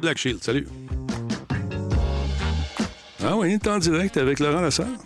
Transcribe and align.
Black 0.00 0.18
Shield, 0.18 0.42
salut. 0.42 0.66
Ah 3.24 3.36
oui, 3.36 3.48
il 3.48 3.54
est 3.54 3.66
en 3.66 3.78
direct 3.78 4.16
avec 4.16 4.38
Laurent 4.38 4.60
Lassalle. 4.60 4.96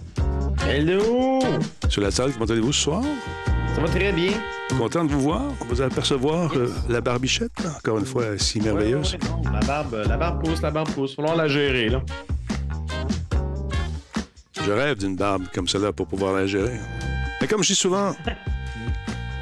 Hello! 0.69 1.41
Sur 1.89 2.03
la 2.03 2.11
salle, 2.11 2.33
comment 2.33 2.45
allez-vous 2.45 2.73
ce 2.73 2.83
soir? 2.83 3.03
Ça 3.75 3.81
va 3.81 3.89
très 3.89 4.13
bien. 4.13 4.33
Content 4.79 5.05
de 5.05 5.13
vous 5.13 5.21
voir, 5.21 5.43
vous 5.69 5.81
apercevoir 5.81 6.53
euh, 6.57 6.73
la 6.89 7.01
barbichette, 7.01 7.53
encore 7.79 7.99
une 7.99 8.07
fois, 8.07 8.39
si 8.39 8.61
merveilleuse. 8.61 9.15
Ouais, 9.15 9.19
ouais, 9.29 9.43
non, 9.45 9.53
la 9.53 9.61
barbe, 9.61 10.05
la 10.07 10.17
barbe 10.17 10.45
pousse, 10.45 10.63
la 10.63 10.71
barbe 10.71 10.91
pousse. 10.91 11.15
Faut 11.15 11.23
la 11.23 11.49
gérer, 11.49 11.89
là. 11.89 12.03
Je 14.65 14.71
rêve 14.71 14.99
d'une 14.99 15.17
barbe 15.17 15.45
comme 15.55 15.67
celle-là 15.67 15.93
pour 15.93 16.07
pouvoir 16.07 16.35
la 16.35 16.47
gérer. 16.47 16.79
Mais 17.41 17.49
comme 17.49 17.63
je 17.63 17.69
dis 17.69 17.75
souvent, 17.75 18.15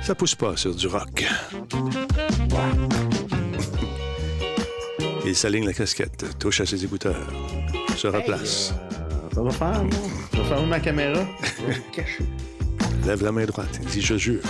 ça 0.02 0.14
pousse 0.14 0.34
pas 0.34 0.56
sur 0.56 0.74
du 0.74 0.87
rock. 0.87 1.24
Il 5.30 5.36
s'aligne 5.36 5.64
la 5.64 5.72
casquette, 5.72 6.24
touche 6.40 6.60
à 6.60 6.66
ses 6.66 6.84
écouteurs, 6.84 7.14
se 7.96 8.09
replace, 8.09 8.74
Euh, 9.00 9.32
ça 9.32 9.42
va 9.42 9.50
faire, 9.52 9.84
moi. 9.84 9.92
Je 10.32 10.38
vais 10.38 10.45
fermer 10.48 10.66
ma 10.66 10.80
caméra? 10.80 11.24
Je 11.56 11.66
vais 11.66 11.78
me 11.78 11.92
cacher. 11.95 12.24
lève 13.06 13.22
la 13.22 13.30
main 13.30 13.45
droite 13.45 13.78
et 13.80 13.87
dit 13.87 14.00
Je 14.02 14.16
jure. 14.18 14.42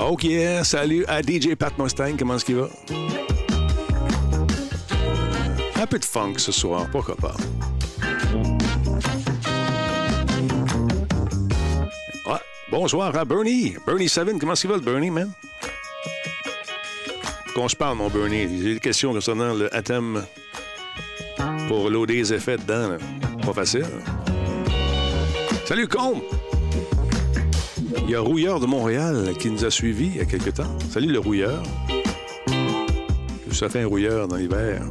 OK, 0.00 0.26
salut 0.64 1.04
à 1.06 1.22
DJ 1.22 1.54
Pat 1.54 1.78
Mustang, 1.78 2.16
comment 2.18 2.34
est-ce 2.34 2.44
qu'il 2.44 2.56
va? 2.56 2.68
Un 5.80 5.86
peu 5.86 6.00
de 6.00 6.04
funk 6.04 6.34
ce 6.38 6.50
soir, 6.50 6.88
pourquoi 6.90 7.14
pas? 7.14 7.36
Ouais. 12.26 12.40
Bonsoir 12.68 13.16
à 13.16 13.24
Bernie. 13.24 13.76
Bernie 13.86 14.08
Seven, 14.08 14.40
comment 14.40 14.54
est-ce 14.54 14.62
qu'il 14.62 14.70
va 14.70 14.76
le 14.76 14.82
Bernie, 14.82 15.10
man? 15.10 15.30
Qu'on 17.54 17.68
se 17.68 17.76
parle, 17.76 17.96
mon 17.96 18.08
Bernie. 18.08 18.48
J'ai 18.62 18.74
des 18.74 18.80
questions 18.80 19.12
concernant 19.12 19.54
le 19.54 19.72
Atom 19.74 20.24
pour 21.68 21.88
loader 21.88 22.14
les 22.14 22.32
effets 22.32 22.56
dedans. 22.56 22.96
Pas 23.44 23.52
facile. 23.52 23.86
Salut, 25.64 25.86
Combe! 25.86 26.22
Il 28.02 28.10
y 28.10 28.14
a 28.16 28.20
Rouilleur 28.20 28.60
de 28.60 28.66
Montréal 28.66 29.32
qui 29.38 29.50
nous 29.50 29.64
a 29.64 29.70
suivis 29.70 30.06
il 30.06 30.16
y 30.16 30.20
a 30.20 30.24
quelque 30.24 30.50
temps. 30.50 30.76
Salut, 30.90 31.12
le 31.12 31.20
Rouilleur. 31.20 31.62
Ça 33.52 33.68
fait 33.68 33.82
un 33.82 33.86
rouilleur 33.86 34.26
dans 34.26 34.34
l'hiver? 34.34 34.82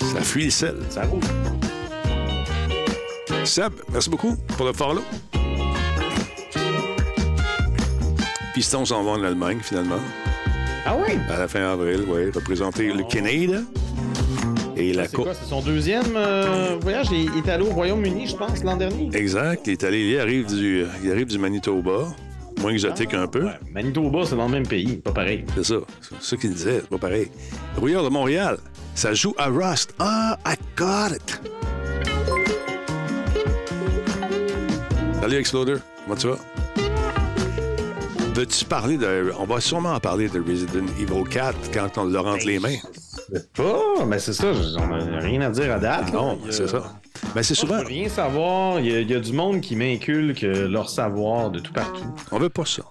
Ça 0.00 0.20
fuit 0.20 0.46
le 0.46 0.50
sel. 0.50 0.76
Ça 0.90 1.04
roule. 1.04 1.22
Seb, 3.44 3.72
merci 3.92 4.10
beaucoup 4.10 4.36
pour 4.56 4.66
le 4.66 4.72
follow. 4.72 5.02
Piston 8.52 8.84
s'en 8.84 9.04
va 9.04 9.12
en 9.12 9.22
Allemagne, 9.22 9.60
finalement, 9.62 10.00
Ah 10.90 10.96
oui? 10.96 11.18
à 11.28 11.38
la 11.38 11.48
fin 11.48 11.60
avril, 11.70 12.04
oui, 12.08 12.30
représenter 12.30 12.90
le 12.90 13.04
Canada 13.04 13.60
et 14.74 14.94
la 14.94 15.06
C'est 15.06 15.16
quoi? 15.16 15.34
C'est 15.34 15.46
son 15.46 15.60
deuxième 15.60 16.16
euh, 16.16 16.78
voyage? 16.80 17.08
Il 17.10 17.28
est 17.36 17.46
allé 17.50 17.62
au 17.62 17.74
Royaume-Uni, 17.74 18.26
je 18.28 18.34
pense, 18.34 18.64
l'an 18.64 18.74
dernier. 18.74 19.10
Exact, 19.14 19.66
il 19.66 19.72
est 19.74 19.84
allé, 19.84 20.00
il 20.00 20.18
arrive 20.18 20.46
du, 20.46 20.86
il 21.04 21.10
arrive 21.10 21.26
du 21.26 21.38
Manitoba, 21.38 22.06
moins 22.62 22.70
exotique 22.70 23.12
un 23.12 23.26
peu. 23.26 23.44
Ouais, 23.44 23.58
Manitoba, 23.70 24.24
c'est 24.24 24.36
dans 24.36 24.46
le 24.46 24.52
même 24.52 24.66
pays. 24.66 24.96
Pas 24.96 25.12
pareil. 25.12 25.44
C'est 25.56 25.64
ça, 25.64 25.74
c'est 26.00 26.22
ça 26.22 26.36
qu'il 26.38 26.54
disait, 26.54 26.80
c'est 26.80 26.88
pas 26.88 26.96
pareil. 26.96 27.30
Rouilleur 27.76 28.02
de 28.02 28.08
Montréal, 28.08 28.56
ça 28.94 29.12
joue 29.12 29.34
à 29.36 29.48
Rust. 29.48 29.94
Ah, 29.98 30.38
I 30.46 30.54
got 30.74 31.14
it! 31.14 31.42
Salut 35.20 35.36
Exploder, 35.36 35.74
comment 36.04 36.16
tu 36.16 36.28
vas? 36.28 36.38
Veux-tu 38.38 38.64
parler 38.66 38.96
de. 38.96 39.32
On 39.40 39.46
va 39.46 39.60
sûrement 39.60 39.94
en 39.94 39.98
parler 39.98 40.28
de 40.28 40.38
Resident 40.40 40.86
Evil 41.00 41.24
4 41.28 41.72
quand 41.74 41.98
on 41.98 42.04
le 42.04 42.20
rentre 42.20 42.46
les 42.46 42.60
mains. 42.60 42.76
Pas, 43.56 44.04
mais 44.06 44.20
c'est 44.20 44.32
ça. 44.32 44.52
On 44.78 44.86
n'a 44.86 45.18
rien 45.18 45.40
à 45.40 45.50
dire 45.50 45.72
à 45.74 45.78
date. 45.80 46.12
Non, 46.12 46.38
c'est 46.48 46.68
ça. 46.68 46.84
Ben, 47.34 47.42
c'est 47.42 47.56
souvent. 47.56 47.78
Je 47.78 47.82
veux 47.82 47.86
rien 47.88 48.08
savoir. 48.08 48.78
Il 48.78 48.86
y, 48.86 48.94
a, 48.94 49.00
il 49.00 49.10
y 49.10 49.14
a 49.16 49.18
du 49.18 49.32
monde 49.32 49.60
qui 49.60 49.74
m'inculque 49.74 50.42
leur 50.42 50.88
savoir 50.88 51.50
de 51.50 51.58
tout 51.58 51.72
partout. 51.72 52.04
On 52.30 52.38
veut 52.38 52.48
pas 52.48 52.64
ça. 52.64 52.84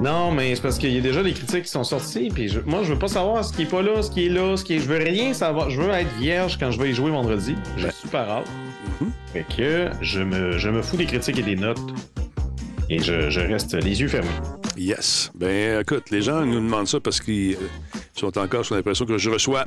Non, 0.00 0.30
mais 0.32 0.54
c'est 0.54 0.62
parce 0.62 0.78
qu'il 0.78 0.94
y 0.94 0.98
a 0.98 1.02
déjà 1.02 1.22
des 1.22 1.32
critiques 1.34 1.64
qui 1.64 1.70
sont 1.70 1.84
sorties, 1.84 2.30
puis 2.32 2.48
je- 2.48 2.60
moi, 2.60 2.80
je 2.82 2.94
veux 2.94 2.98
pas 2.98 3.08
savoir 3.08 3.44
ce 3.44 3.52
qui 3.52 3.62
est 3.62 3.70
pas 3.70 3.82
là, 3.82 4.00
ce 4.02 4.10
qui 4.10 4.24
est 4.26 4.28
là, 4.30 4.56
ce 4.56 4.64
qui 4.64 4.74
est... 4.74 4.78
Je 4.78 4.86
veux 4.88 4.96
rien 4.98 5.34
savoir. 5.34 5.68
Je 5.68 5.82
veux 5.82 5.90
être 5.90 6.14
vierge 6.18 6.56
quand 6.58 6.70
je 6.70 6.80
vais 6.80 6.88
y 6.90 6.94
jouer 6.94 7.10
vendredi. 7.10 7.56
J'ai 7.76 7.88
Ben. 7.88 7.92
super 7.92 8.20
hâte. 8.30 8.48
Mhm. 9.02 9.10
Fait 9.34 9.44
que 9.54 9.90
je 10.00 10.20
me, 10.20 10.56
je 10.56 10.70
me 10.70 10.80
fous 10.80 10.96
des 10.96 11.04
critiques 11.06 11.38
et 11.38 11.42
des 11.42 11.56
notes. 11.56 11.78
Et 12.92 12.98
je, 12.98 13.30
je 13.30 13.40
reste 13.40 13.74
les 13.74 14.00
yeux 14.00 14.08
fermés. 14.08 14.28
Yes. 14.76 15.30
Ben, 15.36 15.80
écoute, 15.80 16.10
les 16.10 16.22
gens 16.22 16.44
nous 16.44 16.60
demandent 16.60 16.88
ça 16.88 16.98
parce 17.00 17.20
qu'ils 17.20 17.54
euh, 17.54 17.98
sont 18.14 18.36
encore 18.36 18.64
sur 18.64 18.74
l'impression 18.74 19.06
que 19.06 19.16
je 19.16 19.30
reçois 19.30 19.66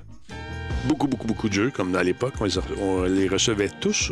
beaucoup, 0.86 1.08
beaucoup, 1.08 1.26
beaucoup 1.28 1.48
de 1.48 1.54
jeux, 1.54 1.72
comme 1.74 1.96
à 1.96 2.04
l'époque, 2.04 2.34
on, 2.42 2.44
les- 2.44 2.58
on 2.82 3.04
les 3.04 3.30
recevait 3.30 3.70
tous. 3.80 4.12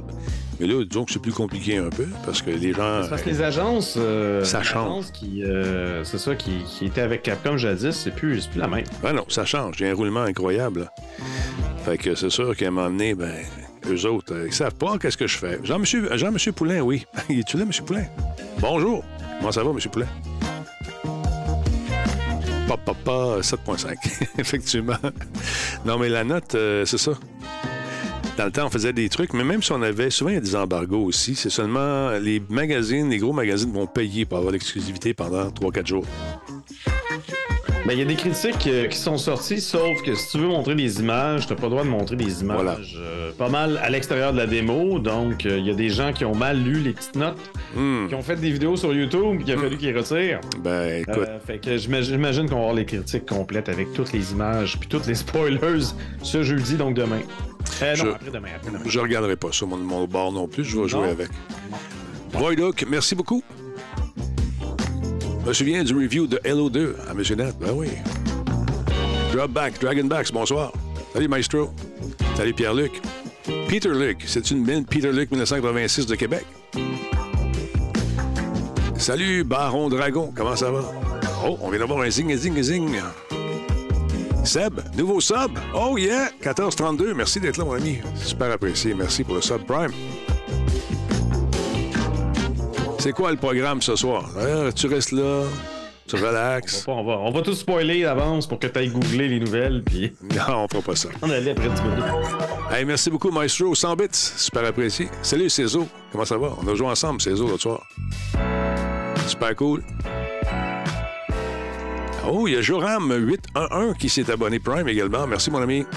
Mais 0.62 0.68
là, 0.68 0.82
disons 0.86 1.04
que 1.04 1.12
c'est 1.12 1.22
plus 1.22 1.34
compliqué 1.34 1.76
un 1.78 1.90
peu 1.90 2.06
parce 2.26 2.42
que 2.42 2.52
les 2.52 2.72
gens. 2.72 3.04
C'est 3.04 3.10
parce 3.10 3.22
que 3.24 3.30
les 3.30 3.42
agences, 3.42 3.96
euh, 3.98 4.46
Ça 4.46 4.60
les 4.60 4.64
change. 4.64 4.86
agences 4.86 5.12
qui, 5.12 5.44
euh, 5.44 6.06
c'est 6.06 6.18
ça, 6.18 6.34
qui, 6.36 6.64
qui 6.64 6.86
étaient 6.86 7.02
avec 7.02 7.24
Capcom 7.24 7.58
jadis, 7.58 7.92
c'est 7.92 8.16
plus, 8.16 8.40
c'est 8.42 8.52
plus 8.52 8.60
la 8.62 8.68
même. 8.70 8.86
Ben 9.04 9.12
non, 9.12 9.26
ça 9.28 9.44
change. 9.44 9.76
Il 9.82 9.86
y 9.86 9.90
a 9.90 9.92
un 9.92 9.96
roulement 9.96 10.22
incroyable. 10.22 10.90
Fait 11.84 11.98
que 11.98 12.16
c'est 12.16 12.30
sûr 12.30 12.56
qu'à 12.56 12.68
un 12.68 12.72
moment 12.72 12.90
donné, 12.90 13.16
ben, 13.16 13.34
eux 13.88 14.06
autres, 14.06 14.34
euh, 14.34 14.48
ils 14.48 14.54
savent 14.54 14.76
pas 14.76 14.98
qu'est-ce 14.98 15.18
que 15.18 15.28
je 15.28 15.38
fais. 15.38 15.60
Jean-Monsieur 15.64 16.16
Jean 16.18 16.32
-Monsieur 16.32 16.52
Poulain, 16.52 16.82
oui. 16.82 17.06
Il 17.30 17.40
est-tu 17.40 17.58
là, 17.58 17.64
M. 17.64 17.72
Poulain? 17.86 18.06
Bonjour. 18.60 19.04
Comment 19.40 19.52
ça 19.52 19.64
va, 19.64 19.72
M. 19.72 19.78
Poulain? 19.92 20.08
Papa, 22.68 22.94
papa, 23.04 23.42
7.5. 23.42 23.96
Effectivement. 24.38 24.98
Non, 25.86 25.98
mais 25.98 26.10
la 26.10 26.24
note, 26.24 26.56
euh, 26.56 26.86
c'est 26.86 26.98
ça. 26.98 27.12
Dans 28.38 28.46
le 28.46 28.52
temps, 28.52 28.68
on 28.68 28.70
faisait 28.70 28.94
des 28.94 29.10
trucs, 29.10 29.34
mais 29.34 29.44
même 29.44 29.62
si 29.62 29.72
on 29.74 29.82
avait, 29.82 30.10
souvent, 30.10 30.30
il 30.30 30.36
y 30.36 30.38
a 30.38 30.42
des 30.42 30.56
embargos 30.56 31.04
aussi. 31.04 31.36
C'est 31.36 31.50
seulement 31.50 32.12
les 32.12 32.42
magazines, 32.50 33.10
les 33.10 33.18
gros 33.18 33.34
magazines 33.34 33.72
vont 33.74 33.88
payer 33.88 34.26
pour 34.26 34.38
avoir 34.38 34.54
l'exclusivité 34.54 35.14
pendant 35.14 35.50
3-4 35.50 35.86
jours. 35.86 36.06
Ben, 37.86 37.94
il 37.94 38.00
y 38.00 38.02
a 38.04 38.06
des 38.06 38.16
critiques 38.16 38.68
euh, 38.68 38.88
qui 38.88 38.98
sont 38.98 39.18
sorties, 39.18 39.60
sauf 39.60 40.04
que 40.04 40.14
si 40.14 40.30
tu 40.30 40.38
veux 40.38 40.48
montrer 40.48 40.76
des 40.76 41.00
images, 41.00 41.48
t'as 41.48 41.56
pas 41.56 41.64
le 41.64 41.70
droit 41.72 41.84
de 41.84 41.90
montrer 41.90 42.16
des 42.16 42.42
images 42.42 42.56
Voilà. 42.62 42.78
euh, 42.98 43.32
pas 43.36 43.50
mal 43.50 43.78
à 43.82 43.90
l'extérieur 43.90 44.34
de 44.34 44.38
la 44.38 44.46
démo. 44.46 45.00
Donc, 45.00 45.48
euh, 45.48 45.58
il 45.58 45.66
y 45.66 45.72
a 45.72 45.74
des 45.74 45.90
gens 45.90 46.14
qui 46.14 46.24
ont 46.24 46.36
mal 46.36 46.60
lu 46.62 46.80
les 46.82 46.94
petites 46.94 47.16
notes, 47.16 47.40
Hmm. 47.76 48.08
qui 48.08 48.14
ont 48.16 48.22
fait 48.22 48.36
des 48.36 48.52
vidéos 48.52 48.76
sur 48.78 48.94
YouTube, 48.94 49.44
qu'il 49.44 49.54
a 49.54 49.58
fallu 49.58 49.78
qu'ils 49.78 49.98
retirent. 49.98 50.42
Ben, 50.60 51.02
écoute. 51.02 51.28
Fait 51.48 51.58
que 51.58 51.76
j'imagine 51.78 52.48
qu'on 52.48 52.56
va 52.56 52.62
avoir 52.62 52.74
les 52.76 52.86
critiques 52.86 53.26
complètes 53.26 53.68
avec 53.70 53.92
toutes 53.94 54.14
les 54.14 54.32
images, 54.32 54.78
puis 54.80 54.88
toutes 54.88 55.08
les 55.08 55.16
spoilers 55.16 55.86
ce 56.22 56.44
jeudi, 56.44 56.76
donc 56.76 56.94
demain. 56.94 57.22
Euh, 57.82 57.90
non, 57.90 57.96
Je- 57.96 58.08
après 58.10 58.32
demain, 58.32 58.50
après 58.56 58.72
demain. 58.72 58.84
Je 58.86 59.00
regarderai 59.00 59.36
pas 59.38 59.52
ça, 59.52 59.66
mon, 59.66 59.78
mon 59.78 60.06
bord 60.06 60.32
non 60.32 60.48
plus. 60.48 60.64
Je 60.64 60.80
vais 60.80 60.88
jouer 60.88 61.10
avec. 61.10 61.30
Voidoc, 62.34 62.86
merci 62.88 63.16
beaucoup. 63.16 63.44
Je 65.44 65.48
me 65.48 65.54
souviens 65.54 65.84
du 65.84 65.96
review 65.96 66.28
de 66.28 66.40
Halo 66.46 66.70
2 66.70 66.96
à 67.08 67.12
M. 67.12 67.18
Net. 67.18 67.56
Ben 67.60 67.72
oui. 67.74 67.88
Dropback, 69.34 69.80
Dragonbacks, 69.82 70.32
bonsoir. 70.32 70.72
Salut, 71.14 71.28
Maestro. 71.28 71.72
Salut, 72.36 72.54
Pierre-Luc. 72.54 73.02
Peter 73.68 73.90
Luc, 73.90 74.24
c'est 74.28 74.52
une 74.52 74.64
mine 74.64 74.86
Peter 74.86 75.12
Luc 75.12 75.32
1986 75.32 76.06
de 76.06 76.16
Québec. 76.16 76.46
Salut, 78.98 79.44
Baron 79.44 79.90
Dragon, 79.90 80.32
comment 80.36 80.56
ça 80.56 80.70
va? 80.70 80.84
Oh, 81.44 81.58
on 81.62 81.70
vient 81.70 81.80
d'avoir 81.80 82.02
un 82.02 82.10
zing, 82.12 82.36
zing, 82.36 82.62
zing. 82.62 83.00
Seb, 84.44 84.80
nouveau 84.96 85.20
sub? 85.22 85.58
Oh 85.74 85.98
yeah, 85.98 86.30
1432. 86.42 87.16
Merci 87.16 87.40
d'être 87.40 87.58
là, 87.58 87.66
mon 87.66 87.74
ami. 87.74 88.00
Super 88.16 88.52
apprécié. 88.52 88.94
Merci 88.94 89.24
pour 89.24 89.36
le 89.36 89.42
sub 89.42 89.64
Prime. 89.66 89.92
C'est 93.02 93.14
quoi 93.14 93.32
le 93.32 93.38
programme 93.38 93.82
ce 93.82 93.96
soir? 93.96 94.30
Euh, 94.38 94.72
tu 94.72 94.86
restes 94.86 95.12
là, 95.12 95.42
tu 96.08 96.18
relaxes. 96.18 96.86
On 96.88 97.04
va, 97.04 97.14
on 97.18 97.32
va 97.32 97.42
tout 97.42 97.56
spoiler 97.56 98.04
d'avance 98.04 98.46
pour 98.46 98.60
que 98.60 98.68
tu 98.68 98.78
ailles 98.78 98.90
googler 98.90 99.28
les 99.28 99.40
nouvelles, 99.40 99.82
puis 99.84 100.14
Non, 100.22 100.66
on 100.66 100.68
fera 100.68 100.84
pas 100.84 100.96
ça. 100.96 101.10
on 101.24 101.30
allait 101.32 101.50
après 101.50 101.68
10 101.68 101.82
minutes. 101.82 102.04
Hey, 102.70 102.86
merci 102.86 103.10
beaucoup, 103.10 103.32
Maestro. 103.32 103.74
100 103.74 103.96
bits, 103.96 104.08
super 104.12 104.64
apprécié. 104.66 105.10
Salut, 105.24 105.50
Cézo. 105.50 105.88
Comment 106.12 106.26
ça 106.26 106.38
va? 106.38 106.54
On 106.64 106.68
a 106.68 106.76
joué 106.76 106.86
ensemble, 106.90 107.20
Cézo, 107.20 107.48
l'autre 107.48 107.64
soir. 107.64 107.82
Super 109.26 109.56
cool. 109.56 109.82
Oh, 112.30 112.48
il 112.48 112.54
y 112.54 112.58
a 112.58 112.62
Joram811 112.62 113.98
qui 113.98 114.10
s'est 114.10 114.30
abonné 114.30 114.60
Prime 114.60 114.88
également. 114.88 115.26
Merci, 115.26 115.50
mon 115.50 115.64
ami. 115.64 115.88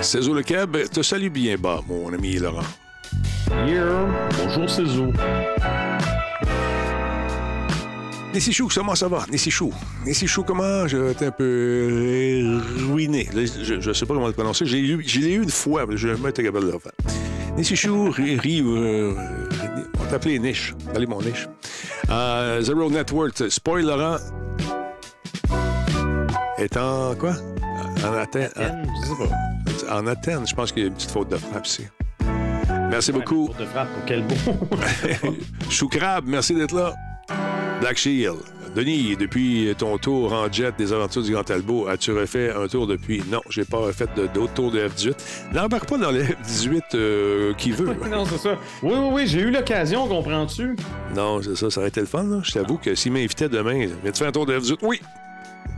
Cézo 0.00 0.32
Le 0.32 0.42
Cab 0.42 0.74
te 0.90 1.02
salue 1.02 1.28
bien 1.28 1.56
bas, 1.58 1.80
mon 1.86 2.10
ami 2.14 2.38
Laurent. 2.38 2.62
Here. 3.62 4.06
Bonjour, 4.42 4.68
Cézou. 4.68 5.12
Nessichou, 8.34 8.68
comment 8.74 8.94
ça 8.96 9.06
va? 9.08 9.24
Nessichou. 9.30 9.72
Nessichou, 10.04 10.42
comment? 10.42 10.86
J'étais 10.88 11.26
un 11.26 11.30
peu 11.30 12.60
ruiné. 12.90 13.28
Je, 13.32 13.80
je 13.80 13.92
sais 13.92 14.06
pas 14.06 14.14
comment 14.14 14.26
le 14.26 14.32
prononcer. 14.32 14.66
J'ai 14.66 14.80
eu, 14.80 15.02
je 15.06 15.20
l'ai 15.20 15.34
eu 15.34 15.42
une 15.42 15.50
fois, 15.50 15.86
mais 15.86 15.96
je 15.96 16.08
vais 16.08 16.16
jamais 16.16 16.30
été 16.30 16.42
capable 16.42 16.66
de 16.66 16.72
le 16.72 16.78
faire. 16.78 16.92
Nessichou, 17.56 18.10
ri, 18.10 18.36
ri- 18.36 18.60
euh, 18.66 19.14
on 19.96 20.02
va 20.02 20.10
t'appeler 20.10 20.38
Niche. 20.40 20.74
Allez, 20.94 21.06
mon 21.06 21.22
Niche. 21.22 21.48
Euh, 22.10 22.60
Zero 22.60 22.90
Network, 22.90 23.40
spoil 23.48 23.86
Laurent. 23.86 24.16
est 26.58 26.76
en 26.76 27.14
quoi? 27.14 27.34
En 28.04 28.12
Athènes. 28.14 28.50
Pas. 28.56 29.96
En 29.96 30.06
Athènes, 30.08 30.46
je 30.46 30.54
pense 30.54 30.72
qu'il 30.72 30.82
y 30.82 30.84
a 30.86 30.88
une 30.88 30.94
petite 30.94 31.10
faute 31.12 31.30
de 31.30 31.36
frappe 31.36 31.66
ici. 31.66 31.82
Merci 32.94 33.10
beaucoup. 33.10 33.50
De 33.58 33.64
frappe 33.64 33.88
quel. 34.06 34.22
Choucrabe, 35.68 36.26
merci 36.28 36.54
d'être 36.54 36.76
là. 36.76 36.94
Black 37.80 37.96
Shield. 37.96 38.36
Denis, 38.76 39.16
depuis 39.16 39.74
ton 39.76 39.98
tour 39.98 40.32
en 40.32 40.50
jet 40.50 40.72
des 40.78 40.92
aventures 40.92 41.24
du 41.24 41.32
Grand 41.32 41.42
Talbot, 41.42 41.88
as-tu 41.88 42.12
refait 42.12 42.52
un 42.52 42.68
tour 42.68 42.86
depuis? 42.86 43.20
Non, 43.28 43.40
j'ai 43.50 43.64
pas 43.64 43.78
refait 43.78 44.06
d'autres 44.32 44.54
tours 44.54 44.70
de 44.70 44.86
F-18. 44.86 45.14
N'embarque 45.52 45.88
pas 45.88 45.98
dans 45.98 46.12
le 46.12 46.22
F-18 46.22 46.82
euh, 46.94 47.52
qui 47.54 47.72
veut. 47.72 47.96
non, 48.08 48.24
c'est 48.26 48.38
ça. 48.38 48.56
Oui, 48.84 48.92
oui, 48.94 49.08
oui, 49.12 49.26
j'ai 49.26 49.40
eu 49.40 49.50
l'occasion, 49.50 50.06
comprends-tu? 50.06 50.76
non, 51.16 51.42
c'est 51.42 51.56
ça, 51.56 51.70
ça 51.70 51.80
aurait 51.80 51.88
été 51.88 51.98
le 51.98 52.06
fun. 52.06 52.22
là. 52.22 52.42
Je 52.44 52.52
t'avoue 52.52 52.78
que 52.78 52.94
s'il 52.94 53.10
m'invitait 53.10 53.48
demain, 53.48 53.88
viens-tu 54.04 54.18
faire 54.20 54.28
un 54.28 54.32
tour 54.32 54.46
de 54.46 54.56
F-18? 54.56 54.76
Oui! 54.82 55.00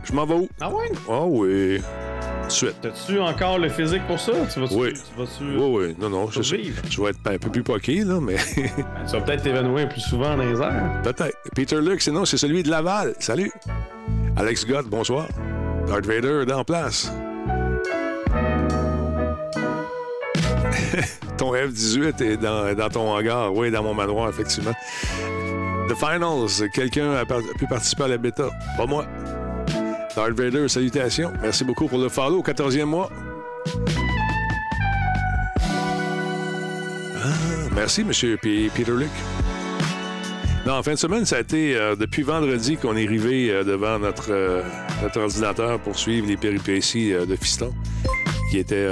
Je 0.03 0.13
m'en 0.13 0.27
vais 0.27 0.35
où? 0.35 0.47
Ah 0.61 0.69
ouais? 0.69 0.91
Ah 1.09 1.25
oui. 1.25 1.81
De 2.47 2.51
suite. 2.51 2.75
T'as-tu 2.81 3.19
encore 3.19 3.59
le 3.59 3.67
physique 3.69 4.05
pour 4.07 4.19
ça? 4.19 4.31
Tu 4.53 4.59
vas-tu, 4.61 4.73
Oui. 4.75 4.93
tu 4.93 5.19
vas-tu 5.19 5.43
Oui, 5.57 5.87
oui. 5.87 5.95
Non, 5.99 6.09
non. 6.09 6.29
Je, 6.31 6.41
je 6.41 6.55
vais 7.01 7.09
être 7.09 7.19
un 7.25 7.37
peu 7.37 7.49
plus 7.49 7.63
poqué, 7.63 8.03
là, 8.05 8.19
mais 8.21 8.37
Tu 8.55 9.11
vas 9.11 9.21
peut-être 9.21 9.43
t'évanouir 9.43 9.89
plus 9.89 9.99
souvent 10.01 10.37
dans 10.37 10.43
les 10.43 10.61
airs. 10.61 11.01
peut-être. 11.03 11.35
Peter 11.55 11.81
Luke, 11.81 12.01
sinon, 12.01 12.23
c'est 12.23 12.37
celui 12.37 12.63
de 12.63 12.69
Laval. 12.69 13.13
Salut. 13.19 13.51
Alex 14.37 14.65
Gott, 14.65 14.85
bonsoir. 14.87 15.27
Darth 15.87 16.05
Vader, 16.05 16.45
dans 16.45 16.63
place. 16.63 17.11
ton 21.37 21.53
F-18 21.53 22.23
est 22.23 22.37
dans, 22.37 22.73
dans 22.75 22.89
ton 22.89 23.11
hangar. 23.13 23.53
Oui, 23.53 23.71
dans 23.71 23.83
mon 23.83 23.93
manoir, 23.93 24.29
effectivement. 24.29 24.73
The 25.89 25.95
Finals, 25.95 26.69
quelqu'un 26.73 27.13
a, 27.13 27.25
par- 27.25 27.37
a 27.39 27.57
pu 27.57 27.65
participer 27.67 28.03
à 28.03 28.07
la 28.09 28.17
bêta. 28.17 28.49
Pas 28.77 28.85
moi. 28.85 29.05
Darth 30.17 30.33
Vader, 30.33 30.67
salutations. 30.67 31.31
Merci 31.43 31.63
beaucoup 31.63 31.85
pour 31.87 31.99
le 31.99 32.09
follow 32.09 32.39
au 32.39 32.41
14e 32.43 32.85
mois. 32.85 33.11
Ah, 37.23 37.27
merci, 37.75 38.03
monsieur 38.03 38.35
P- 38.37 38.71
Peter 38.75 38.93
Luc. 38.93 39.09
Non, 40.65 40.73
en 40.73 40.81
fin 40.81 40.93
de 40.93 40.97
semaine, 40.97 41.23
ça 41.25 41.35
a 41.35 41.41
été 41.41 41.75
euh, 41.77 41.95
depuis 41.95 42.23
vendredi 42.23 42.77
qu'on 42.77 42.97
est 42.97 43.05
arrivé 43.05 43.51
euh, 43.51 43.63
devant 43.63 43.99
notre, 43.99 44.31
euh, 44.31 44.63
notre 45.03 45.21
ordinateur 45.21 45.79
pour 45.79 45.95
suivre 45.95 46.27
les 46.27 46.35
péripéties 46.35 47.11
de 47.11 47.35
Fiston, 47.35 47.71
qui 48.49 48.57
était 48.57 48.87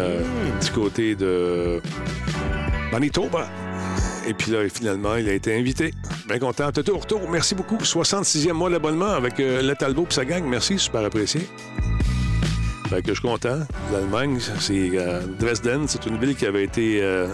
du 0.64 0.72
côté 0.72 1.16
de 1.16 1.82
Manitoba. 2.92 3.48
Et 4.28 4.34
puis 4.34 4.52
là, 4.52 4.68
finalement, 4.70 5.16
il 5.16 5.30
a 5.30 5.34
été 5.34 5.58
invité. 5.58 5.94
Bien 6.28 6.40
content. 6.40 6.72
Toto 6.72 6.98
retour, 6.98 7.22
merci 7.30 7.56
beaucoup. 7.56 7.78
66e 7.78 8.54
mois 8.54 8.70
d'abonnement 8.70 9.12
avec 9.12 9.40
euh, 9.40 9.62
le 9.62 9.76
Talbot 9.76 10.08
et 10.10 10.14
sa 10.14 10.26
gang. 10.26 10.44
Merci, 10.46 10.80
super 10.80 11.06
apprécié. 11.06 11.48
Fait 12.90 13.02
que 13.02 13.14
je 13.14 13.20
suis 13.20 13.28
content. 13.28 13.60
L'Allemagne, 13.92 14.40
c'est 14.60 14.92
euh, 14.94 15.22
Dresden. 15.40 15.88
C'est 15.88 16.06
une 16.06 16.18
ville 16.18 16.36
qui 16.36 16.46
avait 16.46 16.64
été 16.64 17.00
euh, 17.02 17.28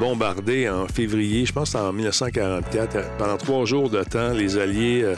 bombardée 0.00 0.68
en 0.68 0.88
février, 0.88 1.46
je 1.46 1.52
pense 1.52 1.74
en 1.74 1.92
1944. 1.92 3.16
Pendant 3.16 3.36
trois 3.36 3.64
jours 3.64 3.90
de 3.90 4.02
temps, 4.02 4.32
les 4.32 4.58
Alliés 4.58 5.02
euh, 5.04 5.14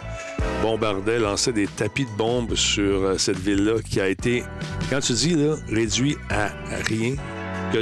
bombardaient, 0.62 1.18
lançaient 1.18 1.52
des 1.52 1.66
tapis 1.66 2.04
de 2.04 2.16
bombes 2.18 2.54
sur 2.54 3.18
cette 3.18 3.38
ville-là 3.38 3.80
qui 3.82 4.00
a 4.00 4.08
été, 4.08 4.44
quand 4.90 5.00
tu 5.00 5.14
dis, 5.14 5.34
là, 5.34 5.54
réduit 5.70 6.18
à 6.28 6.50
rien. 6.86 7.14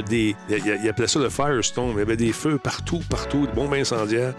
Des, 0.07 0.35
il, 0.49 0.55
il- 0.57 0.79
il 0.83 0.89
appelait 0.89 1.07
ça 1.07 1.19
le 1.19 1.29
Firestorm. 1.29 1.91
Il 1.93 1.99
y 1.99 2.01
avait 2.01 2.15
des 2.17 2.31
feux 2.31 2.57
partout, 2.57 3.01
partout, 3.09 3.47
des 3.47 3.53
bombes 3.53 3.73
incendiaires. 3.73 4.33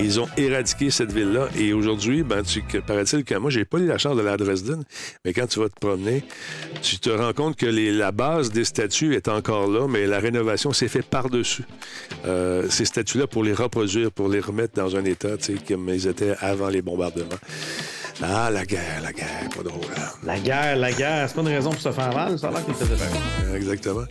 Ils 0.00 0.18
ont 0.20 0.28
éradiqué 0.36 0.90
cette 0.90 1.12
ville-là. 1.12 1.48
Et 1.56 1.72
aujourd'hui, 1.72 2.22
ben, 2.22 2.42
paraît-il 2.86 3.24
que 3.24 3.34
moi, 3.36 3.50
j'ai 3.50 3.64
pas 3.64 3.78
eu 3.78 3.86
la 3.86 3.98
chance 3.98 4.16
de 4.16 4.22
la 4.22 4.36
Dresden, 4.36 4.82
mais 5.24 5.32
quand 5.32 5.46
tu 5.46 5.60
vas 5.60 5.68
te 5.68 5.78
promener, 5.80 6.24
tu 6.82 6.98
te 6.98 7.08
rends 7.10 7.32
compte 7.32 7.56
que 7.56 7.66
la 7.66 8.10
base 8.12 8.50
des 8.50 8.64
statues 8.64 9.14
est 9.14 9.28
encore 9.28 9.68
là, 9.70 9.86
mais 9.88 10.06
la 10.06 10.18
rénovation 10.18 10.72
s'est 10.72 10.88
faite 10.88 11.06
par-dessus. 11.06 11.64
Euh, 12.26 12.66
ces 12.68 12.84
statues-là 12.84 13.26
pour 13.26 13.44
les 13.44 13.52
reproduire, 13.54 14.10
pour 14.10 14.28
les 14.28 14.40
remettre 14.40 14.74
dans 14.74 14.96
un 14.96 15.04
état 15.04 15.36
comme 15.68 15.88
ils 15.88 16.06
étaient 16.08 16.34
avant 16.40 16.68
les 16.68 16.82
bombardements. 16.82 17.26
Ah, 18.22 18.50
la 18.50 18.66
guerre, 18.66 19.00
la 19.02 19.12
guerre, 19.12 19.48
pas 19.56 19.62
drôle. 19.62 19.80
hein? 19.96 20.08
La 20.24 20.38
guerre, 20.38 20.76
la 20.76 20.92
guerre, 20.92 21.26
c'est 21.28 21.34
pas 21.34 21.40
une 21.40 21.48
raison 21.48 21.70
pour 21.70 21.80
se 21.80 21.90
faire 21.90 22.12
mal, 22.14 22.38
ça 22.38 22.48
a 22.48 22.50
l'air 22.50 22.64
qu'il 22.64 22.74
faisait 22.74 22.96
faire. 22.96 23.54
Exactement. 23.56 24.04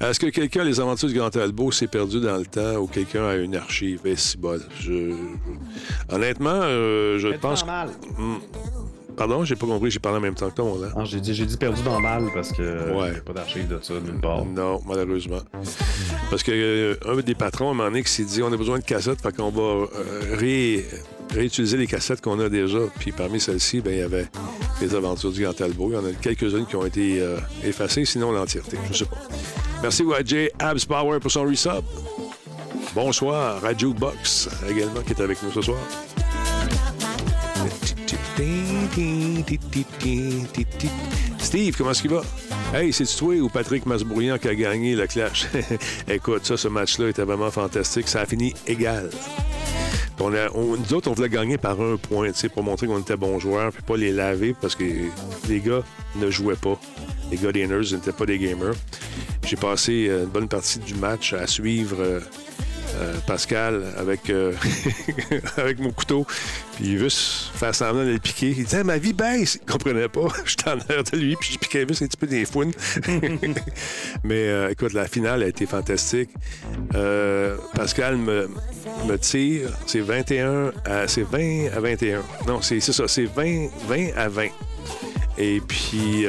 Est-ce 0.00 0.20
que 0.20 0.26
quelqu'un, 0.26 0.62
les 0.62 0.78
aventures 0.78 1.08
du 1.08 1.14
Grand 1.14 1.30
Talbot, 1.30 1.72
s'est 1.72 1.86
perdu 1.86 2.20
dans 2.20 2.36
le 2.36 2.44
temps 2.46 2.74
ou 2.76 2.86
quelqu'un 2.86 3.26
a 3.28 3.34
une 3.36 3.56
archive? 3.56 4.00
Eh, 4.04 4.14
si. 4.16 4.36
Je... 4.80 5.14
Honnêtement, 6.10 6.50
euh, 6.62 7.18
je 7.18 7.28
pense. 7.28 7.64
Mal. 7.64 7.88
Pardon, 9.16 9.44
j'ai 9.44 9.56
pas 9.56 9.66
compris, 9.66 9.90
j'ai 9.90 9.98
parlé 9.98 10.18
en 10.18 10.20
même 10.20 10.34
temps 10.34 10.50
que 10.50 10.54
toi, 10.56 10.64
mon 10.66 10.78
là. 10.78 10.88
Non, 10.94 11.04
j'ai 11.06 11.20
dit, 11.20 11.56
perdu 11.56 11.82
dans 11.82 11.98
mal 12.00 12.24
parce 12.34 12.52
que 12.52 12.92
Ouais. 12.92 13.16
a 13.16 13.20
pas 13.20 13.32
d'archive 13.32 13.66
de 13.66 13.78
ça 13.82 13.94
nulle 13.94 14.20
part. 14.20 14.44
Non, 14.44 14.80
malheureusement. 14.86 15.40
Parce 16.30 16.42
que 16.42 16.50
euh, 16.52 16.94
un 17.06 17.16
des 17.22 17.34
patrons, 17.34 17.68
à 17.68 17.70
un 17.70 17.74
moment 17.74 17.88
donné, 17.88 18.02
qui 18.02 18.10
s'est 18.10 18.24
dit 18.24 18.42
on 18.42 18.52
a 18.52 18.56
besoin 18.56 18.78
de 18.78 18.84
cassettes, 18.84 19.22
fait 19.22 19.34
qu'on 19.34 19.50
va 19.50 19.62
euh, 19.62 19.86
ré- 20.36 20.84
réutiliser 21.32 21.78
les 21.78 21.86
cassettes 21.86 22.20
qu'on 22.20 22.38
a 22.40 22.48
déjà. 22.50 22.78
Puis 22.98 23.10
parmi 23.12 23.40
celles-ci, 23.40 23.80
ben, 23.80 23.92
il 23.94 23.98
y 24.00 24.02
avait 24.02 24.26
les 24.82 24.94
aventures 24.94 25.32
du 25.32 25.42
Grand 25.42 25.54
Talbot. 25.54 25.88
Il 25.90 25.94
y 25.94 25.96
en 25.98 26.04
a 26.04 26.12
quelques-unes 26.20 26.66
qui 26.66 26.76
ont 26.76 26.84
été 26.84 27.20
euh, 27.22 27.38
effacées, 27.64 28.04
sinon 28.04 28.32
l'entièreté. 28.32 28.76
Je 28.92 28.98
sais 28.98 29.04
pas. 29.06 29.16
Merci 29.82 30.04
Jay 30.26 30.52
Abs 30.58 30.84
Power 30.84 31.20
pour 31.20 31.30
son 31.30 31.44
resub. 31.44 31.82
Bonsoir 32.94 33.64
à 33.64 33.74
Jukebox 33.76 34.48
également 34.68 35.00
qui 35.00 35.12
est 35.12 35.20
avec 35.22 35.42
nous 35.42 35.52
ce 35.52 35.62
soir. 35.62 35.78
Steve, 41.38 41.76
comment 41.76 41.90
est-ce 41.90 42.02
qu'il 42.02 42.10
va? 42.10 42.22
Hey, 42.74 42.92
c'est 42.92 43.04
toi 43.16 43.34
ou 43.36 43.48
Patrick 43.48 43.86
Masbourian 43.86 44.38
qui 44.38 44.48
a 44.48 44.54
gagné 44.54 44.94
le 44.94 45.06
clash? 45.06 45.46
Écoute, 46.08 46.44
ça, 46.44 46.56
ce 46.56 46.68
match-là 46.68 47.08
était 47.08 47.22
vraiment 47.22 47.50
fantastique. 47.50 48.08
Ça 48.08 48.20
a 48.22 48.26
fini 48.26 48.54
égal. 48.66 49.10
On 50.18 50.32
on- 50.54 50.76
nous 50.76 50.94
autres, 50.94 51.10
on 51.10 51.14
voulait 51.14 51.28
gagner 51.28 51.58
par 51.58 51.80
un 51.80 51.96
point, 51.96 52.32
pour 52.48 52.62
montrer 52.62 52.86
qu'on 52.86 53.00
était 53.00 53.16
bons 53.16 53.38
joueurs, 53.38 53.70
puis 53.72 53.82
pas 53.82 53.96
les 53.96 54.12
laver 54.12 54.54
parce 54.60 54.74
que 54.74 54.84
les 55.48 55.60
gars 55.60 55.82
ne 56.16 56.30
jouaient 56.30 56.56
pas. 56.56 56.78
Les 57.30 57.36
gars 57.36 57.52
des 57.52 57.66
n'étaient 57.92 58.12
pas 58.12 58.26
des 58.26 58.38
gamers. 58.38 58.74
J'ai 59.46 59.56
passé 59.56 60.06
euh, 60.08 60.24
une 60.24 60.30
bonne 60.30 60.48
partie 60.48 60.78
du 60.80 60.94
match 60.94 61.32
à 61.32 61.46
suivre 61.46 61.96
euh, 62.00 62.20
euh, 62.98 63.14
Pascal 63.26 63.84
avec, 63.98 64.30
euh, 64.30 64.52
avec 65.58 65.78
mon 65.80 65.90
couteau, 65.90 66.26
puis 66.76 66.92
il 66.92 66.98
veut 66.98 67.10
se 67.10 67.50
faire 67.52 67.74
semblant 67.74 68.04
de 68.04 68.12
le 68.12 68.18
piquer. 68.18 68.54
Il 68.56 68.64
disait, 68.64 68.84
ma 68.84 68.96
vie 68.96 69.12
baisse. 69.12 69.58
Il 69.60 69.70
comprenait 69.70 70.08
pas. 70.08 70.28
J'étais 70.46 70.70
en 70.70 70.78
arrière 70.78 71.04
de 71.04 71.16
lui, 71.18 71.36
puis 71.38 71.52
je 71.52 71.58
piquais 71.58 71.84
juste 71.86 72.02
un 72.02 72.06
petit 72.06 72.16
peu 72.16 72.26
des 72.26 72.46
fouines. 72.46 72.72
Mais 74.24 74.48
euh, 74.48 74.70
écoute, 74.70 74.94
la 74.94 75.06
finale 75.08 75.42
a 75.42 75.48
été 75.48 75.66
fantastique. 75.66 76.30
Pascal 77.74 78.16
me, 78.16 78.48
tire, 79.20 79.70
c'est 79.86 80.00
21 80.00 80.72
à, 80.86 81.06
c'est 81.06 81.22
20 81.22 81.76
à 81.76 81.80
21. 81.80 82.22
Non, 82.46 82.62
c'est 82.62 82.80
ça, 82.80 83.06
c'est 83.08 83.24
20, 83.24 83.68
20 83.88 84.16
à 84.16 84.28
20. 84.28 84.46
Et 85.38 85.60
puis, 85.60 86.26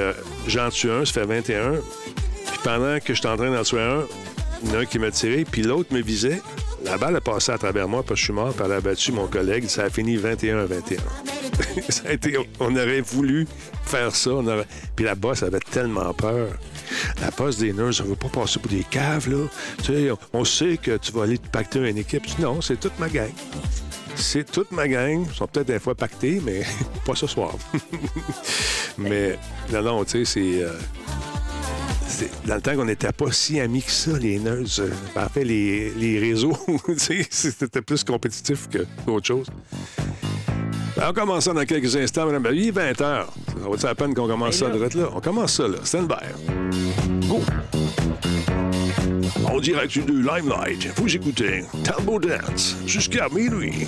j'en 0.47 0.69
tue 0.69 0.91
un, 0.91 1.05
ça 1.05 1.13
fait 1.13 1.25
21. 1.25 1.75
Puis 2.45 2.59
pendant 2.63 2.99
que 2.99 3.13
j'étais 3.13 3.27
en 3.27 3.37
train 3.37 3.51
d'en 3.51 3.63
tuer 3.63 3.81
un, 3.81 4.05
il 4.63 4.69
y 4.69 4.71
en 4.71 4.75
a 4.75 4.81
un 4.81 4.85
qui 4.85 4.99
m'a 4.99 5.11
tiré, 5.11 5.45
puis 5.49 5.61
l'autre 5.61 5.93
me 5.93 6.01
visait. 6.01 6.41
La 6.83 6.97
balle 6.97 7.15
a 7.15 7.21
passé 7.21 7.51
à 7.51 7.57
travers 7.57 7.87
moi 7.87 8.01
parce 8.03 8.13
que 8.13 8.19
je 8.19 8.23
suis 8.25 8.33
mort, 8.33 8.53
puis 8.53 8.63
elle 8.65 8.71
a 8.71 8.81
battu 8.81 9.11
mon 9.11 9.27
collègue. 9.27 9.67
Ça 9.67 9.83
a 9.85 9.89
fini 9.89 10.15
21 10.15 10.59
à 10.59 10.65
21. 10.65 10.97
ça 11.89 12.03
a 12.07 12.11
été, 12.13 12.37
on 12.59 12.75
aurait 12.75 13.01
voulu 13.01 13.47
faire 13.85 14.15
ça. 14.15 14.31
on 14.31 14.45
aurait- 14.47 14.67
Puis 14.95 15.05
la 15.05 15.15
boss 15.15 15.43
avait 15.43 15.59
tellement 15.59 16.13
peur. 16.13 16.49
La 17.21 17.31
boss 17.31 17.57
des 17.57 17.73
nerds, 17.73 17.91
on 18.01 18.03
veut 18.09 18.15
pas 18.15 18.29
passer 18.29 18.59
pour 18.59 18.71
des 18.71 18.83
caves, 18.89 19.29
là. 19.29 19.47
Tu 19.83 19.85
sais, 19.93 20.09
on, 20.33 20.45
sait 20.45 20.77
que 20.77 20.97
tu 20.97 21.11
vas 21.11 21.23
aller 21.23 21.37
te 21.39 21.47
pacter 21.49 21.79
une 21.79 21.97
équipe. 21.97 22.23
Non, 22.39 22.61
c'est 22.61 22.79
toute 22.79 22.97
ma 22.99 23.09
gang. 23.09 23.31
C'est 24.15 24.49
toute 24.49 24.71
ma 24.71 24.87
gang. 24.87 25.25
Ils 25.29 25.35
sont 25.35 25.47
peut-être 25.47 25.67
des 25.67 25.79
fois 25.79 25.95
pactés, 25.95 26.41
mais 26.45 26.61
pas 27.05 27.15
ce 27.15 27.27
soir. 27.27 27.53
mais 28.97 29.37
non, 29.71 29.81
non, 29.81 30.05
tu 30.05 30.23
sais, 30.23 30.25
c'est. 30.25 30.63
euh, 30.63 30.71
c'est- 30.79 31.06
dans 32.45 32.55
le 32.55 32.61
temps 32.61 32.75
qu'on 32.75 32.85
n'était 32.85 33.11
pas 33.11 33.31
si 33.31 33.59
amis 33.59 33.81
que 33.83 33.91
ça, 33.91 34.11
les 34.17 34.39
nerds. 34.39 34.79
euh, 34.79 34.89
en 35.15 35.29
fait, 35.29 35.43
les, 35.43 35.91
les 35.91 36.19
réseaux, 36.19 36.57
tu 37.05 37.25
c'était 37.29 37.81
plus 37.81 38.03
compétitif 38.03 38.67
que- 38.69 38.85
qu'autre 39.05 39.27
chose. 39.27 39.47
Ben, 40.95 41.03
on 41.09 41.13
commence 41.13 41.43
ça 41.45 41.53
dans 41.53 41.65
quelques 41.65 41.95
instants, 41.95 42.25
Madame. 42.25 42.43
Ben, 42.43 42.53
Il 42.53 42.67
est 42.69 42.71
20 42.71 42.91
h 42.91 42.95
Ça 42.97 43.25
vaut 43.61 43.75
la 43.83 43.95
peine 43.95 44.13
qu'on 44.13 44.27
commence 44.27 44.55
ça 44.55 44.69
direct 44.69 44.95
là? 44.95 45.09
On 45.13 45.19
commence 45.21 45.53
ça, 45.53 45.67
là. 45.67 45.77
Stand 45.83 46.07
by. 46.07 47.27
Go! 47.27 47.41
En 49.45 49.59
direct 49.59 49.93
du 49.99 50.21
Limelight, 50.23 50.87
vous 50.97 51.15
écoutez 51.15 51.63
Talbot 51.83 52.19
Dance 52.19 52.75
jusqu'à 52.85 53.27
minuit. 53.29 53.87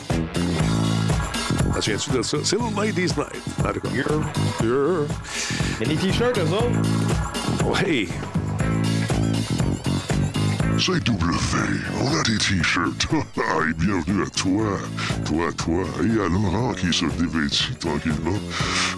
T'en 1.74 1.82
souviens-tu 1.82 2.12
de 2.12 2.22
ça? 2.22 2.38
C'est 2.44 2.58
le 2.58 2.76
Ladies 2.86 3.02
Night. 3.02 3.44
En 3.66 3.74
tout 3.74 3.80
cas, 3.80 3.90
yeah, 3.94 4.04
yeah. 4.64 5.08
Mais 5.80 5.86
les 5.88 5.96
t-shirts, 5.96 6.38
eux 6.38 6.42
autres, 6.54 6.82
Ouais. 7.70 8.08
C'est 10.80 11.04
W, 11.04 11.22
on 12.02 12.20
a 12.20 12.24
des 12.24 12.38
t-shirts. 12.40 13.08
et 13.14 13.74
bienvenue 13.74 14.24
à 14.24 14.30
toi, 14.32 14.80
toi, 15.24 15.52
toi, 15.56 15.84
et 16.00 16.20
à 16.20 16.30
Laurent 16.30 16.74
qui 16.74 16.92
se 16.92 17.06
dévêtit 17.06 17.76
tranquillement, 17.76 18.40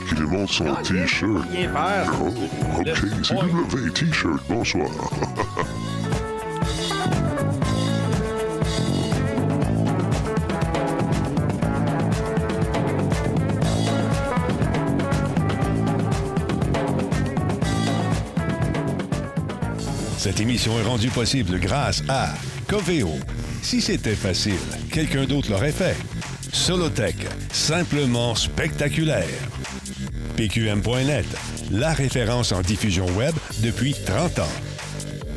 qui 0.08 0.16
lui 0.16 0.28
montre 0.28 0.54
son 0.54 0.74
t-shirt. 0.76 1.44
Rien 1.52 1.74
faire. 1.74 2.14
Oh, 2.24 2.80
ok, 2.80 2.90
c'est 3.24 3.36
W, 3.36 3.92
t-shirt, 3.92 4.42
bonsoir. 4.48 4.90
émission 20.42 20.78
est 20.80 20.84
rendue 20.84 21.10
possible 21.10 21.60
grâce 21.60 22.04
à 22.10 22.34
Coveo. 22.68 23.12
Si 23.62 23.80
c'était 23.80 24.16
facile, 24.16 24.60
quelqu'un 24.92 25.26
d'autre 25.26 25.52
l'aurait 25.52 25.72
fait. 25.72 25.96
Solotech, 26.52 27.16
simplement 27.52 28.34
spectaculaire. 28.34 29.28
PQM.net, 30.36 31.26
la 31.72 31.94
référence 31.94 32.52
en 32.52 32.62
diffusion 32.62 33.06
web 33.18 33.36
depuis 33.60 33.94
30 33.94 34.40
ans. 34.40 34.56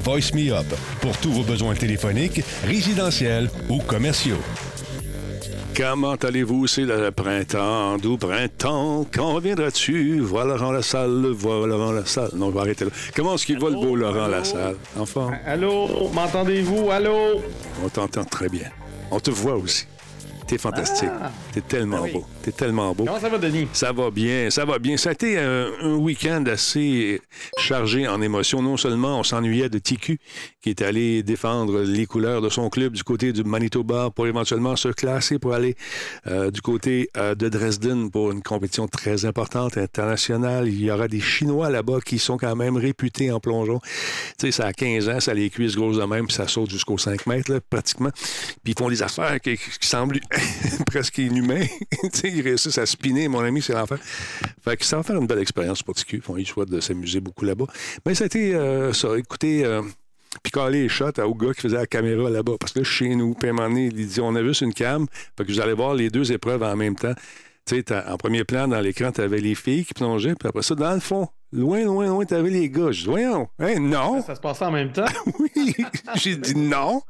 Voice 0.03 0.35
Me 0.35 0.53
Up, 0.53 0.67
pour 1.01 1.17
tous 1.19 1.33
vos 1.33 1.45
besoins 1.45 1.75
téléphoniques, 1.75 2.43
résidentiels 2.67 3.51
ou 3.69 3.79
commerciaux. 3.79 4.43
Comment 5.77 6.15
allez-vous? 6.15 6.69
C'est 6.69 6.83
le 6.83 7.11
printemps, 7.11 7.97
doux 7.99 8.17
printemps. 8.17 9.05
Quand 9.13 9.33
reviendras-tu? 9.35 10.21
Vois 10.21 10.45
Laurent 10.45 10.71
Lassalle, 10.71 11.27
vois 11.33 11.67
Laurent 11.67 11.91
Lassalle. 11.91 12.31
Non, 12.37 12.51
je 12.51 12.55
vais 12.55 12.61
arrêter 12.61 12.85
là. 12.85 12.91
Comment 13.17 13.35
est-ce 13.35 13.45
qu'il 13.47 13.59
va 13.59 13.71
le 13.71 13.75
beau 13.75 13.97
Laurent 13.97 14.29
Lassalle? 14.29 14.77
Enfin, 14.97 15.33
Allô, 15.45 16.09
m'entendez-vous? 16.13 16.91
Allô? 16.91 17.41
on 17.85 17.89
t'entend 17.89 18.25
très 18.25 18.49
bien. 18.49 18.71
On 19.11 19.19
te 19.19 19.33
voit 19.33 19.57
aussi. 19.57 19.87
T'es 20.47 20.59
fantastique. 20.59 21.09
Ah. 21.23 21.31
T'es 21.53 21.61
tellement 21.63 21.97
Ah 22.01 22.03
oui. 22.05 22.13
beau. 22.13 22.25
T'es 22.43 22.53
tellement 22.53 22.95
beau. 22.95 23.05
Comment 23.05 23.19
ça 23.21 23.29
va, 23.29 23.39
Denis? 23.39 23.67
Ça 23.73 23.93
va 23.93 24.11
bien, 24.11 24.51
ça 24.51 24.65
va 24.65 24.79
bien. 24.79 24.97
Ça 24.97 25.11
a 25.11 25.13
été 25.13 25.39
un, 25.39 25.69
un 25.81 25.95
week-end 25.95 26.45
assez 26.47 27.21
chargé 27.59 28.07
en 28.07 28.21
émotions. 28.21 28.61
Non 28.63 28.77
seulement 28.77 29.19
on 29.21 29.23
s'ennuyait 29.23 29.69
de 29.69 29.79
TQ, 29.79 30.19
qui 30.61 30.71
est 30.71 30.83
allé 30.83 31.23
défendre 31.23 31.81
les 31.83 32.07
couleurs 32.07 32.43
de 32.43 32.49
son 32.51 32.69
club 32.69 32.93
du 32.93 33.03
côté 33.03 33.33
du 33.33 33.43
Manitoba 33.45 34.11
pour 34.15 34.27
éventuellement 34.27 34.77
se 34.77 34.89
classer 34.89 35.39
pour 35.39 35.55
aller 35.55 35.77
euh, 36.27 36.51
du 36.51 36.61
côté 36.61 37.09
euh, 37.17 37.35
de 37.35 37.49
Dresden 37.49 38.11
pour 38.11 38.31
une 38.31 38.43
compétition 38.43 38.87
très 38.87 39.25
importante 39.25 39.79
internationale. 39.79 40.69
Il 40.69 40.83
y 40.83 40.91
aura 40.91 41.09
des 41.09 41.21
Chinois 41.21 41.71
là-bas 41.71 41.99
qui 42.05 42.19
sont 42.19 42.37
quand 42.37 42.55
même 42.57 42.77
réputés 42.77 43.31
en 43.31 43.41
plongeon. 43.41 43.81
Tu 44.39 44.47
sais, 44.47 44.53
ça 44.53 44.67
a 44.67 44.73
15 44.73 45.09
ans, 45.09 45.21
ça 45.21 45.31
a 45.31 45.35
les 45.35 45.49
cuisses 45.51 45.77
grosses 45.77 45.97
de 45.97 46.05
même, 46.05 46.27
puis 46.27 46.35
ça 46.37 46.47
saute 46.49 46.71
jusqu'aux 46.71 46.99
5 46.99 47.27
mètres, 47.27 47.51
là, 47.53 47.61
pratiquement. 47.69 48.11
Puis 48.63 48.75
ils 48.77 48.79
font 48.79 48.89
des 48.91 49.03
affaires 49.03 49.41
qui, 49.41 49.57
qui 49.57 49.89
semblent 49.89 50.21
presque 50.87 51.17
sais, 52.13 52.31
ils 52.31 52.43
réussissent 52.43 52.79
à 52.79 52.87
spinner, 52.87 53.29
mon 53.29 53.41
ami, 53.41 53.63
c'est 53.63 53.73
l'enfer. 53.73 53.99
Fait 54.63 54.77
que 54.77 54.85
ça 54.85 54.97
va 54.97 55.03
faire 55.03 55.17
une 55.17 55.27
belle 55.27 55.39
expérience 55.39 55.83
pour 55.83 55.95
TQ. 55.95 56.17
Ils 56.17 56.23
font 56.23 56.37
eu 56.37 56.45
choix 56.45 56.65
de 56.65 56.81
s'amuser 56.81 57.21
beaucoup 57.21 57.45
là-bas. 57.45 57.67
Mais 58.07 58.15
ça 58.15 58.25
a 58.25 58.27
été 58.27 58.55
euh, 58.55 58.93
ça. 58.93 59.17
Écoutez, 59.19 59.65
euh, 59.65 59.83
puis 60.43 60.51
caler 60.51 60.83
les 60.83 60.89
shots 60.89 61.21
au 61.23 61.35
gars 61.35 61.53
qui 61.55 61.63
faisait 61.63 61.77
la 61.77 61.87
caméra 61.87 62.31
là-bas. 62.31 62.55
Parce 62.59 62.73
que 62.73 62.81
là, 62.81 62.85
chez 62.85 63.15
nous, 63.15 63.35
puis 63.35 63.49
à 63.49 63.53
un 63.53 63.55
moment 63.55 63.69
donné, 63.69 63.87
il 63.87 64.07
dit 64.07 64.21
on 64.21 64.35
a 64.35 64.43
vu 64.43 64.55
sur 64.55 64.67
une 64.67 64.75
cam, 64.75 65.07
fait 65.37 65.45
que 65.45 65.53
vous 65.53 65.61
allez 65.61 65.75
voir 65.75 65.95
les 65.95 66.11
deux 66.11 66.33
épreuves 66.33 66.63
en 66.63 66.77
même 66.77 66.97
temps. 66.97 67.15
Tu 67.67 67.77
sais, 67.77 68.07
en 68.07 68.17
premier 68.19 68.45
plan, 68.45 68.69
dans 68.69 68.81
l'écran, 68.81 69.11
tu 69.11 69.23
avais 69.23 69.41
les 69.41 69.55
filles 69.55 69.87
qui 69.87 69.95
plongeaient, 69.95 70.35
puis 70.35 70.49
après 70.49 70.63
ça, 70.63 70.75
dans 70.75 70.93
le 70.93 71.01
fond, 71.01 71.29
loin, 71.51 71.83
loin, 71.83 72.07
loin, 72.09 72.25
tu 72.27 72.35
avais 72.35 72.51
les 72.51 72.69
gars. 72.69 72.91
Je 72.91 73.05
dis, 73.05 73.09
voyons, 73.09 73.49
hein, 73.59 73.79
non, 73.81 74.21
Ça 74.23 74.35
se 74.35 74.41
passait 74.41 74.67
en 74.67 74.71
même 74.71 74.93
temps? 74.93 75.07
oui. 75.39 75.75
J'ai 76.17 76.37
dit 76.37 76.57
non. 76.57 77.01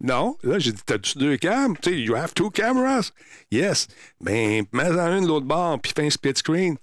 Non. 0.00 0.36
Là, 0.42 0.58
j'ai 0.58 0.72
dit, 0.72 0.82
t'as-tu 0.84 1.18
deux 1.18 1.36
cams? 1.36 1.76
Tu 1.78 1.90
sais, 1.90 2.00
you 2.00 2.14
have 2.14 2.32
two 2.34 2.50
cameras. 2.50 3.12
Yes. 3.50 3.88
Ben, 4.20 4.64
mets-en 4.72 5.16
une 5.18 5.24
de 5.24 5.28
l'autre 5.28 5.46
bord, 5.46 5.80
puis 5.80 5.92
fais 5.94 6.06
un 6.06 6.10
split 6.10 6.36
screen. 6.36 6.76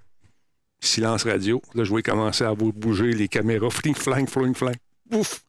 Silence 0.81 1.23
radio. 1.23 1.61
Là, 1.75 1.83
je 1.83 1.89
voyais 1.89 2.03
commencer 2.03 2.43
à 2.43 2.51
vous 2.51 2.73
bouger 2.73 3.13
les 3.13 3.27
caméras. 3.27 3.69
Fling, 3.71 3.95
flang, 3.95 4.27
fling, 4.27 4.53
flang. 4.53 4.75
Ouf. 5.11 5.45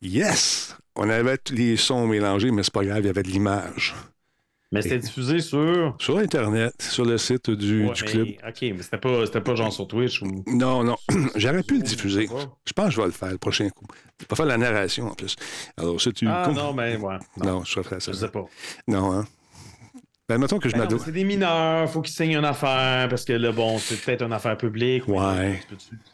Yes. 0.00 0.76
On 0.96 1.08
avait 1.08 1.38
tous 1.38 1.54
les 1.54 1.76
sons 1.76 2.06
mélangés, 2.06 2.50
mais 2.50 2.62
c'est 2.62 2.72
pas 2.72 2.84
grave, 2.84 3.00
il 3.00 3.06
y 3.06 3.10
avait 3.10 3.22
de 3.22 3.30
l'image. 3.30 3.94
Mais 4.72 4.82
c'était 4.82 4.98
diffusé 5.06 5.40
sur. 5.40 5.94
Sur 6.00 6.18
Internet, 6.18 6.74
sur 6.80 7.04
le 7.04 7.18
site 7.18 7.50
du, 7.50 7.86
Ouais, 7.86 7.92
du 7.92 8.02
mais- 8.04 8.10
club. 8.10 8.28
OK, 8.48 8.58
mais 8.62 8.82
c'était 8.82 8.98
pas, 8.98 9.26
c'était 9.26 9.40
pas 9.40 9.54
genre 9.54 9.72
sur 9.72 9.86
Twitch 9.86 10.22
ou. 10.22 10.42
Non, 10.48 10.82
non. 10.82 10.96
J'aurais 11.36 11.62
pu 11.62 11.76
le 11.76 11.82
diffuser. 11.82 12.28
je 12.64 12.72
pense 12.72 12.86
que 12.86 12.90
je 12.92 13.00
vais 13.00 13.06
le 13.06 13.12
faire 13.12 13.30
le 13.30 13.38
prochain 13.38 13.68
coup. 13.70 13.86
Je 14.18 14.24
vais 14.24 14.28
pas 14.28 14.36
faire 14.36 14.46
la 14.46 14.56
narration 14.58 15.06
en 15.08 15.14
plus. 15.14 15.36
Alors, 15.76 16.00
ça, 16.00 16.10
tu. 16.12 16.26
Ah 16.26 16.50
non, 16.54 16.72
mais 16.72 16.96
ouais. 16.96 17.18
Non, 17.36 17.44
Non, 17.58 17.64
je 17.64 17.80
ferai 17.82 18.00
ça. 18.00 18.10
je 18.12 18.16
sais 18.16 18.28
pas. 18.28 18.44
Non, 18.88 19.12
hein? 19.12 19.26
Ben, 20.32 20.38
mettons 20.38 20.58
que 20.58 20.66
je 20.70 20.74
Ben 20.74 20.88
c'est 20.98 21.12
des 21.12 21.24
mineurs, 21.24 21.90
faut 21.90 22.00
qu'ils 22.00 22.14
signent 22.14 22.38
une 22.38 22.44
affaire 22.46 23.06
parce 23.10 23.22
que 23.26 23.34
là, 23.34 23.52
bon, 23.52 23.76
c'est 23.76 24.00
peut-être 24.00 24.22
une 24.22 24.32
affaire 24.32 24.56
publique. 24.56 25.06
Ouais. 25.06 25.60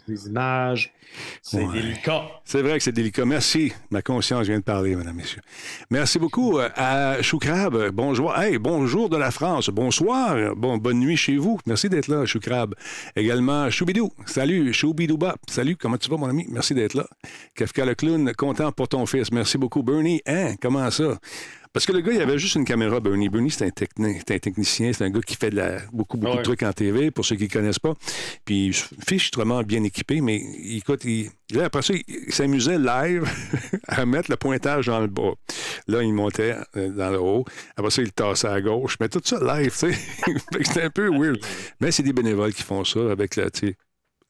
des 0.08 0.26
images? 0.26 0.92
C'est 1.40 1.64
Ouais. 1.64 1.72
délicat. 1.72 2.22
C'est 2.44 2.60
vrai 2.62 2.78
que 2.78 2.82
c'est 2.82 2.92
délicat. 2.92 3.24
Merci. 3.24 3.72
Ma 3.90 4.02
conscience 4.02 4.46
vient 4.46 4.58
de 4.58 4.64
parler, 4.64 4.96
mesdames, 4.96 5.14
messieurs. 5.14 5.40
Merci 5.90 6.18
beaucoup 6.18 6.58
euh, 6.58 6.68
à 6.74 7.22
Choucrab. 7.22 7.90
Bonjour. 7.92 8.36
Hey, 8.36 8.58
bonjour 8.58 9.08
de 9.08 9.16
la 9.16 9.30
France. 9.30 9.68
Bonsoir. 9.70 10.54
Bon, 10.56 10.76
bonne 10.78 10.98
nuit 10.98 11.16
chez 11.16 11.36
vous. 11.36 11.58
Merci 11.66 11.88
d'être 11.88 12.08
là, 12.08 12.26
Choucrab. 12.26 12.74
Également, 13.14 13.70
Choubidou. 13.70 14.10
Salut, 14.26 14.72
Choubidouba. 14.72 15.36
Salut, 15.48 15.76
comment 15.76 15.96
tu 15.96 16.10
vas, 16.10 16.16
mon 16.16 16.28
ami? 16.28 16.44
Merci 16.50 16.74
d'être 16.74 16.94
là. 16.94 17.06
Kafka 17.54 17.84
le 17.84 17.94
clown, 17.94 18.32
content 18.34 18.72
pour 18.72 18.88
ton 18.88 19.06
fils. 19.06 19.30
Merci 19.30 19.58
beaucoup. 19.58 19.82
Bernie, 19.84 20.20
hein? 20.26 20.56
Comment 20.60 20.90
ça? 20.90 21.18
Parce 21.72 21.86
que 21.86 21.92
le 21.92 22.00
gars, 22.00 22.12
il 22.12 22.20
avait 22.20 22.38
juste 22.38 22.54
une 22.56 22.64
caméra, 22.64 22.98
Bernie. 23.00 23.28
Bernie, 23.28 23.50
c'est 23.50 23.64
un, 23.64 23.68
techni- 23.68 24.20
c'est 24.26 24.34
un 24.34 24.38
technicien, 24.38 24.92
c'est 24.92 25.04
un 25.04 25.10
gars 25.10 25.20
qui 25.20 25.36
fait 25.36 25.50
de 25.50 25.56
la- 25.56 25.78
beaucoup, 25.92 26.16
beaucoup 26.16 26.32
Ouais. 26.32 26.38
de 26.38 26.42
trucs 26.42 26.62
en 26.62 26.72
TV, 26.72 27.10
pour 27.10 27.24
ceux 27.24 27.36
qui 27.36 27.44
ne 27.44 27.48
connaissent 27.48 27.78
pas. 27.78 27.94
Puis, 28.44 28.72
fichtrement 29.06 29.62
bien 29.62 29.82
équipé, 29.84 30.20
mais 30.20 30.42
écoute, 30.70 31.04
il, 31.04 31.30
là, 31.52 31.66
après 31.66 31.82
ça, 31.82 31.94
il, 31.94 32.02
il 32.26 32.32
s'amusait 32.32 32.78
live 32.78 33.24
à 33.88 34.04
mettre 34.06 34.30
le 34.30 34.36
pointage 34.36 34.86
dans 34.86 35.00
le 35.00 35.06
bas. 35.08 35.32
Là, 35.86 36.02
il 36.02 36.12
montait 36.14 36.56
euh, 36.76 36.88
dans 36.90 37.10
le 37.10 37.20
haut. 37.20 37.44
Après 37.76 37.90
ça, 37.90 38.02
il 38.02 38.06
le 38.06 38.10
tassait 38.12 38.48
à 38.48 38.60
gauche. 38.60 38.96
Mais 39.00 39.08
tout 39.08 39.20
ça 39.24 39.38
live, 39.40 39.70
tu 39.70 39.92
sais. 39.92 39.98
C'était 40.64 40.82
un 40.82 40.90
peu 40.90 41.08
weird. 41.10 41.38
Mais 41.80 41.92
c'est 41.92 42.02
des 42.02 42.12
bénévoles 42.12 42.52
qui 42.54 42.62
font 42.62 42.84
ça 42.84 43.10
avec, 43.12 43.36
la, 43.36 43.46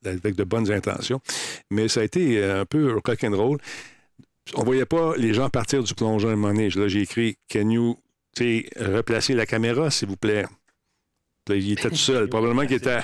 avec 0.04 0.34
de 0.36 0.44
bonnes 0.44 0.70
intentions. 0.70 1.20
Mais 1.70 1.88
ça 1.88 2.00
a 2.00 2.04
été 2.04 2.38
euh, 2.42 2.60
un 2.62 2.64
peu 2.64 2.94
rock'n'roll. 3.04 3.58
On 4.54 4.64
voyait 4.64 4.86
pas 4.86 5.16
les 5.16 5.34
gens 5.34 5.50
partir 5.50 5.82
du 5.82 5.94
plongeon 5.94 6.28
à 6.28 6.32
un 6.32 6.36
moment 6.36 6.54
donné. 6.54 6.70
Là, 6.70 6.88
j'ai 6.88 7.02
écrit 7.02 7.36
Can 7.50 7.70
you 7.70 7.98
replacer 8.76 9.34
la 9.34 9.46
caméra, 9.46 9.90
s'il 9.90 10.08
vous 10.08 10.16
plaît? 10.16 10.44
Là, 11.48 11.56
il 11.56 11.72
était 11.72 11.88
tout 11.88 11.96
seul. 11.96 12.28
Probablement 12.28 12.66
qu'il 12.66 12.76
était, 12.76 13.00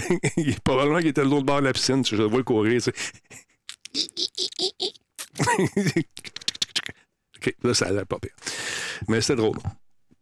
probablement 0.64 0.98
qu'il 0.98 1.08
était 1.08 1.24
de 1.24 1.28
l'autre 1.28 1.46
bord 1.46 1.60
de 1.60 1.66
la 1.66 1.72
piscine. 1.72 2.04
Je 2.04 2.16
le 2.16 2.24
vois 2.24 2.42
courir. 2.42 2.82
là, 7.62 7.74
ça 7.74 7.86
allait 7.86 8.04
pas 8.04 8.18
pire. 8.18 8.34
Mais 9.08 9.20
c'était 9.20 9.36
drôle. 9.36 9.58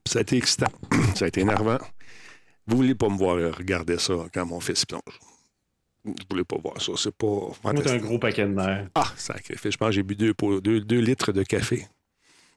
Ça 0.07 0.21
a 0.21 0.23
été 0.23 0.37
excitant. 0.37 0.71
ça 1.15 1.25
a 1.25 1.29
été 1.29 1.41
énervant. 1.41 1.79
Vous 2.67 2.77
voulez 2.77 2.95
pas 2.95 3.09
me 3.09 3.17
voir 3.17 3.37
regarder 3.57 3.99
ça 3.99 4.15
quand 4.33 4.47
mon 4.47 4.61
fils 4.61 4.85
plonge. 4.85 5.01
Vous 6.07 6.15
voulez 6.31 6.45
pas 6.45 6.57
voir 6.63 6.81
ça. 6.81 6.93
C'est 6.97 7.15
pas 7.15 7.27
t'as 7.83 7.93
un 7.95 7.99
gros 7.99 8.19
paquet 8.19 8.45
de 8.45 8.53
nerfs. 8.55 8.89
Ah, 8.95 9.13
sacrifice. 9.17 9.73
Je 9.73 9.77
pense 9.77 9.89
que 9.89 9.93
j'ai 9.95 10.03
bu 10.03 10.15
deux, 10.15 10.35
deux, 10.63 10.81
deux 10.81 11.01
litres 11.01 11.33
de 11.33 11.43
café. 11.43 11.87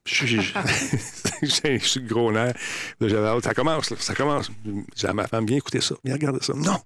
Je 0.05 0.13
suis- 0.25 0.41
je 0.41 1.99
gros 2.07 2.31
nerf. 2.31 2.53
J'avais 3.01 3.27
hâte. 3.27 3.43
Ça 3.43 3.53
commence, 3.53 3.89
là, 3.91 3.97
ça 3.99 4.15
commence. 4.15 4.49
J'ai 4.95 5.07
à 5.07 5.13
ma 5.13 5.27
femme, 5.27 5.45
viens 5.45 5.57
écouter 5.57 5.81
ça. 5.81 5.95
Viens 6.03 6.13
regarder 6.13 6.39
ça. 6.41 6.53
Non, 6.53 6.61
non. 6.63 6.79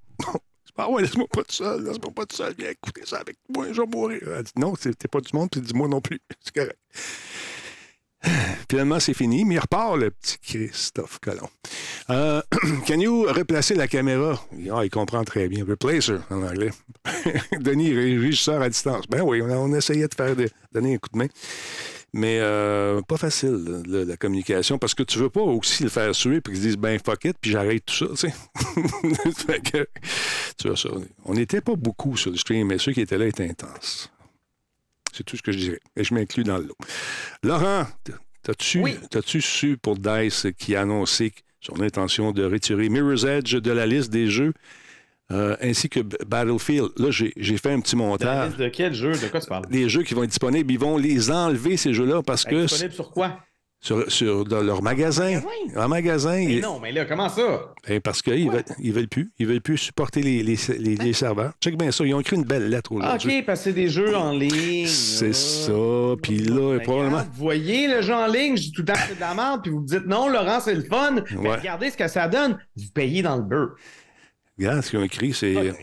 Je 0.65 0.71
dis, 0.71 0.73
ah 0.77 0.89
ouais, 0.89 1.01
laisse-moi 1.03 1.27
pas 1.31 1.43
tout 1.43 1.51
seul. 1.53 1.83
Laisse-moi 1.85 2.11
pas 2.15 2.25
tout 2.25 2.35
seul. 2.35 2.53
Viens 2.57 2.69
écouter 2.71 3.01
ça 3.05 3.17
avec 3.19 3.37
moi. 3.53 3.67
Je 3.71 3.81
vais 3.81 3.87
mourir. 3.87 4.21
Elle 4.35 4.43
dit, 4.43 4.51
non, 4.57 4.73
c'est- 4.79 4.93
t'es 4.97 5.07
pas 5.07 5.21
du 5.21 5.29
monde, 5.35 5.49
puis 5.51 5.61
dis-moi 5.61 5.87
non 5.87 6.01
plus. 6.01 6.19
C'est 6.41 6.53
correct. 6.55 6.77
Finalement, 8.69 8.99
c'est 8.99 9.13
fini, 9.13 9.45
mais 9.45 9.55
il 9.55 9.59
repart, 9.59 9.97
le 9.97 10.11
petit 10.11 10.37
Christophe 10.41 11.19
Colomb. 11.19 11.49
Euh, 12.09 12.41
can 12.87 12.99
you 12.99 13.23
replacer 13.23 13.75
la 13.75 13.87
caméra? 13.87 14.41
Ah, 14.71 14.83
il 14.83 14.89
comprend 14.89 15.23
très 15.23 15.47
bien. 15.47 15.65
Replacer, 15.65 16.17
en 16.29 16.43
anglais. 16.43 16.71
Denis, 17.59 17.93
régisseur 17.93 18.61
à 18.61 18.69
distance. 18.69 19.05
Ben 19.09 19.21
oui, 19.21 19.41
on, 19.41 19.73
essayait 19.73 20.07
de 20.07 20.13
faire 20.13 20.35
de, 20.35 20.49
donner 20.71 20.95
un 20.95 20.97
coup 20.97 21.09
de 21.11 21.17
main. 21.17 21.27
Mais 22.15 22.37
euh, 22.39 23.01
pas 23.01 23.17
facile, 23.17 23.83
la 23.87 24.17
communication, 24.17 24.77
parce 24.77 24.93
que 24.93 25.01
tu 25.01 25.17
veux 25.17 25.31
pas 25.31 25.41
aussi 25.41 25.81
le 25.81 25.89
faire 25.89 26.13
suer 26.13 26.41
puis 26.41 26.53
qu'ils 26.53 26.61
se 26.61 26.67
disent 26.67 26.77
ben 26.77 26.99
fuck 27.03 27.25
it, 27.25 27.35
puis 27.41 27.49
j'arrête 27.49 27.83
tout 27.87 27.95
ça, 27.95 28.05
tu 28.07 28.29
sais. 28.29 29.87
Tu 30.57 30.67
vois 30.67 30.77
ça. 30.77 30.89
On 31.25 31.33
n'était 31.33 31.61
pas 31.61 31.75
beaucoup 31.75 32.15
sur 32.15 32.29
le 32.29 32.37
stream, 32.37 32.67
mais 32.67 32.77
ceux 32.77 32.91
qui 32.91 33.01
étaient 33.01 33.17
là 33.17 33.25
étaient 33.25 33.49
intenses. 33.49 34.12
C'est 35.13 35.23
tout 35.23 35.37
ce 35.37 35.41
que 35.41 35.51
je 35.51 35.57
dirais. 35.59 35.79
Et 35.95 36.03
je 36.03 36.13
m'inclus 36.13 36.43
dans 36.43 36.57
le 36.57 36.63
lot. 36.65 36.77
Laurent, 37.43 37.85
t'as-tu 38.41 38.79
Oui. 38.81 38.97
su 39.39 39.77
pour 39.77 39.97
DICE 39.97 40.47
qui 40.57 40.75
a 40.75 40.81
annoncé 40.81 41.31
son 41.61 41.79
intention 41.81 42.31
de 42.31 42.43
retirer 42.43 42.89
Mirror's 42.89 43.23
Edge 43.23 43.55
de 43.55 43.71
la 43.71 43.85
liste 43.85 44.11
des 44.11 44.27
jeux 44.29 44.53
euh, 45.31 45.55
ainsi 45.61 45.87
que 45.87 45.99
Battlefield? 46.25 46.89
Là, 46.97 47.09
j'ai 47.11 47.57
fait 47.57 47.71
un 47.71 47.79
petit 47.79 47.95
montage. 47.95 48.57
de 48.57 48.67
quel 48.69 48.93
jeu? 48.93 49.11
De 49.13 49.27
quoi 49.27 49.39
tu 49.39 49.47
parles? 49.47 49.65
Les 49.69 49.87
jeux 49.87 50.03
qui 50.03 50.13
vont 50.13 50.23
être 50.23 50.29
disponibles, 50.31 50.71
ils 50.71 50.79
vont 50.79 50.97
les 50.97 51.31
enlever, 51.31 51.77
ces 51.77 51.93
jeux-là, 51.93 52.21
parce 52.23 52.43
que 52.43 52.63
Disponible 52.63 52.93
sur 52.93 53.11
quoi? 53.11 53.39
Sur, 53.83 54.09
sur 54.09 54.45
dans 54.45 54.61
leur 54.61 54.81
magasin, 54.81 55.41
Magasin? 55.41 55.81
en 55.83 55.87
magasin, 55.89 56.45
Mais 56.47 56.59
non, 56.61 56.79
mais 56.79 56.93
là, 56.93 57.03
comment 57.03 57.27
ça? 57.27 57.73
ben, 57.85 57.99
parce 57.99 58.21
qu'ils 58.21 58.49
ils 58.79 58.93
veulent 58.93 59.09
plus. 59.09 59.31
Ils 59.39 59.45
veulent 59.45 59.59
plus 59.61 59.77
supporter 59.77 60.21
les, 60.23 60.41
les, 60.41 60.57
les- 60.79 60.95
les 60.95 61.13
serveurs. 61.13 61.51
Check 61.61 61.77
bien 61.77 61.91
ça. 61.91 62.05
Ils 62.05 62.13
ont 62.13 62.21
écrit 62.21 62.37
une 62.37 62.45
belle 62.45 62.69
lettre 62.69 62.91
Ah, 62.93 62.95
aujourd'hui. 63.17 63.39
OK, 63.39 63.45
parce 63.45 63.59
que 63.59 63.63
c'est 63.65 63.73
des 63.73 63.89
jeux 63.89 64.15
en 64.15 64.31
ligne. 64.31 64.87
C'est 64.87 65.31
Ah. 65.31 65.33
ça. 65.33 66.15
Puis 66.23 66.37
là, 66.39 66.79
probablement. 66.79 67.17
regarde, 67.17 67.27
vous 67.33 67.43
voyez 67.43 67.87
le 67.89 68.01
jeu 68.01 68.13
en 68.13 68.27
ligne, 68.27 68.55
je 68.55 68.61
dis 68.63 68.71
tout 68.71 68.81
le 68.83 68.85
temps 68.87 68.93
que 68.93 68.99
c'est 69.09 69.15
de 69.15 69.19
la 69.19 69.33
merde, 69.35 69.61
puis 69.61 69.71
vous 69.71 69.81
me 69.81 69.85
dites 69.87 70.05
non, 70.07 70.29
Laurent, 70.29 70.61
c'est 70.61 70.75
le 70.75 70.83
fun. 70.83 71.15
Mais 71.31 71.49
Ouais. 71.49 71.55
regardez 71.57 71.89
ce 71.91 71.97
que 71.97 72.07
ça 72.07 72.29
donne. 72.29 72.57
Vous 72.77 72.89
payez 72.93 73.21
dans 73.21 73.35
le 73.35 73.43
beurre. 73.43 73.75
Regarde 74.57 74.81
ce 74.81 74.89
qu'ils 74.91 74.99
ont 74.99 75.03
écrit, 75.03 75.33
c'est. 75.33 75.55
Ouais. 75.55 75.73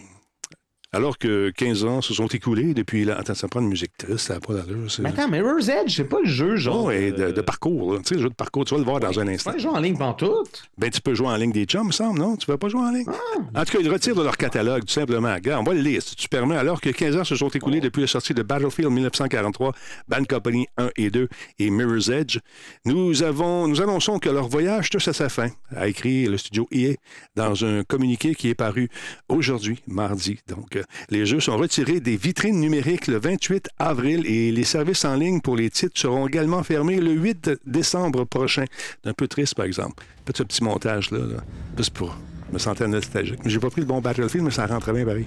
Alors 0.92 1.18
que 1.18 1.50
15 1.50 1.84
ans 1.84 2.02
se 2.02 2.12
sont 2.14 2.26
écoulés 2.26 2.74
depuis. 2.74 3.04
La... 3.04 3.16
Attends, 3.16 3.34
ça 3.34 3.46
prend 3.46 3.60
une 3.60 3.68
musique 3.68 3.96
triste, 3.96 4.26
ça 4.26 4.34
n'a 4.34 4.40
pas 4.40 4.54
d'allure. 4.54 4.88
Mais 4.98 5.10
attends, 5.10 5.28
Mirror's 5.28 5.68
Edge, 5.68 5.94
c'est 5.96 6.04
pas 6.04 6.18
le 6.20 6.28
jeu 6.28 6.56
genre. 6.56 6.84
Non, 6.84 6.90
et 6.90 7.12
de, 7.12 7.30
de 7.30 7.40
parcours, 7.40 7.92
là. 7.92 7.98
tu 8.00 8.08
sais, 8.08 8.14
le 8.16 8.22
jeu 8.22 8.28
de 8.28 8.34
parcours, 8.34 8.64
tu 8.64 8.74
vas 8.74 8.78
le 8.78 8.84
voir 8.84 8.98
dans 8.98 9.20
un 9.20 9.28
instant. 9.28 9.52
pas 9.52 9.56
un 9.56 9.60
jeu 9.60 9.68
en 9.68 9.78
ligne 9.78 9.96
pantoute. 9.96 10.64
Ben, 10.78 10.90
tu 10.90 11.00
peux 11.00 11.14
jouer 11.14 11.28
en 11.28 11.36
ligne 11.36 11.52
des 11.52 11.64
chums, 11.64 11.86
me 11.86 11.92
semble, 11.92 12.18
non? 12.18 12.36
Tu 12.36 12.50
ne 12.50 12.54
peux 12.54 12.58
pas 12.58 12.68
jouer 12.68 12.80
en 12.80 12.90
ligne? 12.90 13.06
Ah. 13.06 13.60
En 13.60 13.64
tout 13.64 13.72
cas, 13.72 13.78
ils 13.78 13.86
le 13.86 13.92
retirent 13.92 14.16
de 14.16 14.22
leur 14.22 14.36
catalogue, 14.36 14.84
tout 14.84 14.92
simplement. 14.92 15.32
Regarde, 15.32 15.60
on 15.60 15.70
va 15.70 15.74
le 15.76 15.80
lire, 15.80 16.02
si 16.02 16.16
tu 16.16 16.28
permets. 16.28 16.56
Alors 16.56 16.80
que 16.80 16.90
15 16.90 17.16
ans 17.18 17.24
se 17.24 17.36
sont 17.36 17.50
écoulés 17.50 17.80
depuis 17.80 18.00
la 18.00 18.08
sortie 18.08 18.34
de 18.34 18.42
Battlefield 18.42 18.90
1943, 18.90 19.72
Bad 20.08 20.26
Company 20.26 20.66
1 20.76 20.90
et 20.96 21.10
2 21.10 21.28
et 21.60 21.70
Mirror's 21.70 22.08
Edge, 22.08 22.38
nous, 22.84 23.22
avons, 23.22 23.68
nous 23.68 23.80
annonçons 23.80 24.18
que 24.18 24.28
leur 24.28 24.48
voyage 24.48 24.90
touche 24.90 25.06
à 25.06 25.12
sa 25.12 25.28
fin, 25.28 25.50
a 25.76 25.86
écrit 25.86 26.26
le 26.26 26.36
studio 26.36 26.66
EA 26.72 26.94
dans 27.36 27.64
un 27.64 27.84
communiqué 27.84 28.34
qui 28.34 28.48
est 28.48 28.54
paru 28.56 28.88
aujourd'hui, 29.28 29.78
mardi. 29.86 30.40
Donc, 30.48 30.74
euh, 30.74 30.79
les 31.10 31.26
jeux 31.26 31.40
sont 31.40 31.56
retirés 31.56 32.00
des 32.00 32.16
vitrines 32.16 32.60
numériques 32.60 33.06
le 33.06 33.18
28 33.18 33.68
avril 33.78 34.26
et 34.26 34.52
les 34.52 34.64
services 34.64 35.04
en 35.04 35.14
ligne 35.14 35.40
pour 35.40 35.56
les 35.56 35.70
titres 35.70 35.98
seront 35.98 36.26
également 36.26 36.62
fermés 36.62 37.00
le 37.00 37.12
8 37.12 37.50
décembre 37.66 38.24
prochain. 38.24 38.64
C'est 39.02 39.10
un 39.10 39.14
peu 39.14 39.28
triste, 39.28 39.54
par 39.54 39.66
exemple. 39.66 40.04
Petit 40.24 40.62
montage-là. 40.62 41.18
Là. 41.18 41.44
Juste 41.76 41.90
pour 41.90 42.16
me 42.52 42.58
sentir 42.58 42.88
nostalgique. 42.88 43.40
Mais 43.44 43.50
j'ai 43.50 43.58
pas 43.58 43.70
pris 43.70 43.80
le 43.80 43.86
bon 43.86 44.00
Battlefield, 44.00 44.44
mais 44.44 44.50
ça 44.50 44.66
rentrait 44.66 44.92
bien 44.92 45.04
pareil. 45.04 45.26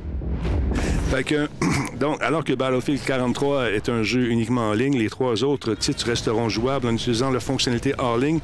Fait 1.09 1.23
que, 1.23 1.47
donc, 1.99 2.21
alors 2.21 2.43
que 2.43 2.53
Battlefield 2.53 3.01
43 3.05 3.71
est 3.71 3.89
un 3.89 4.03
jeu 4.03 4.29
uniquement 4.29 4.69
en 4.69 4.73
ligne, 4.73 4.97
les 4.97 5.09
trois 5.09 5.43
autres 5.43 5.75
titres 5.75 6.07
resteront 6.07 6.49
jouables 6.49 6.87
en 6.87 6.93
utilisant 6.93 7.29
la 7.29 7.39
fonctionnalité 7.39 7.93
hors 7.97 8.17
ligne, 8.17 8.39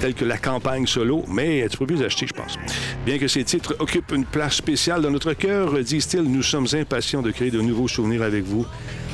telle 0.00 0.14
que 0.14 0.24
la 0.24 0.36
campagne 0.36 0.86
solo, 0.86 1.24
mais 1.28 1.66
tu 1.70 1.78
peux 1.78 1.86
plus 1.86 1.96
les 1.96 2.06
acheter, 2.06 2.26
je 2.26 2.34
pense. 2.34 2.58
Bien 3.06 3.18
que 3.18 3.28
ces 3.28 3.44
titres 3.44 3.76
occupent 3.78 4.10
une 4.12 4.24
place 4.24 4.54
spéciale 4.54 5.00
dans 5.00 5.10
notre 5.10 5.32
cœur, 5.32 5.78
disent-ils, 5.78 6.22
nous 6.22 6.42
sommes 6.42 6.66
impatients 6.72 7.22
de 7.22 7.30
créer 7.30 7.52
de 7.52 7.60
nouveaux 7.60 7.88
souvenirs 7.88 8.22
avec 8.22 8.42
vous, 8.42 8.66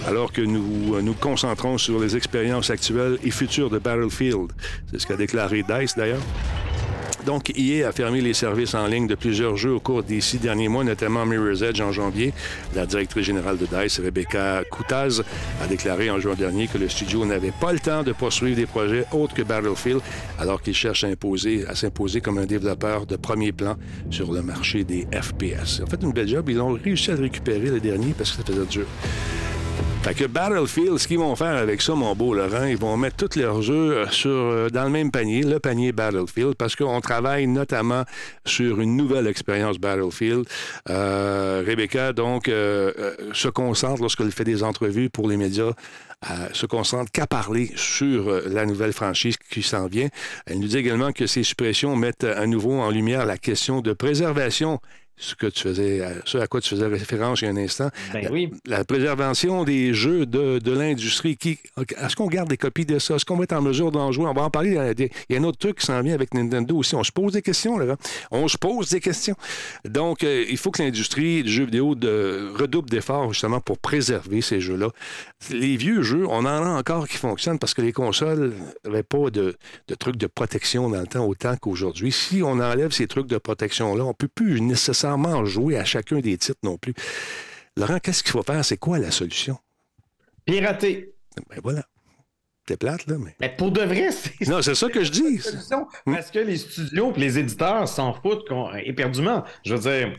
alors 0.06 0.32
que 0.32 0.40
nous 0.40 0.94
euh, 0.94 1.02
nous 1.02 1.12
concentrons 1.12 1.76
sur 1.76 2.00
les 2.00 2.16
expériences 2.16 2.70
actuelles 2.70 3.18
et 3.22 3.30
futures 3.30 3.68
de 3.68 3.78
Battlefield. 3.78 4.52
C'est 4.90 5.00
ce 5.00 5.06
qu'a 5.06 5.16
déclaré 5.16 5.62
DICE, 5.62 5.94
d'ailleurs. 5.96 6.22
Donc, 7.28 7.52
EA 7.58 7.88
a 7.88 7.92
fermé 7.92 8.22
les 8.22 8.32
services 8.32 8.72
en 8.72 8.86
ligne 8.86 9.06
de 9.06 9.14
plusieurs 9.14 9.54
jeux 9.54 9.74
au 9.74 9.80
cours 9.80 10.02
des 10.02 10.22
six 10.22 10.38
derniers 10.38 10.68
mois, 10.68 10.82
notamment 10.82 11.26
Mirror's 11.26 11.60
Edge 11.60 11.78
en 11.82 11.92
janvier. 11.92 12.32
La 12.74 12.86
directrice 12.86 13.26
générale 13.26 13.58
de 13.58 13.66
DICE, 13.66 14.00
Rebecca 14.00 14.62
Koutaz, 14.70 15.22
a 15.62 15.66
déclaré 15.66 16.10
en 16.10 16.18
juin 16.20 16.32
dernier 16.34 16.68
que 16.68 16.78
le 16.78 16.88
studio 16.88 17.26
n'avait 17.26 17.52
pas 17.52 17.74
le 17.74 17.80
temps 17.80 18.02
de 18.02 18.12
poursuivre 18.12 18.56
des 18.56 18.64
projets 18.64 19.04
autres 19.12 19.34
que 19.34 19.42
Battlefield, 19.42 20.00
alors 20.38 20.62
qu'il 20.62 20.72
cherche 20.72 21.04
à, 21.04 21.08
imposer, 21.08 21.66
à 21.68 21.74
s'imposer 21.74 22.22
comme 22.22 22.38
un 22.38 22.46
développeur 22.46 23.04
de 23.04 23.16
premier 23.16 23.52
plan 23.52 23.76
sur 24.08 24.32
le 24.32 24.40
marché 24.40 24.84
des 24.84 25.06
FPS. 25.12 25.82
Ont 25.82 25.86
fait 25.86 26.02
une 26.02 26.12
belle 26.12 26.28
job. 26.28 26.48
Ils 26.48 26.62
ont 26.62 26.78
réussi 26.82 27.10
à 27.10 27.14
le 27.16 27.24
récupérer 27.24 27.68
le 27.68 27.80
dernier 27.80 28.14
parce 28.16 28.30
que 28.30 28.38
ça 28.38 28.42
faisait 28.42 28.64
dur. 28.64 28.86
Que 30.16 30.24
Battlefield, 30.24 30.96
ce 30.98 31.06
qu'ils 31.06 31.18
vont 31.18 31.36
faire 31.36 31.54
avec 31.54 31.82
ça, 31.82 31.94
mon 31.94 32.14
beau 32.14 32.32
Laurent, 32.32 32.64
ils 32.64 32.78
vont 32.78 32.96
mettre 32.96 33.28
tous 33.28 33.38
leurs 33.38 33.60
jeux 33.60 33.98
euh, 33.98 34.08
sur, 34.08 34.30
euh, 34.30 34.68
dans 34.70 34.84
le 34.84 34.90
même 34.90 35.10
panier, 35.10 35.42
le 35.42 35.60
panier 35.60 35.92
Battlefield, 35.92 36.54
parce 36.54 36.74
qu'on 36.74 37.00
travaille 37.02 37.46
notamment 37.46 38.04
sur 38.46 38.80
une 38.80 38.96
nouvelle 38.96 39.26
expérience 39.26 39.78
Battlefield. 39.78 40.46
Euh, 40.88 41.62
Rebecca, 41.64 42.14
donc, 42.14 42.46
se 42.46 43.48
concentre, 43.48 44.00
lorsqu'elle 44.00 44.32
fait 44.32 44.44
des 44.44 44.62
entrevues 44.62 45.10
pour 45.10 45.28
les 45.28 45.36
médias, 45.36 45.72
se 46.52 46.66
concentre 46.66 47.12
qu'à 47.12 47.26
parler 47.26 47.70
sur 47.76 48.30
la 48.48 48.64
nouvelle 48.66 48.92
franchise 48.92 49.36
qui 49.50 49.62
s'en 49.62 49.86
vient. 49.86 50.08
Elle 50.46 50.58
nous 50.58 50.68
dit 50.68 50.78
également 50.78 51.12
que 51.12 51.26
ces 51.26 51.42
suppressions 51.42 51.94
mettent 51.96 52.24
à 52.24 52.46
nouveau 52.46 52.80
en 52.80 52.90
lumière 52.90 53.26
la 53.26 53.36
question 53.36 53.82
de 53.82 53.92
préservation 53.92 54.80
ce 55.18 55.34
que 55.34 55.46
tu 55.46 55.62
faisais, 55.62 56.00
à- 56.02 56.12
ce 56.24 56.38
à 56.38 56.46
quoi 56.46 56.60
tu 56.60 56.68
faisais 56.70 56.86
référence 56.86 57.40
il 57.42 57.44
y 57.44 57.48
a 57.48 57.50
un 57.50 57.56
instant, 57.56 57.90
Ben 58.12 58.28
oui. 58.30 58.50
la 58.66 58.84
préservation 58.84 59.64
des 59.64 59.92
jeux 59.94 60.26
de, 60.26 60.58
de 60.58 60.72
l'industrie. 60.72 61.36
Qui, 61.36 61.58
est-ce 62.00 62.14
qu'on 62.16 62.26
garde 62.28 62.48
des 62.48 62.56
copies 62.56 62.86
de 62.86 62.98
ça? 62.98 63.16
Est-ce 63.16 63.24
qu'on 63.24 63.36
va 63.36 63.44
être 63.44 63.52
en 63.52 63.62
mesure 63.62 63.90
d'en 63.90 64.12
jouer? 64.12 64.26
On 64.26 64.32
va 64.32 64.42
en 64.42 64.50
parler. 64.50 64.70
Il 64.70 64.74
y 64.76 64.78
a, 64.78 64.94
des- 64.94 65.10
il 65.28 65.34
y 65.34 65.36
a 65.36 65.40
un 65.40 65.44
autre 65.44 65.58
truc 65.58 65.78
qui 65.80 65.86
s'en 65.86 66.00
vient 66.02 66.14
avec 66.14 66.34
Nintendo 66.34 66.76
aussi. 66.76 66.94
On 66.94 67.02
se 67.04 67.12
pose 67.12 67.32
des 67.32 67.42
questions, 67.42 67.78
là. 67.78 67.96
On 68.30 68.46
se 68.48 68.56
pose 68.56 68.90
des 68.90 69.00
questions. 69.00 69.34
Donc, 69.84 70.22
euh, 70.24 70.44
il 70.48 70.56
faut 70.56 70.70
que 70.70 70.82
l'industrie 70.82 71.42
du 71.42 71.50
jeu 71.50 71.64
vidéo 71.64 71.94
de, 71.94 72.52
redouble 72.56 72.88
d'efforts, 72.90 73.32
justement, 73.32 73.60
pour 73.60 73.78
préserver 73.78 74.40
ces 74.40 74.60
jeux-là. 74.60 74.88
Les 75.50 75.76
vieux 75.76 76.02
jeux, 76.02 76.26
on 76.28 76.38
en 76.40 76.46
a 76.46 76.68
encore 76.78 77.08
qui 77.08 77.16
fonctionnent 77.16 77.58
parce 77.58 77.74
que 77.74 77.82
les 77.82 77.92
consoles 77.92 78.52
n'avaient 78.84 79.02
pas 79.02 79.30
de, 79.30 79.56
de 79.88 79.94
trucs 79.94 80.16
de 80.16 80.26
protection 80.26 80.88
dans 80.90 81.00
le 81.00 81.06
temps 81.06 81.24
autant 81.26 81.56
qu'aujourd'hui. 81.56 82.12
Si 82.12 82.42
on 82.42 82.60
enlève 82.60 82.92
ces 82.92 83.06
trucs 83.08 83.26
de 83.26 83.38
protection-là, 83.38 84.04
on 84.04 84.08
ne 84.08 84.12
peut 84.12 84.28
plus 84.28 84.60
nécessairement 84.60 85.07
jouer 85.44 85.78
à 85.78 85.84
chacun 85.84 86.18
des 86.20 86.36
titres 86.38 86.58
non 86.62 86.76
plus. 86.78 86.94
Laurent, 87.76 87.98
qu'est-ce 88.00 88.22
qu'il 88.22 88.32
faut 88.32 88.42
faire? 88.42 88.64
C'est 88.64 88.76
quoi 88.76 88.98
la 88.98 89.10
solution? 89.10 89.58
Pirater. 90.44 91.12
Ben 91.50 91.60
voilà. 91.62 91.84
T'es 92.66 92.76
plate, 92.76 93.06
là, 93.06 93.16
mais. 93.18 93.34
Mais 93.40 93.54
pour 93.56 93.70
de 93.70 93.80
vrai, 93.80 94.10
c'est 94.10 94.46
Non, 94.48 94.60
c'est 94.60 94.74
ça 94.74 94.88
que 94.88 95.02
je 95.02 95.10
dis. 95.10 95.38
solution. 95.38 95.86
Parce 96.04 96.30
que 96.30 96.38
les 96.40 96.56
studios 96.58 97.12
et 97.16 97.20
les 97.20 97.38
éditeurs 97.38 97.88
s'en 97.88 98.12
foutent 98.12 98.44
éperdument. 98.84 99.44
Je 99.64 99.74
veux 99.74 99.80
dire, 99.80 100.14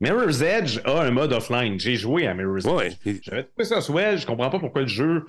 Mirror's 0.00 0.42
Edge 0.42 0.80
a 0.84 1.02
un 1.02 1.10
mode 1.12 1.32
offline. 1.32 1.78
J'ai 1.80 1.94
joué 1.96 2.26
à 2.26 2.34
Mirror's 2.34 2.64
Ouais. 2.66 2.96
Edge. 3.06 3.20
J'avais 3.22 3.44
trouvé 3.44 3.64
ça 3.64 3.80
swell. 3.80 4.18
Je 4.18 4.26
comprends 4.26 4.50
pas 4.50 4.58
pourquoi 4.58 4.82
le 4.82 4.88
jeu 4.88 5.24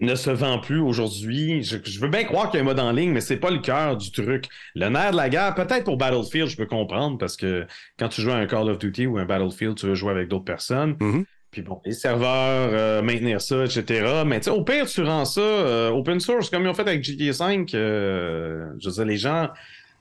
ne 0.00 0.14
se 0.14 0.30
vend 0.30 0.58
plus 0.60 0.80
aujourd'hui. 0.80 1.62
Je, 1.62 1.76
je 1.84 2.00
veux 2.00 2.08
bien 2.08 2.24
croire 2.24 2.50
qu'il 2.50 2.58
y 2.58 2.60
a 2.60 2.62
un 2.62 2.66
mode 2.66 2.78
en 2.80 2.92
ligne, 2.92 3.10
mais 3.12 3.20
c'est 3.20 3.36
pas 3.38 3.50
le 3.50 3.58
cœur 3.58 3.96
du 3.96 4.12
truc. 4.12 4.46
Le 4.74 4.88
nerf 4.88 5.10
de 5.12 5.16
la 5.16 5.28
guerre, 5.28 5.54
peut-être 5.54 5.84
pour 5.84 5.96
Battlefield, 5.96 6.48
je 6.48 6.56
peux 6.56 6.66
comprendre, 6.66 7.18
parce 7.18 7.36
que 7.36 7.66
quand 7.98 8.08
tu 8.08 8.20
joues 8.22 8.30
à 8.30 8.36
un 8.36 8.46
Call 8.46 8.68
of 8.70 8.78
Duty 8.78 9.06
ou 9.06 9.18
un 9.18 9.24
Battlefield, 9.24 9.76
tu 9.76 9.86
veux 9.86 9.94
jouer 9.94 10.12
avec 10.12 10.28
d'autres 10.28 10.44
personnes. 10.44 10.96
Mhm. 11.00 11.24
Puis 11.50 11.62
bon, 11.62 11.80
les 11.84 11.92
serveurs, 11.94 12.70
euh, 12.72 13.00
maintenir 13.02 13.40
ça, 13.40 13.64
etc. 13.64 14.22
Mais 14.26 14.38
tu 14.38 14.44
sais, 14.44 14.50
au 14.50 14.62
pire, 14.62 14.86
tu 14.86 15.02
rends 15.02 15.24
ça 15.24 15.40
euh, 15.40 15.88
open 15.90 16.20
source, 16.20 16.50
comme 16.50 16.62
ils 16.64 16.68
ont 16.68 16.74
fait 16.74 16.82
avec 16.82 17.02
GTA 17.02 17.32
V. 17.46 17.64
euh, 17.74 18.66
je 18.78 18.88
veux 18.88 18.94
dire, 18.94 19.04
les 19.06 19.16
gens 19.16 19.48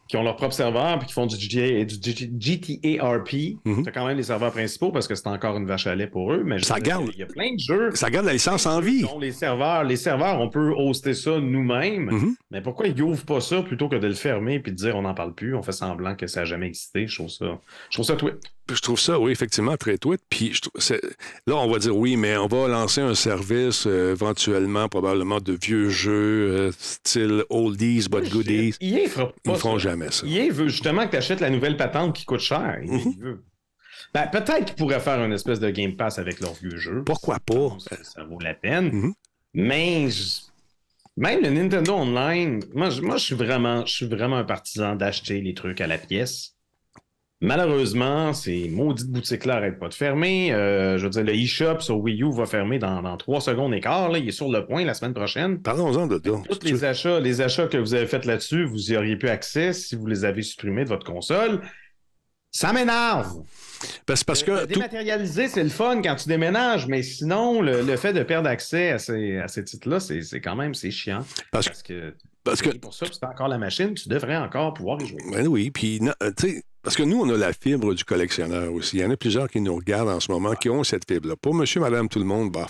qui 0.07 0.17
ont 0.17 0.23
leur 0.23 0.35
propre 0.35 0.53
serveur 0.53 0.97
puis 0.99 1.07
qui 1.07 1.13
font 1.13 1.25
du 1.25 1.35
GTA, 1.37 1.83
du 1.85 2.27
GTA 2.39 3.03
RP, 3.17 3.57
Mhm. 3.65 3.83
tu 3.83 3.89
as 3.89 3.91
quand 3.91 4.05
même 4.07 4.17
les 4.17 4.23
serveurs 4.23 4.51
principaux 4.51 4.91
parce 4.91 5.07
que 5.07 5.15
c'est 5.15 5.27
encore 5.27 5.57
une 5.57 5.65
vache 5.65 5.87
à 5.87 5.95
lait 5.95 6.07
pour 6.07 6.31
eux. 6.33 6.43
Mais 6.45 6.59
Ça 6.59 6.79
garde. 6.79 7.09
Il 7.13 7.19
y 7.19 7.23
a 7.23 7.27
plein 7.27 7.53
de 7.53 7.59
jeux. 7.59 7.91
Ça 7.95 8.09
garde 8.09 8.25
la 8.25 8.33
licence 8.33 8.65
en 8.65 8.79
vie. 8.79 9.01
dont 9.01 9.19
les 9.19 9.31
serveurs, 9.31 9.83
les 9.83 9.95
serveurs, 9.97 10.39
on 10.39 10.49
peut 10.49 10.73
hoster 10.77 11.13
ça 11.13 11.39
nous-mêmes. 11.39 12.09
Mhm. 12.11 12.35
Mais 12.51 12.61
pourquoi 12.61 12.87
ils 12.87 12.95
n'ouvrent 12.95 13.25
pas 13.25 13.41
ça 13.41 13.61
plutôt 13.61 13.89
que 13.89 13.95
de 13.95 14.07
le 14.07 14.13
fermer 14.13 14.59
puis 14.59 14.71
de 14.71 14.77
dire 14.77 14.95
on 14.95 15.01
n'en 15.01 15.13
parle 15.13 15.33
plus, 15.33 15.55
on 15.55 15.61
fait 15.61 15.71
semblant 15.71 16.15
que 16.15 16.27
ça 16.27 16.41
n'a 16.41 16.45
jamais 16.45 16.67
existé? 16.67 17.07
Je 17.07 17.15
trouve 17.15 17.29
ça, 17.29 17.59
je 17.89 17.95
trouve 17.97 18.05
ça 18.05 18.15
tweet. 18.15 18.35
Je 18.69 18.81
trouve 18.81 18.99
ça, 18.99 19.19
oui, 19.19 19.31
effectivement, 19.31 19.77
très 19.77 19.97
tweet. 19.97 20.19
Puis 20.29 20.53
je 20.53 20.61
trouve- 20.61 20.81
c'est- 20.81 21.01
là, 21.45 21.55
on 21.55 21.69
va 21.71 21.79
dire 21.79 21.95
oui, 21.95 22.17
mais 22.17 22.35
on 22.37 22.47
va 22.47 22.67
lancer 22.67 23.01
un 23.01 23.15
service 23.15 23.85
euh, 23.87 24.11
éventuellement, 24.11 24.87
probablement 24.89 25.39
de 25.39 25.57
vieux 25.61 25.89
jeux, 25.89 26.49
euh, 26.51 26.71
style 26.77 27.43
oldies 27.49 28.07
but 28.09 28.29
goodies. 28.29 28.73
EA 28.81 29.07
fera 29.07 29.31
Ils 29.45 29.51
ne 29.51 29.57
feront 29.57 29.79
ça. 29.79 29.89
jamais 29.89 30.11
ça. 30.11 30.25
EA 30.27 30.49
veut 30.51 30.67
justement 30.67 31.05
que 31.05 31.11
tu 31.11 31.17
achètes 31.17 31.39
la 31.39 31.49
nouvelle 31.49 31.77
patente 31.77 32.15
qui 32.15 32.25
coûte 32.25 32.39
cher. 32.41 32.79
Mhm. 32.83 32.99
il 33.05 33.19
veut. 33.19 33.43
Ben, 34.13 34.27
peut-être 34.27 34.65
qu'ils 34.65 34.75
pourraient 34.75 34.99
faire 34.99 35.23
une 35.23 35.33
espèce 35.33 35.59
de 35.59 35.69
Game 35.69 35.95
Pass 35.95 36.17
avec 36.19 36.39
leurs 36.39 36.53
vieux 36.53 36.77
jeux. 36.77 37.03
Pourquoi 37.05 37.39
pas? 37.39 37.77
Ça 38.03 38.23
vaut 38.23 38.39
la 38.39 38.53
peine. 38.53 38.89
Mhm. 38.91 39.13
Mais 39.53 40.09
je- 40.09 40.41
même 41.17 41.41
le 41.41 41.49
Nintendo 41.49 41.93
Online, 41.93 42.63
moi, 42.73 42.89
je, 42.89 43.01
moi, 43.01 43.17
je 43.17 43.23
suis 43.23 43.35
vraiment, 43.35 43.85
je 43.85 43.93
suis 43.93 44.05
vraiment 44.07 44.37
un 44.37 44.43
partisan 44.43 44.95
d'acheter 44.95 45.41
les 45.41 45.53
trucs 45.53 45.81
à 45.81 45.87
la 45.87 45.97
pièce. 45.97 46.53
Malheureusement, 47.39 48.33
ces 48.33 48.67
maudites 48.69 49.11
boutiques-là 49.11 49.55
n'arrêtent 49.55 49.79
pas 49.79 49.89
de 49.89 49.93
fermer. 49.93 50.51
Euh, 50.53 50.97
je 50.97 51.03
veux 51.03 51.09
dire, 51.11 51.23
le 51.23 51.35
eShop 51.35 51.79
sur 51.81 51.97
Wii 51.99 52.23
U 52.23 52.31
va 52.33 52.45
fermer 52.47 52.79
dans, 52.79 53.01
dans 53.03 53.15
3 53.15 53.41
secondes 53.41 53.73
et 53.75 53.79
quart. 53.79 54.09
là. 54.09 54.17
Il 54.17 54.27
est 54.27 54.31
sur 54.31 54.49
le 54.49 54.65
point 54.65 54.83
la 54.85 54.95
semaine 54.95 55.13
prochaine. 55.13 55.61
Parlons-en 55.61 56.07
de. 56.07 56.17
Tous 56.17 56.41
les 56.63 56.83
achats, 56.83 57.19
les 57.19 57.39
achats 57.41 57.67
que 57.67 57.77
vous 57.77 57.93
avez 57.93 58.07
faits 58.07 58.25
là-dessus, 58.25 58.65
vous 58.65 58.91
y 58.91 58.97
auriez 58.97 59.17
pu 59.17 59.29
accès 59.29 59.71
si 59.73 59.95
vous 59.95 60.07
les 60.07 60.25
avez 60.25 60.41
supprimés 60.41 60.83
de 60.83 60.89
votre 60.89 61.05
console. 61.05 61.61
Ça 62.51 62.73
m'énerve. 62.73 63.31
Parce, 64.07 64.23
parce 64.23 64.43
Le- 64.43 64.55
que 64.55 64.61
tout- 64.61 64.73
dématérialiser, 64.73 65.47
c'est 65.47 65.63
le 65.63 65.69
fun 65.69 66.01
quand 66.01 66.15
tu 66.15 66.27
déménages, 66.27 66.87
mais 66.87 67.03
sinon, 67.03 67.61
le, 67.61 67.83
le 67.83 67.95
fait 67.97 68.13
de 68.13 68.23
perdre 68.23 68.49
accès 68.49 68.89
à 68.91 68.97
ces, 68.97 69.37
à 69.37 69.47
ces 69.47 69.63
titres-là, 69.63 69.99
c'est 69.99 70.23
c'est 70.23 70.41
quand 70.41 70.55
même 70.55 70.73
c'est 70.73 70.89
chiant. 70.89 71.23
Parce- 71.51 71.67
Parce 71.67 71.83
que, 71.83 72.15
parce 72.43 72.61
que 72.63 72.69
pour 72.77 72.95
ça, 72.95 73.05
as 73.21 73.27
encore 73.29 73.49
la 73.49 73.59
machine, 73.59 73.93
tu 73.93 74.09
devrais 74.09 74.37
encore 74.37 74.73
pouvoir 74.73 74.99
y 75.01 75.05
jouer. 75.05 75.19
Ben 75.31 75.45
oui, 75.47 75.69
puis 75.69 75.99
euh, 76.23 76.31
tu 76.35 76.47
sais, 76.49 76.63
Parce 76.87 76.95
que 76.95 77.03
nous, 77.03 77.19
on 77.19 77.29
a 77.29 77.35
la 77.35 77.51
fibre 77.51 77.93
du 77.93 78.05
collectionneur 78.05 78.71
aussi. 78.71 78.95
Il 78.95 79.01
y 79.01 79.05
en 79.05 79.11
a 79.11 79.17
plusieurs 79.17 79.49
qui 79.49 79.59
nous 79.59 79.75
regardent 79.75 80.07
en 80.07 80.21
ce 80.21 80.31
moment 80.31 80.55
qui 80.55 80.69
ont 80.69 80.85
cette 80.85 81.03
fibre-là. 81.05 81.35
Pour 81.35 81.53
monsieur, 81.53 81.81
madame, 81.81 82.07
tout 82.07 82.17
le 82.17 82.23
monde, 82.23 82.49
bah, 82.49 82.65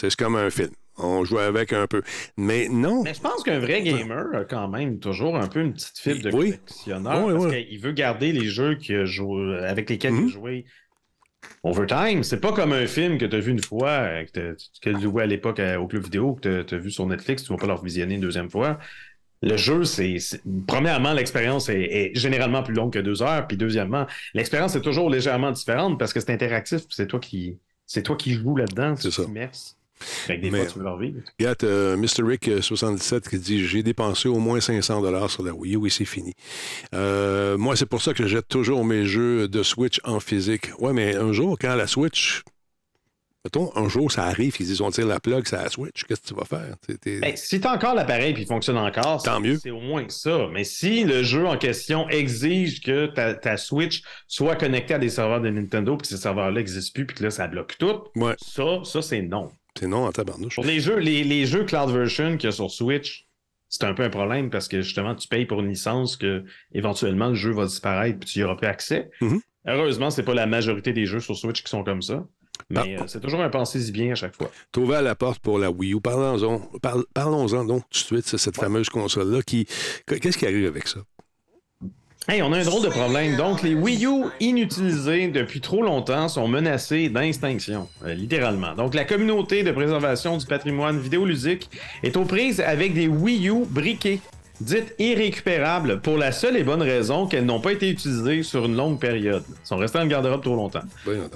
c'est 0.00 0.14
comme 0.14 0.36
un 0.36 0.48
film. 0.48 0.70
On 0.96 1.24
joue 1.24 1.38
avec 1.38 1.72
un 1.72 1.88
peu. 1.88 2.02
Mais 2.36 2.68
non. 2.68 3.02
Mais 3.02 3.14
je 3.14 3.20
pense 3.20 3.42
qu'un 3.42 3.58
vrai 3.58 3.82
gamer 3.82 4.26
a 4.32 4.44
quand 4.44 4.68
même 4.68 5.00
toujours 5.00 5.36
un 5.36 5.48
peu 5.48 5.58
une 5.60 5.72
petite 5.72 5.98
fibre 5.98 6.22
de 6.22 6.30
Oui. 6.30 6.50
collectionneur 6.52 7.26
Oui, 7.26 7.32
parce 7.32 7.46
oui. 7.46 7.66
qu'il 7.66 7.80
veut 7.80 7.90
garder 7.90 8.30
les 8.30 8.46
jeux 8.46 8.76
qu'il 8.76 8.94
a 8.94 9.04
joué- 9.06 9.58
avec 9.66 9.90
lesquels 9.90 10.14
il 10.14 10.20
Mhm. 10.20 10.28
a 10.28 10.30
joué 10.30 10.64
overtime. 11.64 12.22
C'est 12.22 12.40
pas 12.40 12.52
comme 12.52 12.72
un 12.72 12.86
film 12.86 13.18
que 13.18 13.24
tu 13.26 13.34
as 13.34 13.40
vu 13.40 13.50
une 13.50 13.62
fois, 13.62 14.24
que 14.24 14.30
t'as- 14.30 14.54
que 14.82 14.96
tu 14.96 15.02
jouais 15.02 15.24
à 15.24 15.26
l'époque 15.26 15.58
euh, 15.58 15.78
au 15.78 15.88
club 15.88 16.04
vidéo, 16.04 16.34
que 16.40 16.62
tu 16.62 16.74
as 16.76 16.78
vu 16.78 16.92
sur 16.92 17.06
Netflix, 17.06 17.42
tu 17.42 17.52
vas 17.52 17.58
pas 17.58 17.66
leur 17.66 17.82
visionner 17.82 18.14
une 18.14 18.20
deuxième 18.20 18.50
fois. 18.50 18.78
Le 19.42 19.56
jeu, 19.56 19.84
c'est. 19.84 20.16
Premièrement, 20.66 21.12
l'expérience 21.12 21.68
est, 21.68 21.80
est 21.80 22.10
généralement 22.14 22.62
plus 22.62 22.74
longue 22.74 22.92
que 22.92 22.98
deux 22.98 23.22
heures. 23.22 23.46
Puis 23.46 23.56
deuxièmement, 23.56 24.06
l'expérience 24.34 24.74
est 24.76 24.80
toujours 24.82 25.10
légèrement 25.10 25.52
différente 25.52 25.98
parce 25.98 26.12
que 26.12 26.20
c'est 26.20 26.32
interactif. 26.32 26.78
puis 26.86 26.94
C'est 26.96 27.06
toi 27.06 27.20
qui. 27.20 27.58
C'est 27.86 28.02
toi 28.02 28.16
qui 28.16 28.34
joues 28.34 28.56
là-dedans, 28.56 28.96
C'est 28.96 29.10
ça. 29.10 29.22
Fait 30.00 30.36
que 30.36 30.42
des 30.42 30.50
Mais- 30.50 30.58
fois, 30.58 30.66
tu 30.72 30.78
veux 30.78 30.84
leur 30.84 30.96
vivre. 30.98 31.20
Regarde, 31.40 31.64
euh, 31.64 31.96
Mr. 31.96 32.22
Rick 32.24 32.48
euh, 32.48 32.60
77 32.62 33.28
qui 33.28 33.38
dit 33.38 33.66
J'ai 33.66 33.82
dépensé 33.82 34.28
au 34.28 34.38
moins 34.38 34.60
500 34.60 35.28
sur 35.28 35.42
la 35.42 35.52
Wii 35.52 35.74
U 35.76 35.86
et 35.86 35.90
c'est 35.90 36.04
fini. 36.04 36.34
Euh, 36.94 37.56
moi, 37.58 37.74
c'est 37.74 37.86
pour 37.86 38.00
ça 38.02 38.14
que 38.14 38.22
je 38.22 38.28
jette 38.28 38.46
toujours 38.48 38.84
mes 38.84 39.04
jeux 39.06 39.48
de 39.48 39.62
Switch 39.62 40.00
en 40.04 40.20
physique. 40.20 40.70
Ouais, 40.78 40.92
mais 40.92 41.16
un 41.16 41.32
jour, 41.32 41.56
quand 41.60 41.74
la 41.74 41.86
Switch. 41.86 42.42
Mettons, 43.48 43.70
un 43.76 43.88
jour, 43.88 44.12
ça 44.12 44.24
arrive, 44.24 44.54
ils 44.60 44.66
disent 44.66 44.82
On 44.82 44.90
tire 44.90 45.06
la 45.06 45.20
plug, 45.20 45.46
c'est 45.46 45.56
la 45.56 45.70
Switch, 45.70 46.04
qu'est-ce 46.04 46.20
que 46.20 46.26
tu 46.28 46.34
vas 46.34 46.44
faire? 46.44 46.76
Ben, 47.22 47.34
si 47.34 47.58
t'as 47.60 47.74
encore 47.74 47.94
l'appareil 47.94 48.34
et 48.36 48.40
il 48.40 48.46
fonctionne 48.46 48.76
encore, 48.76 49.22
Tant 49.22 49.36
c'est- 49.36 49.40
mieux. 49.40 49.58
C'est 49.62 49.70
au 49.70 49.80
moins 49.80 50.04
ça. 50.08 50.48
Mais 50.52 50.64
si 50.64 51.04
le 51.04 51.22
jeu 51.22 51.46
en 51.46 51.56
question 51.56 52.06
exige 52.10 52.82
que 52.82 53.06
ta, 53.06 53.32
ta 53.32 53.56
Switch 53.56 54.02
soit 54.26 54.54
connectée 54.56 54.92
à 54.92 54.98
des 54.98 55.08
serveurs 55.08 55.40
de 55.40 55.48
Nintendo 55.48 55.96
puis 55.96 56.02
que 56.02 56.08
ces 56.14 56.20
serveurs-là 56.20 56.58
n'existent 56.60 56.92
plus 56.92 57.06
puis 57.06 57.16
que 57.16 57.24
là, 57.24 57.30
ça 57.30 57.46
bloque 57.48 57.76
tout, 57.78 58.02
Ouais, 58.16 58.34
ça, 58.36 58.80
ça 58.84 59.00
c'est 59.00 59.22
non. 59.22 59.50
c'est 59.78 59.86
non 59.86 60.04
en 60.04 60.12
tabarnouche. 60.12 60.56
Pour 60.56 60.66
les 60.66 60.80
jeux, 60.80 60.98
les, 60.98 61.24
les 61.24 61.46
jeux 61.46 61.64
Cloud 61.64 61.88
Version 61.90 62.36
qu'il 62.36 62.48
y 62.48 62.52
a 62.52 62.52
sur 62.52 62.70
Switch, 62.70 63.26
c'est 63.70 63.84
un 63.84 63.94
peu 63.94 64.02
un 64.02 64.10
problème 64.10 64.50
parce 64.50 64.68
que 64.68 64.82
justement, 64.82 65.14
tu 65.14 65.26
payes 65.26 65.46
pour 65.46 65.60
une 65.60 65.70
licence 65.70 66.18
que 66.18 66.44
éventuellement 66.74 67.28
le 67.28 67.34
jeu 67.34 67.52
va 67.52 67.64
disparaître 67.64 68.18
puis 68.18 68.28
tu 68.28 68.38
n'y 68.40 68.44
auras 68.44 68.56
plus 68.56 68.66
accès. 68.66 69.08
Mhm. 69.22 69.40
Heureusement, 69.66 70.10
c'est 70.10 70.22
pas 70.22 70.34
la 70.34 70.46
majorité 70.46 70.92
des 70.92 71.06
jeux 71.06 71.20
sur 71.20 71.34
Switch 71.36 71.62
qui 71.62 71.70
sont 71.70 71.82
comme 71.82 72.02
ça. 72.02 72.26
Mais 72.70 72.98
euh, 72.98 73.02
c'est 73.06 73.20
toujours 73.20 73.40
un 73.40 73.48
pensée 73.48 73.90
bien 73.90 74.12
à 74.12 74.14
chaque 74.14 74.34
fois. 74.36 74.50
Trouver 74.72 74.96
à 74.96 75.02
la 75.02 75.14
porte 75.14 75.38
pour 75.40 75.58
la 75.58 75.70
Wii 75.70 75.94
U. 75.94 76.00
Parlons-en 76.00 76.58
parl- 76.82 77.04
parlons-en 77.14 77.64
donc 77.64 77.82
tout 77.90 77.98
de 78.00 78.04
suite, 78.04 78.26
c'est 78.26 78.38
cette 78.38 78.56
fameuse 78.56 78.88
console-là. 78.88 79.42
qui 79.42 79.66
Qu'est-ce 80.06 80.36
qui 80.36 80.46
arrive 80.46 80.66
avec 80.66 80.88
ça? 80.88 81.00
Hey, 82.30 82.42
on 82.42 82.52
a 82.52 82.58
un 82.58 82.64
drôle 82.64 82.82
de 82.82 82.88
problème. 82.90 83.36
Donc, 83.36 83.62
les 83.62 83.72
Wii 83.74 84.04
U 84.04 84.24
inutilisés 84.38 85.28
depuis 85.28 85.62
trop 85.62 85.82
longtemps 85.82 86.28
sont 86.28 86.46
menacés 86.46 87.08
d'extinction, 87.08 87.88
euh, 88.04 88.12
littéralement. 88.12 88.74
Donc, 88.74 88.92
la 88.94 89.06
communauté 89.06 89.62
de 89.62 89.70
préservation 89.72 90.36
du 90.36 90.44
patrimoine 90.44 90.98
vidéoludique 90.98 91.70
est 92.02 92.18
aux 92.18 92.26
prises 92.26 92.60
avec 92.60 92.92
des 92.92 93.08
Wii 93.08 93.48
U 93.48 93.64
briquées, 93.64 94.20
dites 94.60 94.94
irrécupérables, 94.98 96.00
pour 96.00 96.18
la 96.18 96.32
seule 96.32 96.56
et 96.56 96.64
bonne 96.64 96.82
raison 96.82 97.26
qu'elles 97.26 97.44
n'ont 97.44 97.60
pas 97.60 97.72
été 97.72 97.88
utilisées 97.88 98.42
sur 98.42 98.64
une 98.64 98.76
longue 98.76 98.98
période. 98.98 99.42
Elles 99.48 99.54
sont 99.64 99.76
restées 99.76 99.98
dans 99.98 100.04
le 100.04 100.10
garde-robe 100.10 100.42
trop 100.42 100.56
longtemps. 100.56 100.82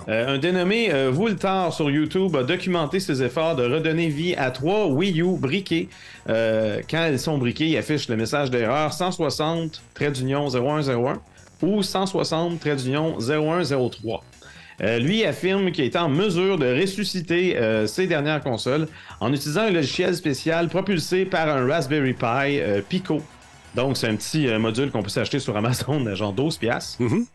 Euh, 0.08 0.34
un 0.34 0.38
dénommé 0.38 0.92
euh, 0.92 1.10
Voultar 1.10 1.72
sur 1.72 1.90
YouTube 1.90 2.34
a 2.36 2.42
documenté 2.42 3.00
ses 3.00 3.22
efforts 3.22 3.56
de 3.56 3.64
redonner 3.64 4.08
vie 4.08 4.34
à 4.34 4.50
trois 4.50 4.86
Wii 4.86 5.20
U 5.20 5.38
briquées. 5.38 5.88
Euh, 6.28 6.80
quand 6.90 7.04
elles 7.04 7.18
sont 7.18 7.38
briquées, 7.38 7.68
il 7.68 7.76
affiche 7.76 8.08
le 8.08 8.16
message 8.16 8.50
d'erreur 8.50 8.92
160 8.92 9.82
trait 9.94 10.10
d'union 10.10 10.48
0101 10.48 11.20
ou 11.62 11.82
160 11.82 12.60
trait 12.60 12.76
d'union 12.76 13.18
0103. 13.18 14.24
Euh, 14.80 14.98
lui 14.98 15.24
affirme 15.24 15.70
qu'il 15.70 15.84
est 15.84 15.96
en 15.96 16.08
mesure 16.08 16.58
de 16.58 16.80
ressusciter 16.80 17.56
euh, 17.56 17.86
ses 17.86 18.06
dernières 18.06 18.42
consoles 18.42 18.88
en 19.20 19.32
utilisant 19.32 19.62
un 19.62 19.70
logiciel 19.70 20.14
spécial 20.14 20.68
propulsé 20.68 21.24
par 21.24 21.48
un 21.48 21.66
Raspberry 21.66 22.14
Pi 22.14 22.24
euh, 22.58 22.80
Pico. 22.86 23.22
Donc, 23.74 23.96
c'est 23.96 24.08
un 24.08 24.16
petit 24.16 24.46
module 24.58 24.90
qu'on 24.90 25.02
peut 25.02 25.08
s'acheter 25.08 25.38
sur 25.38 25.56
Amazon 25.56 26.04
à 26.06 26.14
genre 26.14 26.32
12 26.32 26.58
piastres. 26.58 27.02
Mhm. 27.02 27.26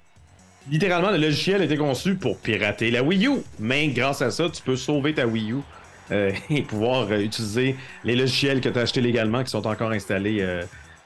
Littéralement, 0.69 1.12
le 1.12 1.17
logiciel 1.17 1.62
a 1.62 1.65
été 1.65 1.78
conçu 1.78 2.15
pour 2.15 2.38
pirater 2.39 2.91
la 2.91 3.02
Wii 3.02 3.28
U, 3.28 3.38
mais 3.60 3.88
grâce 3.88 4.21
à 4.21 4.32
ça, 4.32 4.50
tu 4.50 4.62
peux 4.62 4.76
sauver 4.76 5.13
ta 5.13 5.26
Wii 5.26 5.54
U 5.54 5.58
et 6.50 6.62
pouvoir 6.62 7.12
utiliser 7.13 7.76
les 8.06 8.15
logiciels 8.15 8.62
que 8.62 8.69
tu 8.69 8.80
as 8.80 8.84
achetés 8.84 9.02
légalement 9.02 9.43
qui 9.43 9.50
sont 9.50 9.65
encore 9.67 9.91
installés 9.91 10.41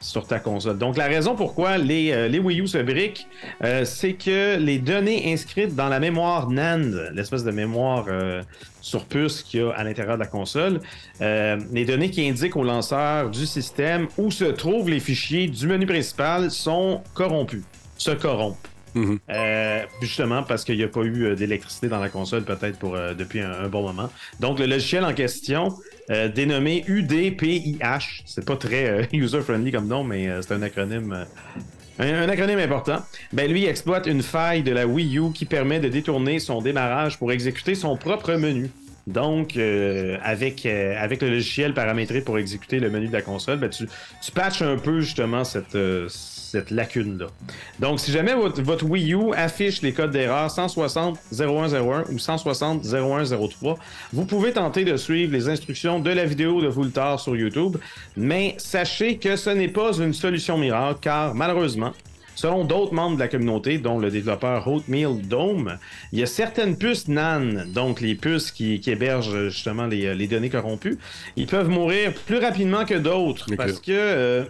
sur 0.01 0.27
ta 0.27 0.39
console. 0.39 0.77
Donc, 0.77 0.97
la 0.97 1.05
raison 1.05 1.35
pourquoi 1.35 1.77
les, 1.77 2.11
euh, 2.11 2.27
les 2.27 2.39
Wii 2.39 2.61
U 2.61 2.67
se 2.67 2.79
briquent, 2.79 3.27
euh, 3.63 3.85
c'est 3.85 4.13
que 4.13 4.57
les 4.57 4.79
données 4.79 5.31
inscrites 5.31 5.75
dans 5.75 5.87
la 5.87 5.99
mémoire 5.99 6.49
NAND, 6.49 7.11
l'espèce 7.13 7.43
de 7.43 7.51
mémoire 7.51 8.05
euh, 8.09 8.41
sur 8.81 9.05
puce 9.05 9.43
qu'il 9.43 9.61
y 9.61 9.63
a 9.63 9.69
à 9.71 9.83
l'intérieur 9.83 10.15
de 10.15 10.21
la 10.21 10.27
console, 10.27 10.81
euh, 11.21 11.57
les 11.71 11.85
données 11.85 12.09
qui 12.09 12.27
indiquent 12.27 12.57
au 12.57 12.63
lanceur 12.63 13.29
du 13.29 13.45
système 13.45 14.07
où 14.17 14.31
se 14.31 14.45
trouvent 14.45 14.89
les 14.89 14.99
fichiers 14.99 15.47
du 15.47 15.67
menu 15.67 15.85
principal 15.85 16.51
sont 16.51 17.01
corrompus, 17.13 17.63
se 17.97 18.11
corrompent. 18.11 18.67
Mhm. 18.93 19.19
Euh, 19.29 19.83
justement 20.01 20.43
parce 20.43 20.65
qu'il 20.65 20.75
n'y 20.75 20.83
a 20.83 20.87
pas 20.89 21.03
eu 21.03 21.23
euh, 21.23 21.35
d'électricité 21.35 21.87
dans 21.87 21.99
la 21.99 22.09
console 22.09 22.43
peut-être 22.43 22.77
pour 22.77 22.95
euh, 22.95 23.13
depuis 23.13 23.39
un, 23.39 23.51
un 23.51 23.67
bon 23.69 23.83
moment. 23.83 24.09
Donc 24.41 24.59
le 24.59 24.65
logiciel 24.65 25.05
en 25.05 25.13
question, 25.13 25.73
euh, 26.11 26.27
dénommé 26.27 26.83
UDPIH, 26.87 28.23
c'est 28.25 28.45
pas 28.45 28.57
très 28.57 28.89
euh, 28.89 29.03
user-friendly 29.13 29.71
comme 29.71 29.87
nom, 29.87 30.03
mais 30.03 30.27
euh, 30.27 30.41
c'est 30.41 30.53
un 30.53 30.61
acronyme. 30.61 31.25
un, 31.99 32.29
acronyme 32.29 32.59
important. 32.59 32.97
Ben 33.31 33.49
lui 33.49 33.65
exploite 33.65 34.07
une 34.07 34.21
faille 34.21 34.61
de 34.61 34.71
la 34.71 34.85
Wii 34.85 35.17
U 35.17 35.31
qui 35.31 35.45
permet 35.45 35.79
de 35.79 35.87
détourner 35.87 36.39
son 36.39 36.61
démarrage 36.61 37.17
pour 37.17 37.31
exécuter 37.31 37.75
son 37.75 37.95
propre 37.95 38.33
menu. 38.33 38.69
Donc, 39.07 39.57
euh, 39.57 40.17
avec, 40.23 40.65
euh, 40.65 40.95
avec 40.97 41.21
le 41.21 41.29
logiciel 41.29 41.73
paramétré 41.73 42.21
pour 42.21 42.37
exécuter 42.37 42.79
le 42.79 42.89
menu 42.89 43.07
de 43.07 43.13
la 43.13 43.21
console, 43.21 43.57
ben, 43.57 43.69
tu, 43.69 43.87
patches 44.33 44.61
un 44.61 44.77
peu 44.77 45.01
justement 45.01 45.43
cette, 45.43 45.75
euh, 45.75 46.07
cette 46.09 46.69
lacune-là. 46.69 47.27
Donc, 47.79 47.99
si 47.99 48.11
jamais 48.11 48.33
votre, 48.35 48.85
Wii 48.85 49.13
U 49.13 49.33
affiche 49.33 49.81
les 49.81 49.93
codes 49.93 50.11
d'erreur 50.11 50.51
160 50.51 51.17
0101 51.31 52.05
ou 52.11 52.19
160 52.19 52.83
0103, 52.85 53.77
vous 54.13 54.25
pouvez 54.25 54.51
tenter 54.51 54.85
de 54.85 54.97
suivre 54.97 55.33
les 55.33 55.49
instructions 55.49 55.99
de 55.99 56.11
la 56.11 56.25
vidéo 56.25 56.61
de 56.61 56.67
Voultar 56.67 57.19
sur 57.19 57.35
YouTube, 57.35 57.77
mais 58.15 58.55
sachez 58.57 59.17
que 59.17 59.35
ce 59.35 59.49
n'est 59.49 59.67
pas 59.67 59.93
une 59.97 60.13
solution 60.13 60.57
miracle, 60.57 60.99
car 61.01 61.33
malheureusement, 61.33 61.91
Selon 62.41 62.65
d'autres 62.65 62.95
membres 62.95 63.17
de 63.17 63.19
la 63.19 63.27
communauté, 63.27 63.77
dont 63.77 63.99
le 63.99 64.09
développeur 64.09 64.67
Oatmeal 64.67 65.21
Dome, 65.21 65.77
il 66.11 66.17
y 66.17 66.23
a 66.23 66.25
certaines 66.25 66.75
puces 66.75 67.07
NAN, 67.07 67.67
donc 67.67 68.01
les 68.01 68.15
puces 68.15 68.49
qui, 68.49 68.79
qui 68.79 68.89
hébergent 68.89 69.49
justement 69.49 69.85
les, 69.85 70.15
les 70.15 70.27
données 70.27 70.49
corrompues, 70.49 70.97
ils 71.35 71.45
peuvent 71.45 71.69
mourir 71.69 72.13
plus 72.25 72.39
rapidement 72.39 72.83
que 72.83 72.95
d'autres 72.95 73.45
parce 73.55 73.79
que 73.79 73.91
euh, 73.91 74.45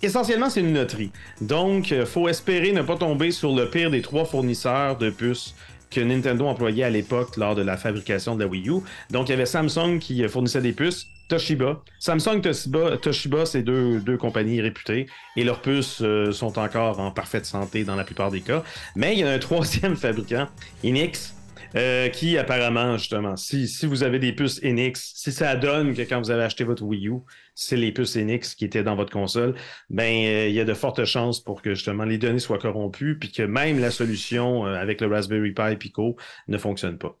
essentiellement 0.00 0.48
c'est 0.48 0.60
une 0.60 0.72
loterie. 0.72 1.10
Donc, 1.40 1.90
il 1.90 2.06
faut 2.06 2.28
espérer 2.28 2.70
ne 2.70 2.82
pas 2.82 2.94
tomber 2.94 3.32
sur 3.32 3.52
le 3.52 3.68
pire 3.68 3.90
des 3.90 4.00
trois 4.00 4.24
fournisseurs 4.24 4.96
de 4.96 5.10
puces 5.10 5.56
que 5.90 6.00
Nintendo 6.00 6.46
employait 6.46 6.84
à 6.84 6.90
l'époque 6.90 7.36
lors 7.36 7.56
de 7.56 7.62
la 7.62 7.76
fabrication 7.76 8.36
de 8.36 8.44
la 8.44 8.46
Wii 8.46 8.68
U. 8.68 8.74
Donc, 9.10 9.28
il 9.28 9.30
y 9.30 9.34
avait 9.34 9.44
Samsung 9.44 9.98
qui 9.98 10.22
euh, 10.22 10.28
fournissait 10.28 10.60
des 10.60 10.72
puces, 10.72 11.08
Toshiba. 11.28 11.82
Samsung, 11.98 12.40
Toshiba, 12.40 12.96
Toshiba 12.96 13.46
c'est 13.46 13.62
deux, 13.62 14.00
deux 14.00 14.16
compagnies 14.16 14.60
réputées 14.60 15.06
et 15.36 15.44
leurs 15.44 15.60
puces 15.60 16.00
euh, 16.02 16.32
sont 16.32 16.58
encore 16.58 17.00
en 17.00 17.10
parfaite 17.10 17.46
santé 17.46 17.84
dans 17.84 17.96
la 17.96 18.04
plupart 18.04 18.30
des 18.30 18.40
cas. 18.40 18.64
Mais 18.96 19.12
il 19.14 19.20
y 19.20 19.24
a 19.24 19.30
un 19.30 19.38
troisième 19.38 19.96
fabricant, 20.04 20.48
Enix, 20.84 21.34
euh, 21.74 22.08
qui 22.08 22.38
apparemment, 22.38 22.96
justement, 22.96 23.36
si, 23.36 23.68
si 23.68 23.84
vous 23.84 24.02
avez 24.02 24.18
des 24.18 24.32
puces 24.32 24.60
Enix, 24.64 25.12
si 25.14 25.32
ça 25.32 25.54
donne 25.54 25.94
que 25.94 26.00
quand 26.02 26.18
vous 26.18 26.30
avez 26.30 26.42
acheté 26.42 26.64
votre 26.64 26.82
Wii 26.82 27.08
U, 27.08 27.16
c'est 27.54 27.76
les 27.76 27.92
puces 27.92 28.16
Enix 28.16 28.54
qui 28.54 28.64
étaient 28.64 28.82
dans 28.82 28.96
votre 28.96 29.12
console, 29.12 29.54
ben 29.90 30.24
euh, 30.26 30.48
il 30.48 30.54
y 30.54 30.60
a 30.60 30.64
de 30.64 30.74
fortes 30.74 31.04
chances 31.04 31.40
pour 31.40 31.60
que 31.60 31.74
justement 31.74 32.04
les 32.04 32.16
données 32.16 32.38
soient 32.38 32.58
corrompues, 32.58 33.18
puis 33.18 33.30
que 33.30 33.42
même 33.42 33.78
la 33.80 33.90
solution 33.90 34.66
euh, 34.66 34.74
avec 34.76 35.02
le 35.02 35.08
Raspberry 35.08 35.52
Pi 35.52 35.76
Pico 35.78 36.16
ne 36.48 36.56
fonctionne 36.56 36.96
pas. 36.96 37.18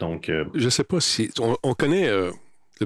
Donc, 0.00 0.30
Je 0.54 0.68
sais 0.68 0.84
pas 0.84 1.00
si. 1.00 1.30
On, 1.40 1.56
on 1.62 1.74
connaît 1.74 2.10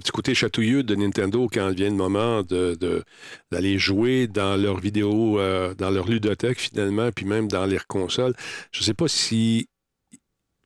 petit 0.00 0.12
côté 0.12 0.34
chatouilleux 0.34 0.82
de 0.82 0.94
Nintendo 0.94 1.48
quand 1.52 1.70
vient 1.70 1.90
le 1.90 1.96
moment 1.96 2.42
de, 2.42 2.74
de- 2.80 3.04
d'aller 3.50 3.78
jouer 3.78 4.26
dans 4.26 4.56
leurs 4.60 4.78
vidéos, 4.80 5.38
euh, 5.38 5.74
dans 5.74 5.90
leur 5.90 6.08
ludothèque 6.08 6.58
finalement, 6.58 7.10
puis 7.12 7.24
même 7.26 7.48
dans 7.48 7.66
leurs 7.66 7.86
consoles. 7.86 8.34
Je 8.72 8.82
sais 8.82 8.94
pas 8.94 9.08
si 9.08 9.68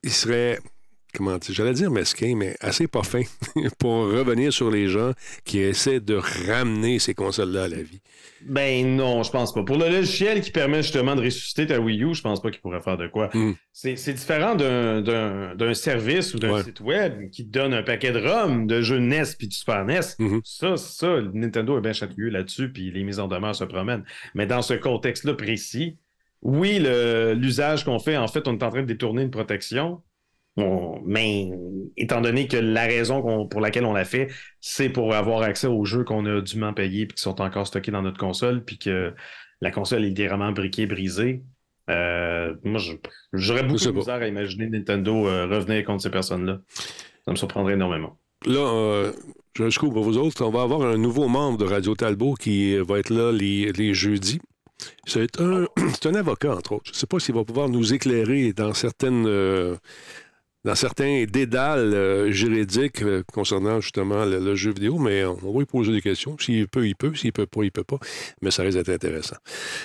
il 0.02 0.10
serait. 0.12 0.58
Comment 1.14 1.38
j'allais 1.48 1.72
dire 1.72 1.90
mesquin, 1.90 2.34
mais 2.36 2.56
assez 2.60 2.86
pas 2.86 3.02
fin 3.02 3.22
pour 3.78 4.06
revenir 4.12 4.52
sur 4.52 4.70
les 4.70 4.88
gens 4.88 5.12
qui 5.44 5.58
essaient 5.58 6.00
de 6.00 6.14
ramener 6.48 6.98
ces 6.98 7.14
consoles-là 7.14 7.64
à 7.64 7.68
la 7.68 7.82
vie. 7.82 8.00
Ben 8.42 8.96
non, 8.96 9.22
je 9.22 9.30
pense 9.30 9.52
pas. 9.52 9.62
Pour 9.62 9.76
le 9.76 9.88
logiciel 9.88 10.40
qui 10.40 10.50
permet 10.50 10.82
justement 10.82 11.14
de 11.14 11.20
ressusciter 11.22 11.66
ta 11.66 11.78
Wii 11.78 12.02
U, 12.04 12.14
je 12.14 12.22
pense 12.22 12.40
pas 12.40 12.50
qu'il 12.50 12.60
pourrait 12.62 12.80
faire 12.80 12.96
de 12.96 13.06
quoi. 13.06 13.28
Mm. 13.34 13.52
C'est 13.72 14.12
différent 14.14 14.54
d'un- 14.54 15.74
service 15.74 16.34
ou 16.34 16.38
d'un 16.38 16.52
Ouais. 16.54 16.62
site 16.62 16.80
web 16.80 17.30
qui 17.30 17.46
te 17.46 17.50
donne 17.52 17.74
un 17.74 17.82
paquet 17.82 18.12
de 18.12 18.18
ROM 18.18 18.66
de 18.66 18.80
jeux 18.80 18.98
NES 18.98 19.24
puis 19.38 19.46
du 19.48 19.56
Super 19.56 19.84
NES. 19.84 20.00
Mhm. 20.18 20.40
Ça, 20.44 20.76
ça, 20.76 21.20
Nintendo 21.34 21.76
est 21.78 21.80
bien 21.82 21.92
chatouilleux 21.92 22.30
là-dessus 22.30 22.72
puis 22.72 22.90
les 22.90 23.04
mises 23.04 23.20
en 23.20 23.28
demeure 23.28 23.54
se 23.54 23.64
promènent. 23.64 24.04
Mais 24.34 24.46
dans 24.46 24.62
ce 24.62 24.74
contexte-là 24.74 25.34
précis, 25.34 25.98
oui, 26.42 26.78
l'usage 27.34 27.84
qu'on 27.84 27.98
fait, 27.98 28.16
en 28.16 28.26
fait, 28.26 28.48
on 28.48 28.56
est 28.56 28.62
en 28.62 28.70
train 28.70 28.80
de 28.82 28.86
détourner 28.86 29.22
une 29.22 29.30
protection. 29.30 30.00
On- 30.56 31.00
mais 31.06 31.48
étant 31.96 32.20
donné 32.20 32.48
que 32.48 32.56
la 32.56 32.82
raison 32.84 33.46
pour 33.46 33.60
laquelle 33.60 33.84
on 33.84 33.92
l'a 33.92 34.04
fait, 34.04 34.28
c'est 34.60 34.88
pour 34.90 35.14
avoir 35.14 35.42
accès 35.42 35.66
aux 35.68 35.84
jeux 35.84 36.04
qu'on 36.04 36.26
a 36.26 36.40
dûment 36.40 36.72
payés 36.74 37.06
puis 37.06 37.14
qui 37.16 37.22
sont 37.22 37.40
encore 37.40 37.66
stockés 37.66 37.90
dans 37.92 38.02
notre 38.02 38.18
console, 38.18 38.64
puis 38.64 38.78
que 38.78 39.14
la 39.60 39.70
console 39.70 40.04
est 40.04 40.08
littéralement 40.08 40.52
briquée, 40.52 40.86
brisée. 40.86 41.42
euh, 41.88 42.54
moi, 42.62 42.78
je- 42.78 42.92
j'aurais 43.32 43.62
beaucoup 43.64 43.78
de 43.84 43.90
misère 43.90 44.14
à 44.22 44.26
imaginer 44.28 44.68
Nintendo 44.68 45.26
euh, 45.26 45.46
revenir 45.46 45.84
contre 45.84 46.02
ces 46.02 46.10
personnes-là. 46.10 46.60
Ça 47.24 47.30
me 47.32 47.36
surprendrait 47.36 47.72
énormément. 47.74 48.16
Là, 48.46 48.60
euh, 48.60 49.12
je 49.56 49.68
je 49.68 49.78
pour 49.80 50.02
vous 50.04 50.16
autres, 50.16 50.44
on 50.44 50.50
va 50.50 50.62
avoir 50.62 50.82
un 50.82 50.96
nouveau 50.96 51.26
membre 51.26 51.58
de 51.58 51.64
Radio 51.64 51.94
Talbot 51.96 52.34
qui 52.34 52.76
va 52.76 52.98
être 53.00 53.10
là 53.10 53.32
les, 53.32 53.72
les 53.72 53.92
jeudis. 53.92 54.40
C'est 55.04 55.40
un, 55.40 55.66
c'est 55.94 56.06
un 56.06 56.14
avocat, 56.14 56.54
entre 56.54 56.72
autres. 56.72 56.84
Je 56.86 56.92
ne 56.92 56.96
sais 56.96 57.06
pas 57.06 57.18
s'il 57.18 57.34
va 57.34 57.44
pouvoir 57.44 57.68
nous 57.68 57.92
éclairer 57.92 58.52
dans 58.52 58.72
certaines. 58.72 59.26
Dans 60.64 60.74
certains 60.74 61.24
dédales 61.24 61.94
euh, 61.94 62.30
juridiques 62.30 63.02
euh, 63.02 63.22
concernant 63.32 63.80
justement 63.80 64.24
le, 64.24 64.38
le 64.38 64.54
jeu 64.54 64.72
vidéo, 64.72 64.98
mais 64.98 65.24
on 65.24 65.34
va 65.34 65.58
lui 65.58 65.64
poser 65.66 65.92
des 65.92 66.02
questions. 66.02 66.36
S'il 66.38 66.68
peut, 66.68 66.86
il 66.86 66.94
peut. 66.94 67.14
S'il 67.14 67.32
peut 67.32 67.46
pas, 67.46 67.62
il 67.64 67.72
peut 67.72 67.84
pas. 67.84 67.98
Mais 68.42 68.50
ça 68.50 68.62
risque 68.62 68.76
d'être 68.78 68.90
intéressant. 68.90 69.36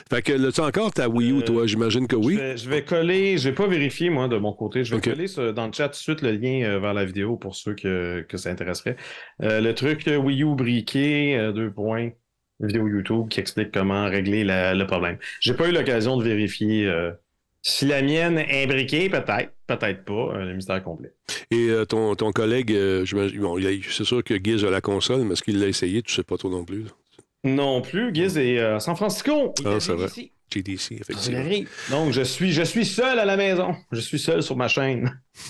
Fait 0.09 0.21
que, 0.21 0.33
là, 0.33 0.51
tu 0.51 0.61
as 0.61 0.65
encore 0.65 0.91
ta 0.93 1.07
Wii 1.07 1.31
U, 1.31 1.37
Euh, 1.37 1.41
toi? 1.41 1.65
J'imagine 1.67 2.07
que 2.07 2.15
oui. 2.15 2.33
Je 2.35 2.39
vais, 2.39 2.57
je 2.57 2.69
vais 2.69 2.83
coller, 2.83 3.37
je 3.37 3.49
vais 3.49 3.55
pas 3.55 3.67
vérifier 3.67 4.09
moi 4.09 4.27
de 4.27 4.37
mon 4.37 4.53
côté, 4.53 4.83
je 4.83 4.95
vais 4.95 5.01
coller 5.01 5.27
dans 5.53 5.67
le 5.67 5.71
chat 5.73 5.87
tout 5.89 5.93
de 5.93 5.95
suite 5.95 6.21
le 6.21 6.31
lien 6.31 6.77
vers 6.79 6.93
la 6.93 7.05
vidéo 7.05 7.37
pour 7.37 7.55
ceux 7.55 7.73
que, 7.75 8.25
que 8.27 8.37
ça 8.37 8.49
intéresserait. 8.49 8.97
Le 9.39 9.71
truc 9.71 10.03
Wii 10.07 10.43
U 10.43 10.55
briqué, 10.55 11.51
deux 11.55 11.71
points, 11.71 12.09
vidéo 12.59 12.87
YouTube 12.87 13.27
qui 13.29 13.39
explique 13.39 13.71
comment 13.73 14.05
régler 14.09 14.43
la- 14.43 14.73
le 14.73 14.85
problème. 14.87 15.17
J'ai 15.39 15.53
pas 15.53 15.67
eu 15.69 15.71
l'occasion 15.71 16.17
de 16.17 16.23
vérifier 16.23 16.85
euh, 16.87 17.11
si 17.67 17.85
la 17.87 18.03
mienne 18.03 18.37
est 18.37 18.67
briquée, 18.67 19.09
peut-être, 19.09 19.51
peut-être 19.65 20.05
pas, 20.05 20.37
le 20.37 20.53
mystère 20.53 20.83
complet. 20.83 21.13
Et 21.49 21.69
euh, 21.69 21.83
ton, 21.83 22.13
ton 22.13 22.31
collègue, 22.31 22.71
euh, 22.71 23.03
bon, 23.39 23.59
c'est 23.89 24.03
sûr 24.03 24.23
que 24.23 24.35
Giz 24.35 24.63
a 24.63 24.69
la 24.69 24.81
console, 24.81 25.21
mais 25.23 25.33
est-ce 25.33 25.41
qu'il 25.41 25.59
l'a 25.59 25.65
essayé? 25.65 26.03
Tu 26.03 26.13
sais 26.13 26.21
pas 26.21 26.37
trop 26.37 26.51
non 26.51 26.63
plus. 26.63 26.83
là. 26.83 26.89
Non 27.43 27.81
plus, 27.81 28.13
Giz 28.13 28.37
est 28.37 28.59
euh, 28.59 28.77
San 28.77 28.95
Francisco. 28.95 29.51
Il 29.61 29.67
Ah, 29.67 29.71
est 29.77 29.79
c'est 29.79 29.93
vrai. 29.93 30.05
ici. 30.05 30.31
GDC, 30.53 30.91
effectivement. 31.01 31.39
arrive. 31.39 31.69
Donc, 31.89 32.11
je 32.13 32.21
suis, 32.21 32.51
je 32.51 32.61
suis 32.61 32.85
seul 32.85 33.17
à 33.17 33.25
la 33.25 33.35
maison. 33.35 33.75
Je 33.91 33.99
suis 33.99 34.19
seul 34.19 34.43
sur 34.43 34.55
ma 34.55 34.67
chaîne. 34.67 35.19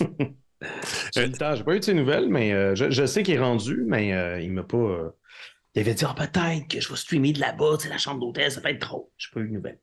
J'ai 1.14 1.28
pas 1.30 1.74
eu 1.76 1.80
de 1.80 1.84
ses 1.84 1.92
nouvelles, 1.92 2.28
mais 2.30 2.74
je, 2.74 2.90
je 2.90 3.04
sais 3.04 3.22
qu'il 3.22 3.34
est 3.34 3.38
rendu, 3.38 3.84
mais 3.86 4.42
il 4.42 4.52
m'a 4.52 4.62
pas. 4.62 5.12
Il 5.74 5.80
avait 5.82 5.92
dit 5.92 6.04
Ah, 6.08 6.14
peut-être 6.16 6.66
que 6.68 6.80
je 6.80 6.88
vais 6.88 6.96
streamer 6.96 7.34
de 7.34 7.40
là-bas, 7.40 7.76
tu 7.78 7.84
sais, 7.84 7.88
la 7.90 7.98
chambre 7.98 8.20
d'hôtel, 8.20 8.50
ça 8.50 8.62
peut 8.62 8.70
être 8.70 8.80
trop. 8.80 9.12
J'ai 9.18 9.28
pas 9.34 9.40
eu 9.40 9.48
de 9.48 9.52
nouvelles. 9.52 9.78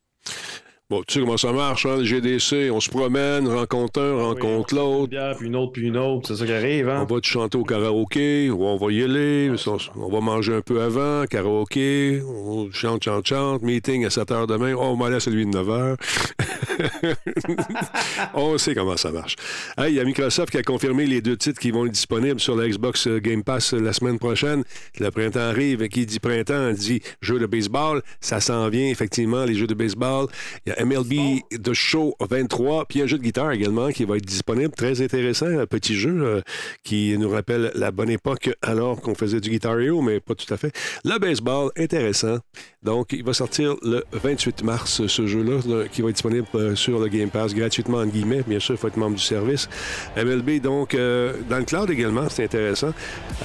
Bon, 0.89 1.01
tu 1.07 1.13
sais 1.13 1.19
comment 1.21 1.37
ça 1.37 1.53
marche, 1.53 1.85
hein, 1.85 1.95
le 1.97 2.03
GDC. 2.03 2.69
On 2.69 2.81
se 2.81 2.89
promène, 2.89 3.47
rencontre 3.47 4.01
un, 4.01 4.15
rencontre 4.21 4.73
Oui, 4.73 4.79
on- 4.79 5.05
Une 5.05 5.15
l'autre. 5.15 5.37
puis 5.37 5.47
une 5.47 5.55
autre, 5.55 5.71
puis 5.71 5.87
une 5.87 5.97
autre, 5.97 6.27
c'est 6.27 6.35
ça 6.35 6.45
qui 6.45 6.51
arrive, 6.51 6.89
hein? 6.89 7.05
On 7.09 7.13
va 7.13 7.21
te 7.21 7.25
chanter 7.25 7.57
au 7.57 7.63
karaoké, 7.63 8.49
ou 8.51 8.63
on 8.65 8.75
va 8.77 8.91
y 8.91 9.01
aller, 9.01 9.49
on, 9.65 9.77
on 9.95 10.09
va 10.09 10.19
manger 10.19 10.53
un 10.55 10.61
peu 10.61 10.81
avant, 10.81 11.25
karaoké, 11.25 12.21
on 12.27 12.69
chante, 12.71 13.01
chante, 13.05 13.25
chante, 13.27 13.61
meeting 13.63 14.05
à 14.05 14.09
7 14.09 14.29
h 14.29 14.45
demain, 14.47 14.73
oh, 14.75 14.81
on 14.81 14.95
va 14.97 15.07
aller 15.07 15.15
à 15.15 15.19
celui 15.21 15.45
de 15.45 15.51
9 15.51 15.67
h. 15.67 15.95
on 18.33 18.57
sait 18.57 18.75
comment 18.75 18.97
ça 18.97 19.11
marche. 19.11 19.35
Hey, 19.77 19.93
Il 19.93 19.95
y 19.95 19.99
a 20.01 20.03
Microsoft 20.03 20.51
qui 20.51 20.57
a 20.57 20.63
confirmé 20.63 21.05
les 21.05 21.21
deux 21.21 21.37
titres 21.37 21.59
qui 21.61 21.71
vont 21.71 21.85
être 21.85 21.91
disponibles 21.93 22.39
sur 22.41 22.55
la 22.55 22.67
Xbox 22.67 23.07
Game 23.07 23.43
Pass 23.43 23.73
la 23.73 23.93
semaine 23.93 24.19
prochaine. 24.19 24.63
Le 24.99 25.09
printemps 25.11 25.39
arrive, 25.39 25.87
qui 25.87 26.05
dit 26.05 26.19
printemps 26.19 26.71
dit 26.73 27.01
jeu 27.21 27.39
de 27.39 27.45
baseball, 27.45 28.01
ça 28.19 28.41
s'en 28.41 28.67
vient 28.69 28.89
effectivement, 28.89 29.45
les 29.45 29.55
jeux 29.55 29.67
de 29.67 29.73
baseball. 29.75 30.27
Il 30.65 30.69
y 30.69 30.72
a 30.72 30.72
MLB 30.79 31.41
The 31.63 31.73
Show 31.73 32.15
23, 32.19 32.85
puis 32.85 33.01
un 33.01 33.07
jeu 33.07 33.17
de 33.17 33.23
guitare 33.23 33.51
également 33.51 33.89
qui 33.89 34.05
va 34.05 34.17
être 34.17 34.25
disponible, 34.25 34.73
très 34.73 35.01
intéressant, 35.01 35.47
un 35.47 35.65
petit 35.65 35.95
jeu 35.95 36.23
euh, 36.23 36.41
qui 36.83 37.17
nous 37.17 37.29
rappelle 37.29 37.71
la 37.75 37.91
bonne 37.91 38.09
époque 38.09 38.51
alors 38.61 39.01
qu'on 39.01 39.15
faisait 39.15 39.39
du 39.39 39.49
Guitar 39.49 39.77
mais 40.03 40.19
pas 40.19 40.35
tout 40.35 40.51
à 40.53 40.57
fait. 40.57 40.75
Le 41.03 41.17
baseball, 41.19 41.71
intéressant. 41.77 42.37
Donc, 42.83 43.13
il 43.13 43.23
va 43.23 43.33
sortir 43.33 43.75
le 43.81 44.03
28 44.11 44.63
mars, 44.63 45.07
ce 45.07 45.25
jeu-là, 45.25 45.59
là, 45.65 45.87
qui 45.89 46.01
va 46.01 46.09
être 46.09 46.15
disponible 46.15 46.47
euh, 46.55 46.75
sur 46.75 46.99
le 46.99 47.07
Game 47.07 47.29
Pass 47.29 47.55
gratuitement, 47.55 47.99
en 47.99 48.05
guillemets. 48.05 48.43
Bien 48.45 48.59
sûr, 48.59 48.75
il 48.75 48.77
faut 48.77 48.89
être 48.89 48.97
membre 48.97 49.15
du 49.15 49.21
service. 49.21 49.69
MLB, 50.17 50.61
donc, 50.61 50.93
euh, 50.93 51.33
dans 51.49 51.59
le 51.59 51.63
cloud 51.63 51.89
également, 51.89 52.27
c'est 52.29 52.43
intéressant. 52.43 52.93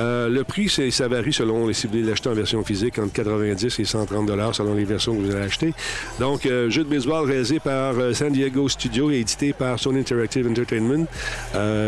Euh, 0.01 0.29
le 0.29 0.43
prix, 0.43 0.69
ça 0.69 1.07
varie 1.07 1.33
selon 1.33 1.67
les 1.67 1.79
vous 1.79 1.91
voulez 1.91 2.03
l'acheter 2.03 2.29
en 2.29 2.35
version 2.35 2.65
physique, 2.65 2.99
entre 2.99 3.13
90 3.13 3.79
et 3.79 3.85
130 3.85 4.27
dollars 4.27 4.55
selon 4.55 4.75
les 4.75 4.85
versions 4.85 5.15
que 5.15 5.21
vous 5.21 5.31
allez 5.31 5.45
acheter. 5.45 5.73
Donc, 6.19 6.43
jeu 6.43 6.83
de 6.83 6.89
baseball 6.89 7.25
réalisé 7.25 7.61
par 7.61 7.95
San 8.15 8.33
Diego 8.33 8.69
Studio 8.69 9.11
et 9.11 9.21
édité 9.21 9.53
par 9.53 9.79
Sony 9.79 10.01
Interactive 10.01 10.49
Entertainment, 10.49 11.07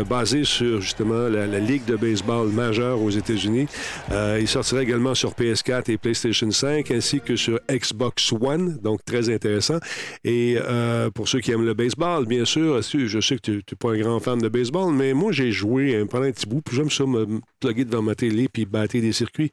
basé 0.09 0.45
sur 0.45 0.79
justement 0.79 1.27
la, 1.27 1.59
ligue 1.59 1.85
de 1.85 1.97
baseball 1.97 2.47
majeure 2.47 3.01
aux 3.01 3.09
États-Unis. 3.09 3.67
Il 4.39 4.47
sortira 4.47 4.81
également 4.81 5.13
sur 5.13 5.31
PS4 5.33 5.91
et 5.91 5.97
PlayStation 5.97 6.49
5 6.49 6.89
ainsi 6.91 7.19
que 7.19 7.35
sur 7.41 7.59
Xbox 7.69 8.31
One, 8.33 8.77
donc 8.81 9.03
très 9.05 9.29
intéressant. 9.29 9.79
Et 10.23 10.57
euh, 10.57 11.09
pour 11.11 11.27
ceux 11.27 11.39
qui 11.39 11.51
aiment 11.51 11.65
le 11.65 11.73
baseball, 11.73 12.25
bien 12.25 12.45
sûr, 12.45 12.81
je 12.81 13.19
sais 13.21 13.35
que 13.35 13.41
tu 13.41 13.51
n'es 13.51 13.77
pas 13.79 13.91
un 13.91 13.99
grand 13.99 14.19
fan 14.19 14.39
de 14.39 14.49
baseball, 14.49 14.93
mais 14.93 15.13
moi 15.13 15.31
j'ai 15.31 15.51
joué 15.51 15.95
euh, 15.95 16.05
pendant 16.05 16.25
un 16.25 16.31
petit 16.31 16.47
bout, 16.47 16.61
puis 16.61 16.75
j'aime 16.75 16.89
ça 16.89 17.05
me 17.05 17.21
me 17.25 17.39
plugger 17.59 17.85
devant 17.85 18.01
ma 18.01 18.15
télé 18.15 18.47
puis 18.49 18.65
battre 18.65 18.97
des 18.97 19.11
circuits. 19.11 19.51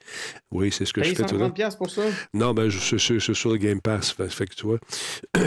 Oui, 0.50 0.70
c'est 0.72 0.84
ce 0.84 0.92
que 0.92 1.02
je 1.02 1.10
fais 1.10 1.14
tout 1.14 1.22
le 1.22 1.28
temps. 1.28 1.46
130 1.46 1.54
pièces 1.54 1.76
pour 1.76 1.90
ça? 1.90 2.02
Non, 2.32 2.54
ben, 2.54 2.68
je 2.68 2.78
suis 2.78 3.20
sur, 3.20 3.50
le 3.50 3.56
Game 3.56 3.80
Pass. 3.80 4.12
Fait, 4.12 4.28
fait 4.28 4.46
que 4.46 4.54
tu 4.54 4.66
vois. 4.66 4.78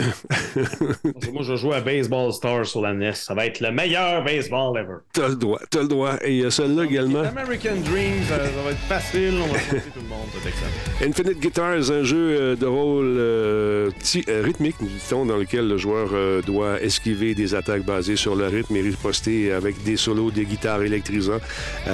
Moi, 1.32 1.42
je 1.42 1.52
vais 1.52 1.58
jouer 1.58 1.76
à 1.76 1.80
Baseball 1.80 2.32
Stars 2.32 2.66
sur 2.66 2.82
la 2.82 2.92
NES. 2.92 3.12
Ça 3.14 3.34
va 3.34 3.46
être 3.46 3.60
le 3.60 3.72
meilleur 3.72 4.24
baseball 4.24 4.78
ever. 4.78 4.98
T'as 5.12 5.28
le 5.28 5.36
droit, 5.36 5.60
t'as 5.70 5.82
le 5.82 5.88
droit. 5.88 6.16
Et 6.22 6.36
il 6.36 6.42
y 6.42 6.44
a 6.44 6.50
celle-là 6.50 6.84
également. 6.84 7.20
American 7.20 7.76
Dreams, 7.84 8.24
ça, 8.28 8.38
ça 8.38 8.62
va 8.62 8.70
être 8.70 8.78
facile. 8.88 9.34
On 9.42 9.52
va 9.52 9.58
tout 9.58 10.00
le 10.00 10.08
monde, 10.08 10.28
c'est 10.32 10.48
excellent. 10.48 11.10
Infinite 11.10 11.40
Guitars, 11.40 11.90
un 11.90 12.02
jeu 12.02 12.31
euh, 12.32 12.56
de 12.56 12.66
rôle 12.66 13.16
euh, 13.18 13.90
euh, 14.28 14.42
rythmique, 14.42 14.76
dit-on, 14.80 15.26
dans 15.26 15.36
lequel 15.36 15.68
le 15.68 15.76
joueur 15.76 16.42
doit 16.42 16.80
esquiver 16.82 17.34
des 17.34 17.54
attaques 17.54 17.84
basées 17.84 18.16
sur 18.16 18.34
le 18.34 18.46
rythme 18.46 18.76
et 18.76 18.82
riposter 18.82 19.52
avec 19.52 19.82
des 19.82 19.96
solos, 19.96 20.30
des 20.30 20.44
guitares 20.44 20.82
électrisants. 20.82 21.40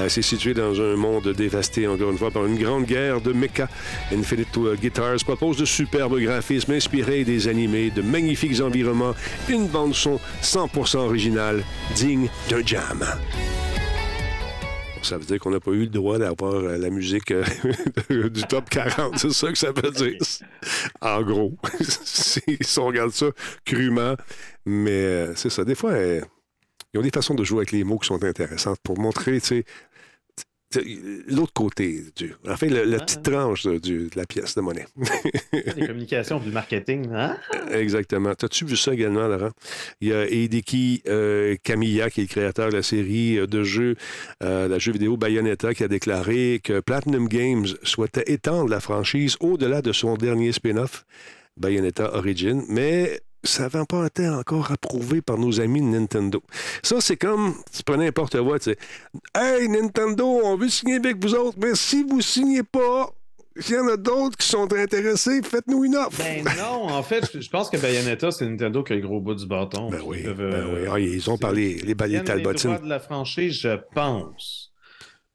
C'est 0.09 0.22
situé 0.22 0.55
dans 0.55 0.81
un 0.81 0.96
monde 0.96 1.29
dévasté, 1.29 1.87
encore 1.87 2.11
une 2.11 2.18
fois, 2.18 2.31
par 2.31 2.46
une 2.46 2.59
grande 2.59 2.85
guerre 2.85 3.20
de 3.20 3.33
mecha. 3.33 3.68
Infinite 4.12 4.59
Guitars 4.81 5.24
propose 5.24 5.57
de 5.57 5.64
superbes 5.64 6.18
graphismes 6.18 6.72
inspirés 6.72 7.24
des 7.24 7.48
animés, 7.48 7.90
de 7.90 8.03
magnifiques 8.03 8.61
environnements, 8.61 9.14
une 9.48 9.66
bande-son 9.66 10.18
100% 10.42 10.98
originale, 10.98 11.62
digne 11.94 12.29
d'un 12.48 12.64
jam. 12.64 13.05
Ça 15.02 15.16
veut 15.16 15.24
dire 15.24 15.38
qu'on 15.38 15.50
n'a 15.50 15.61
pas 15.61 15.70
eu 15.70 15.80
le 15.80 15.87
droit 15.87 16.18
d'avoir 16.18 16.54
euh, 16.54 16.76
la 16.76 16.90
musique 16.90 17.30
euh, 17.30 17.44
du 18.28 18.42
top 18.42 18.68
40. 18.68 19.18
C'est 19.18 19.32
ça 19.32 19.50
que 19.50 19.58
ça 19.58 19.72
veut 19.72 19.90
dire. 19.90 20.18
En 21.00 21.22
gros, 21.22 21.56
si 21.80 22.40
on 22.78 22.87
regarde 22.87 23.11
ça 23.12 23.26
crûment. 23.64 24.14
Mais 24.66 24.90
euh, 24.90 25.34
c'est 25.34 25.50
ça. 25.50 25.64
Des 25.64 25.74
fois, 25.74 25.96
ils 25.98 26.98
ont 26.98 27.02
des 27.02 27.11
façons 27.11 27.34
de 27.34 27.44
jouer 27.44 27.58
avec 27.58 27.72
les 27.72 27.84
mots 27.84 27.98
qui 27.98 28.08
sont 28.08 28.22
intéressantes 28.22 28.78
pour 28.82 28.98
montrer, 28.98 29.40
tu 29.40 29.46
sais, 29.46 29.64
l'autre 31.28 31.52
côté 31.54 32.04
du. 32.16 32.35
En 32.46 32.57
fait, 32.57 32.68
le- 32.68 32.85
la 32.85 32.98
petite 32.98 33.22
tranche 33.22 33.64
de, 33.64 33.78
du- 33.78 34.09
de 34.09 34.16
la 34.16 34.26
pièce 34.26 34.54
de 34.54 34.61
monnaie. 34.61 34.87
Les 35.52 35.87
communications 35.87 36.40
le 36.44 36.52
marketing. 36.52 37.09
Hein? 37.12 37.37
Exactement. 37.72 38.35
T'as-tu 38.35 38.64
vu 38.66 38.76
ça 38.76 38.92
également, 38.92 39.26
Laurent? 39.28 39.50
Il 40.00 40.09
y 40.09 40.12
a 40.12 40.26
Hideki 40.28 41.02
euh, 41.09 41.57
Kamiya, 41.62 42.11
qui 42.11 42.20
est 42.20 42.24
le 42.24 42.28
créateur 42.28 42.68
de 42.70 42.76
la 42.76 42.83
série 42.83 43.38
euh, 43.38 43.46
de 43.46 43.62
jeux, 43.64 43.96
euh, 44.42 44.68
la 44.68 44.78
jeu 44.78 44.92
vidéo 44.92 45.16
Bayonetta, 45.16 45.72
qui 45.74 45.85
a 45.85 45.88
déclaré 45.88 46.61
que 46.62 46.81
Platinum 46.81 47.28
Games 47.28 47.66
souhaitait 47.83 48.31
étendre 48.33 48.68
la 48.70 48.81
franchise 48.81 49.37
au-delà 49.40 49.81
de 49.83 49.92
son 49.92 50.16
dernier 50.16 50.52
spin-off, 50.52 51.04
Bayonetta 51.57 52.14
Origin, 52.14 52.62
mais 52.68 53.20
ça 53.44 53.68
n'a 53.72 53.85
pas 53.87 54.07
été 54.07 54.29
encore 54.29 54.72
approuvé 54.72 55.22
par 55.22 55.38
nos 55.38 55.61
amis 55.61 55.81
de 55.81 55.87
Nintendo. 55.87 56.42
Ça, 56.83 57.01
c'est 57.01 57.16
comme, 57.16 57.55
tu 57.74 57.83
prends 57.83 57.96
n'importe 57.96 58.40
quoi, 58.42 58.59
tu 58.59 58.70
sais, 58.72 58.79
Hey, 59.35 59.68
Nintendo, 59.68 60.27
on 60.44 60.57
veut 60.57 60.68
signer 60.68 60.96
avec 60.96 61.22
vous 61.22 61.35
autres, 61.35 61.57
mais 61.61 61.74
si 61.74 62.03
vous 62.03 62.20
signez 62.20 62.62
pas, 62.62 63.11
s'il 63.61 63.74
y 63.74 63.79
en 63.79 63.88
a 63.88 63.96
d'autres 63.96 64.37
qui 64.37 64.46
sont 64.46 64.72
intéressés, 64.72 65.40
faites-nous 65.42 65.85
une 65.85 65.96
offre. 65.96 66.18
Ben 66.22 66.44
non, 66.59 66.88
en 66.90 67.03
fait, 67.03 67.29
je- 67.35 67.40
je 67.40 67.51
pense 67.51 67.68
que 67.70 67.77
Bayonetta, 67.77 68.31
c'est 68.31 68.46
Nintendo 68.46 68.83
qui 68.85 68.92
a 68.92 68.96
le 68.96 69.03
gros 69.03 69.20
bout 69.20 69.35
du 69.35 69.46
bâton. 69.46 69.90
Ben 69.90 70.01
oui, 70.05 70.22
peuvent, 70.22 70.37
ben 70.37 70.44
euh, 70.55 70.83
oui. 70.85 70.88
Ah, 70.92 70.98
ils 71.01 71.29
ont 71.31 71.38
parlé, 71.38 71.74
les 71.74 71.94
les 71.94 71.94
droits 71.94 72.79
de 72.79 72.88
la 72.88 73.01
franchise, 73.01 73.55
je 73.55 73.77
pense. 73.94 74.72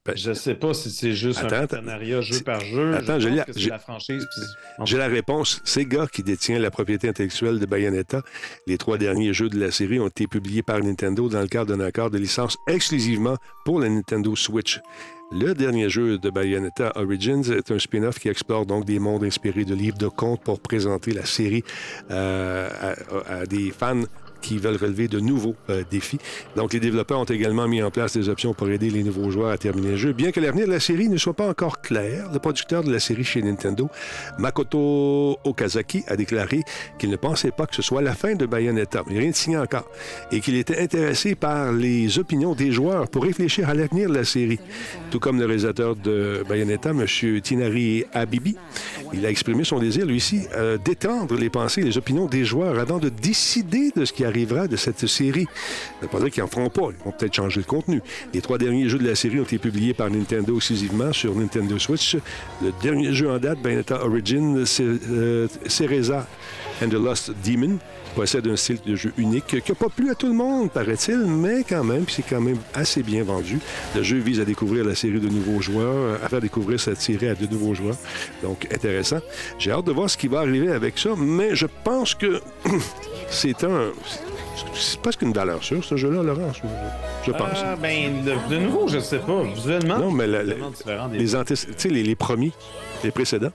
Ben, 0.05 0.17
je 0.17 0.33
sais 0.33 0.55
pas 0.55 0.73
si 0.73 0.89
c'est 0.91 1.13
juste 1.13 1.39
Attends, 1.39 1.55
un 1.55 1.59
partenariat 1.67 2.19
jeu 2.19 2.41
par 2.41 2.59
jeu. 2.59 2.93
Attends, 2.93 3.19
je 3.21 3.29
pense 3.29 3.37
la- 3.37 3.43
que 3.45 3.53
c'est 3.53 3.59
j'ai- 3.61 3.69
la 3.69 3.79
franchise. 3.79 4.27
puis- 4.35 4.85
J'ai 4.85 4.97
la 4.97 5.07
réponse. 5.07 5.61
Sega, 5.63 6.07
qui 6.07 6.23
détient 6.23 6.59
la 6.59 6.71
propriété 6.71 7.07
intellectuelle 7.07 7.57
de 7.57 7.65
Bayonetta, 7.65 8.21
les 8.67 8.77
trois 8.77 8.97
derniers 8.97 9.33
jeux 9.33 9.47
de 9.47 9.57
la 9.57 9.71
série 9.71 10.01
ont 10.01 10.09
été 10.09 10.27
publiés 10.27 10.61
par 10.61 10.79
Nintendo 10.83 11.29
dans 11.29 11.39
le 11.39 11.47
cadre 11.47 11.77
d'un 11.77 11.85
accord 11.85 12.09
de 12.09 12.17
licence 12.17 12.57
exclusivement 12.67 13.37
pour 13.63 13.79
la 13.79 13.87
Nintendo 13.87 14.35
Switch. 14.35 14.81
Le 15.31 15.53
dernier 15.53 15.89
jeu 15.89 16.17
de 16.19 16.29
Bayonetta 16.29 16.91
Origins 16.95 17.41
est 17.51 17.71
un 17.71 17.79
spin-off 17.79 18.19
qui 18.19 18.27
explore 18.27 18.65
donc 18.65 18.83
des 18.85 18.99
mondes 18.99 19.23
inspirés 19.23 19.63
de 19.65 19.73
livres 19.73 19.97
de 19.97 20.09
contes 20.09 20.43
pour 20.43 20.59
présenter 20.59 21.11
la 21.13 21.25
série 21.25 21.63
euh, 22.11 22.69
à, 23.27 23.33
à 23.39 23.45
des 23.45 23.71
fans 23.71 24.01
qui 24.43 24.57
veulent 24.57 24.77
relever 24.77 25.07
de 25.07 25.19
nouveaux 25.19 25.55
euh, 25.69 25.83
défis. 25.89 26.19
Donc, 26.55 26.73
les 26.73 26.79
développeurs 26.79 27.19
ont 27.19 27.23
également 27.23 27.67
mis 27.67 27.81
en 27.81 27.89
place 27.89 28.15
des 28.15 28.29
options 28.29 28.53
pour 28.53 28.69
aider 28.69 28.89
les 28.89 29.03
nouveaux 29.03 29.31
joueurs 29.31 29.49
à 29.49 29.57
terminer 29.57 29.91
le 29.91 29.97
jeu. 29.97 30.13
Bien 30.13 30.31
que 30.31 30.39
l'avenir 30.39 30.67
de 30.67 30.71
la 30.71 30.79
série 30.79 31.09
ne 31.09 31.17
soit 31.17 31.33
pas 31.33 31.47
encore 31.47 31.81
clair, 31.81 32.29
le 32.31 32.39
producteur 32.39 32.83
de 32.83 32.91
la 32.91 32.99
série 32.99 33.23
chez 33.23 33.41
Nintendo, 33.41 33.89
Makoto 34.37 35.39
Okazaki, 35.43 36.03
a 36.07 36.15
déclaré 36.15 36.61
qu'il 36.99 37.09
ne 37.09 37.15
pensait 37.15 37.51
pas 37.51 37.65
que 37.65 37.75
ce 37.75 37.81
soit 37.81 38.01
la 38.01 38.13
fin 38.13 38.35
de 38.35 38.45
Bayonetta. 38.45 38.99
A 38.99 39.03
rien 39.09 39.29
de 39.29 39.35
signé 39.35 39.57
encore. 39.57 39.89
Et 40.31 40.41
qu'il 40.41 40.55
était 40.55 40.79
intéressé 40.79 41.35
par 41.35 41.71
les 41.71 42.19
opinions 42.19 42.53
des 42.53 42.71
joueurs 42.71 43.07
pour 43.07 43.23
réfléchir 43.23 43.69
à 43.69 43.73
l'avenir 43.73 44.09
de 44.09 44.13
la 44.13 44.25
série. 44.25 44.59
Tout 45.09 45.19
comme 45.19 45.39
le 45.39 45.45
réalisateur 45.45 45.95
de 45.95 46.43
Bayonetta, 46.47 46.89
M. 46.89 47.05
Tinari 47.41 48.05
Habibi, 48.13 48.57
il 49.13 49.25
a 49.25 49.29
exprimé 49.29 49.63
son 49.63 49.79
désir, 49.79 50.05
lui 50.05 50.17
aussi, 50.17 50.41
euh, 50.55 50.77
d'étendre 50.77 51.35
les 51.35 51.49
pensées 51.49 51.81
et 51.81 51.85
les 51.85 51.97
opinions 51.97 52.25
des 52.25 52.43
joueurs 52.43 52.79
avant 52.79 52.97
de 52.97 53.09
décider 53.09 53.91
de 53.95 54.05
ce 54.05 54.11
qui 54.11 54.25
arrivera 54.33 54.67
de 54.67 54.75
cette 54.75 55.05
série. 55.05 55.45
Ça 55.45 56.01
veut 56.01 56.07
pas 56.07 56.19
dire 56.19 56.31
qu'ils 56.31 56.43
n'en 56.43 56.49
feront 56.49 56.69
pas. 56.69 56.89
Ils 56.89 57.05
vont 57.05 57.11
peut-être 57.11 57.35
changer 57.35 57.59
le 57.59 57.65
contenu. 57.65 58.01
Les 58.33 58.41
trois 58.41 58.57
derniers 58.57 58.89
jeux 58.89 58.97
de 58.97 59.07
la 59.07 59.15
série 59.15 59.39
ont 59.39 59.43
été 59.43 59.59
publiés 59.59 59.93
par 59.93 60.09
Nintendo 60.09 60.55
exclusivement 60.55 61.13
sur 61.13 61.35
Nintendo 61.35 61.77
Switch. 61.77 62.17
Le 62.61 62.71
dernier 62.81 63.13
jeu 63.13 63.29
en 63.29 63.37
date, 63.37 63.61
Bayonetta 63.61 64.03
Origin, 64.03 64.65
euh, 64.79 65.47
Cereza 65.67 66.27
and 66.81 66.89
the 66.89 66.93
Lost 66.93 67.31
Demon 67.45 67.77
possède 68.13 68.47
un 68.47 68.55
style 68.55 68.79
de 68.85 68.95
jeu 68.95 69.11
unique 69.17 69.47
qui 69.47 69.71
n'a 69.71 69.75
pas 69.75 69.89
plu 69.89 70.11
à 70.11 70.15
tout 70.15 70.27
le 70.27 70.33
monde, 70.33 70.71
paraît-il, 70.71 71.17
mais 71.17 71.63
quand 71.67 71.83
même, 71.83 72.05
c'est 72.07 72.21
quand 72.21 72.41
même 72.41 72.59
assez 72.73 73.01
bien 73.01 73.23
vendu. 73.23 73.59
Le 73.95 74.03
jeu 74.03 74.17
vise 74.17 74.39
à 74.39 74.45
découvrir 74.45 74.85
la 74.85 74.95
série 74.95 75.19
de 75.19 75.29
nouveaux 75.29 75.61
joueurs, 75.61 76.19
à 76.23 76.29
faire 76.29 76.41
découvrir 76.41 76.79
cette 76.79 77.01
série 77.01 77.27
à 77.27 77.35
de 77.35 77.47
nouveaux 77.47 77.73
joueurs. 77.73 77.97
Donc, 78.41 78.67
intéressant. 78.71 79.19
J'ai 79.57 79.71
hâte 79.71 79.85
de 79.85 79.91
voir 79.91 80.09
ce 80.09 80.17
qui 80.17 80.27
va 80.27 80.39
arriver 80.39 80.71
avec 80.71 80.97
ça, 80.99 81.15
mais 81.17 81.55
je 81.55 81.65
pense 81.83 82.13
que 82.13 82.39
c'est 83.33 83.63
un... 83.63 83.91
C'est 84.75 84.99
presque 84.99 85.21
une 85.23 85.33
valeur 85.33 85.63
sûre, 85.63 85.83
ce 85.83 85.95
jeu-là, 85.97 86.21
Laurent, 86.23 86.51
je, 86.53 86.61
je 87.25 87.31
pense. 87.31 87.57
Ah, 87.63 87.75
ben, 87.75 88.23
de, 88.23 88.33
de 88.53 88.59
nouveau, 88.59 88.87
je 88.87 88.99
sais 88.99 89.17
pas. 89.19 89.43
Visuellement, 89.43 89.97
non, 89.99 90.11
mais 90.11 90.27
la- 90.27 90.43
la- 90.43 90.55
les, 91.11 91.35
antés- 91.35 91.55
tu 91.55 91.73
sais, 91.77 91.89
les, 91.89 92.03
les 92.03 92.15
premiers, 92.15 92.51
les 93.03 93.11
précédents, 93.11 93.51